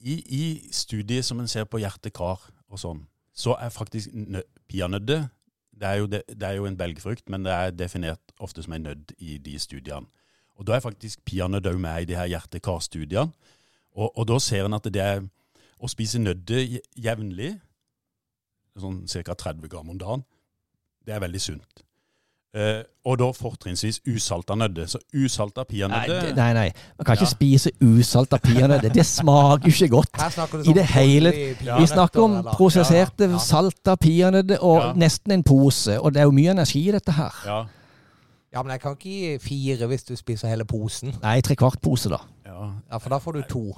i, 0.02 0.14
i 0.26 0.68
studiet 0.74 1.24
som 1.24 1.40
en 1.40 1.48
ser 1.48 1.64
på 1.64 1.78
hjerte-kar 1.82 2.40
og 2.68 2.78
sånn, 2.80 3.04
så 3.32 3.54
er 3.60 3.70
faktisk 3.72 4.10
nø- 4.12 4.44
peanøtter 4.68 5.28
det 5.82 6.10
det, 6.10 6.22
det 6.28 6.46
er 6.46 6.58
jo 6.58 6.66
en 6.68 6.76
belgfrukt, 6.76 7.28
men 7.32 7.44
det 7.46 7.52
er 7.52 7.70
definert 7.74 8.20
ofte 8.38 8.62
som 8.62 8.72
en 8.76 8.82
nødd 8.86 9.14
i 9.18 9.38
de 9.38 9.58
studiene. 9.58 10.06
Og 10.54 10.66
Da 10.66 10.76
er 10.76 10.80
faktisk 10.84 11.24
peanøtt 11.24 11.66
òg 11.66 11.78
med 11.80 12.02
i 12.02 12.04
de 12.04 12.14
her 12.14 12.28
hjerte-kar-studiene. 12.28 13.32
Og, 13.96 14.12
og 14.18 14.26
da 14.28 14.36
ser 14.38 14.64
en 14.68 14.74
at 14.76 14.84
det 14.84 15.02
er 15.02 15.22
å 15.82 15.88
spise 15.90 16.20
nødder 16.20 16.60
je- 16.76 16.82
jevnlig, 16.96 17.54
sånn 18.78 19.02
ca. 19.08 19.34
30 19.34 19.68
gram 19.68 19.90
om 19.90 19.98
dagen, 19.98 20.22
det 21.04 21.14
er 21.16 21.20
veldig 21.24 21.40
sunt. 21.40 21.82
Eh, 22.54 22.82
og 23.08 23.16
da 23.18 23.24
fortrinnsvis 23.32 24.00
usalta 24.14 24.54
nødder. 24.54 24.86
Så 24.86 24.98
usalta 25.24 25.62
peanøtter 25.64 26.22
nei, 26.22 26.32
nei, 26.36 26.52
nei. 26.52 26.72
Man 26.98 27.04
kan 27.04 27.14
ikke 27.16 27.24
Ja. 27.24 27.30
spise 27.30 27.70
usalta 27.80 28.36
peanøtter. 28.36 28.92
Det 28.92 29.06
smaker 29.06 29.64
jo 29.70 29.72
ikke 29.72 29.88
godt. 29.88 30.66
I 30.68 30.72
det 30.72 30.84
hele- 30.84 31.32
Vi 31.80 31.86
snakker 31.86 32.22
om 32.22 32.36
eller? 32.36 32.52
prosesserte, 32.52 33.30
Ja. 33.30 33.38
salta 33.38 33.94
peanøtter 33.96 34.58
og 34.62 34.82
Ja. 34.82 34.92
nesten 34.92 35.32
en 35.32 35.42
pose. 35.42 35.98
Og 36.00 36.12
det 36.14 36.20
er 36.20 36.24
jo 36.24 36.30
mye 36.30 36.50
energi 36.50 36.88
i 36.88 36.92
dette 36.92 37.12
her. 37.12 37.32
Ja, 37.46 37.64
Ja, 38.54 38.62
men 38.62 38.70
jeg 38.72 38.80
kan 38.80 38.92
ikke 38.92 39.02
gi 39.10 39.38
fire 39.38 39.86
hvis 39.88 40.02
du 40.04 40.14
spiser 40.16 40.48
hele 40.48 40.64
posen. 40.64 41.14
Nei, 41.22 41.40
tre 41.40 41.54
kvart 41.56 41.80
pose, 41.82 42.08
da. 42.10 42.18
ja. 42.46 42.70
Ja, 42.92 42.98
For 42.98 43.08
da 43.08 43.18
får 43.18 43.32
du 43.32 43.42
to. 43.48 43.76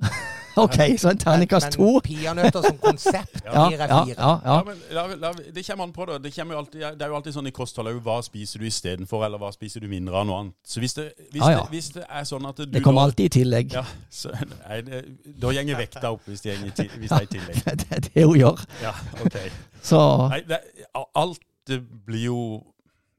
OK, 0.64 0.78
så 0.98 1.10
en 1.12 1.18
terningkast 1.20 1.74
to. 1.76 1.88
Men 1.98 2.04
peanøtter 2.06 2.64
som 2.64 2.78
konsept 2.80 3.34
jeg 3.44 3.52
ja, 3.52 3.64
fire. 3.68 3.88
ja, 3.90 4.00
ja. 4.16 4.30
Ja, 4.46 4.56
men 4.64 4.78
la, 4.96 5.06
la, 5.20 5.32
Det 5.54 5.64
kommer 5.66 5.84
an 5.84 5.92
på 5.92 6.06
da. 6.08 6.18
Det, 6.22 6.32
jo 6.38 6.58
alltid, 6.58 6.80
det 6.80 7.04
er 7.04 7.12
jo 7.12 7.18
alltid 7.18 7.36
sånn 7.36 7.50
i 7.50 7.54
kosthold 7.56 7.90
òg. 7.92 7.98
Hva 8.06 8.18
spiser 8.24 8.62
du 8.62 8.68
istedenfor, 8.70 9.24
eller 9.26 9.42
hva 9.42 9.50
spiser 9.54 9.84
du 9.84 9.88
mindre 9.92 10.16
av 10.16 10.28
noe 10.28 10.40
annet? 10.44 10.56
Så 10.64 10.80
hvis 10.80 10.96
det, 10.96 11.10
hvis 11.34 11.44
det, 11.44 11.64
hvis 11.74 11.90
det 11.98 12.06
er 12.08 12.28
sånn 12.28 12.48
at 12.48 12.62
du 12.62 12.66
Det 12.66 12.82
kommer 12.84 13.02
da- 13.04 13.10
alltid 13.10 13.28
i 13.30 13.34
tillegg. 13.40 13.76
Ja, 13.76 13.84
så, 14.10 14.32
nei, 14.66 14.80
det, 14.86 15.02
da 15.42 15.52
gjenger 15.56 15.82
vekta 15.82 16.12
opp 16.14 16.24
hvis 16.30 16.44
det, 16.46 16.54
gjenger, 16.54 16.96
hvis 17.02 17.10
det 17.12 17.18
er 17.20 17.28
i 17.28 17.32
tillegg. 17.36 17.62
Det 17.86 17.90
er 17.92 18.06
det 18.08 18.24
hun 18.24 18.38
gjør. 18.38 18.62
Ja, 18.82 18.94
ok. 19.24 19.36
Så 19.84 19.98
Nei, 20.32 20.40
det, 20.48 20.62
alt 20.96 21.42
det 21.68 21.80
blir 22.06 22.24
jo 22.30 22.38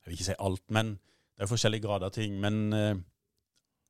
Jeg 0.03 0.11
vil 0.11 0.17
ikke 0.17 0.29
si 0.31 0.35
alt, 0.39 0.63
men 0.71 0.95
det 1.37 1.45
er 1.45 1.49
forskjellige 1.51 1.83
grader 1.83 2.07
av 2.09 2.13
ting. 2.15 2.37
Men 2.41 2.73
eh, 2.73 2.95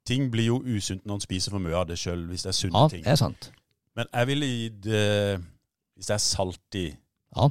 ting 0.08 0.32
blir 0.32 0.50
jo 0.50 0.58
usunt 0.64 1.06
når 1.06 1.20
en 1.20 1.24
spiser 1.26 1.54
for 1.54 1.64
mye 1.64 1.76
av 1.78 1.88
det 1.90 2.00
sjøl, 2.00 2.26
hvis 2.30 2.46
det 2.48 2.54
er 2.54 2.58
sunne 2.58 2.84
ja, 2.84 2.92
ting. 2.94 3.06
er 3.06 3.20
sant. 3.20 3.52
Men 3.98 4.10
jeg 4.14 4.30
ville 4.30 4.50
gitt 4.52 4.84
det 4.86 5.06
Hvis 5.98 6.10
det 6.12 6.14
er 6.14 6.22
salt 6.22 6.76
i 6.78 6.88
Ja. 7.36 7.48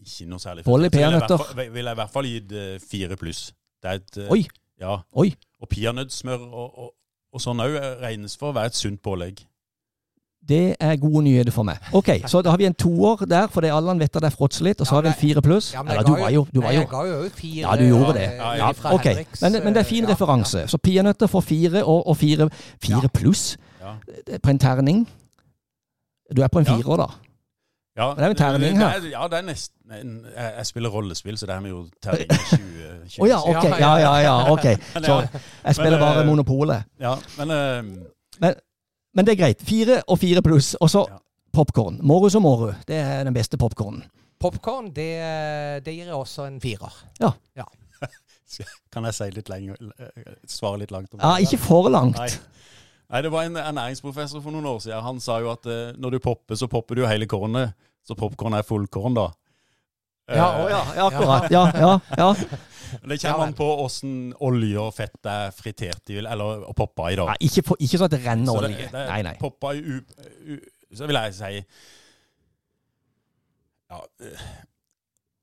Ikke 0.00 0.26
noe 0.30 0.42
særlig 0.42 0.64
Bolle 0.64 0.88
i 0.88 0.94
peanøtter. 0.94 1.44
Vil 1.60 1.84
jeg 1.84 1.92
i 1.92 2.00
hvert 2.00 2.12
fall 2.12 2.26
gitt 2.28 2.54
fire 2.82 3.16
pluss. 3.20 3.50
Det 3.82 3.90
er 3.90 4.00
et 4.00 4.18
Oi. 4.32 4.42
Ja. 4.80 4.96
Oi. 5.12 5.30
Og 5.60 5.68
peanøttsmør 5.68 6.40
og, 6.48 6.78
og, 6.78 6.92
og 7.32 7.42
sånn 7.44 7.60
òg 7.62 7.76
regnes 8.00 8.36
for 8.40 8.50
å 8.50 8.56
være 8.56 8.72
et 8.72 8.78
sunt 8.80 9.02
pålegg. 9.04 9.44
Det 10.48 10.76
er 10.80 10.96
gode 10.96 11.22
nyheter 11.24 11.52
for 11.52 11.62
meg. 11.62 11.76
OK, 11.92 12.08
så 12.26 12.40
da 12.42 12.50
har 12.50 12.56
vi 12.58 12.64
en 12.66 12.74
toer 12.74 13.16
der, 13.28 13.46
fordi 13.46 13.68
Allan 13.70 13.98
vet 14.00 14.16
at 14.16 14.22
det 14.22 14.32
er 14.32 14.36
fråtselig. 14.36 14.74
Og 14.80 14.86
så 14.86 14.92
Ja, 14.92 14.96
har 14.96 15.02
vi 15.02 15.08
en 15.08 15.14
men- 15.16 15.20
fire 15.34 15.42
pluss. 15.42 15.72
Ja, 15.74 15.82
men 15.82 15.92
Eller 15.92 16.02
du 16.04 16.12
var 16.16 16.28
jo, 16.30 16.46
du 16.54 16.60
var 16.60 16.72
jo 16.72 16.78
Jeg 16.80 16.88
ga 16.88 17.02
jo 17.02 17.28
fire. 17.34 17.60
Ja, 17.70 17.76
du 17.76 17.84
gjorde 17.88 18.12
det. 18.14 18.22
eh, 18.24 18.36
Ja, 18.36 18.52
Ja, 18.56 18.94
ok. 18.94 19.04
Men, 19.42 19.52
men 19.64 19.74
det 19.74 19.76
er 19.76 19.82
fin 19.82 20.04
eh, 20.04 20.10
referanse. 20.10 20.66
Så 20.68 20.78
peanøtter 20.78 21.26
får 21.26 21.40
fire, 21.40 21.84
og, 21.84 22.06
og 22.08 22.16
fire, 22.16 22.50
fire 22.82 23.00
Ja. 23.02 23.08
pluss 23.14 23.56
Ja. 23.80 23.92
på 24.42 24.50
en 24.50 24.58
terning. 24.58 25.08
Du 26.36 26.42
er 26.42 26.48
på 26.48 26.58
en 26.58 26.66
firer, 26.66 26.96
da. 26.96 27.06
Ja, 27.96 28.10
Det 28.14 28.18
er 28.22 28.24
jo 28.26 28.30
en 28.30 28.36
terning 28.36 28.78
her. 28.78 28.98
det 29.00 29.04
er- 29.04 29.10
Ja, 29.20 29.28
det 29.28 29.38
er 29.38 29.42
nesten 29.42 29.92
en- 30.00 30.26
Jeg 30.36 30.52
jeg 30.56 30.66
spiller 30.66 30.88
rollespill, 30.90 31.36
så 31.38 31.46
det 31.46 31.54
er 31.54 31.60
med 31.60 31.70
jo 31.70 31.86
terning 32.02 32.26
med 32.28 32.38
20. 32.38 33.08
20 33.08 33.22
oh, 33.22 33.28
ja, 33.28 33.38
OK. 33.50 33.64
Ja, 33.80 33.96
ja, 33.96 34.14
ja. 34.16 34.52
ok. 34.52 34.64
Men 34.94 35.04
Så 35.04 35.28
jeg 35.64 35.74
spiller 35.74 35.98
bare 35.98 36.20
eh, 36.20 36.26
Monopolet. 36.26 36.82
ja, 37.00 37.14
men 37.38 37.50
eh, 37.50 38.52
Men 39.14 39.26
det 39.26 39.32
er 39.34 39.40
greit. 39.42 39.62
Fire 39.66 40.00
og 40.06 40.18
fire 40.22 40.42
pluss. 40.42 40.74
Og 40.80 40.90
så 40.92 41.04
Ja. 41.08 41.18
popkorn. 41.52 41.98
Morus 42.02 42.34
og 42.38 42.42
moru. 42.42 42.72
Det 42.86 42.96
er 42.96 43.24
den 43.24 43.34
beste 43.34 43.58
popkornen. 43.58 44.04
Popkorn, 44.40 44.92
det, 44.94 45.08
det 45.84 45.92
gir 45.94 46.06
jeg 46.06 46.14
også 46.16 46.46
en 46.46 46.60
firer. 46.62 46.94
kan 48.92 49.04
jeg 49.06 49.14
si 49.14 49.26
litt 49.30 49.48
lenger 49.52 49.76
eh, 50.00 50.32
Svare 50.48 50.80
litt 50.82 50.90
langt? 50.90 51.12
om 51.14 51.20
Ja, 51.22 51.36
ikke 51.42 51.58
for 51.60 51.90
langt. 51.92 52.16
Nei. 52.18 52.30
Nei, 53.10 53.20
det 53.26 53.30
var 53.34 53.44
en 53.46 53.58
ernæringsprofessor 53.58 54.42
for 54.42 54.54
noen 54.54 54.66
år 54.70 54.78
siden. 54.84 55.02
Han 55.02 55.20
sa 55.22 55.40
jo 55.42 55.50
at 55.52 55.66
eh, 55.66 55.92
når 55.98 56.16
du 56.16 56.18
popper, 56.24 56.54
så 56.58 56.68
popper 56.70 56.94
du 56.98 57.02
jo 57.04 57.10
hele 57.10 57.26
kornet. 57.30 57.74
Så 58.06 58.16
popkorn 58.18 58.54
er 58.56 58.62
fullkorn, 58.66 59.14
da. 59.18 59.28
Ja, 60.30 60.48
Eh, 60.56 60.64
å 60.64 60.68
ja. 60.70 60.80
Ja, 60.96 61.06
akkurat. 61.10 61.50
Ja, 61.50 61.64
ja, 61.74 62.00
ja. 62.18 62.34
Det 63.06 63.20
kommer 63.22 63.44
an 63.46 63.52
på 63.54 63.66
åssen 63.84 64.32
olje 64.42 64.78
og 64.82 64.94
fett 64.94 65.26
er 65.30 65.52
fritert 65.54 66.10
i, 66.10 66.16
eller 66.18 66.64
poppa 66.74 67.10
i, 67.12 67.16
da. 67.20 67.26
Nei, 67.30 67.36
ikke, 67.46 67.62
på, 67.68 67.76
ikke 67.78 67.98
sånn 68.00 68.08
at 68.10 68.16
det 68.16 68.24
renner 68.24 68.50
Så 68.52 68.60
det- 68.64 68.70
olje. 68.72 68.88
det 68.90 69.04
Nei, 69.10 69.20
nei. 69.22 69.34
Poppa 69.38 69.74
i 69.74 69.80
u, 69.80 70.00
u, 70.00 70.58
Så 70.94 71.06
vil 71.06 71.14
jeg 71.20 71.34
si 71.34 71.60
Ja 73.90 74.00
eh, 74.26 74.42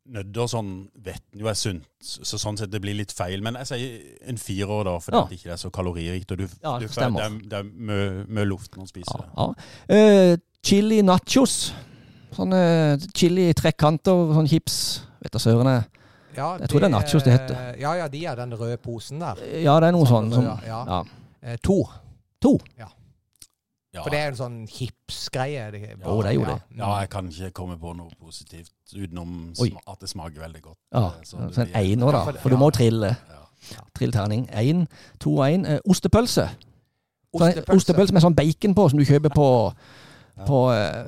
Nødder 0.07 0.45
og 0.45 0.51
sånn 0.53 0.67
vet 1.03 1.19
en 1.35 1.41
jo 1.41 1.47
er 1.51 1.55
sunt, 1.59 1.87
så 1.99 2.37
sånn 2.39 2.55
sett 2.55 2.71
det 2.71 2.79
blir 2.79 2.95
litt 2.95 3.11
feil. 3.11 3.41
Men 3.43 3.57
jeg 3.59 3.67
sier 3.67 4.27
en 4.31 4.37
firer, 4.39 4.85
da, 4.87 4.93
fordi 5.03 5.17
Ja. 5.17 5.23
det 5.27 5.35
ikke 5.41 5.51
er 5.51 5.57
så 5.59 5.69
kaloririkt. 5.75 6.31
Og 6.31 6.37
du, 6.37 6.45
Ja, 6.63 6.77
du, 6.79 6.85
det 6.87 6.97
er, 7.03 7.35
det 7.43 7.57
er 7.57 7.63
mye, 7.63 8.05
mye 8.31 8.45
luft 8.47 8.71
når 8.71 8.85
man 8.85 8.87
spiser 8.87 9.19
det. 9.19 9.27
Ja, 9.35 9.47
ja. 9.89 10.31
Uh, 10.31 10.37
chili 10.63 11.01
nachos. 11.03 11.73
Sånne 12.35 12.97
chili-trekanter, 13.15 14.33
sånn 14.35 14.47
chips. 14.49 14.77
Vet 15.23 15.31
da 15.33 15.39
søren. 15.41 15.69
Ja, 16.37 16.51
Jeg 16.59 16.69
tror 16.69 16.79
det 16.83 16.85
er 16.85 16.93
nachos 16.93 17.23
det 17.25 17.33
heter. 17.33 17.77
Ja, 17.81 17.93
ja, 17.97 18.07
de 18.07 18.25
er 18.29 18.35
den 18.35 18.53
røde 18.53 18.77
posen 18.77 19.19
der. 19.19 19.39
Ja, 19.63 19.79
det 19.79 19.87
er 19.89 19.91
noe 19.95 20.05
Sånn, 20.05 20.29
sånn. 20.31 20.33
Som, 20.33 20.45
ja, 20.45 20.57
ja. 20.67 20.83
ja. 20.85 21.03
Eh, 21.53 21.57
to. 21.63 21.79
To. 22.41 22.57
Ja. 22.77 22.87
For 24.03 24.11
det 24.13 24.19
er 24.19 24.27
en 24.29 24.35
sånn 24.37 24.57
hipsgreie. 24.69 25.71
ja, 25.73 25.95
Jo, 26.05 26.21
det 26.21 26.29
er 26.29 26.35
jo 26.35 26.43
det. 26.45 26.57
Ja, 26.77 26.99
jeg 27.01 27.09
kan 27.09 27.29
ikke 27.31 27.49
komme 27.57 27.79
på 27.81 27.95
noe 27.97 28.11
positivt 28.21 28.69
utenom 28.93 29.53
Oi. 29.59 29.71
at 29.87 29.99
det 30.03 30.09
smaker 30.11 30.43
veldig 30.43 30.61
godt. 30.61 30.77
ja. 30.93 31.07
Så 31.23 31.37
Så 31.53 31.61
en 31.63 31.71
einer, 31.73 32.11
da. 32.11 32.23
For- 32.25 32.37
For 32.43 32.49
du 32.49 32.57
må 32.57 32.69
trille. 32.69 33.15
Ja. 33.71 33.79
Trill 33.95 34.11
terning. 34.11 34.47
Én, 34.53 34.85
to 35.19 35.31
og 35.39 35.47
én. 35.49 35.65
Eh, 35.65 35.79
ostepølse. 35.89 36.49
Sånn, 37.33 37.41
Ostepølse. 37.41 37.75
ostepølse 37.75 38.13
med 38.13 38.21
sånn 38.21 38.35
bacon 38.35 38.75
på, 38.75 38.89
som 38.89 38.99
du 38.99 39.05
kjøper 39.05 39.29
på, 39.33 39.73
Ja. 40.37 40.45
på 40.45 40.71
eh, 40.71 41.05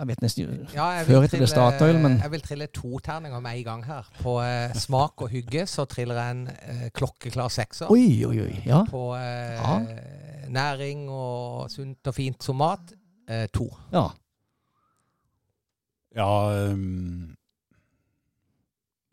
Jeg 0.00 0.08
vet 0.08 0.22
nesten 0.24 0.52
Ja, 0.72 0.84
jeg 0.96 1.06
Før 1.06 1.18
vil 1.20 1.26
etter 1.26 1.38
det 1.38 1.48
trille- 1.48 1.48
Statoil, 1.52 1.98
men- 2.00 2.18
Jeg 2.22 2.30
vil 2.32 2.40
trille 2.40 2.66
to 2.72 2.98
terninger 3.04 3.40
med 3.44 3.58
en 3.58 3.64
gang 3.64 3.82
her. 3.84 4.06
På 4.22 4.38
eh, 4.40 4.72
smak 4.74 5.20
og 5.22 5.28
hygge 5.28 5.66
så 5.68 5.84
triller 5.84 6.14
jeg 6.16 6.30
en 6.30 6.46
eh, 6.48 6.86
klokkeklar 6.96 7.48
sekser. 7.52 7.90
Oi, 7.92 8.24
oi, 8.24 8.38
oi. 8.46 8.62
Ja. 8.66 8.82
På 8.88 9.14
eh, 9.18 9.60
Ja. 9.60 9.76
næring 10.48 11.04
og 11.10 11.68
sunt 11.70 12.06
og 12.06 12.14
fint 12.16 12.42
som 12.42 12.56
mat 12.56 12.94
eh, 13.28 13.46
to. 13.52 13.68
ja. 13.92 14.06
Ja, 16.16 16.26
um, 16.72 16.78
Men 16.78 17.36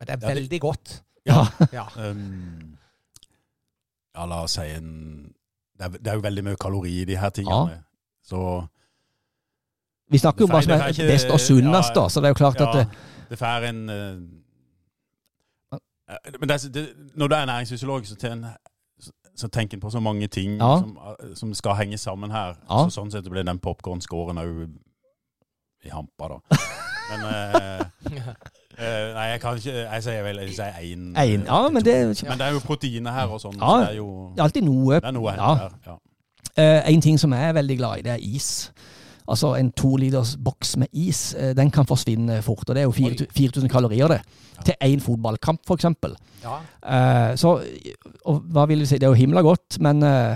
det 0.00 0.08
er 0.10 0.16
det- 0.16 0.28
veldig 0.36 0.60
godt. 0.60 1.02
ja. 1.26 1.44
Ja. 1.72 1.84
um, 2.10 2.78
ja, 4.16 4.24
la 4.26 4.42
oss 4.42 4.52
si 4.58 4.60
en 4.74 5.34
det 5.78 5.84
er, 5.84 5.88
det 5.98 6.06
er 6.08 6.14
jo 6.14 6.20
veldig 6.24 6.42
mye 6.44 6.56
kalori 6.56 7.00
i 7.02 7.04
de 7.04 7.16
her 7.16 7.30
tingene. 7.30 7.84
Så 8.26 8.66
Vi 10.10 10.18
snakker 10.18 10.42
jo 10.42 10.46
bare 10.46 10.62
som 10.62 10.72
er 10.72 10.88
ikke- 10.88 11.06
best 11.06 11.30
og 11.30 11.40
sunnest, 11.40 11.88
ja, 11.94 12.00
da. 12.00 12.08
Så 12.08 12.20
det 12.20 12.24
er 12.24 12.28
jo 12.28 12.34
klart 12.34 12.60
at 12.60 12.74
det, 12.74 12.88
det 13.30 13.38
får 13.38 13.68
en 13.68 13.88
eh, 13.90 14.16
Men 16.40 16.48
det, 16.48 16.74
det, 16.74 16.88
når 17.14 17.28
du 17.28 17.34
er 17.34 17.44
næringsfysiolog, 17.44 18.06
så, 18.06 18.16
ten, 18.16 18.46
så, 19.36 19.48
tenker 19.48 19.76
en 19.76 19.80
på 19.80 19.90
så 19.90 20.00
mange 20.00 20.26
ting 20.26 20.56
Ja. 20.60 20.78
som, 20.78 20.98
eh, 21.20 21.34
som 21.34 21.54
skal 21.54 21.74
henge 21.74 21.98
sammen 21.98 22.30
her. 22.30 22.54
Ja. 22.70 22.88
Så 22.88 22.90
sånn 23.00 23.10
sett 23.10 23.30
blir 23.30 23.42
den 23.42 23.58
popkornskåren 23.58 24.38
òg 24.38 24.68
i 25.84 25.88
hampa, 25.88 26.28
da. 26.28 26.38
Men 27.10 27.20
uh, 27.24 28.32
Uh, 28.78 29.14
Nei, 29.14 29.22
jeg 29.32 29.40
kan 29.40 29.56
ikke 29.58 29.72
Jeg 29.72 30.02
sier 30.02 30.22
vel 30.22 30.36
jeg 30.38 30.52
sier 30.54 30.76
én. 30.78 31.08
Ja, 31.18 31.68
men 31.68 31.82
det 31.84 31.94
Men 32.28 32.38
det 32.38 32.46
er 32.46 32.52
jo 32.54 32.60
proteiner 32.62 33.10
her 33.12 33.26
og 33.26 33.40
sånn. 33.42 33.56
Ja. 33.58 33.66
Så 33.66 33.80
det 33.80 33.88
er 33.88 33.96
jo 33.96 34.10
det 34.36 34.38
er 34.38 34.44
alltid 34.44 34.62
noe 34.62 34.94
det 35.00 35.04
er 35.04 35.16
noe 35.16 35.32
Ja. 35.34 35.54
her. 35.54 35.72
Ja. 35.86 35.96
Uh, 36.58 36.90
en 36.92 37.00
ting 37.00 37.18
som 37.18 37.32
jeg 37.32 37.48
er 37.48 37.52
veldig 37.52 37.76
glad 37.78 37.98
i, 37.98 38.02
det 38.02 38.12
er 38.12 38.22
is. 38.22 38.72
Altså 39.28 39.54
En 39.58 39.70
to 39.76 39.94
liters 40.00 40.36
boks 40.44 40.76
med 40.80 40.88
is 40.92 41.34
eh, 41.38 41.54
den 41.56 41.70
kan 41.70 41.86
forsvinne 41.86 42.40
fort. 42.42 42.68
og 42.68 42.74
Det 42.74 42.82
er 42.82 42.88
jo 42.88 42.94
4000 42.96 43.32
4000 43.36 43.70
kalorier 43.70 44.08
det. 44.08 44.20
Til 44.64 44.74
én 44.84 45.00
fotballkamp, 45.00 45.60
f.eks. 45.68 45.84
ja. 46.42 46.56
Uh, 46.82 47.36
så 47.36 47.60
og 48.24 48.40
hva 48.50 48.64
vil 48.66 48.80
du 48.80 48.86
si, 48.86 48.98
Det 48.98 49.06
er 49.06 49.12
jo 49.12 49.18
himla 49.18 49.42
godt, 49.42 49.78
men 49.80 50.02
uh, 50.02 50.34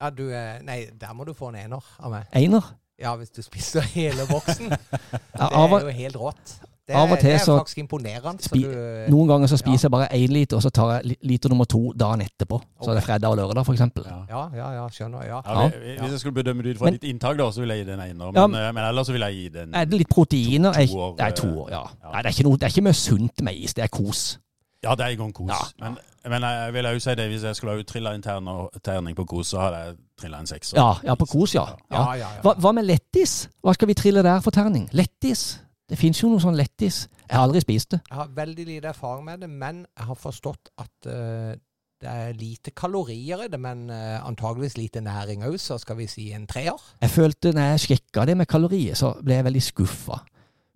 ja, 0.00 0.10
du 0.10 0.28
Nei, 0.64 0.86
der 1.00 1.12
må 1.12 1.24
du 1.24 1.34
få 1.34 1.50
en 1.50 1.56
ener 1.56 1.84
av 1.98 2.10
meg. 2.10 2.24
einer 2.32 2.74
Ja, 2.98 3.16
hvis 3.16 3.30
du 3.30 3.42
spiser 3.42 3.80
hele 3.80 4.26
boksen. 4.30 4.70
Det 5.38 5.48
er 5.52 5.80
jo 5.84 5.88
helt 5.88 6.16
rått. 6.16 6.58
Det, 6.88 6.94
Av 6.96 7.10
og 7.12 7.18
til 7.20 7.28
det 7.28 7.34
er 7.34 7.42
så 7.44 7.54
faktisk 7.58 7.78
imponerende. 7.82 8.40
Så 8.42 8.48
spi- 8.48 8.62
du, 8.64 9.10
Noen 9.12 9.28
ganger 9.28 9.46
så 9.52 9.56
spiser 9.60 9.84
jeg 9.88 9.90
bare 9.92 10.06
én 10.16 10.32
liter, 10.32 10.56
og 10.56 10.62
så 10.64 10.70
tar 10.72 10.92
jeg 11.02 11.16
liter 11.22 11.48
nummer 11.52 11.64
to 11.68 11.92
dagen 11.92 12.22
etterpå. 12.24 12.60
Så 12.82 12.94
det 12.94 13.02
er 13.02 13.06
fredag 13.06 13.28
og 13.28 13.36
lørdag, 13.36 13.60
f.eks. 13.66 13.80
Ja. 13.80 14.16
ja, 14.30 14.42
ja, 14.56 14.70
ja, 14.78 14.86
skjønner. 14.88 15.26
Ja. 15.28 15.42
Ja, 15.44 15.60
Ja. 15.62 15.68
vi- 15.68 15.98
Hvis 16.00 16.10
jeg 16.16 16.20
skulle 16.20 16.34
bedømme 16.42 16.62
det 16.62 16.70
ut 16.74 16.78
fra 16.78 16.84
Men- 16.86 16.94
ditt 16.96 17.04
inntak, 17.04 17.36
da, 17.36 17.50
så 17.52 17.60
vil 17.60 17.68
jeg 17.68 17.84
gi 17.84 17.90
den 17.92 18.00
ene. 18.00 18.30
Ja, 18.34 18.46
Men, 18.46 18.60
eh, 18.62 18.72
men 18.72 18.84
ellers 18.84 19.06
så 19.06 19.12
vil 19.12 19.20
jeg 19.20 19.34
gi 19.34 19.48
den 19.58 19.74
Er 19.74 19.84
det 19.84 19.98
litt 19.98 20.08
proteiner? 20.08 20.72
To- 20.72 20.86
to 20.86 20.98
år, 20.98 21.14
er 21.18 21.30
to 21.30 21.46
eh, 21.46 21.56
år, 21.56 21.68
ja. 21.70 21.82
ja. 22.04 22.10
Nei, 22.12 22.22
det 22.22 22.26
er 22.26 22.32
ikke, 22.38 22.48
noe, 22.48 22.56
det 22.56 22.62
er 22.62 22.68
ikke 22.72 22.82
mye 22.88 22.94
sunt 22.94 23.42
med 23.42 23.54
is. 23.54 23.74
Det 23.74 23.84
er 23.84 23.88
kos. 23.88 24.38
Ja, 24.82 24.94
det 24.94 25.04
er 25.04 25.08
i 25.08 25.14
gang 25.16 25.32
kos. 25.34 25.48
Ja. 25.50 25.84
Men, 25.84 25.98
men 26.30 26.42
jeg 26.42 26.72
vil 26.72 26.84
jo 26.84 26.98
si 27.00 27.14
det, 27.14 27.28
hvis 27.28 27.42
jeg 27.42 27.56
skulle 27.56 27.76
ha 27.76 27.82
trilla 27.82 28.14
en 28.14 28.22
terning 28.22 29.16
på 29.16 29.24
kos, 29.26 29.48
så 29.52 29.58
hadde 29.60 29.76
jeg 29.84 29.94
trilla 30.20 30.38
en 30.40 30.46
sekser. 30.46 30.76
Ja, 30.78 30.94
ja, 31.04 31.14
på 31.14 31.26
kos, 31.26 31.54
ja. 31.54 31.64
ja. 31.90 31.96
Ja, 31.98 32.12
ja, 32.12 32.18
ja. 32.18 32.40
Hva, 32.42 32.54
hva 32.54 32.72
med 32.72 32.84
lettis? 32.86 33.48
Hva 33.62 33.74
skal 33.74 33.88
vi 33.88 33.94
trille 33.94 34.22
der 34.22 34.40
for 34.40 34.50
terning? 34.50 34.88
Lettis? 34.92 35.58
Det 35.88 35.96
fins 35.96 36.20
jo 36.20 36.28
noe 36.28 36.42
sånn 36.42 36.58
lettis. 36.58 37.06
Jeg 37.24 37.36
har 37.36 37.46
aldri 37.46 37.62
spist 37.64 37.94
det. 37.94 38.02
Jeg 38.10 38.18
har 38.18 38.34
veldig 38.36 38.66
lite 38.68 38.90
erfaring 38.90 39.24
med 39.24 39.42
det, 39.44 39.48
men 39.48 39.82
jeg 39.86 40.08
har 40.10 40.18
forstått 40.20 40.72
at 40.80 41.08
uh, 41.08 41.52
det 41.98 42.08
er 42.08 42.34
lite 42.38 42.72
kalorier 42.76 43.46
i 43.46 43.50
det, 43.50 43.60
men 43.60 43.86
uh, 43.90 44.18
antageligvis 44.28 44.76
lite 44.78 45.02
næring 45.04 45.46
òg, 45.48 45.56
så 45.60 45.78
skal 45.80 45.98
vi 45.98 46.08
si 46.10 46.28
en 46.36 46.46
treer. 46.50 46.76
Jeg 47.02 47.14
følte 47.14 47.54
når 47.56 47.72
jeg 47.72 47.84
sjekka 47.86 48.26
det 48.28 48.36
med 48.38 48.50
kalorier, 48.50 48.98
så 48.98 49.14
ble 49.22 49.40
jeg 49.40 49.48
veldig 49.48 49.64
skuffa. 49.64 50.20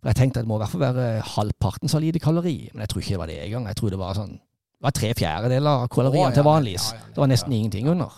Jeg 0.03 0.19
tenkte 0.19 0.41
at 0.41 0.47
det 0.47 0.51
må 0.51 0.57
i 0.59 0.63
hvert 0.65 0.73
fall 0.73 0.83
være 0.83 1.11
halvparten 1.37 1.93
så 1.93 2.01
lite 2.03 2.19
kalori. 2.19 2.57
Men 2.73 2.83
jeg 2.83 2.91
tror 2.91 3.05
ikke 3.05 3.15
det 3.15 3.21
var 3.21 3.31
det 3.31 3.39
engang. 3.45 3.69
Jeg 3.71 3.79
tror 3.79 3.93
det 3.93 4.01
var 4.01 4.17
sånn 4.19 4.35
det 4.83 4.89
var 4.89 4.95
tre 4.99 5.09
fjerdedeler 5.15 5.85
av 5.85 5.91
kaloriene 5.95 6.25
oh, 6.25 6.33
ja, 6.33 6.35
til 6.35 6.43
vanlig. 6.43 6.73
ja, 6.75 6.97
ja, 6.97 7.11
Det 7.15 7.21
var 7.23 7.29
nesten 7.31 7.53
ingenting 7.55 7.87
under. 7.93 8.17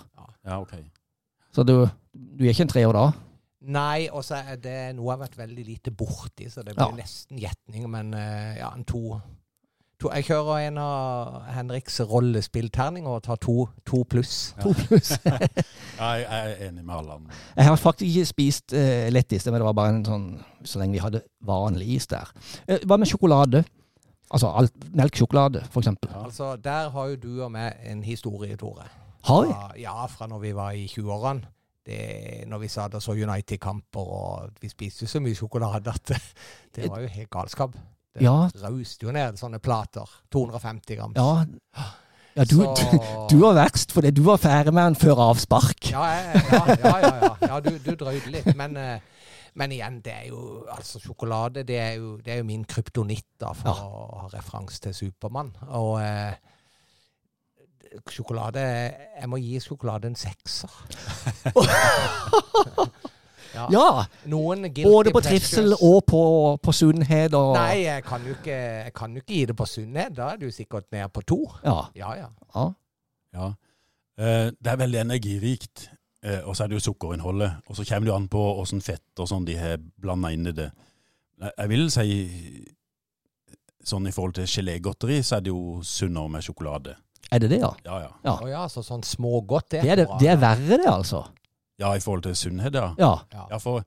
Ja, 0.48 0.56
ok. 0.62 0.78
Så 1.52 1.60
du, 1.68 1.74
du 1.84 2.44
er 2.46 2.54
ikke 2.54 2.64
en 2.64 2.70
treer 2.72 2.96
da? 2.96 3.02
Nei, 3.64 4.08
og 4.12 4.24
så 4.26 4.42
er 4.42 4.58
det 4.60 4.74
noe 4.96 5.08
jeg 5.08 5.16
har 5.18 5.22
vært 5.24 5.38
veldig 5.38 5.64
lite 5.66 5.90
borti, 5.94 6.50
så 6.52 6.62
det 6.64 6.74
blir 6.76 6.90
Ja. 6.90 6.96
nesten 6.98 7.38
gjetning, 7.40 7.88
men 7.90 8.12
eh, 8.14 8.58
ja, 8.58 8.72
en 8.74 8.84
to, 8.84 9.20
To, 10.02 10.10
jeg 10.10 10.24
kjører 10.26 10.66
en 10.66 10.78
av 10.82 11.44
Henriks 11.54 12.00
rollespillterninger 12.10 13.08
og 13.08 13.22
tar 13.22 13.38
to, 13.40 13.68
to 13.86 14.02
pluss. 14.10 14.54
To 14.60 14.72
pluss. 14.74 15.14
Ja, 16.00 16.08
jeg 16.18 16.26
er 16.26 16.64
enig 16.66 16.82
med 16.82 16.94
Allan. 16.96 17.28
Jeg 17.54 17.64
har 17.68 17.76
faktisk 17.78 18.08
ikke 18.10 18.26
spist 18.26 18.74
uh, 18.74 19.06
lettis, 19.14 19.46
men 19.46 19.54
det 19.62 19.68
var 19.68 19.76
bare 19.78 19.92
en 19.94 20.04
sånn 20.04 20.24
så 20.66 20.80
lenge 20.82 20.96
vi 20.96 21.02
hadde 21.04 21.22
vanlig 21.46 21.92
is 21.94 22.08
der. 22.10 22.32
Uh, 22.66 22.80
hva 22.82 22.98
med 22.98 23.08
sjokolade? 23.08 23.62
Altså 24.34 24.50
alt, 24.50 24.74
melksjokolade, 24.98 25.62
for 25.70 25.84
eksempel. 25.84 26.10
Ja. 26.10 26.24
Altså, 26.26 26.56
der 26.58 26.90
har 26.90 27.12
jo 27.12 27.20
du 27.22 27.30
og 27.46 27.52
meg 27.54 27.78
en 27.86 28.02
historie, 28.02 28.58
Tore. 28.58 28.88
Har 29.24 29.46
vi? 29.46 29.84
Ja, 29.84 29.94
fra 30.10 30.26
når 30.28 30.42
vi 30.42 30.50
var 30.58 30.74
i 30.74 30.88
20-årene. 30.90 31.46
Det, 31.84 32.44
når 32.48 32.62
vi 32.62 32.68
satt 32.72 32.94
og 32.96 33.02
så 33.04 33.12
United-kamper, 33.12 34.00
og 34.00 34.60
vi 34.62 34.70
spiste 34.72 35.08
så 35.10 35.20
mye 35.20 35.36
sjokolade 35.36 35.92
at 35.92 36.06
det, 36.08 36.20
det 36.76 36.88
var 36.88 37.02
jo 37.04 37.10
helt 37.12 37.30
galskap. 37.30 37.74
Det 38.14 38.22
Ja. 38.24 38.48
rauste 38.62 39.04
jo 39.04 39.12
ned 39.12 39.36
sånne 39.36 39.58
plater. 39.60 40.08
250 40.32 40.96
grams. 40.96 41.16
Ja. 41.18 41.44
ja 42.36 42.44
du, 42.48 42.56
du, 42.62 42.84
du 43.30 43.36
var 43.42 43.56
verst, 43.58 43.92
fordi 43.92 44.12
du 44.14 44.22
var 44.22 44.38
ferdig 44.40 44.72
med 44.72 44.92
den 44.92 44.96
før 44.96 45.20
avspark. 45.30 45.90
Ja, 45.90 46.04
ja, 46.06 46.22
ja. 46.52 46.62
ja, 46.78 46.94
ja. 47.02 47.32
ja 47.48 47.60
du, 47.60 47.72
du 47.82 47.92
drøyde 47.98 48.30
litt. 48.32 48.48
Men, 48.56 48.78
eh, 48.80 49.02
men 49.58 49.74
igjen, 49.74 50.00
det 50.06 50.14
er 50.14 50.28
jo 50.30 50.64
altså 50.70 51.02
sjokolade 51.02 51.66
det 51.66 51.76
er 51.78 51.92
jo, 51.98 52.16
det 52.22 52.32
er 52.32 52.40
jo 52.40 52.48
min 52.48 52.64
kryptonitt, 52.64 53.28
da, 53.42 53.52
for 53.52 53.70
å 53.74 54.24
ha 54.24 54.32
referanse 54.32 54.80
til 54.86 54.94
Supermann. 54.96 55.52
Og 55.74 55.98
eh, 56.00 56.38
sjokolade 58.10 58.60
Jeg 59.20 59.28
må 59.28 59.36
gi 59.38 59.60
sjokolade 59.60 60.06
en 60.10 60.16
sekser. 60.18 60.70
ja. 63.54 63.66
Ja! 63.70 64.04
Noen 64.30 64.66
Både 64.82 65.12
på 65.14 65.20
trivsel 65.24 65.74
og 65.76 66.00
på, 66.10 66.22
på 66.62 66.74
sunnhet 66.74 67.34
og 67.38 67.52
Nei, 67.58 67.84
jeg 67.86 68.04
kan, 68.06 68.24
jo 68.26 68.34
ikke, 68.38 68.56
jeg 68.86 68.94
kan 68.96 69.14
jo 69.14 69.22
ikke 69.22 69.34
gi 69.36 69.44
det 69.50 69.56
på 69.60 69.66
sunnhet. 69.70 70.14
Da 70.16 70.32
er 70.34 70.40
du 70.42 70.48
sikkert 70.54 70.88
ned 70.94 71.12
på 71.14 71.22
to. 71.22 71.40
Ja. 71.64 71.76
Ja, 71.98 72.14
ja. 72.24 72.28
ja. 72.56 72.66
Ja. 73.34 73.50
Eh, 74.18 74.48
det 74.54 74.70
er 74.72 74.78
veldig 74.78 75.00
energirikt, 75.04 75.88
eh, 76.22 76.40
og 76.46 76.54
så 76.56 76.64
er 76.64 76.70
det 76.72 76.78
jo 76.80 76.84
sukkerinnholdet. 76.90 77.60
Og 77.68 77.76
så 77.78 77.86
kommer 77.88 78.06
det 78.08 78.12
jo 78.12 78.18
an 78.18 78.28
på 78.30 78.42
åssen 78.62 78.82
fett 78.84 79.22
og 79.22 79.30
sånn 79.30 79.46
de 79.48 79.56
har 79.58 79.78
blanda 80.02 80.30
inn 80.34 80.46
i 80.50 80.54
det. 80.54 80.70
Jeg- 81.42 81.52
Jeg 81.58 81.68
vil 81.68 81.90
si 81.90 82.08
sånn 83.84 84.06
i 84.08 84.12
forhold 84.14 84.34
til 84.38 84.46
gelégodteri, 84.48 85.18
så 85.22 85.36
er 85.36 85.40
det 85.44 85.50
jo 85.52 85.80
sunnere 85.82 86.28
med 86.30 86.42
sjokolade. 86.42 86.94
Er 87.32 87.40
det 87.42 87.50
det, 87.50 87.60
ja? 87.62 87.70
Ja, 87.86 88.00
ja. 88.04 88.10
Ja. 88.26 88.34
Å 88.44 88.48
ja, 88.50 88.64
så 88.68 88.82
sånn 88.84 89.02
smågodt 89.06 89.70
det 89.72 89.82
Det 89.82 89.90
er, 89.94 89.96
det, 90.02 90.06
bra. 90.10 90.18
det 90.20 90.28
er 90.34 90.36
verre, 90.42 90.78
det, 90.82 90.90
altså. 90.90 91.24
Ja, 91.80 91.94
i 91.96 92.00
forhold 92.04 92.22
til 92.28 92.36
sunnhet, 92.38 92.74
ja. 92.74 92.92
Ja. 93.00 93.14
Ja. 93.32 93.46
Ja, 93.54 93.58
for 93.62 93.82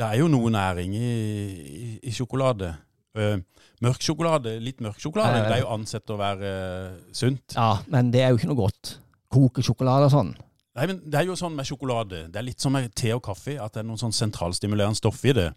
det 0.00 0.06
er 0.06 0.18
jo 0.20 0.28
noe 0.32 0.50
næring 0.52 0.94
i, 0.96 1.10
i, 1.10 1.88
i 2.08 2.12
sjokolade. 2.12 2.74
Eh, 3.16 3.38
mørk 3.84 4.02
sjokolade, 4.04 4.58
litt 4.62 4.80
mørk 4.84 5.00
sjokolade, 5.02 5.40
nei. 5.40 5.48
det 5.48 5.56
er 5.58 5.62
jo 5.64 5.72
ansett 5.74 6.12
å 6.12 6.18
være 6.20 6.50
eh, 6.50 7.00
sunt. 7.16 7.56
ja, 7.56 7.72
men 7.90 8.12
det 8.14 8.22
er 8.24 8.30
jo 8.34 8.40
ikke 8.40 8.50
noe 8.52 8.60
godt. 8.62 8.94
Kokesjokolade 9.32 10.10
og 10.10 10.14
sånn. 10.14 10.30
Nei, 10.78 10.86
men 10.86 11.00
Det 11.10 11.18
er 11.18 11.26
jo 11.26 11.34
sånn 11.38 11.56
med 11.56 11.66
sjokolade. 11.66 12.26
Det 12.30 12.38
er 12.38 12.46
litt 12.46 12.62
som 12.62 12.72
med 12.74 12.92
te 12.94 13.10
og 13.16 13.22
kaffe, 13.26 13.56
at 13.60 13.74
det 13.74 13.82
er 13.82 13.88
noen 13.88 13.98
sånn 14.00 14.14
sentralstimulerende 14.14 14.98
stoff 14.98 15.24
i 15.26 15.34
det. 15.36 15.48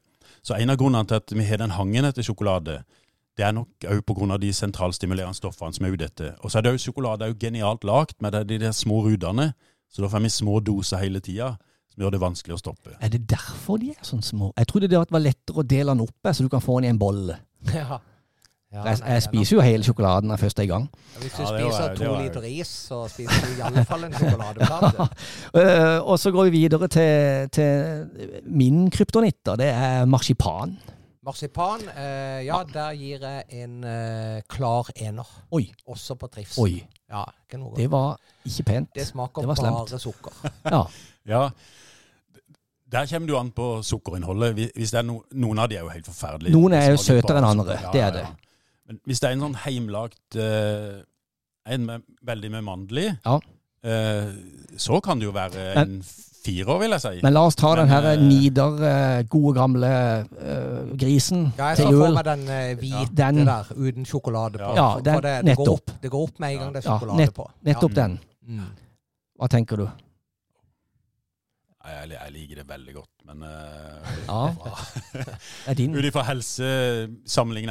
Så 0.44 0.58
en 0.58 0.74
av 0.74 0.80
grunnene 0.82 1.08
til 1.08 1.20
at 1.22 1.32
vi 1.36 1.46
har 1.48 1.62
den 1.62 1.76
hangen 1.78 2.08
etter 2.10 2.26
sjokolade, 2.26 2.80
det 3.38 3.46
er 3.46 3.52
nok 3.52 3.68
òg 3.90 4.02
pga. 4.06 4.38
de 4.38 4.54
sentralstimulerende 4.54 5.36
stoffene 5.38 5.74
som 5.74 5.86
er 5.86 5.94
ute 5.96 6.06
etter. 6.06 6.34
Og 6.44 6.52
så 6.52 6.58
er 6.60 6.62
det 6.68 6.72
jo 6.76 6.78
sjokolade 6.92 7.24
er 7.26 7.34
jo 7.34 7.40
genialt 7.40 7.84
lagd 7.84 8.16
med 8.22 8.32
de 8.48 8.58
der 8.60 8.72
små 8.72 9.02
rudene, 9.08 9.54
så 9.92 10.02
da 10.02 10.08
får 10.08 10.22
vi 10.22 10.30
små 10.30 10.60
doser 10.60 10.98
hele 11.02 11.20
tida, 11.20 11.56
som 11.94 12.02
gjør 12.04 12.12
det 12.12 12.22
vanskelig 12.22 12.54
å 12.56 12.62
stoppe. 12.62 12.96
Er 13.02 13.10
det 13.10 13.28
derfor 13.30 13.78
de 13.82 13.90
er 13.92 14.02
sånn 14.06 14.22
små? 14.26 14.52
Jeg 14.58 14.68
trodde 14.68 14.88
det 14.90 14.98
var 15.10 15.20
lettere 15.22 15.62
å 15.62 15.64
dele 15.66 15.94
den 15.94 16.02
opp, 16.06 16.32
så 16.34 16.42
du 16.44 16.50
kan 16.50 16.62
få 16.62 16.80
den 16.80 16.86
i 16.86 16.94
en 16.94 17.00
bolle. 17.00 17.38
Ja. 17.74 18.00
Ja, 18.74 18.82
Jeg, 18.90 18.98
jeg 19.06 19.16
er 19.16 19.20
spiser 19.22 19.56
jo 19.56 19.62
hele 19.62 19.84
sjokoladen 19.86 20.26
når 20.32 20.34
jeg 20.40 20.42
først 20.48 20.60
er 20.60 20.64
i 20.64 20.70
gang. 20.72 20.86
Hvis 21.22 21.36
du 21.38 21.42
Ja, 21.44 21.50
var- 21.52 21.60
spiser 21.60 21.96
to 22.00 22.08
var- 22.10 22.24
liter 22.24 22.44
is, 22.50 22.68
så 22.90 23.04
spiser 23.08 23.44
du 23.46 23.60
i 23.60 23.62
alle 23.68 23.84
fall 23.86 24.04
en 24.08 24.14
sjokoladeplate. 24.18 25.06
Eh, 25.62 26.00
og 26.02 26.18
så 26.18 26.32
går 26.34 26.48
vi 26.50 26.50
videre 26.64 26.88
til, 26.90 27.50
til 27.54 28.42
min 28.50 28.88
kryptonitt, 28.90 29.46
det 29.62 29.68
er 29.70 30.06
marsipan. 30.10 30.74
Marsipan, 31.24 31.82
eh, 31.96 32.42
ja, 32.46 32.58
der 32.68 32.92
gir 33.00 33.22
jeg 33.24 33.46
en 33.64 33.84
eh, 33.88 34.42
klar 34.52 34.90
ener. 34.96 35.28
Oi. 35.56 35.70
Også 35.88 36.16
på 36.20 36.28
trivsel. 36.28 36.64
Oi, 36.64 36.84
Ja, 37.14 37.24
ikke 37.46 37.60
noe 37.62 37.76
det 37.78 37.86
var 37.94 38.18
ikke 38.46 38.64
pent. 38.66 38.90
Det 38.96 39.06
smaker 39.08 39.42
det 39.46 39.48
var 39.48 39.56
slemt. 39.56 39.90
bare 39.92 40.00
sukker. 40.00 40.34
Ja. 40.74 40.84
Ja, 41.26 41.50
der 42.92 43.06
kommer 43.08 43.28
du 43.28 43.38
an 43.40 43.52
på 43.52 43.68
sukkerinnholdet. 43.84 44.54
Hvis- 44.76 44.92
det 44.92 45.00
er 45.00 45.08
no, 45.08 45.22
noen 45.32 45.60
av 45.60 45.70
de 45.70 45.78
er 45.78 45.82
jo 45.86 45.90
helt 45.94 46.06
forferdelige. 46.06 46.54
Noen 46.54 46.74
er 46.74 46.90
jo 46.92 46.98
søtere 46.98 47.38
enn 47.40 47.48
andre, 47.48 47.78
Ja, 47.82 47.92
det 47.94 48.02
er 48.02 48.12
det. 48.12 48.28
Men 48.88 49.00
hvis 49.08 49.20
det 49.24 49.30
er 49.30 49.34
en 49.38 49.46
sånn 49.48 49.56
heimlagt 49.64 50.36
eh, 50.36 51.02
En 51.66 51.86
med, 51.88 52.02
veldig 52.28 52.50
med 52.52 52.64
mandel 52.68 52.98
i, 53.00 53.06
Ja. 53.24 53.38
eh, 53.88 54.34
så 54.76 55.00
kan 55.02 55.18
det 55.20 55.26
jo 55.30 55.32
være 55.32 55.76
Men- 55.76 56.04
en 56.44 56.52
firer, 56.52 56.80
vil 56.80 56.92
jeg 56.92 57.02
si. 57.02 57.20
Men 57.24 57.34
la 57.34 57.44
oss 57.48 57.56
ta 57.56 57.74
den 57.80 57.88
her 57.90 58.06
eh, 58.14 58.20
Nidar, 58.22 58.76
eh, 58.84 59.24
gode 59.30 59.54
gamle 59.58 59.90
uh, 60.28 60.96
grisen 61.00 61.54
Ja, 61.58 61.70
jeg 61.72 61.78
til 61.78 61.86
ser 61.86 61.92
for 61.92 62.08
jul. 62.08 62.14
meg 62.18 62.26
den 62.26 62.44
hvite 62.80 63.16
Den- 63.16 63.46
der 63.46 63.64
uten 63.76 64.06
sjokolade 64.06 64.58
på. 64.60 64.76
Ja, 64.76 65.00
den- 65.04 65.22
det, 65.24 65.46
det, 65.46 65.56
går 65.58 65.70
opp, 65.74 65.92
det 66.02 66.12
går 66.12 66.24
opp 66.28 66.40
med 66.40 66.54
en 66.54 66.60
gang 66.60 66.74
det 66.74 66.86
er 66.86 66.90
Ja, 66.90 66.98
sjokolade 67.00 67.18
nett- 67.18 67.34
på. 67.34 67.50
Nettopp 67.64 67.92
Ja. 67.98 68.02
den. 68.08 68.20
Mm. 68.48 68.66
Hva 69.40 69.48
tenker 69.50 69.78
du? 69.78 69.88
Jeg, 71.84 72.14
jeg 72.16 72.32
liker 72.32 72.56
det 72.62 72.64
veldig 72.70 72.94
godt, 72.96 73.10
men 73.28 73.42
uh, 73.44 74.14
Ja. 74.24 74.54
Ut 75.98 76.06
ifra 76.06 76.22
helse 76.24 76.64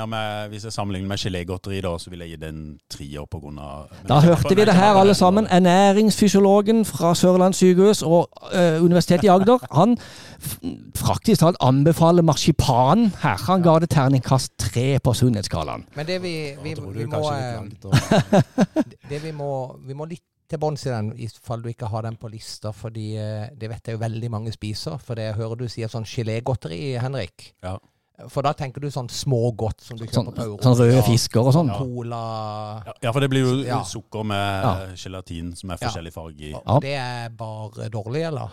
med 0.07 0.49
Hvis 0.49 0.65
jeg 0.65 0.73
sammenligner 0.73 1.09
med 1.09 1.17
gelégodteri, 1.17 1.81
da, 1.81 1.99
så 1.99 2.11
vil 2.11 2.21
jeg 2.21 2.29
gi 2.29 2.37
den 2.37 2.79
trier 2.91 3.25
på 3.25 3.41
grunn 3.41 3.59
av 3.59 3.89
Da 4.09 4.21
hørte 4.21 4.53
vi 4.53 4.67
det 4.69 4.75
her 4.75 4.99
alle 5.01 5.15
sammen. 5.15 5.47
Ernæringsfysiologen 5.47 6.85
fra 6.85 7.15
Sørlandet 7.15 7.57
sykehus 7.57 8.03
og 8.03 8.29
uh, 8.53 8.85
Universitetet 8.85 9.25
i 9.25 9.33
Agder, 9.33 9.65
han 9.73 9.97
faktisk 10.97 11.41
talt 11.41 11.57
anbefaler 11.61 12.23
marsipan 12.23 13.13
her. 13.23 13.41
Han 13.49 13.63
ga 13.63 13.79
det 13.79 13.91
terningkast 13.91 14.53
tre 14.59 14.99
på 14.99 15.15
sunnhetsskalaen. 15.15 15.87
Men 15.97 16.07
det 16.07 16.23
vi, 16.23 16.35
vi, 16.63 16.75
vi, 16.75 16.99
vi, 16.99 17.07
må, 17.07 17.33
eh, 17.33 18.43
det 19.11 19.23
vi 19.25 19.33
må 19.33 19.51
Vi 19.87 19.95
må 19.95 20.05
litt 20.05 20.25
til 20.53 20.61
bunns 20.63 20.85
i 20.87 20.91
den, 20.93 21.13
i 21.19 21.29
fall 21.43 21.63
du 21.65 21.71
ikke 21.73 21.89
har 21.91 22.05
den 22.07 22.17
på 22.21 22.29
lista, 22.33 22.71
fordi 22.77 23.07
eh, 23.21 23.49
det 23.59 23.71
vet 23.73 23.89
jeg 23.89 23.97
jo 23.97 24.03
veldig 24.05 24.31
mange 24.33 24.53
spiser. 24.55 24.99
For 25.03 25.19
det 25.19 25.31
jeg 25.31 25.39
hører 25.41 25.57
du 25.65 25.67
sier 25.73 25.91
sånn 25.93 26.05
gelégodteri, 26.09 26.83
Henrik. 27.03 27.51
Ja. 27.65 27.79
For 28.31 28.45
da 28.45 28.53
tenker 28.55 28.79
du 28.85 28.87
sånn 28.93 29.09
smågodt 29.11 29.81
som 29.83 29.97
du 29.99 30.05
Sånn, 30.07 30.29
kjøper 30.29 30.37
på 30.37 30.43
Euro. 30.45 30.59
sånn 30.63 30.77
røde 30.79 31.01
fisker 31.09 31.41
og 31.49 31.55
sånn. 31.57 31.71
Cola 31.75 32.19
Ja, 32.87 32.93
Ja, 33.09 33.13
for 33.17 33.25
det 33.25 33.31
blir 33.33 33.43
jo 33.49 33.55
Ja. 33.67 33.81
sukker 33.89 34.23
med 34.23 34.63
Ja. 34.63 34.75
gelatin 34.95 35.57
som 35.57 35.71
er 35.73 35.81
forskjellig 35.81 36.13
farge 36.13 36.41
i. 36.41 36.53
Ja. 36.53 36.79
Det 36.79 36.93
er 36.95 37.29
bare 37.31 37.89
dårlig, 37.91 38.23
eller? 38.29 38.53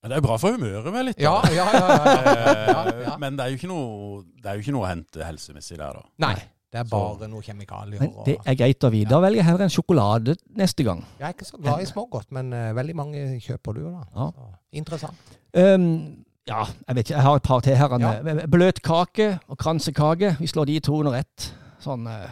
Men 0.00 0.10
det 0.12 0.16
er 0.18 0.22
bra 0.22 0.36
for 0.38 0.54
humøret 0.54 0.92
med 0.94 1.04
litt. 1.10 1.18
Ja, 1.20 1.42
ja, 1.50 1.66
ja. 1.66 1.72
ja, 1.72 2.04
ja, 2.04 2.24
ja, 2.24 2.84
Eh, 2.86 3.02
ja. 3.08 3.16
Men 3.18 3.36
det 3.36 3.44
er, 3.44 3.50
jo 3.50 3.56
ikke 3.58 3.68
noe, 3.68 4.22
det 4.40 4.46
er 4.46 4.54
jo 4.54 4.62
ikke 4.62 4.72
noe 4.78 4.86
å 4.86 4.92
hente 4.94 5.26
helsemessig 5.26 5.76
der, 5.76 5.92
da. 5.98 6.02
Nei. 6.22 6.36
Det 6.72 6.80
er 6.80 6.84
Så- 6.84 6.90
bare 7.18 7.28
noe 7.28 7.42
kjemikalier. 7.42 8.00
Men 8.00 8.12
det 8.26 8.36
er 8.44 8.54
greit 8.54 8.84
å 8.84 8.90
vite. 8.92 9.08
Da 9.08 9.20
velger 9.20 9.40
jeg 9.40 9.44
heller 9.44 9.64
en 9.64 9.70
sjokolade 9.70 10.36
neste 10.56 10.84
gang. 10.84 11.04
jeg 11.18 11.28
er 11.28 11.32
ikke 11.32 11.44
så 11.48 11.56
glad 11.56 11.80
i 11.80 11.86
smågodt, 11.86 12.32
men 12.32 12.52
uh, 12.52 12.74
veldig 12.76 12.96
mange 12.96 13.40
kjøper 13.40 13.74
du 13.74 13.80
jo, 13.80 13.90
da. 13.90 14.04
Ja. 14.14 14.30
Så, 14.30 14.48
interessant. 14.72 15.16
Um, 15.54 16.24
ja, 16.46 16.64
jeg 16.88 16.96
vet 16.96 17.06
ikke. 17.10 17.14
Jeg 17.14 17.22
har 17.22 17.36
et 17.36 17.42
par 17.42 17.60
til 17.60 17.76
her. 17.76 17.98
Ja. 18.00 18.46
Bløtkake 18.46 19.38
og 19.48 19.58
kransekake. 19.58 20.36
Vi 20.40 20.46
slår 20.46 20.64
de 20.64 20.80
to 20.80 20.98
under 21.00 21.14
ett. 21.14 21.54
Sånn, 21.80 22.06
uh, 22.06 22.28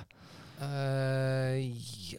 uh, 0.61 1.57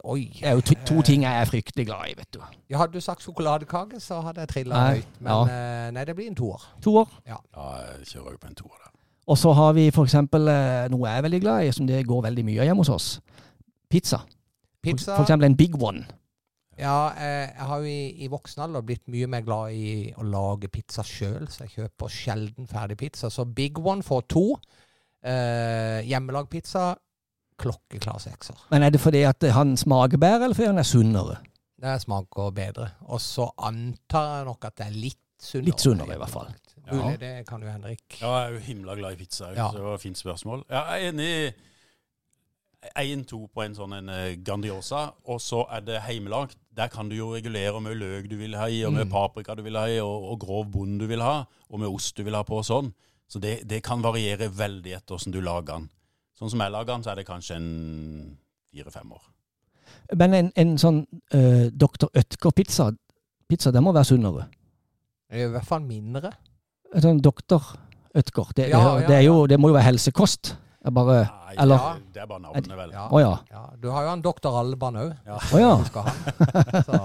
oi. 0.03 0.21
det 0.39 0.47
er 0.47 0.57
jo 0.57 0.61
to, 0.61 0.75
to 0.85 1.01
ting 1.05 1.23
jeg 1.23 1.41
er 1.41 1.45
fryktelig 1.49 1.85
glad 1.85 2.11
i, 2.11 2.13
vet 2.17 2.33
du. 2.33 2.41
Ja, 2.69 2.77
hadde 2.81 2.93
du 2.93 3.01
sagt 3.01 3.25
sjokoladekake, 3.25 3.99
så 3.99 4.21
hadde 4.25 4.45
jeg 4.45 4.53
trilla 4.53 4.83
høyt. 4.89 5.19
Men 5.19 5.51
eh, 5.53 5.89
nei, 5.95 6.05
det 6.07 6.15
blir 6.15 6.29
en 6.31 6.37
toer. 6.37 6.63
To 6.85 6.97
år. 7.03 7.17
Ja, 7.27 7.37
jeg 7.55 8.07
kjører 8.13 8.37
jo 8.37 8.41
på 8.41 8.51
en 8.51 8.55
toer 8.55 8.77
der. 8.83 8.93
Og 9.27 9.37
så 9.37 9.51
har 9.51 9.73
vi 9.75 9.89
eksempel 9.91 10.47
eh, 10.47 10.85
noe 10.91 11.07
jeg 11.09 11.19
er 11.19 11.25
veldig 11.25 11.41
glad 11.43 11.65
i, 11.65 11.71
som 11.75 11.87
det 11.87 12.05
går 12.07 12.23
veldig 12.29 12.45
mye 12.47 12.61
av 12.63 12.69
hjemme 12.69 12.85
hos 12.85 12.93
oss. 12.93 13.07
Pizza. 13.91 14.21
Pizza 14.83 15.15
for 15.17 15.25
eksempel 15.25 15.49
en 15.49 15.57
big 15.59 15.75
one. 15.83 16.05
Ja, 16.77 17.09
eh, 17.17 17.49
jeg 17.49 17.67
har 17.67 17.81
jo 17.81 17.89
i, 17.89 18.23
i 18.23 18.29
voksen 18.29 18.61
alder 18.67 18.85
blitt 18.85 19.07
mye 19.09 19.27
mer 19.31 19.41
glad 19.43 19.73
i 19.73 20.13
å 20.13 20.25
lage 20.27 20.69
pizza 20.69 21.03
sjøl, 21.05 21.47
så 21.49 21.65
jeg 21.65 21.73
kjøper 21.73 22.13
sjelden 22.13 22.69
ferdig 22.69 22.99
pizza. 23.01 23.31
Så 23.33 23.47
Big 23.49 23.79
One 23.81 24.05
får 24.05 24.27
to. 24.29 24.45
Eh, 25.25 26.05
hjemmelagd 26.05 26.51
pizza, 26.53 26.91
klokkeklar 27.57 28.21
sekser. 28.21 28.59
Men 28.69 28.85
er 28.85 28.93
det 28.93 29.01
fordi 29.01 29.23
at 29.25 29.43
han 29.55 29.73
smaker 29.79 30.21
bedre, 30.21 30.45
eller 30.45 30.57
fordi 30.59 30.69
han 30.69 30.83
er 30.83 30.87
sunnere? 30.87 31.39
Det 31.81 31.97
smaker 32.05 32.53
bedre. 32.53 32.91
Og 33.09 33.21
så 33.21 33.49
antar 33.65 34.37
jeg 34.37 34.47
nok 34.51 34.69
at 34.69 34.77
det 34.77 34.87
er 34.87 34.95
litt 34.95 35.23
sunnere. 35.41 35.71
Litt 35.71 35.83
sunnere 35.83 36.13
i 36.13 36.21
hvert 36.21 36.33
fall. 36.33 36.53
Mulig, 36.91 37.11
Ja. 37.11 37.17
det 37.17 37.47
kan 37.47 37.61
jo 37.61 37.67
Henrik. 37.71 38.21
Ja, 38.21 38.27
jeg 38.39 38.47
er 38.47 38.53
jo 38.53 38.59
himla 38.59 38.95
glad 38.95 39.11
i 39.13 39.15
pizza. 39.15 39.49
Ja. 39.55 39.69
Så 39.71 39.77
det 39.77 39.83
var 39.83 39.95
et 39.95 40.01
fint 40.01 40.17
spørsmål. 40.17 40.63
Ja, 40.69 40.83
jeg 40.93 41.05
er 41.07 41.11
enig 41.11 41.27
i 41.27 41.51
1-2 42.95 43.39
på 43.51 43.63
en 43.65 43.73
sånn 43.75 43.93
en 43.97 44.09
eh, 44.13 44.35
Grandiosa, 44.45 45.07
og 45.27 45.39
så 45.43 45.63
er 45.73 45.81
det 45.83 46.01
heimelagt. 46.05 46.57
Der 46.77 46.87
kan 46.93 47.09
du 47.09 47.15
jo 47.17 47.31
regulere 47.33 47.71
hvor 47.73 47.81
mye 47.83 47.97
løk 47.97 48.29
du 48.29 48.35
vil 48.37 48.55
ha 48.55 48.67
i, 48.69 48.83
og 48.85 48.93
mye 48.93 49.05
Mm. 49.05 49.11
paprika 49.11 49.55
du 49.55 49.63
vil 49.65 49.75
ha 49.75 49.85
i, 49.89 49.97
og, 49.99 50.23
og 50.31 50.39
grov 50.39 50.69
bond 50.71 50.99
du 50.99 51.07
vil 51.07 51.21
ha, 51.21 51.43
og 51.69 51.79
med 51.79 51.87
ost 51.89 52.15
du 52.17 52.23
vil 52.23 52.35
ha 52.37 52.43
på 52.43 52.59
og 52.61 52.65
sånn. 52.65 52.93
Så 53.27 53.39
det, 53.43 53.67
det 53.67 53.81
kan 53.83 54.01
variere 54.01 54.47
veldig 54.55 54.93
etter 54.95 55.15
hvordan 55.17 55.33
du 55.33 55.41
lager 55.41 55.73
den. 55.73 55.89
sånn 56.37 56.49
som 56.53 56.59
jeg 56.61 56.71
lager 56.71 56.93
den, 56.93 57.03
så 57.03 57.09
er 57.11 57.15
det 57.15 57.25
kanskje 57.27 57.55
en 57.57 58.37
fire-fem 58.71 59.11
år. 59.11 59.23
Men 60.15 60.33
en, 60.37 60.51
en 60.55 60.77
sånn 60.77 61.01
uh, 61.33 61.67
Dr. 61.73 62.07
Ødker-pizza, 62.15 62.91
pizza, 63.49 63.71
den 63.71 63.83
må 63.83 63.91
være 63.91 64.05
sunnere. 64.05 64.45
Det 65.27 65.41
er 65.41 65.47
i 65.47 65.51
hvert 65.51 65.65
fall 65.67 65.81
mindre. 65.81 66.31
En 66.95 67.01
sånn. 67.01 67.19
Ødker, 68.17 68.47
det, 68.55 68.69
Ja, 68.69 68.77
det, 68.79 69.01
ja, 69.01 69.07
det, 69.07 69.15
er 69.15 69.21
jo, 69.27 69.45
det 69.47 69.59
må 69.59 69.67
jo 69.69 69.73
være 69.75 69.83
helsekost. 69.91 70.55
Bare 70.87 71.17
Nei, 71.27 71.55
eller- 71.59 71.77
det, 71.99 72.13
det 72.13 72.21
er 72.21 72.25
bare 72.27 72.39
navnet, 72.39 72.67
vel. 72.77 72.91
Ja. 72.93 73.07
Oh, 73.11 73.19
ja. 73.21 73.33
Ja, 73.51 73.65
du 73.81 73.89
har 73.91 74.03
jo 74.03 74.09
han 74.09 74.21
doktor 74.21 74.55
Alban 74.59 74.95
òg. 74.95 75.11
Ja. 75.27 75.35
Å 75.37 75.59
ja. 75.59 75.73
Så, 76.87 76.99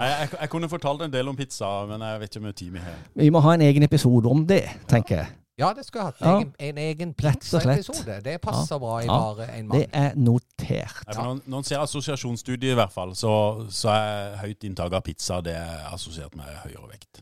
Jeg, 0.00 0.14
jeg, 0.20 0.28
jeg 0.40 0.48
kunne 0.50 0.68
fortalt 0.68 1.02
en 1.02 1.12
del 1.12 1.28
om 1.28 1.36
pizza, 1.36 1.66
men 1.90 2.00
jeg 2.00 2.20
vet 2.22 2.30
ikke 2.36 2.44
mye 2.46 2.52
tid 2.56 2.70
vi 2.72 2.78
har. 2.78 2.94
Vi 3.20 3.28
må 3.34 3.40
ha 3.44 3.52
en 3.54 3.60
egen 3.66 3.82
episode 3.84 4.30
om 4.30 4.46
det, 4.46 4.62
tenker 4.88 5.16
jeg. 5.16 5.26
ja, 5.60 5.72
det 5.76 5.84
skulle 5.84 6.04
hatt 6.06 6.20
Ja. 6.22 6.30
en 6.30 6.38
egen, 6.40 6.52
en 6.58 6.78
egen 6.78 7.14
pizzaepisode. 7.14 8.20
Det 8.24 8.38
passer 8.40 8.78
bra 8.78 9.00
i 9.02 9.04
Ja. 9.04 9.18
bare 9.18 9.50
en 9.58 9.66
mann. 9.68 9.78
Det 9.78 9.88
er 9.92 10.14
notert. 10.16 11.02
Når, 11.16 11.40
når 11.46 11.58
en 11.58 11.64
ser 11.64 11.78
assosiasjonsstudiet, 11.82 12.72
i 12.72 12.78
hvert 12.78 12.92
fall, 12.92 13.12
så, 13.14 13.66
så 13.68 13.90
er 13.90 14.36
høyt 14.40 14.64
inntak 14.64 14.92
av 14.92 15.02
pizza 15.02 15.40
det 15.44 15.56
er 15.56 15.90
assosiert 15.92 16.34
med 16.36 16.46
høyere 16.64 16.88
vekt. 16.94 17.20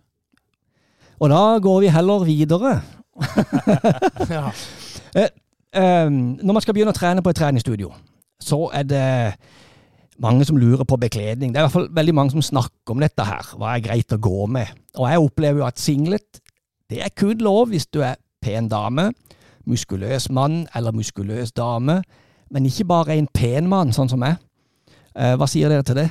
Og 1.19 1.31
da 1.33 1.43
går 1.63 1.81
vi 1.83 1.89
heller 1.93 2.25
videre. 2.27 2.75
ja. 4.31 4.51
Um, 5.79 6.19
når 6.43 6.53
man 6.57 6.63
skal 6.65 6.77
begynne 6.77 6.93
å 6.95 6.97
trene 6.97 7.23
på 7.25 7.33
et 7.33 7.39
treningsstudio, 7.41 7.91
så 8.41 8.69
er 8.75 8.87
det 8.89 9.07
mange 10.23 10.47
som 10.47 10.59
lurer 10.59 10.87
på 10.89 10.99
bekledning. 11.01 11.53
Det 11.53 11.59
er 11.61 11.67
i 11.67 11.69
hvert 11.69 11.75
fall 11.77 11.91
veldig 11.95 12.15
mange 12.17 12.35
som 12.37 12.43
snakker 12.45 12.95
om 12.95 13.03
dette 13.03 13.27
her. 13.27 13.51
Hva 13.59 13.75
er 13.77 13.83
greit 13.85 14.15
å 14.15 14.21
gå 14.23 14.47
med? 14.51 14.71
Og 14.99 15.09
jeg 15.11 15.25
opplever 15.27 15.63
jo 15.63 15.67
at 15.69 15.83
singlet, 15.83 16.41
det 16.91 17.03
er 17.05 17.13
kun 17.19 17.43
lov 17.45 17.69
hvis 17.75 17.87
du 17.93 18.01
er 18.07 18.17
pen 18.43 18.71
dame, 18.71 19.11
muskuløs 19.69 20.31
mann 20.33 20.63
eller 20.79 20.95
muskuløs 20.97 21.53
dame, 21.53 21.99
men 22.55 22.65
ikke 22.71 22.87
bare 22.89 23.19
en 23.19 23.29
pen 23.37 23.69
mann, 23.69 23.91
sånn 23.93 24.09
som 24.09 24.23
meg. 24.23 24.39
Eh, 25.19 25.35
hva 25.37 25.47
sier 25.51 25.69
dere 25.69 25.85
til 25.85 25.99
det? 25.99 26.09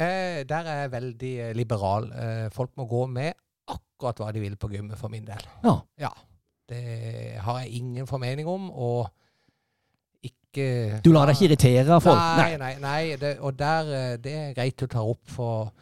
eh, 0.00 0.42
Der 0.48 0.66
er 0.66 0.80
jeg 0.82 0.92
veldig 0.96 1.32
eh, 1.46 1.52
liberal. 1.54 2.08
Eh, 2.10 2.46
folk 2.56 2.72
må 2.80 2.88
gå 2.90 3.04
med 3.12 3.36
akkurat 3.68 4.18
hva 4.22 4.32
de 4.34 4.40
vil 4.42 4.56
på 4.56 4.70
gymmet, 4.72 4.98
for 4.98 5.08
min 5.12 5.24
del. 5.24 5.42
Ja. 5.64 5.76
Ja. 6.00 6.10
Det 6.68 7.38
har 7.42 7.60
jeg 7.60 7.70
ingen 7.82 8.06
formening 8.06 8.46
om, 8.48 8.70
og 8.70 9.10
ikke 10.22 11.00
Du 11.04 11.10
lar 11.12 11.26
deg 11.26 11.36
ikke 11.36 11.48
irritere 11.50 11.96
av 11.96 12.02
folk? 12.04 12.20
Nei, 12.38 12.56
nei, 12.60 12.74
nei. 12.82 13.00
Det, 13.20 13.36
og 13.40 13.56
der, 13.58 13.88
eh, 13.96 14.16
det 14.22 14.34
er 14.38 14.52
greit 14.56 14.76
du 14.78 14.86
tar 14.86 15.08
opp, 15.08 15.22
for, 15.30 15.72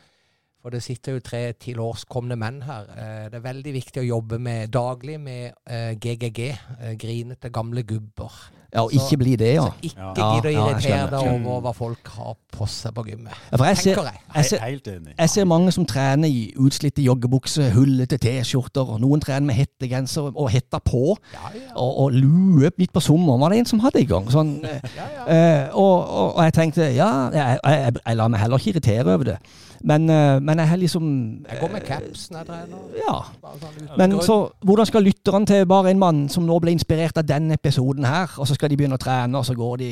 for 0.61 0.71
det 0.75 0.83
sitter 0.85 1.17
jo 1.19 1.25
tre 1.25 1.43
tilårskomne 1.53 2.37
menn 2.41 2.63
her. 2.67 2.89
Eh, 2.97 3.27
Det 3.33 3.41
er 3.41 3.45
veldig 3.49 3.75
viktig 3.77 4.03
å 4.03 4.09
jobbe 4.09 4.39
med 4.41 4.71
daglig 4.73 5.19
med 5.21 5.53
GGG, 6.01 6.41
eh, 6.81 6.95
grinete 7.01 7.51
gamle 7.53 7.83
gubber. 7.83 8.33
Ja, 8.71 8.85
og 8.85 8.93
ikke 8.95 9.17
bli 9.19 9.33
det, 9.41 9.55
ja. 9.57 9.65
Så 9.67 9.89
ikke 9.91 10.11
gidd 10.15 10.47
å 10.47 10.51
irritere 10.55 11.07
deg 11.11 11.47
over 11.47 11.63
hva 11.65 11.73
folk 11.75 12.11
har 12.15 12.37
på 12.55 12.67
seg 12.71 12.95
på 12.95 13.03
gymmet. 13.09 13.35
Ja, 13.51 13.57
For 13.59 13.65
jeg 13.67 13.79
ser, 13.81 14.01
jeg. 14.07 14.21
jeg 14.35 14.49
ser. 14.51 15.09
Jeg 15.19 15.33
ser 15.33 15.49
mange 15.51 15.73
som 15.75 15.87
trener 15.91 16.31
i 16.31 16.45
utslitte 16.61 17.03
joggebukser, 17.03 17.73
hullete 17.75 18.19
T-skjorter, 18.23 18.93
og 18.95 19.01
noen 19.03 19.23
trener 19.25 19.49
med 19.51 19.59
hettegenser 19.59 20.31
og 20.31 20.51
hetta 20.55 20.79
på, 20.85 21.17
Ja, 21.35 21.51
ja. 21.55 21.73
og, 21.75 21.91
og 22.05 22.13
lue 22.15 22.71
midt 22.79 22.93
på 22.95 23.03
sommeren, 23.03 23.41
var 23.43 23.51
det 23.55 23.59
en 23.65 23.71
som 23.73 23.83
hadde 23.83 24.05
i 24.05 24.07
gang. 24.11 24.31
Sånn, 24.31 24.55
eh, 24.65 24.79
ja, 24.97 25.09
ja. 25.17 25.27
eh, 25.27 25.75
og, 25.75 25.97
og, 26.07 26.29
og 26.37 26.45
jeg 26.47 26.57
tenkte, 26.61 26.87
ja, 26.95 27.11
jeg, 27.35 27.59
jeg, 27.65 27.83
jeg, 27.85 27.99
jeg 28.07 28.21
lar 28.23 28.31
meg 28.31 28.45
heller 28.45 28.63
ikke 28.63 28.77
irritere 28.77 29.15
over 29.19 29.33
det, 29.33 29.39
men, 29.85 30.11
eh, 30.11 30.41
men 30.43 30.59
jeg 30.59 30.69
har 30.69 30.77
liksom... 30.77 31.05
Jeg 31.49 31.61
går 31.61 31.73
med 31.73 31.85
caps 31.87 32.27
når 32.31 32.39
jeg 32.39 32.49
trener. 32.51 32.81
Ja, 33.01 33.17
sånn 33.63 33.99
men 33.99 34.17
så, 34.25 34.37
hvordan 34.65 34.89
skal 34.89 35.07
lytterne 35.07 35.49
til 35.49 35.67
bare 35.71 35.91
en 35.91 36.03
mann 36.03 36.23
som 36.33 36.45
nå 36.47 36.59
ble 36.61 36.75
inspirert 36.77 37.19
av 37.21 37.29
denne 37.29 37.57
episoden 37.57 38.05
her, 38.05 38.35
og 38.37 38.49
så 38.49 38.57
skal 38.59 38.73
de 38.73 38.79
begynne 38.81 38.99
å 38.99 39.03
trene, 39.03 39.41
og 39.41 39.47
så 39.49 39.57
går 39.57 39.81
de 39.81 39.91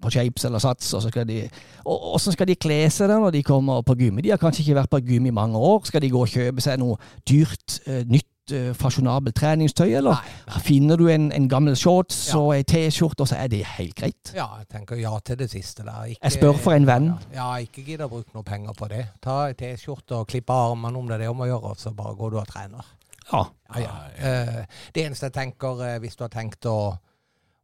på 0.00 0.12
shapes 0.14 0.46
eller 0.46 0.62
sats, 0.62 0.92
og 0.94 1.02
så 1.04 1.10
skal 1.12 1.26
de 1.28 1.42
og 1.84 2.00
Hvordan 2.14 2.36
skal 2.36 2.48
de 2.48 2.56
kle 2.56 2.78
seg 2.92 3.10
da 3.10 3.18
når 3.20 3.34
de 3.34 3.42
kommer 3.46 3.82
på 3.84 3.96
gym? 4.00 4.22
De 4.24 4.30
har 4.32 4.40
kanskje 4.40 4.62
ikke 4.64 4.78
vært 4.78 4.92
på 4.92 5.02
gym 5.04 5.26
i 5.28 5.34
mange 5.34 5.58
år. 5.60 5.82
Skal 5.88 6.00
de 6.00 6.12
gå 6.12 6.22
og 6.22 6.30
kjøpe 6.30 6.62
seg 6.64 6.78
noe 6.80 6.96
dyrt, 7.28 7.80
eh, 7.86 8.04
nytt, 8.44 8.52
eh, 8.52 8.74
fasjonabelt 8.74 9.34
treningstøy, 9.34 9.94
eller 9.96 10.12
Nei, 10.14 10.32
nei. 10.48 10.60
finner 10.60 10.96
du 10.96 11.08
en, 11.08 11.30
en 11.32 11.48
gammel 11.48 11.74
shorts 11.76 12.28
Ja. 12.32 12.38
og 12.38 12.54
ei 12.54 12.62
T-skjorte, 12.62 13.20
og 13.20 13.28
så 13.28 13.36
er 13.36 13.48
det 13.48 13.64
helt 13.64 13.94
greit? 13.94 14.32
Ja, 14.34 14.46
jeg 14.58 14.68
tenker 14.68 14.96
ja 14.96 15.18
til 15.24 15.36
det 15.38 15.50
siste 15.50 15.82
der. 15.84 16.04
Ikke, 16.04 16.20
Jeg 16.22 16.32
spør 16.32 16.58
for 16.58 16.72
en 16.72 16.86
venn. 16.86 17.12
Ja, 17.32 17.54
ikke 17.56 17.84
gidd 17.84 18.00
å 18.00 18.08
bruke 18.08 18.30
noe 18.34 18.42
penger 18.44 18.72
på 18.74 18.88
det. 18.88 19.06
Ta 19.22 19.46
ei 19.48 19.54
T-skjorte 19.54 20.12
og 20.20 20.28
klippe 20.28 20.52
armene 20.52 20.96
om 20.98 21.06
det 21.08 21.14
er 21.14 21.18
det 21.24 21.28
om 21.30 21.40
å 21.40 21.46
gjøre, 21.48 21.70
og 21.70 21.76
så 21.78 21.94
bare 21.94 22.14
går 22.16 22.30
du 22.30 22.38
og 22.38 22.46
trener. 22.48 22.84
Ja. 23.32 23.44
Ja, 23.74 23.80
ja. 23.80 23.94
Eh, 24.18 24.64
det 24.92 25.06
eneste 25.06 25.26
jeg 25.30 25.32
tenker, 25.32 25.80
uh, 25.80 25.98
hvis 25.98 26.16
du 26.16 26.24
har 26.24 26.28
tenkt 26.28 26.66
å 26.66 26.76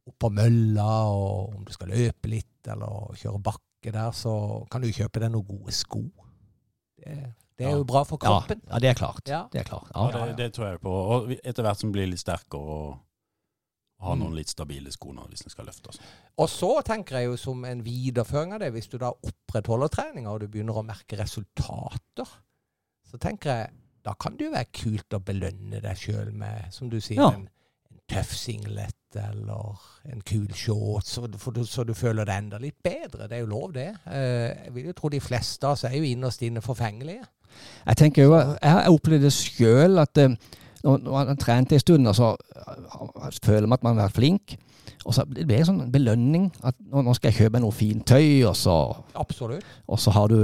opp 0.08 0.16
på 0.18 0.30
mølla, 0.32 0.86
og 1.12 1.54
om 1.58 1.64
du 1.64 1.72
skal 1.72 1.88
løpe 1.92 2.28
litt, 2.28 2.46
eller 2.66 3.12
kjøre 3.20 3.42
bakke 3.42 3.92
der, 3.92 4.10
så 4.12 4.66
kan 4.70 4.80
du 4.80 4.88
kjøpe 4.88 5.20
deg 5.20 5.30
noen 5.30 5.44
gode 5.46 5.72
sko. 5.72 6.00
Det, 7.00 7.34
det 7.60 7.66
er 7.68 7.70
Ja. 7.74 7.76
jo 7.76 7.84
bra 7.84 8.02
for 8.08 8.16
kroppen. 8.18 8.60
ja, 8.70 8.78
det 8.80 8.88
er 8.90 8.94
klart. 8.96 9.20
Ja. 9.28 9.42
Det 9.52 9.60
er 9.60 9.68
klart. 9.68 9.90
Ja, 9.94 10.08
Ja. 10.10 10.26
det, 10.32 10.36
det 10.40 10.52
tror 10.56 10.70
jeg 10.70 10.80
på. 10.80 10.90
Og 10.90 11.30
etter 11.44 11.62
hvert 11.66 11.78
som 11.78 11.92
blir 11.92 12.08
litt 12.08 12.22
sterkere 12.22 12.60
og 12.80 12.98
har 14.00 14.14
Mm. 14.16 14.20
noen 14.22 14.34
litt 14.38 14.48
stabile 14.48 14.90
sko 14.90 15.12
nå 15.12 15.26
hvis 15.28 15.42
en 15.44 15.50
skal 15.52 15.66
løfte. 15.68 15.86
Altså. 15.92 16.00
Og 16.38 16.48
så 16.48 16.70
tenker 16.82 17.18
jeg 17.18 17.26
jo 17.28 17.36
som 17.36 17.64
en 17.68 17.82
videreføring 17.84 18.54
av 18.54 18.60
det, 18.60 18.72
hvis 18.72 18.88
du 18.88 18.96
da 18.96 19.10
opprettholder 19.12 19.88
treninga, 19.92 20.30
og 20.32 20.40
du 20.40 20.46
begynner 20.48 20.72
å 20.80 20.82
merke 20.86 21.18
resultater, 21.20 22.26
så 23.10 23.18
tenker 23.20 23.50
jeg 23.50 23.70
da 24.02 24.14
kan 24.14 24.36
det 24.38 24.46
jo 24.46 24.52
være 24.54 24.72
kult 24.72 25.10
å 25.12 25.20
belønne 25.20 25.82
deg 25.82 25.96
sjøl 26.00 26.32
med, 26.32 26.72
som 26.72 26.88
du 26.88 26.96
sier, 27.00 27.16
Ja. 27.20 27.28
en 27.36 27.48
tøff 28.10 28.32
singlet 28.36 29.18
eller 29.18 29.80
en 30.12 30.22
kul 30.26 30.46
shorts, 30.54 31.16
så, 31.16 31.26
så 31.66 31.84
du 31.86 31.92
føler 31.98 32.26
deg 32.28 32.44
enda 32.44 32.60
litt 32.62 32.78
bedre. 32.82 33.26
Det 33.26 33.38
er 33.38 33.42
jo 33.42 33.50
lov, 33.50 33.72
det. 33.74 33.88
Eh, 34.06 34.66
jeg 34.66 34.74
vil 34.74 34.90
jo 34.90 34.96
tro 34.98 35.10
de 35.10 35.22
fleste 35.22 35.66
av 35.66 35.74
oss 35.74 35.86
er 35.88 35.96
jo 35.98 36.06
innerst 36.06 36.42
inne 36.46 36.62
forfengelige. 36.62 37.24
Jeg 37.86 37.98
tenker 37.98 38.28
jo, 38.28 38.34
jeg 38.38 38.70
har 38.70 38.90
opplevd 38.90 39.26
det 39.26 39.34
sjøl 39.34 40.02
at 40.02 40.20
eh, 40.22 40.36
når 40.84 41.06
man 41.10 41.32
har 41.32 41.40
trent 41.40 41.74
en 41.74 41.82
stund, 41.82 42.10
så 42.16 42.32
eh, 42.34 43.40
føler 43.44 43.66
man 43.66 43.80
at 43.80 43.86
man 43.86 43.98
har 43.98 44.10
vært 44.10 44.20
flink, 44.20 44.54
og 45.04 45.16
så 45.16 45.24
blir 45.26 45.48
det 45.48 45.62
en 45.62 45.70
sånn 45.72 45.92
belønning 45.92 46.50
at 46.66 46.76
nå 46.90 47.14
skal 47.16 47.30
jeg 47.30 47.46
kjøpe 47.46 47.62
noe 47.62 47.74
fint 47.74 48.06
tøy, 48.06 48.44
og 48.48 48.54
så, 48.58 48.76
Absolutt. 49.18 49.66
og 49.88 50.00
så 50.00 50.14
har 50.14 50.30
du 50.30 50.40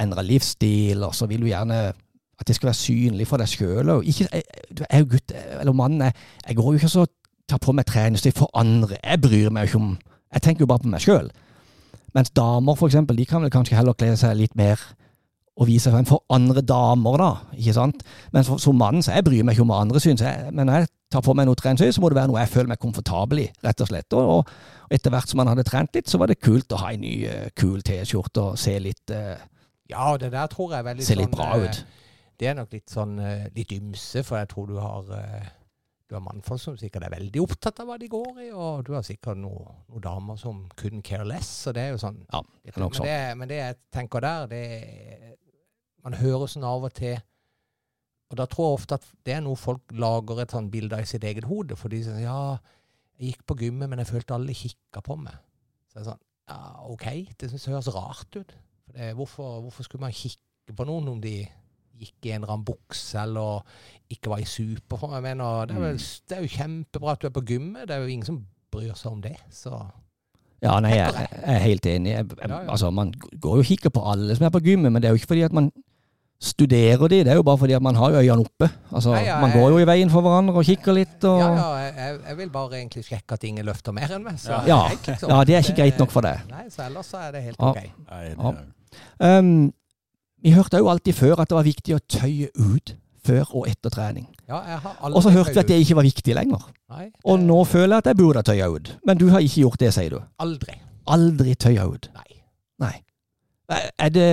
endra 0.00 0.24
livsstil, 0.24 1.02
og 1.04 1.14
så 1.16 1.28
vil 1.30 1.44
du 1.44 1.50
gjerne 1.50 1.90
at 2.42 2.50
det 2.50 2.58
skal 2.58 2.72
være 2.72 2.80
synlig 2.80 3.26
for 3.30 3.42
deg 3.42 3.50
sjøl. 3.50 3.92
Jeg, 4.06 4.28
jeg 4.28 4.86
er 4.88 5.02
jo 5.04 5.10
gutt, 5.14 5.34
eller 5.60 5.76
mann, 5.76 6.00
jeg, 6.02 6.16
jeg 6.48 6.58
går 6.58 6.72
jo 6.72 6.80
ikke 6.82 6.92
så 6.92 7.06
tar 7.50 7.60
på 7.62 7.74
meg 7.76 7.88
treningstøy 7.88 8.32
for 8.36 8.50
andre. 8.58 8.98
Jeg 9.02 9.20
bryr 9.22 9.52
meg 9.52 9.66
jo 9.66 9.72
ikke 9.72 9.84
om 9.84 9.92
Jeg 10.32 10.42
tenker 10.46 10.64
jo 10.64 10.70
bare 10.70 10.80
på 10.80 10.88
meg 10.88 11.02
sjøl. 11.04 11.26
Mens 12.16 12.30
damer, 12.32 12.76
for 12.76 12.88
eksempel, 12.88 13.18
de 13.20 13.26
kan 13.28 13.42
vel 13.44 13.52
kanskje 13.52 13.76
heller 13.76 13.92
kle 13.92 14.14
seg 14.16 14.38
litt 14.38 14.54
mer 14.56 14.80
og 15.60 15.68
vise 15.68 15.90
frem 15.92 16.06
for 16.08 16.24
andre 16.32 16.62
damer, 16.64 17.18
da. 17.20 17.58
ikke 17.58 17.74
sant? 17.76 18.00
Men 18.32 18.46
for, 18.46 18.60
som 18.62 18.78
mann 18.80 19.04
så 19.04 19.18
jeg 19.18 19.26
bryr 19.26 19.44
meg 19.44 19.52
ikke 19.52 19.66
om 19.66 19.72
hva 19.74 19.82
andre 19.84 20.00
syns. 20.00 20.24
Men 20.48 20.70
når 20.70 20.78
jeg 20.78 20.90
tar 21.12 21.24
på 21.26 21.34
meg 21.36 21.48
noe 21.48 21.58
treningstøy, 21.60 21.92
så 21.92 22.00
må 22.00 22.08
det 22.08 22.16
være 22.16 22.32
noe 22.32 22.40
jeg 22.40 22.52
føler 22.54 22.72
meg 22.72 22.80
komfortabel 22.80 23.42
i, 23.44 23.46
rett 23.66 23.84
og 23.84 23.90
slett. 23.92 24.16
Og, 24.16 24.30
og 24.38 24.96
etter 24.96 25.12
hvert 25.12 25.28
som 25.28 25.42
man 25.42 25.52
hadde 25.52 25.66
trent 25.68 25.98
litt, 25.98 26.08
så 26.08 26.20
var 26.22 26.32
det 26.32 26.40
kult 26.40 26.72
å 26.72 26.80
ha 26.80 26.94
en 26.94 27.04
ny, 27.04 27.14
eh, 27.28 27.50
kul 27.58 27.84
T-skjorte 27.84 28.46
og 28.46 28.60
se 28.60 28.78
litt, 28.80 29.12
uh, 29.12 29.36
Ja, 29.92 30.14
det 30.16 30.32
der 30.32 30.48
tror 30.48 30.72
jeg 30.72 30.80
er 30.80 30.88
veldig 30.88 31.04
se 31.04 31.18
litt 31.20 31.28
sånn, 31.28 31.36
bra 31.36 31.60
ut. 31.60 31.82
ut. 31.82 32.01
Det 32.42 32.48
er 32.50 32.56
nok 32.58 32.72
litt 32.74 32.90
sånn 32.90 33.18
eh, 33.22 33.48
litt 33.54 33.70
ymse, 33.76 34.24
for 34.26 34.40
jeg 34.40 34.48
tror 34.50 34.70
du 34.72 34.78
har 34.82 35.10
eh, 35.14 35.50
du 36.10 36.16
har 36.18 36.24
mannfolk 36.26 36.60
som 36.60 36.74
sikkert 36.76 37.06
er 37.06 37.14
veldig 37.14 37.40
opptatt 37.40 37.78
av 37.80 37.86
hva 37.88 37.94
de 37.96 38.08
går 38.12 38.40
i, 38.44 38.48
og 38.52 38.82
du 38.84 38.90
har 38.92 39.04
sikkert 39.06 39.38
noen 39.40 39.78
noe 39.86 40.02
damer 40.04 40.36
som 40.40 40.58
couldn't 40.76 41.06
care 41.06 41.24
less. 41.24 41.48
Så 41.64 41.72
det 41.72 41.86
er 41.86 41.94
jo 41.94 42.00
sånn 42.02 42.18
Ja, 42.26 42.42
det 42.60 42.74
er 42.74 42.82
nok 42.82 42.92
men, 42.92 42.98
sånn. 42.98 43.06
det, 43.08 43.20
men 43.40 43.52
det 43.52 43.60
jeg 43.60 43.78
tenker 43.94 44.24
der, 44.24 44.50
det 44.50 44.64
Man 46.02 46.18
hører 46.18 46.50
sånn 46.50 46.66
av 46.66 46.84
og 46.84 46.92
til 46.98 47.14
Og 48.32 48.36
da 48.40 48.48
tror 48.50 48.66
jeg 48.66 48.80
ofte 48.80 48.98
at 48.98 49.08
det 49.24 49.36
er 49.38 49.46
noe 49.46 49.60
folk 49.60 49.94
lager 49.94 50.42
et 50.42 50.52
sånn 50.52 50.68
bilde 50.74 50.98
av 50.98 51.06
i 51.06 51.08
sitt 51.08 51.24
eget 51.24 51.46
hode. 51.48 51.78
For 51.78 51.92
de 51.92 52.02
sier 52.04 52.20
ja, 52.24 52.58
jeg 53.16 53.32
gikk 53.32 53.46
på 53.48 53.56
gymmet, 53.62 53.88
men 53.92 54.02
jeg 54.02 54.10
følte 54.10 54.34
alle 54.36 54.56
kikka 54.56 55.04
på 55.04 55.16
meg. 55.20 55.40
Så 55.86 56.00
det 56.00 56.04
er 56.04 56.10
sånn 56.10 56.22
ja, 56.52 56.60
OK, 56.92 57.08
det 57.38 57.48
synes 57.52 57.64
jeg 57.64 57.76
høres 57.76 57.92
rart 57.94 58.36
ut. 58.40 58.54
Det, 58.92 59.12
hvorfor, 59.16 59.60
hvorfor 59.64 59.86
skulle 59.86 60.04
man 60.04 60.16
kikke 60.16 60.74
på 60.76 60.84
noen 60.88 61.14
om 61.14 61.20
de 61.22 61.38
gikk 62.02 62.28
i 62.28 62.34
en 62.34 62.42
eller 62.42 62.52
annen 62.56 62.66
bukse 62.68 63.22
eller 63.22 63.62
ikke 64.12 64.32
var 64.34 64.42
i 64.42 64.48
superform? 64.48 65.14
Jeg 65.16 65.22
mener, 65.30 65.66
det 65.70 65.76
er, 65.78 65.84
vel, 65.86 66.00
det 66.28 66.36
er 66.38 66.42
jo 66.46 66.52
kjempebra 66.58 67.14
at 67.16 67.22
du 67.22 67.28
er 67.30 67.34
på 67.38 67.44
gymmet. 67.48 67.86
Det 67.88 67.96
er 67.96 68.02
jo 68.04 68.12
ingen 68.12 68.26
som 68.28 68.42
bryr 68.72 68.92
seg 68.98 69.12
om 69.14 69.22
det. 69.24 69.36
Så 69.54 69.72
Ja, 70.62 70.76
nei, 70.84 70.92
jeg, 70.94 71.14
jeg 71.16 71.54
er 71.56 71.64
helt 71.64 71.86
enig. 71.90 72.12
Jeg, 72.14 72.26
jeg. 72.38 72.50
Altså, 72.70 72.90
man 72.94 73.14
går 73.42 73.56
jo 73.58 73.64
og 73.64 73.70
kikker 73.70 73.90
på 73.94 74.04
alle 74.12 74.36
som 74.38 74.46
er 74.46 74.52
på 74.54 74.60
gymmet, 74.62 74.92
men 74.92 75.02
det 75.02 75.08
er 75.08 75.16
jo 75.16 75.22
ikke 75.22 75.32
fordi 75.32 75.42
at 75.48 75.56
man 75.58 75.72
studerer 76.42 77.06
de, 77.10 77.18
det 77.22 77.30
er 77.30 77.38
jo 77.38 77.42
bare 77.46 77.58
fordi 77.58 77.74
at 77.76 77.82
man 77.82 77.94
har 77.94 78.14
øynene 78.18 78.42
oppe. 78.42 78.68
Altså, 78.90 79.12
Nei, 79.14 79.24
ja, 79.28 79.36
man 79.40 79.52
går 79.54 79.68
jo 79.70 79.78
i 79.78 79.86
veien 79.86 80.10
for 80.10 80.24
hverandre 80.26 80.54
og 80.58 80.64
kikker 80.66 80.96
litt. 80.96 81.18
Og, 81.24 81.38
Ja, 81.38 81.50
ja, 81.78 82.06
jeg- 82.26 82.36
vil 82.38 82.50
bare 82.50 82.80
egentlig 82.80 83.04
sjekke 83.06 83.32
at 83.38 83.44
ingen 83.44 83.64
løfter 83.66 83.92
mer 83.94 84.10
enn 84.16 84.24
meg. 84.24 84.38
Så 84.42 84.50
Ja. 84.50 84.62
Ja. 84.66 84.88
liksom. 84.88 85.28
Ja, 85.30 85.44
det 85.44 85.54
er 85.54 85.62
ikke 85.62 85.76
greit 85.82 85.98
nok 85.98 86.10
for 86.10 86.20
deg. 86.26 86.40
Nei, 86.50 86.64
så 86.68 86.82
ellers 86.86 87.06
så 87.06 87.18
er 87.28 87.32
det 87.32 87.42
helt 87.42 87.56
Ja. 87.60 87.70
OK. 87.70 87.76
Nei, 88.10 88.24
det, 88.28 88.36
Ja. 88.38 89.38
Um, 89.38 89.72
vi 90.42 90.52
hørte 90.56 90.80
jo 90.82 90.88
alltid 90.90 91.14
før 91.14 91.40
at 91.42 91.48
det 91.52 91.56
var 91.56 91.66
viktig 91.66 91.94
å 91.96 92.00
tøye 92.10 92.48
ut 92.58 92.94
før 93.22 93.52
og 93.54 93.68
etter 93.70 93.90
trening. 93.94 94.26
Ja, 94.50 94.80
Og 95.06 95.20
så 95.22 95.30
hørte 95.30 95.52
vi 95.54 95.60
at 95.62 95.68
det 95.70 95.76
ikke 95.84 95.94
var 96.00 96.02
viktig 96.08 96.34
lenger. 96.34 96.64
Nei, 96.90 97.04
det... 97.12 97.20
Og 97.24 97.38
nå 97.40 97.60
føler 97.70 97.94
jeg 97.94 98.02
at 98.02 98.08
jeg 98.10 98.18
burde 98.18 98.42
tøye 98.48 98.66
ut. 98.74 98.90
Men 99.06 99.20
du 99.20 99.28
har 99.30 99.44
ikke 99.44 99.60
gjort 99.62 99.78
det, 99.80 99.92
sier 99.94 100.16
du. 100.16 100.18
Aldri. 100.42 100.74
Aldri 101.06 101.54
tøye 101.54 101.84
ut. 101.86 102.08
Nei. 102.16 102.40
Nei. 102.82 102.96
Er 103.98 104.10
det 104.12 104.26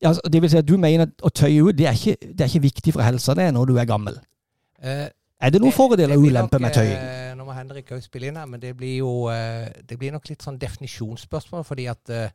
ja, 0.00 0.08
altså, 0.12 0.20
Det 0.32 0.42
vil 0.42 0.50
si 0.52 0.56
at 0.60 0.68
du 0.68 0.76
mener 0.80 1.08
at 1.08 1.24
å 1.24 1.30
tøye 1.32 1.64
ut 1.64 1.76
det 1.76 1.88
er 1.88 1.96
ikke, 1.96 2.16
det 2.36 2.44
er 2.44 2.52
ikke 2.52 2.62
viktig 2.68 2.92
for 2.94 3.02
helsa 3.04 3.34
det 3.36 3.48
når 3.56 3.72
du 3.72 3.78
er 3.80 3.88
gammel. 3.88 4.20
Eh, 4.84 5.08
Er 5.40 5.50
det 5.52 5.60
noen 5.64 5.72
fordeler 5.72 6.16
og 6.16 6.24
ulemper 6.28 6.60
med 6.60 6.72
tøying? 6.76 7.00
eh, 7.00 7.32
Nå 7.36 7.44
må 7.48 7.56
Henrik 7.56 7.88
òg 7.96 8.04
spille 8.04 8.28
inn 8.28 8.36
her, 8.36 8.46
men 8.48 8.60
det 8.60 8.74
blir 8.76 8.98
jo 9.00 9.10
eh, 9.32 9.72
det 9.88 9.96
blir 10.00 10.12
nok 10.12 10.28
litt 10.28 10.44
sånn 10.44 10.60
definisjonsspørsmål. 10.60 11.64
Fordi 11.64 11.86
at 11.88 12.12
eh, 12.12 12.30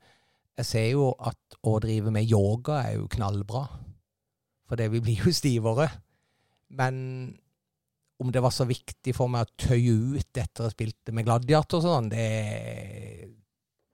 jeg 0.55 0.67
ser 0.67 0.85
jo 0.93 1.09
at 1.19 1.57
å 1.67 1.77
drive 1.83 2.13
med 2.15 2.27
yoga 2.29 2.81
er 2.87 2.99
jo 2.99 3.09
knallbra. 3.11 3.65
For 4.65 4.79
det 4.79 4.87
vi 4.93 5.01
blir 5.03 5.25
jo 5.25 5.33
stivere. 5.35 5.89
Men 6.75 6.95
om 8.23 8.31
det 8.31 8.41
var 8.43 8.53
så 8.55 8.65
viktig 8.67 9.13
for 9.15 9.31
meg 9.31 9.45
å 9.45 9.57
tøye 9.59 9.95
ut 10.15 10.39
etter 10.39 10.63
å 10.63 10.69
ha 10.69 10.73
spilt 10.73 11.11
med 11.13 11.27
gladiator 11.27 11.81
og 11.81 11.85
sånn, 11.85 12.07
det 12.13 12.29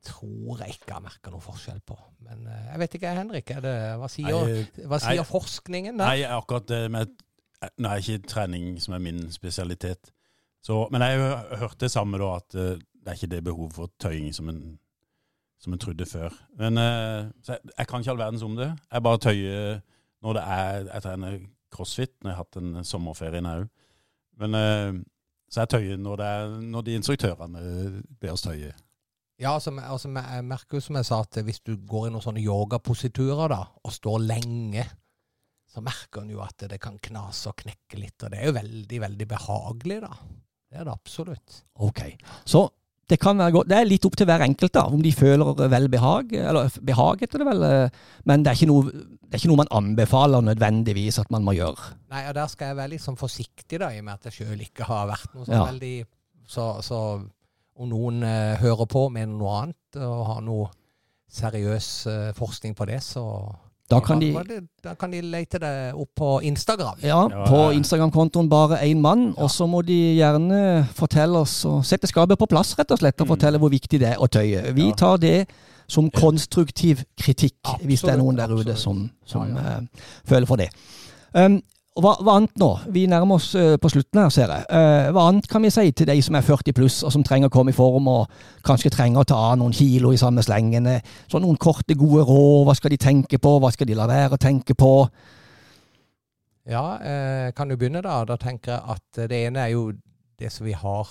tror 0.05 0.61
jeg 0.61 0.75
ikke 0.75 0.89
jeg 0.89 0.95
har 0.95 1.03
merka 1.03 1.33
noe 1.33 1.43
forskjell 1.43 1.81
på. 1.85 1.97
Men 2.25 2.45
eh, 2.49 2.69
jeg 2.71 2.81
vet 2.81 2.95
ikke, 2.97 3.15
Henrik. 3.17 3.51
Er 3.53 3.65
det, 3.65 3.75
hva 4.01 4.09
sier, 4.09 4.29
Nei, 4.29 4.85
hva 4.89 5.01
sier 5.01 5.21
nei. 5.21 5.27
forskningen 5.29 5.97
der? 5.97 6.13
Nei, 6.13 6.23
akkurat 6.39 6.69
det 6.71 6.85
med 6.93 7.19
Nå 7.77 7.91
er 7.91 7.99
ikke 8.01 8.25
trening 8.25 8.79
som 8.81 8.95
er 8.97 9.01
min 9.05 9.27
spesialitet. 9.29 10.09
Så, 10.65 10.79
men 10.89 11.03
jeg 11.05 11.19
har 11.21 11.59
hørt 11.61 11.77
det 11.83 11.91
samme, 11.93 12.17
da, 12.17 12.31
at 12.39 12.55
eh, 12.57 12.79
det 12.81 13.11
er 13.11 13.19
ikke 13.19 13.29
det 13.35 13.41
behovet 13.45 13.75
for 13.75 13.91
tøying 14.01 14.31
som 14.33 14.49
en, 14.49 14.63
som 15.61 15.73
en 15.73 15.81
trodde 15.81 16.05
før. 16.09 16.33
Men 16.57 16.79
eh, 16.81 17.29
så 17.45 17.55
jeg, 17.55 17.73
jeg 17.77 17.87
kan 17.89 18.01
ikke 18.01 18.15
all 18.15 18.21
verdens 18.23 18.45
om 18.45 18.57
det. 18.57 18.71
Jeg 18.91 19.05
bare 19.05 19.21
tøyer 19.21 19.81
når 20.21 20.37
det 20.37 20.43
er 20.53 20.85
Jeg 20.85 21.03
trener 21.05 21.39
crossfit 21.73 22.13
når 22.21 22.31
jeg 22.31 22.37
har 22.37 22.45
hatt 22.45 22.61
en 22.61 22.85
sommerferie 22.87 23.41
òg. 23.41 23.67
Men 24.41 24.57
eh, 24.57 25.01
så 25.51 25.65
jeg 25.65 25.73
tøyer 25.73 25.99
når, 25.99 26.21
det 26.21 26.29
er, 26.31 26.55
når 26.73 26.87
de 26.87 26.95
instruktørene 26.97 27.61
ber 28.21 28.33
oss 28.33 28.45
tøye. 28.45 28.71
Ja, 29.41 29.55
altså, 29.55 29.73
altså, 29.73 30.09
jeg 30.13 30.45
merker 30.45 30.77
jo 30.77 30.83
som 30.85 30.97
jeg 30.99 31.07
sa, 31.07 31.21
at 31.25 31.39
hvis 31.43 31.63
du 31.65 31.73
går 31.89 32.07
i 32.07 32.11
noen 32.13 32.23
sånne 32.23 32.43
yogapositurer 32.43 33.49
da, 33.49 33.63
og 33.81 33.93
står 33.95 34.21
lenge, 34.21 34.85
så 35.71 35.81
merker 35.83 36.21
en 36.21 36.33
jo 36.35 36.43
at 36.45 36.67
det 36.69 36.77
kan 36.83 36.99
knase 37.01 37.49
og 37.49 37.57
knekke 37.63 37.97
litt. 37.99 38.17
Og 38.21 38.31
det 38.31 38.37
er 38.37 38.51
jo 38.51 38.57
veldig, 38.59 38.99
veldig 39.01 39.27
behagelig, 39.31 39.97
da. 40.03 40.11
Det 40.71 40.79
er 40.79 40.87
det 40.87 40.93
absolutt. 40.93 41.57
Ok. 41.83 42.03
Så 42.47 42.63
det 43.11 43.17
kan 43.19 43.37
være 43.41 43.51
godt. 43.57 43.67
Det 43.69 43.75
er 43.77 43.87
litt 43.89 44.05
opp 44.07 44.15
til 44.19 44.27
hver 44.29 44.43
enkelt, 44.45 44.71
da, 44.77 44.85
om 44.87 45.01
de 45.03 45.11
føler 45.11 45.51
velbehag. 45.73 46.31
Eller 46.39 46.69
behag, 46.87 47.19
heter 47.25 47.43
det 47.43 47.47
vel. 47.49 47.65
eh, 47.67 47.89
Men 48.25 48.43
det 48.45 48.53
er, 48.53 48.59
ikke 48.61 48.69
noe, 48.71 48.91
det 48.95 49.35
er 49.35 49.41
ikke 49.41 49.51
noe 49.51 49.59
man 49.61 49.71
anbefaler 49.81 50.45
nødvendigvis 50.47 51.19
at 51.19 51.29
man 51.35 51.43
må 51.43 51.53
gjøre. 51.57 51.91
Nei, 52.13 52.23
og 52.29 52.35
der 52.39 52.47
skal 52.53 52.71
jeg 52.71 52.79
være 52.79 52.93
litt 52.95 53.03
sånn 53.03 53.19
forsiktig, 53.19 53.79
da, 53.83 53.91
i 53.91 53.99
og 53.99 54.07
med 54.07 54.13
at 54.17 54.29
jeg 54.31 54.39
sjøl 54.41 54.63
ikke 54.65 54.87
har 54.87 55.09
vært 55.11 55.35
noe 55.35 55.45
sånn 55.45 55.57
Ja. 55.59 55.65
veldig 55.69 55.93
så, 56.51 56.65
så 56.83 56.99
om 57.81 57.89
noen 57.89 58.23
eh, 58.27 58.55
hører 58.61 58.87
på 58.91 59.05
med 59.11 59.29
noe 59.35 59.53
annet, 59.61 59.99
og 59.99 60.25
har 60.27 60.41
noe 60.45 60.69
seriøs 61.31 61.89
eh, 62.11 62.31
forskning 62.37 62.73
på 62.75 62.87
det, 62.89 62.99
så 63.05 63.23
Da 63.91 63.99
kan 64.03 64.19
de 64.21 64.31
Da 64.83 64.93
kan 64.95 65.11
de 65.11 65.19
lete 65.21 65.59
det 65.61 65.71
opp 65.93 66.09
på 66.17 66.29
Instagram. 66.47 67.01
Ja, 67.05 67.19
på. 67.49 67.59
Instagram-kontoen 67.75 68.47
bare 68.49 68.79
én 68.87 69.01
mann. 69.03 69.27
Ja. 69.35 69.43
Og 69.43 69.51
så 69.53 69.67
må 69.69 69.81
de 69.85 69.97
gjerne 70.17 70.87
fortelle 70.97 71.41
oss 71.43 71.59
og 71.69 71.83
sette 71.85 72.07
skapet 72.09 72.39
på 72.39 72.47
plass, 72.49 72.73
rett 72.79 72.91
og 72.95 72.99
slett, 73.03 73.19
og 73.21 73.27
Mm. 73.27 73.33
fortelle 73.35 73.59
hvor 73.59 73.69
viktig 73.73 73.99
det 73.99 74.13
er 74.13 74.17
å 74.17 74.27
tøye. 74.31 74.73
Vi 74.73 74.91
tar 74.97 75.17
det 75.17 75.47
som 75.91 76.09
konstruktiv 76.09 77.03
kritikk, 77.19 77.59
hvis 77.83 78.01
det 78.01 78.13
er 78.13 78.17
noen 78.21 78.37
der 78.37 78.47
ute 78.55 78.75
som, 78.79 79.09
som 79.25 79.47
Ja, 79.49 79.55
ja. 79.55 79.77
Uh, 79.81 79.87
føler 80.25 80.47
for 80.47 80.55
det. 80.55 80.69
Um, 81.35 81.61
hva, 81.99 82.13
hva 82.23 82.37
annet 82.39 82.53
nå? 82.61 82.69
Vi 82.95 83.03
nærmer 83.11 83.35
oss 83.35 83.49
eh, 83.59 83.73
på 83.81 83.89
slutten 83.91 84.21
her, 84.21 84.29
ser 84.31 84.51
jeg. 84.53 84.67
Eh, 84.71 85.09
hva 85.11 85.25
annet 85.27 85.49
kan 85.51 85.65
vi 85.65 85.71
si 85.73 85.89
til 85.91 86.07
de 86.07 86.15
som 86.23 86.37
er 86.39 86.45
40 86.47 86.75
pluss, 86.77 87.01
og 87.03 87.11
som 87.11 87.25
trenger 87.27 87.51
å 87.51 87.53
komme 87.53 87.73
i 87.73 87.75
form, 87.75 88.07
og 88.07 88.31
kanskje 88.67 88.93
trenger 88.95 89.23
å 89.23 89.27
ta 89.27 89.39
av 89.49 89.57
noen 89.59 89.75
kilo 89.75 90.13
i 90.15 90.19
samme 90.21 90.43
slengene? 90.45 91.01
Sånn 91.31 91.43
noen 91.43 91.59
korte, 91.59 91.97
gode 91.99 92.23
råd. 92.29 92.63
Hva 92.69 92.77
skal 92.79 92.95
de 92.95 93.01
tenke 93.01 93.41
på? 93.43 93.57
Hva 93.59 93.73
skal 93.75 93.91
de 93.91 93.97
la 93.99 94.07
være 94.07 94.39
å 94.39 94.41
tenke 94.41 94.77
på? 94.79 94.93
Ja, 96.71 96.85
eh, 97.03 97.51
kan 97.57 97.67
du 97.67 97.75
begynne 97.75 98.03
da? 98.05 98.21
Da 98.25 98.37
tenker 98.39 98.77
jeg 98.77 98.95
at 98.95 99.19
eh, 99.19 99.27
det 99.27 99.43
ene 99.49 99.65
er 99.65 99.73
jo 99.73 99.89
det 100.39 100.51
som 100.53 100.65
vi 100.65 100.77
har 100.77 101.09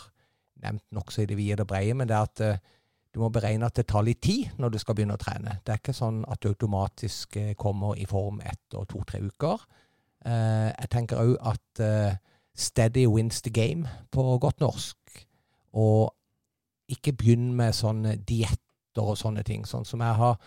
nevnt 0.62 0.85
nokså 0.94 1.24
i 1.24 1.28
det 1.28 1.36
vide 1.39 1.65
og 1.65 1.73
breie, 1.73 1.94
men 1.97 2.09
det 2.09 2.16
er 2.16 2.28
at 2.28 2.44
eh, 2.47 2.62
du 3.11 3.20
må 3.20 3.31
beregne 3.35 3.66
at 3.66 3.77
det 3.77 3.89
tar 3.90 4.05
litt 4.07 4.23
tid 4.23 4.55
når 4.62 4.73
du 4.73 4.78
skal 4.81 4.97
begynne 4.97 5.16
å 5.19 5.20
trene. 5.20 5.59
Det 5.65 5.74
er 5.74 5.82
ikke 5.82 5.97
sånn 5.97 6.23
at 6.31 6.40
du 6.40 6.52
automatisk 6.52 7.36
eh, 7.40 7.55
kommer 7.59 7.98
i 7.98 8.07
form 8.09 8.40
etter 8.40 8.86
to-tre 8.89 9.23
uker. 9.27 9.65
Eh, 10.26 10.70
jeg 10.70 10.90
tenker 10.92 11.22
òg 11.22 11.36
at 11.52 11.84
eh, 11.84 12.18
steady 12.56 13.06
wins 13.06 13.40
the 13.42 13.51
game 13.51 13.88
på 14.12 14.24
godt 14.42 14.60
norsk. 14.60 15.24
Og 15.72 16.10
ikke 16.90 17.14
begynn 17.16 17.52
med 17.56 17.76
sånne 17.76 18.16
dietter 18.26 19.06
og 19.06 19.18
sånne 19.18 19.44
ting. 19.47 19.64
Sånn 19.68 19.86
som 19.86 20.02
jeg 20.02 20.18
har 20.18 20.38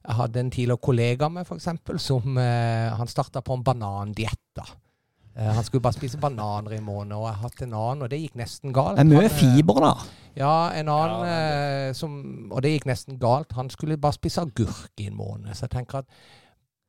jeg 0.00 0.16
hadde 0.16 0.40
en 0.40 0.50
tidligere 0.50 0.80
kollega 0.80 1.28
med, 1.28 1.44
for 1.44 1.60
eksempel, 1.60 1.98
som 2.00 2.38
eh, 2.40 2.88
han 2.96 3.08
starta 3.08 3.42
på 3.44 3.52
en 3.54 3.64
banandiett. 3.64 4.62
Eh, 5.36 5.50
han 5.54 5.64
skulle 5.64 5.84
bare 5.84 5.98
spise 5.98 6.18
bananer 6.18 6.78
i 6.78 6.80
måneden, 6.80 7.12
og 7.18 7.26
jeg 7.26 7.34
har 7.34 7.42
hatt 7.42 7.62
en 7.66 7.74
annen, 7.74 8.02
og 8.02 8.10
det 8.10 8.22
gikk 8.22 8.38
nesten 8.40 8.72
galt. 8.72 8.96
Det 8.96 9.04
er 9.04 9.10
mye 9.10 9.32
fiber, 9.32 9.82
da. 9.84 9.92
Ja, 10.38 10.54
en 10.72 10.88
annen 10.88 11.26
Ja, 11.26 11.88
eh, 11.88 11.92
som 11.92 12.50
Og 12.52 12.62
det 12.62 12.70
gikk 12.70 12.86
nesten 12.86 13.18
galt. 13.18 13.52
Han 13.52 13.70
skulle 13.70 13.98
bare 13.98 14.16
spise 14.16 14.40
agurk 14.40 14.90
i 14.96 15.06
en 15.06 15.16
måned. 15.16 15.54
Så 15.54 15.66
jeg 15.66 15.70
tenker 15.70 15.98
at 15.98 16.06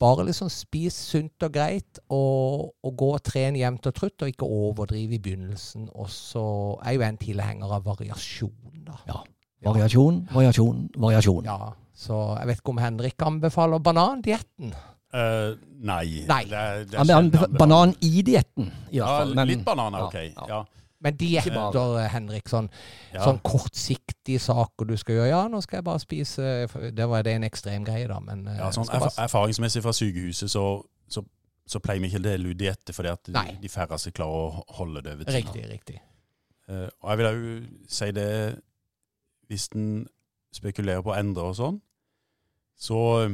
bare 0.02 0.26
liksom 0.28 0.50
spis 0.52 0.96
sunt 1.12 1.46
og 1.46 1.54
greit, 1.54 2.00
og, 2.10 2.72
og 2.84 2.96
gå 2.98 3.10
og 3.16 3.22
trene 3.28 3.62
jevnt 3.62 3.86
og 3.92 3.96
trutt, 3.98 4.18
og 4.26 4.32
ikke 4.34 4.48
overdrive 4.50 5.18
i 5.18 5.22
begynnelsen. 5.22 5.88
Og 5.94 6.10
så 6.10 6.44
er 6.82 6.98
jo 6.98 7.04
jeg 7.06 7.14
en 7.14 7.22
tilhenger 7.22 7.76
av 7.78 7.86
variasjon, 7.86 8.82
da. 8.88 8.98
Ja. 9.10 9.20
Variasjon, 9.62 10.24
variasjon, 10.34 10.88
variasjon. 10.98 11.46
Ja, 11.46 11.70
så 11.94 12.16
jeg 12.40 12.50
vet 12.50 12.62
ikke 12.64 12.74
om 12.74 12.80
Henrik 12.82 13.22
anbefaler 13.28 13.84
banandietten. 13.86 14.74
Uh, 15.14 15.54
nei. 15.86 16.24
Nei. 16.26 16.44
Det 16.50 16.56
er, 16.58 16.86
det 16.88 16.98
er 17.04 17.10
Ja, 17.12 17.48
banan 17.60 17.92
i 18.02 18.22
dietten, 18.26 18.72
i 18.90 18.98
hvert 18.98 19.04
Ja, 19.04 19.10
fall. 19.20 19.34
Men, 19.38 19.50
litt 19.52 19.66
banan 19.68 19.98
er 20.00 20.06
ja, 20.06 20.08
ok. 20.08 20.16
ja. 20.24 20.48
Ja, 20.56 20.62
Men 21.02 21.18
de 21.18 21.32
bare- 21.36 21.50
Henriksson. 21.50 22.10
Henrik, 22.14 22.50
sånn, 22.50 22.70
ja. 23.14 23.24
sånn 23.26 23.40
kortsiktige 23.42 24.40
saker 24.40 24.86
du 24.86 24.96
skal 25.02 25.16
gjøre. 25.16 25.30
Ja, 25.32 25.42
nå 25.50 25.62
skal 25.66 25.80
jeg 25.80 25.88
bare 25.88 26.00
spise 26.04 26.94
Det 26.94 27.08
var 27.10 27.24
det 27.26 27.34
en 27.40 27.48
ekstrem 27.48 27.86
greie, 27.88 28.08
da, 28.08 28.20
men 28.20 28.48
eh, 28.48 28.60
Ja, 28.60 28.70
sånn 28.76 28.86
bare- 28.88 29.10
erfaringsmessig 29.26 29.82
fra 29.82 29.94
sykehuset 29.98 30.52
så, 30.54 30.66
så, 31.10 31.26
så 31.66 31.82
pleier 31.82 32.04
vi 32.04 32.12
ikke 32.12 32.22
å 32.22 32.28
dele 32.30 32.54
ut 32.54 32.60
dietter, 32.62 32.94
fordi 32.94 33.10
at 33.10 33.34
Nei. 33.34 33.58
de 33.62 33.70
færreste 33.70 34.14
klarer 34.14 34.62
å 34.62 34.64
holde 34.78 35.02
det 35.02 35.16
over 35.18 35.26
tid. 35.26 35.42
Riktig, 35.42 35.66
riktig. 35.72 36.00
Uh, 36.70 36.88
og 37.02 37.10
jeg 37.10 37.18
vil 37.18 37.32
òg 37.32 37.46
si 37.90 38.12
det 38.16 38.30
Hvis 39.50 39.68
en 39.76 40.08
spekulerer 40.56 41.02
på 41.04 41.12
å 41.12 41.18
endre 41.18 41.50
og 41.50 41.56
sånn, 41.58 41.82
så 42.80 42.98
eh, 43.26 43.34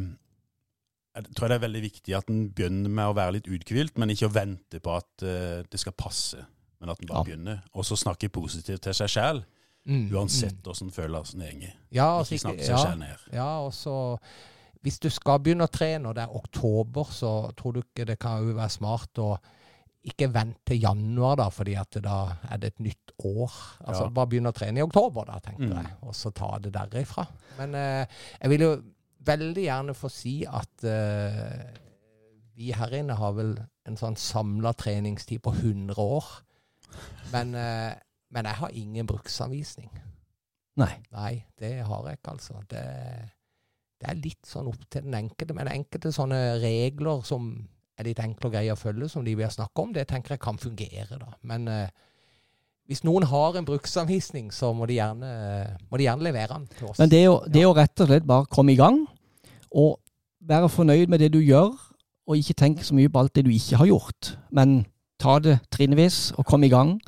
jeg 1.18 1.34
tror 1.36 1.46
jeg 1.46 1.52
det 1.52 1.58
er 1.58 1.68
veldig 1.68 1.82
viktig 1.82 2.16
at 2.18 2.30
en 2.30 2.44
begynner 2.54 2.90
med 2.90 3.10
å 3.10 3.16
være 3.18 3.36
litt 3.38 3.48
uthvilt, 3.50 3.98
men 3.98 4.14
ikke 4.14 4.30
å 4.30 4.34
vente 4.34 4.80
på 4.82 4.96
at 4.96 5.26
uh, 5.26 5.62
det 5.66 5.80
skal 5.82 5.96
passe. 5.98 6.42
Men 6.80 6.90
at 6.90 7.00
en 7.02 7.08
bare 7.08 7.18
Ja. 7.18 7.24
begynner. 7.24 7.60
Og 7.74 7.86
så 7.86 7.96
snakke 7.98 8.30
positivt 8.30 8.82
til 8.82 8.94
seg 8.94 9.10
sjæl. 9.10 9.44
Mm, 9.88 10.10
uansett 10.14 10.54
mm. 10.54 10.62
hvordan 10.64 10.92
følelsen 10.92 11.40
går. 11.40 11.74
Ja, 11.96 12.18
altså, 12.20 12.34
Ikke 12.36 12.42
snakke 12.42 12.66
seg 12.66 12.76
ja, 12.76 12.82
sjæl 12.86 12.98
ned. 13.00 13.28
ja, 13.34 13.50
og 13.66 13.74
så 13.74 14.18
Hvis 14.84 15.00
du 15.00 15.10
skal 15.10 15.40
begynne 15.40 15.64
å 15.66 15.72
trene, 15.74 16.08
og 16.08 16.16
det 16.16 16.24
er 16.24 16.36
oktober, 16.36 17.04
så 17.12 17.52
tror 17.58 17.74
du 17.74 17.80
ikke 17.82 18.06
det 18.06 18.20
kan 18.20 18.44
jo 18.46 18.54
være 18.56 18.70
smart 18.70 19.18
å 19.20 19.38
ikke 20.08 20.30
vente 20.32 20.60
til 20.66 20.80
januar, 20.82 21.36
da, 21.36 21.48
fordi 21.50 21.74
at 21.76 21.98
da 22.04 22.18
er 22.52 22.58
det 22.58 22.68
et 22.74 22.80
nytt 22.80 23.12
år. 23.26 23.52
Altså 23.88 24.04
Ja. 24.04 24.10
Bare 24.10 24.28
begynne 24.28 24.50
å 24.50 24.56
trene 24.56 24.78
i 24.80 24.82
oktober, 24.86 25.26
da, 25.26 25.40
tenker 25.40 25.66
Mm. 25.68 25.82
jeg, 25.84 25.92
og 26.02 26.14
så 26.16 26.32
ta 26.32 26.58
det 26.60 26.72
derifra. 26.74 27.26
Men 27.58 27.76
eh, 27.76 28.06
jeg 28.42 28.50
vil 28.50 28.62
jo 28.62 28.84
veldig 29.26 29.64
gjerne 29.66 29.94
få 29.98 30.10
si 30.10 30.46
at 30.46 30.84
eh, 30.84 31.66
vi 32.56 32.72
her 32.72 32.94
inne 32.94 33.16
har 33.16 33.34
vel 33.34 33.58
en 33.86 33.98
sånn 33.98 34.16
samla 34.16 34.74
treningstid 34.74 35.42
på 35.42 35.52
100 35.54 35.98
år. 35.98 36.24
Men, 37.34 37.56
eh, 37.56 37.94
men 38.34 38.50
jeg 38.50 38.62
har 38.62 38.76
ingen 38.84 39.08
bruksanvisning. 39.08 39.90
nei. 40.78 40.94
Nei, 41.12 41.46
det 41.60 41.74
har 41.86 42.08
jeg 42.08 42.20
ikke, 42.20 42.36
altså. 42.36 42.62
Det, 42.70 42.84
det 43.98 44.10
er 44.12 44.20
litt 44.22 44.46
sånn 44.46 44.68
opp 44.70 44.84
til 44.90 45.08
den 45.08 45.18
enkelte. 45.18 45.56
Men 45.58 45.72
enkelte 45.72 46.12
sånne 46.14 46.60
regler 46.62 47.24
som 47.26 47.50
er 47.98 48.06
litt 48.06 48.20
enkle 48.22 48.50
og 48.50 48.54
greie 48.54 48.74
å 48.74 48.78
følge, 48.78 49.10
som 49.10 49.26
de 49.26 49.34
vi 49.34 49.46
har 49.46 49.54
snakka 49.54 49.84
om, 49.84 49.94
det 49.96 50.06
tenker 50.10 50.36
jeg 50.36 50.44
kan 50.44 50.60
fungere, 50.62 51.18
da. 51.18 51.32
Men 51.50 51.66
eh, 51.72 51.90
hvis 52.88 53.02
noen 53.04 53.26
har 53.28 53.58
en 53.58 53.66
bruksanvisning, 53.68 54.52
så 54.54 54.70
må 54.78 54.86
de 54.88 55.00
gjerne, 55.00 55.30
må 55.90 56.00
de 56.00 56.06
gjerne 56.06 56.24
levere 56.24 56.54
den 56.54 56.68
til 56.72 56.92
oss. 56.92 57.02
Men 57.02 57.10
det 57.12 57.20
er, 57.20 57.26
jo, 57.26 57.40
det 57.50 57.60
er 57.60 57.66
jo 57.66 57.74
rett 57.76 58.04
og 58.04 58.12
slett 58.12 58.28
bare 58.30 58.48
komme 58.54 58.76
i 58.76 58.80
gang, 58.80 59.02
og 59.76 59.98
være 60.48 60.70
fornøyd 60.72 61.12
med 61.12 61.20
det 61.20 61.34
du 61.34 61.42
gjør, 61.42 61.74
og 62.28 62.40
ikke 62.40 62.56
tenke 62.60 62.86
så 62.86 62.96
mye 62.96 63.12
på 63.12 63.20
alt 63.20 63.34
det 63.36 63.44
du 63.48 63.52
ikke 63.52 63.82
har 63.82 63.90
gjort. 63.90 64.32
Men 64.56 64.78
ta 65.20 65.40
det 65.40 65.60
trinnvis, 65.72 66.32
og 66.38 66.46
komme 66.46 66.68
i 66.68 66.70
gang, 66.70 67.00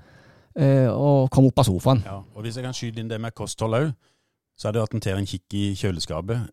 eh, 0.56 0.88
og 0.90 1.30
komme 1.32 1.48
opp 1.52 1.60
av 1.60 1.66
sofaen. 1.66 2.04
Ja, 2.06 2.18
og 2.36 2.42
Hvis 2.44 2.56
jeg 2.56 2.64
kan 2.64 2.74
skyte 2.74 3.00
inn 3.00 3.08
det 3.10 3.20
med 3.22 3.36
kosthold 3.36 3.74
òg, 3.74 3.94
så 4.58 4.68
er 4.68 4.72
det 4.72 4.82
at 4.82 4.94
en 4.94 5.00
tar 5.02 5.18
en 5.18 5.26
kikk 5.26 5.54
i 5.54 5.74
kjøleskapet, 5.76 6.50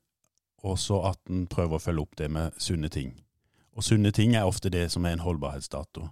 og 0.65 0.79
så 0.79 1.01
at 1.11 1.19
en 1.31 1.47
prøver 1.47 1.77
å 1.79 1.83
følge 1.83 2.01
opp 2.03 2.17
det 2.17 2.31
med 2.31 2.53
sunne 2.59 2.89
ting. 2.89 3.15
Og 3.77 3.85
sunne 3.85 4.11
ting 4.13 4.35
er 4.35 4.47
ofte 4.49 4.71
det 4.71 4.91
som 4.93 5.05
er 5.05 5.13
en 5.13 5.19
holdbarhetsdato. 5.25 6.09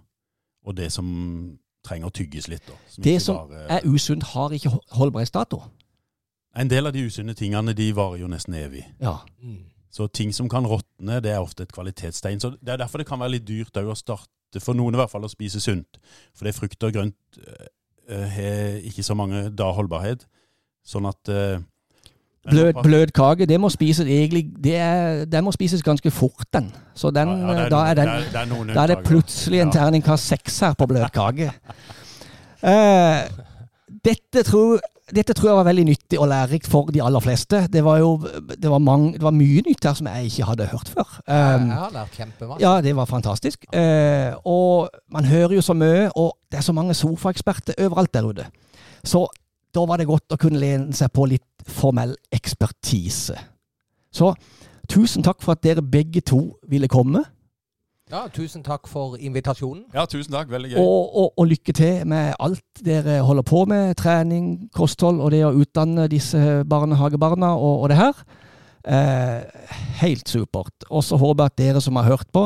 Og 0.65 0.75
det 0.75 0.91
som 0.91 1.57
trenger 1.83 2.07
å 2.07 2.13
tygges 2.13 2.47
litt. 2.47 2.65
da. 2.67 2.73
Det 2.97 3.05
ikke 3.15 3.21
som 3.21 3.35
bare- 3.49 3.67
er 3.69 3.81
usunt, 3.85 4.23
har 4.23 4.49
ikke 4.49 4.71
holdbarhetsdato. 4.91 5.61
En 6.55 6.67
del 6.67 6.87
av 6.87 6.93
de 6.93 6.99
usunne 7.05 7.33
tingene 7.35 7.73
de 7.75 7.91
varer 7.91 8.19
jo 8.19 8.27
nesten 8.27 8.53
evig. 8.53 8.85
Ja. 9.01 9.17
Mm. 9.43 9.65
Så 9.91 10.07
ting 10.11 10.31
som 10.33 10.49
kan 10.49 10.65
råtne, 10.65 11.21
det 11.21 11.31
er 11.31 11.39
ofte 11.39 11.63
et 11.63 11.71
kvalitetstegn. 11.71 12.39
Så 12.39 12.51
Det 12.63 12.69
er 12.69 12.77
derfor 12.77 12.97
det 12.97 13.07
kan 13.07 13.19
være 13.19 13.31
litt 13.31 13.45
dyrt 13.45 13.73
òg 13.73 13.91
å 13.91 13.95
starte, 13.95 14.27
for 14.63 14.73
noen 14.77 14.93
i 14.95 14.97
hvert 14.97 15.11
fall, 15.11 15.23
å 15.25 15.31
spise 15.31 15.59
sunt. 15.63 15.97
For 16.35 16.45
det 16.45 16.55
frukt 16.55 16.83
og 16.83 16.93
grønt 16.93 17.39
eh, 18.09 18.27
har 18.35 18.75
ikke 18.85 19.03
så 19.03 19.15
mange 19.17 19.49
da 19.55 19.71
holdbarhet. 19.73 20.27
Sånn 20.85 21.07
at 21.09 21.29
eh, 21.33 21.59
Blød, 22.45 22.73
blød 22.85 23.09
kake, 23.17 23.47
det 23.49 23.57
må 23.57 23.71
spises 23.73 24.05
egentlig 24.05 24.43
det 24.61 24.75
er, 24.77 25.23
Den 25.25 25.43
må 25.47 25.51
spises 25.55 25.81
ganske 25.81 26.11
fort, 26.13 26.45
den. 26.53 26.67
Så 26.93 27.09
den, 27.09 27.27
Ja, 27.27 27.47
ja, 27.55 27.63
det 27.63 27.71
da, 27.73 27.79
er 27.89 27.93
den, 27.97 28.05
det 28.05 28.13
er- 28.13 28.31
det 28.35 28.41
er 28.41 28.45
noen 28.51 28.67
da 28.67 28.83
er 28.83 28.87
det 28.91 28.97
plutselig 29.07 29.61
en 29.63 29.71
terningkast 29.73 30.27
seks 30.29 30.59
her 30.59 30.73
på 30.77 30.85
blød 30.91 31.07
kake. 31.15 31.47
uh, 32.61 33.25
dette, 34.05 34.43
tror, 34.45 34.79
dette 35.13 35.35
tror 35.37 35.51
jeg 35.51 35.57
var 35.59 35.67
veldig 35.67 35.83
nyttig 35.85 36.17
og 36.17 36.29
lærerikt 36.31 36.67
for 36.69 36.89
de 36.93 37.01
aller 37.03 37.21
fleste. 37.21 37.59
Det 37.69 37.83
var 37.85 37.99
jo 38.01 38.15
det 38.49 38.69
var, 38.71 38.79
mange, 38.81 39.13
det 39.13 39.21
var 39.21 39.35
mye 39.37 39.61
nytt 39.67 39.85
her 39.85 39.93
som 39.93 40.07
jeg 40.09 40.31
ikke 40.31 40.47
hadde 40.49 40.65
hørt 40.71 40.89
før. 40.89 41.11
Um, 41.29 41.67
jeg 41.69 41.77
har 41.77 41.91
lært 41.93 42.17
kjempemasse. 42.17 42.61
ja, 42.63 42.81
det 42.81 42.95
var 42.97 43.05
fantastisk. 43.05 43.67
Uh, 43.69 44.33
og 44.49 44.89
man 45.13 45.29
hører 45.29 45.53
jo 45.53 45.61
så 45.61 45.77
mye, 45.77 46.09
og 46.15 46.33
det 46.49 46.57
er 46.57 46.65
så 46.65 46.73
mange 46.73 46.97
sofaeksperter 46.97 47.77
overalt 47.85 48.13
der 48.13 48.25
ute. 48.25 48.47
Så 49.05 49.27
da 49.75 49.85
var 49.85 50.01
det 50.01 50.09
godt 50.09 50.33
å 50.33 50.39
kunne 50.41 50.61
lene 50.61 50.95
seg 50.95 51.13
på 51.13 51.27
litt 51.29 51.69
formell 51.69 52.15
ekspertise. 52.33 53.37
Så 54.09 54.33
tusen 54.89 55.25
takk 55.25 55.43
for 55.43 55.53
at 55.53 55.63
dere 55.65 55.85
begge 55.85 56.23
to 56.25 56.55
ville 56.69 56.89
komme, 56.89 57.21
Ja, 58.11 58.27
tusen 58.29 58.61
takk 58.61 58.85
for 58.85 59.15
invitasjonen. 59.17 59.87
Ja, 59.93 60.03
tusen 60.05 60.33
takk. 60.33 60.49
Veldig 60.51 60.75
gøy. 60.75 60.77
og, 60.77 61.15
og, 61.17 61.31
og 61.41 61.47
lykke 61.49 61.73
til 61.73 62.03
med 62.07 62.35
alt 62.39 62.83
dere 62.85 63.21
holder 63.25 63.41
på 63.41 63.63
med. 63.65 63.95
Trening, 63.97 64.69
kosthold 64.73 65.23
og 65.25 65.31
det 65.33 65.39
å 65.47 65.53
utdanne 65.57 66.05
disse 66.11 66.61
barnehagebarna 66.69 67.55
og, 67.57 67.79
og 67.81 67.89
det 67.89 67.97
her. 67.97 68.19
Eh, 68.85 69.71
helt 70.03 70.29
supert. 70.29 70.85
Og 70.89 71.01
så 71.03 71.17
håper 71.17 71.43
jeg 71.47 71.53
at 71.53 71.57
dere 71.63 71.81
som 71.81 71.97
har 71.97 72.05
hørt 72.11 72.29
på, 72.29 72.43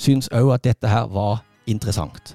syns 0.00 0.30
òg 0.32 0.54
at 0.54 0.64
dette 0.64 0.88
her 0.88 1.12
var 1.12 1.44
interessant. 1.68 2.32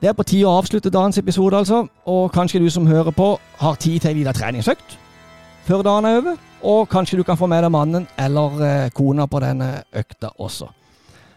Det 0.00 0.08
er 0.08 0.16
på 0.16 0.24
tide 0.24 0.48
å 0.48 0.56
avslutte 0.62 0.94
dagens 0.94 1.20
episode, 1.20 1.52
altså. 1.58 1.82
Og 2.08 2.32
kanskje 2.32 2.62
du 2.64 2.70
som 2.72 2.88
hører 2.88 3.12
på, 3.12 3.34
har 3.60 3.76
tid 3.76 4.00
til 4.00 4.14
en 4.14 4.20
lita 4.22 4.32
treningsøkt 4.32 4.96
før 5.68 5.84
dagen 5.84 6.08
er 6.08 6.22
over. 6.22 6.40
Og 6.64 6.88
kanskje 6.88 7.20
du 7.20 7.26
kan 7.28 7.36
få 7.36 7.46
med 7.46 7.60
deg 7.66 7.76
mannen 7.76 8.08
eller 8.16 8.62
eh, 8.64 8.90
kona 8.96 9.28
på 9.28 9.44
denne 9.44 9.82
økta 9.92 10.32
også. 10.40 10.72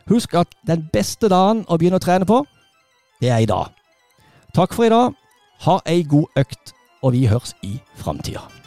Husk 0.10 0.34
at 0.40 0.48
den 0.68 0.88
beste 0.94 1.30
dagen 1.32 1.66
å 1.68 1.78
begynne 1.78 2.00
å 2.02 2.04
trene 2.04 2.28
på, 2.28 2.42
det 3.22 3.30
er 3.30 3.44
i 3.44 3.50
dag. 3.50 3.70
Takk 4.56 4.74
for 4.74 4.88
i 4.88 4.94
dag. 4.94 5.14
Ha 5.68 5.78
ei 5.86 6.02
god 6.04 6.42
økt, 6.42 6.74
og 7.06 7.14
vi 7.14 7.28
høres 7.30 7.54
i 7.64 7.78
framtida. 8.02 8.61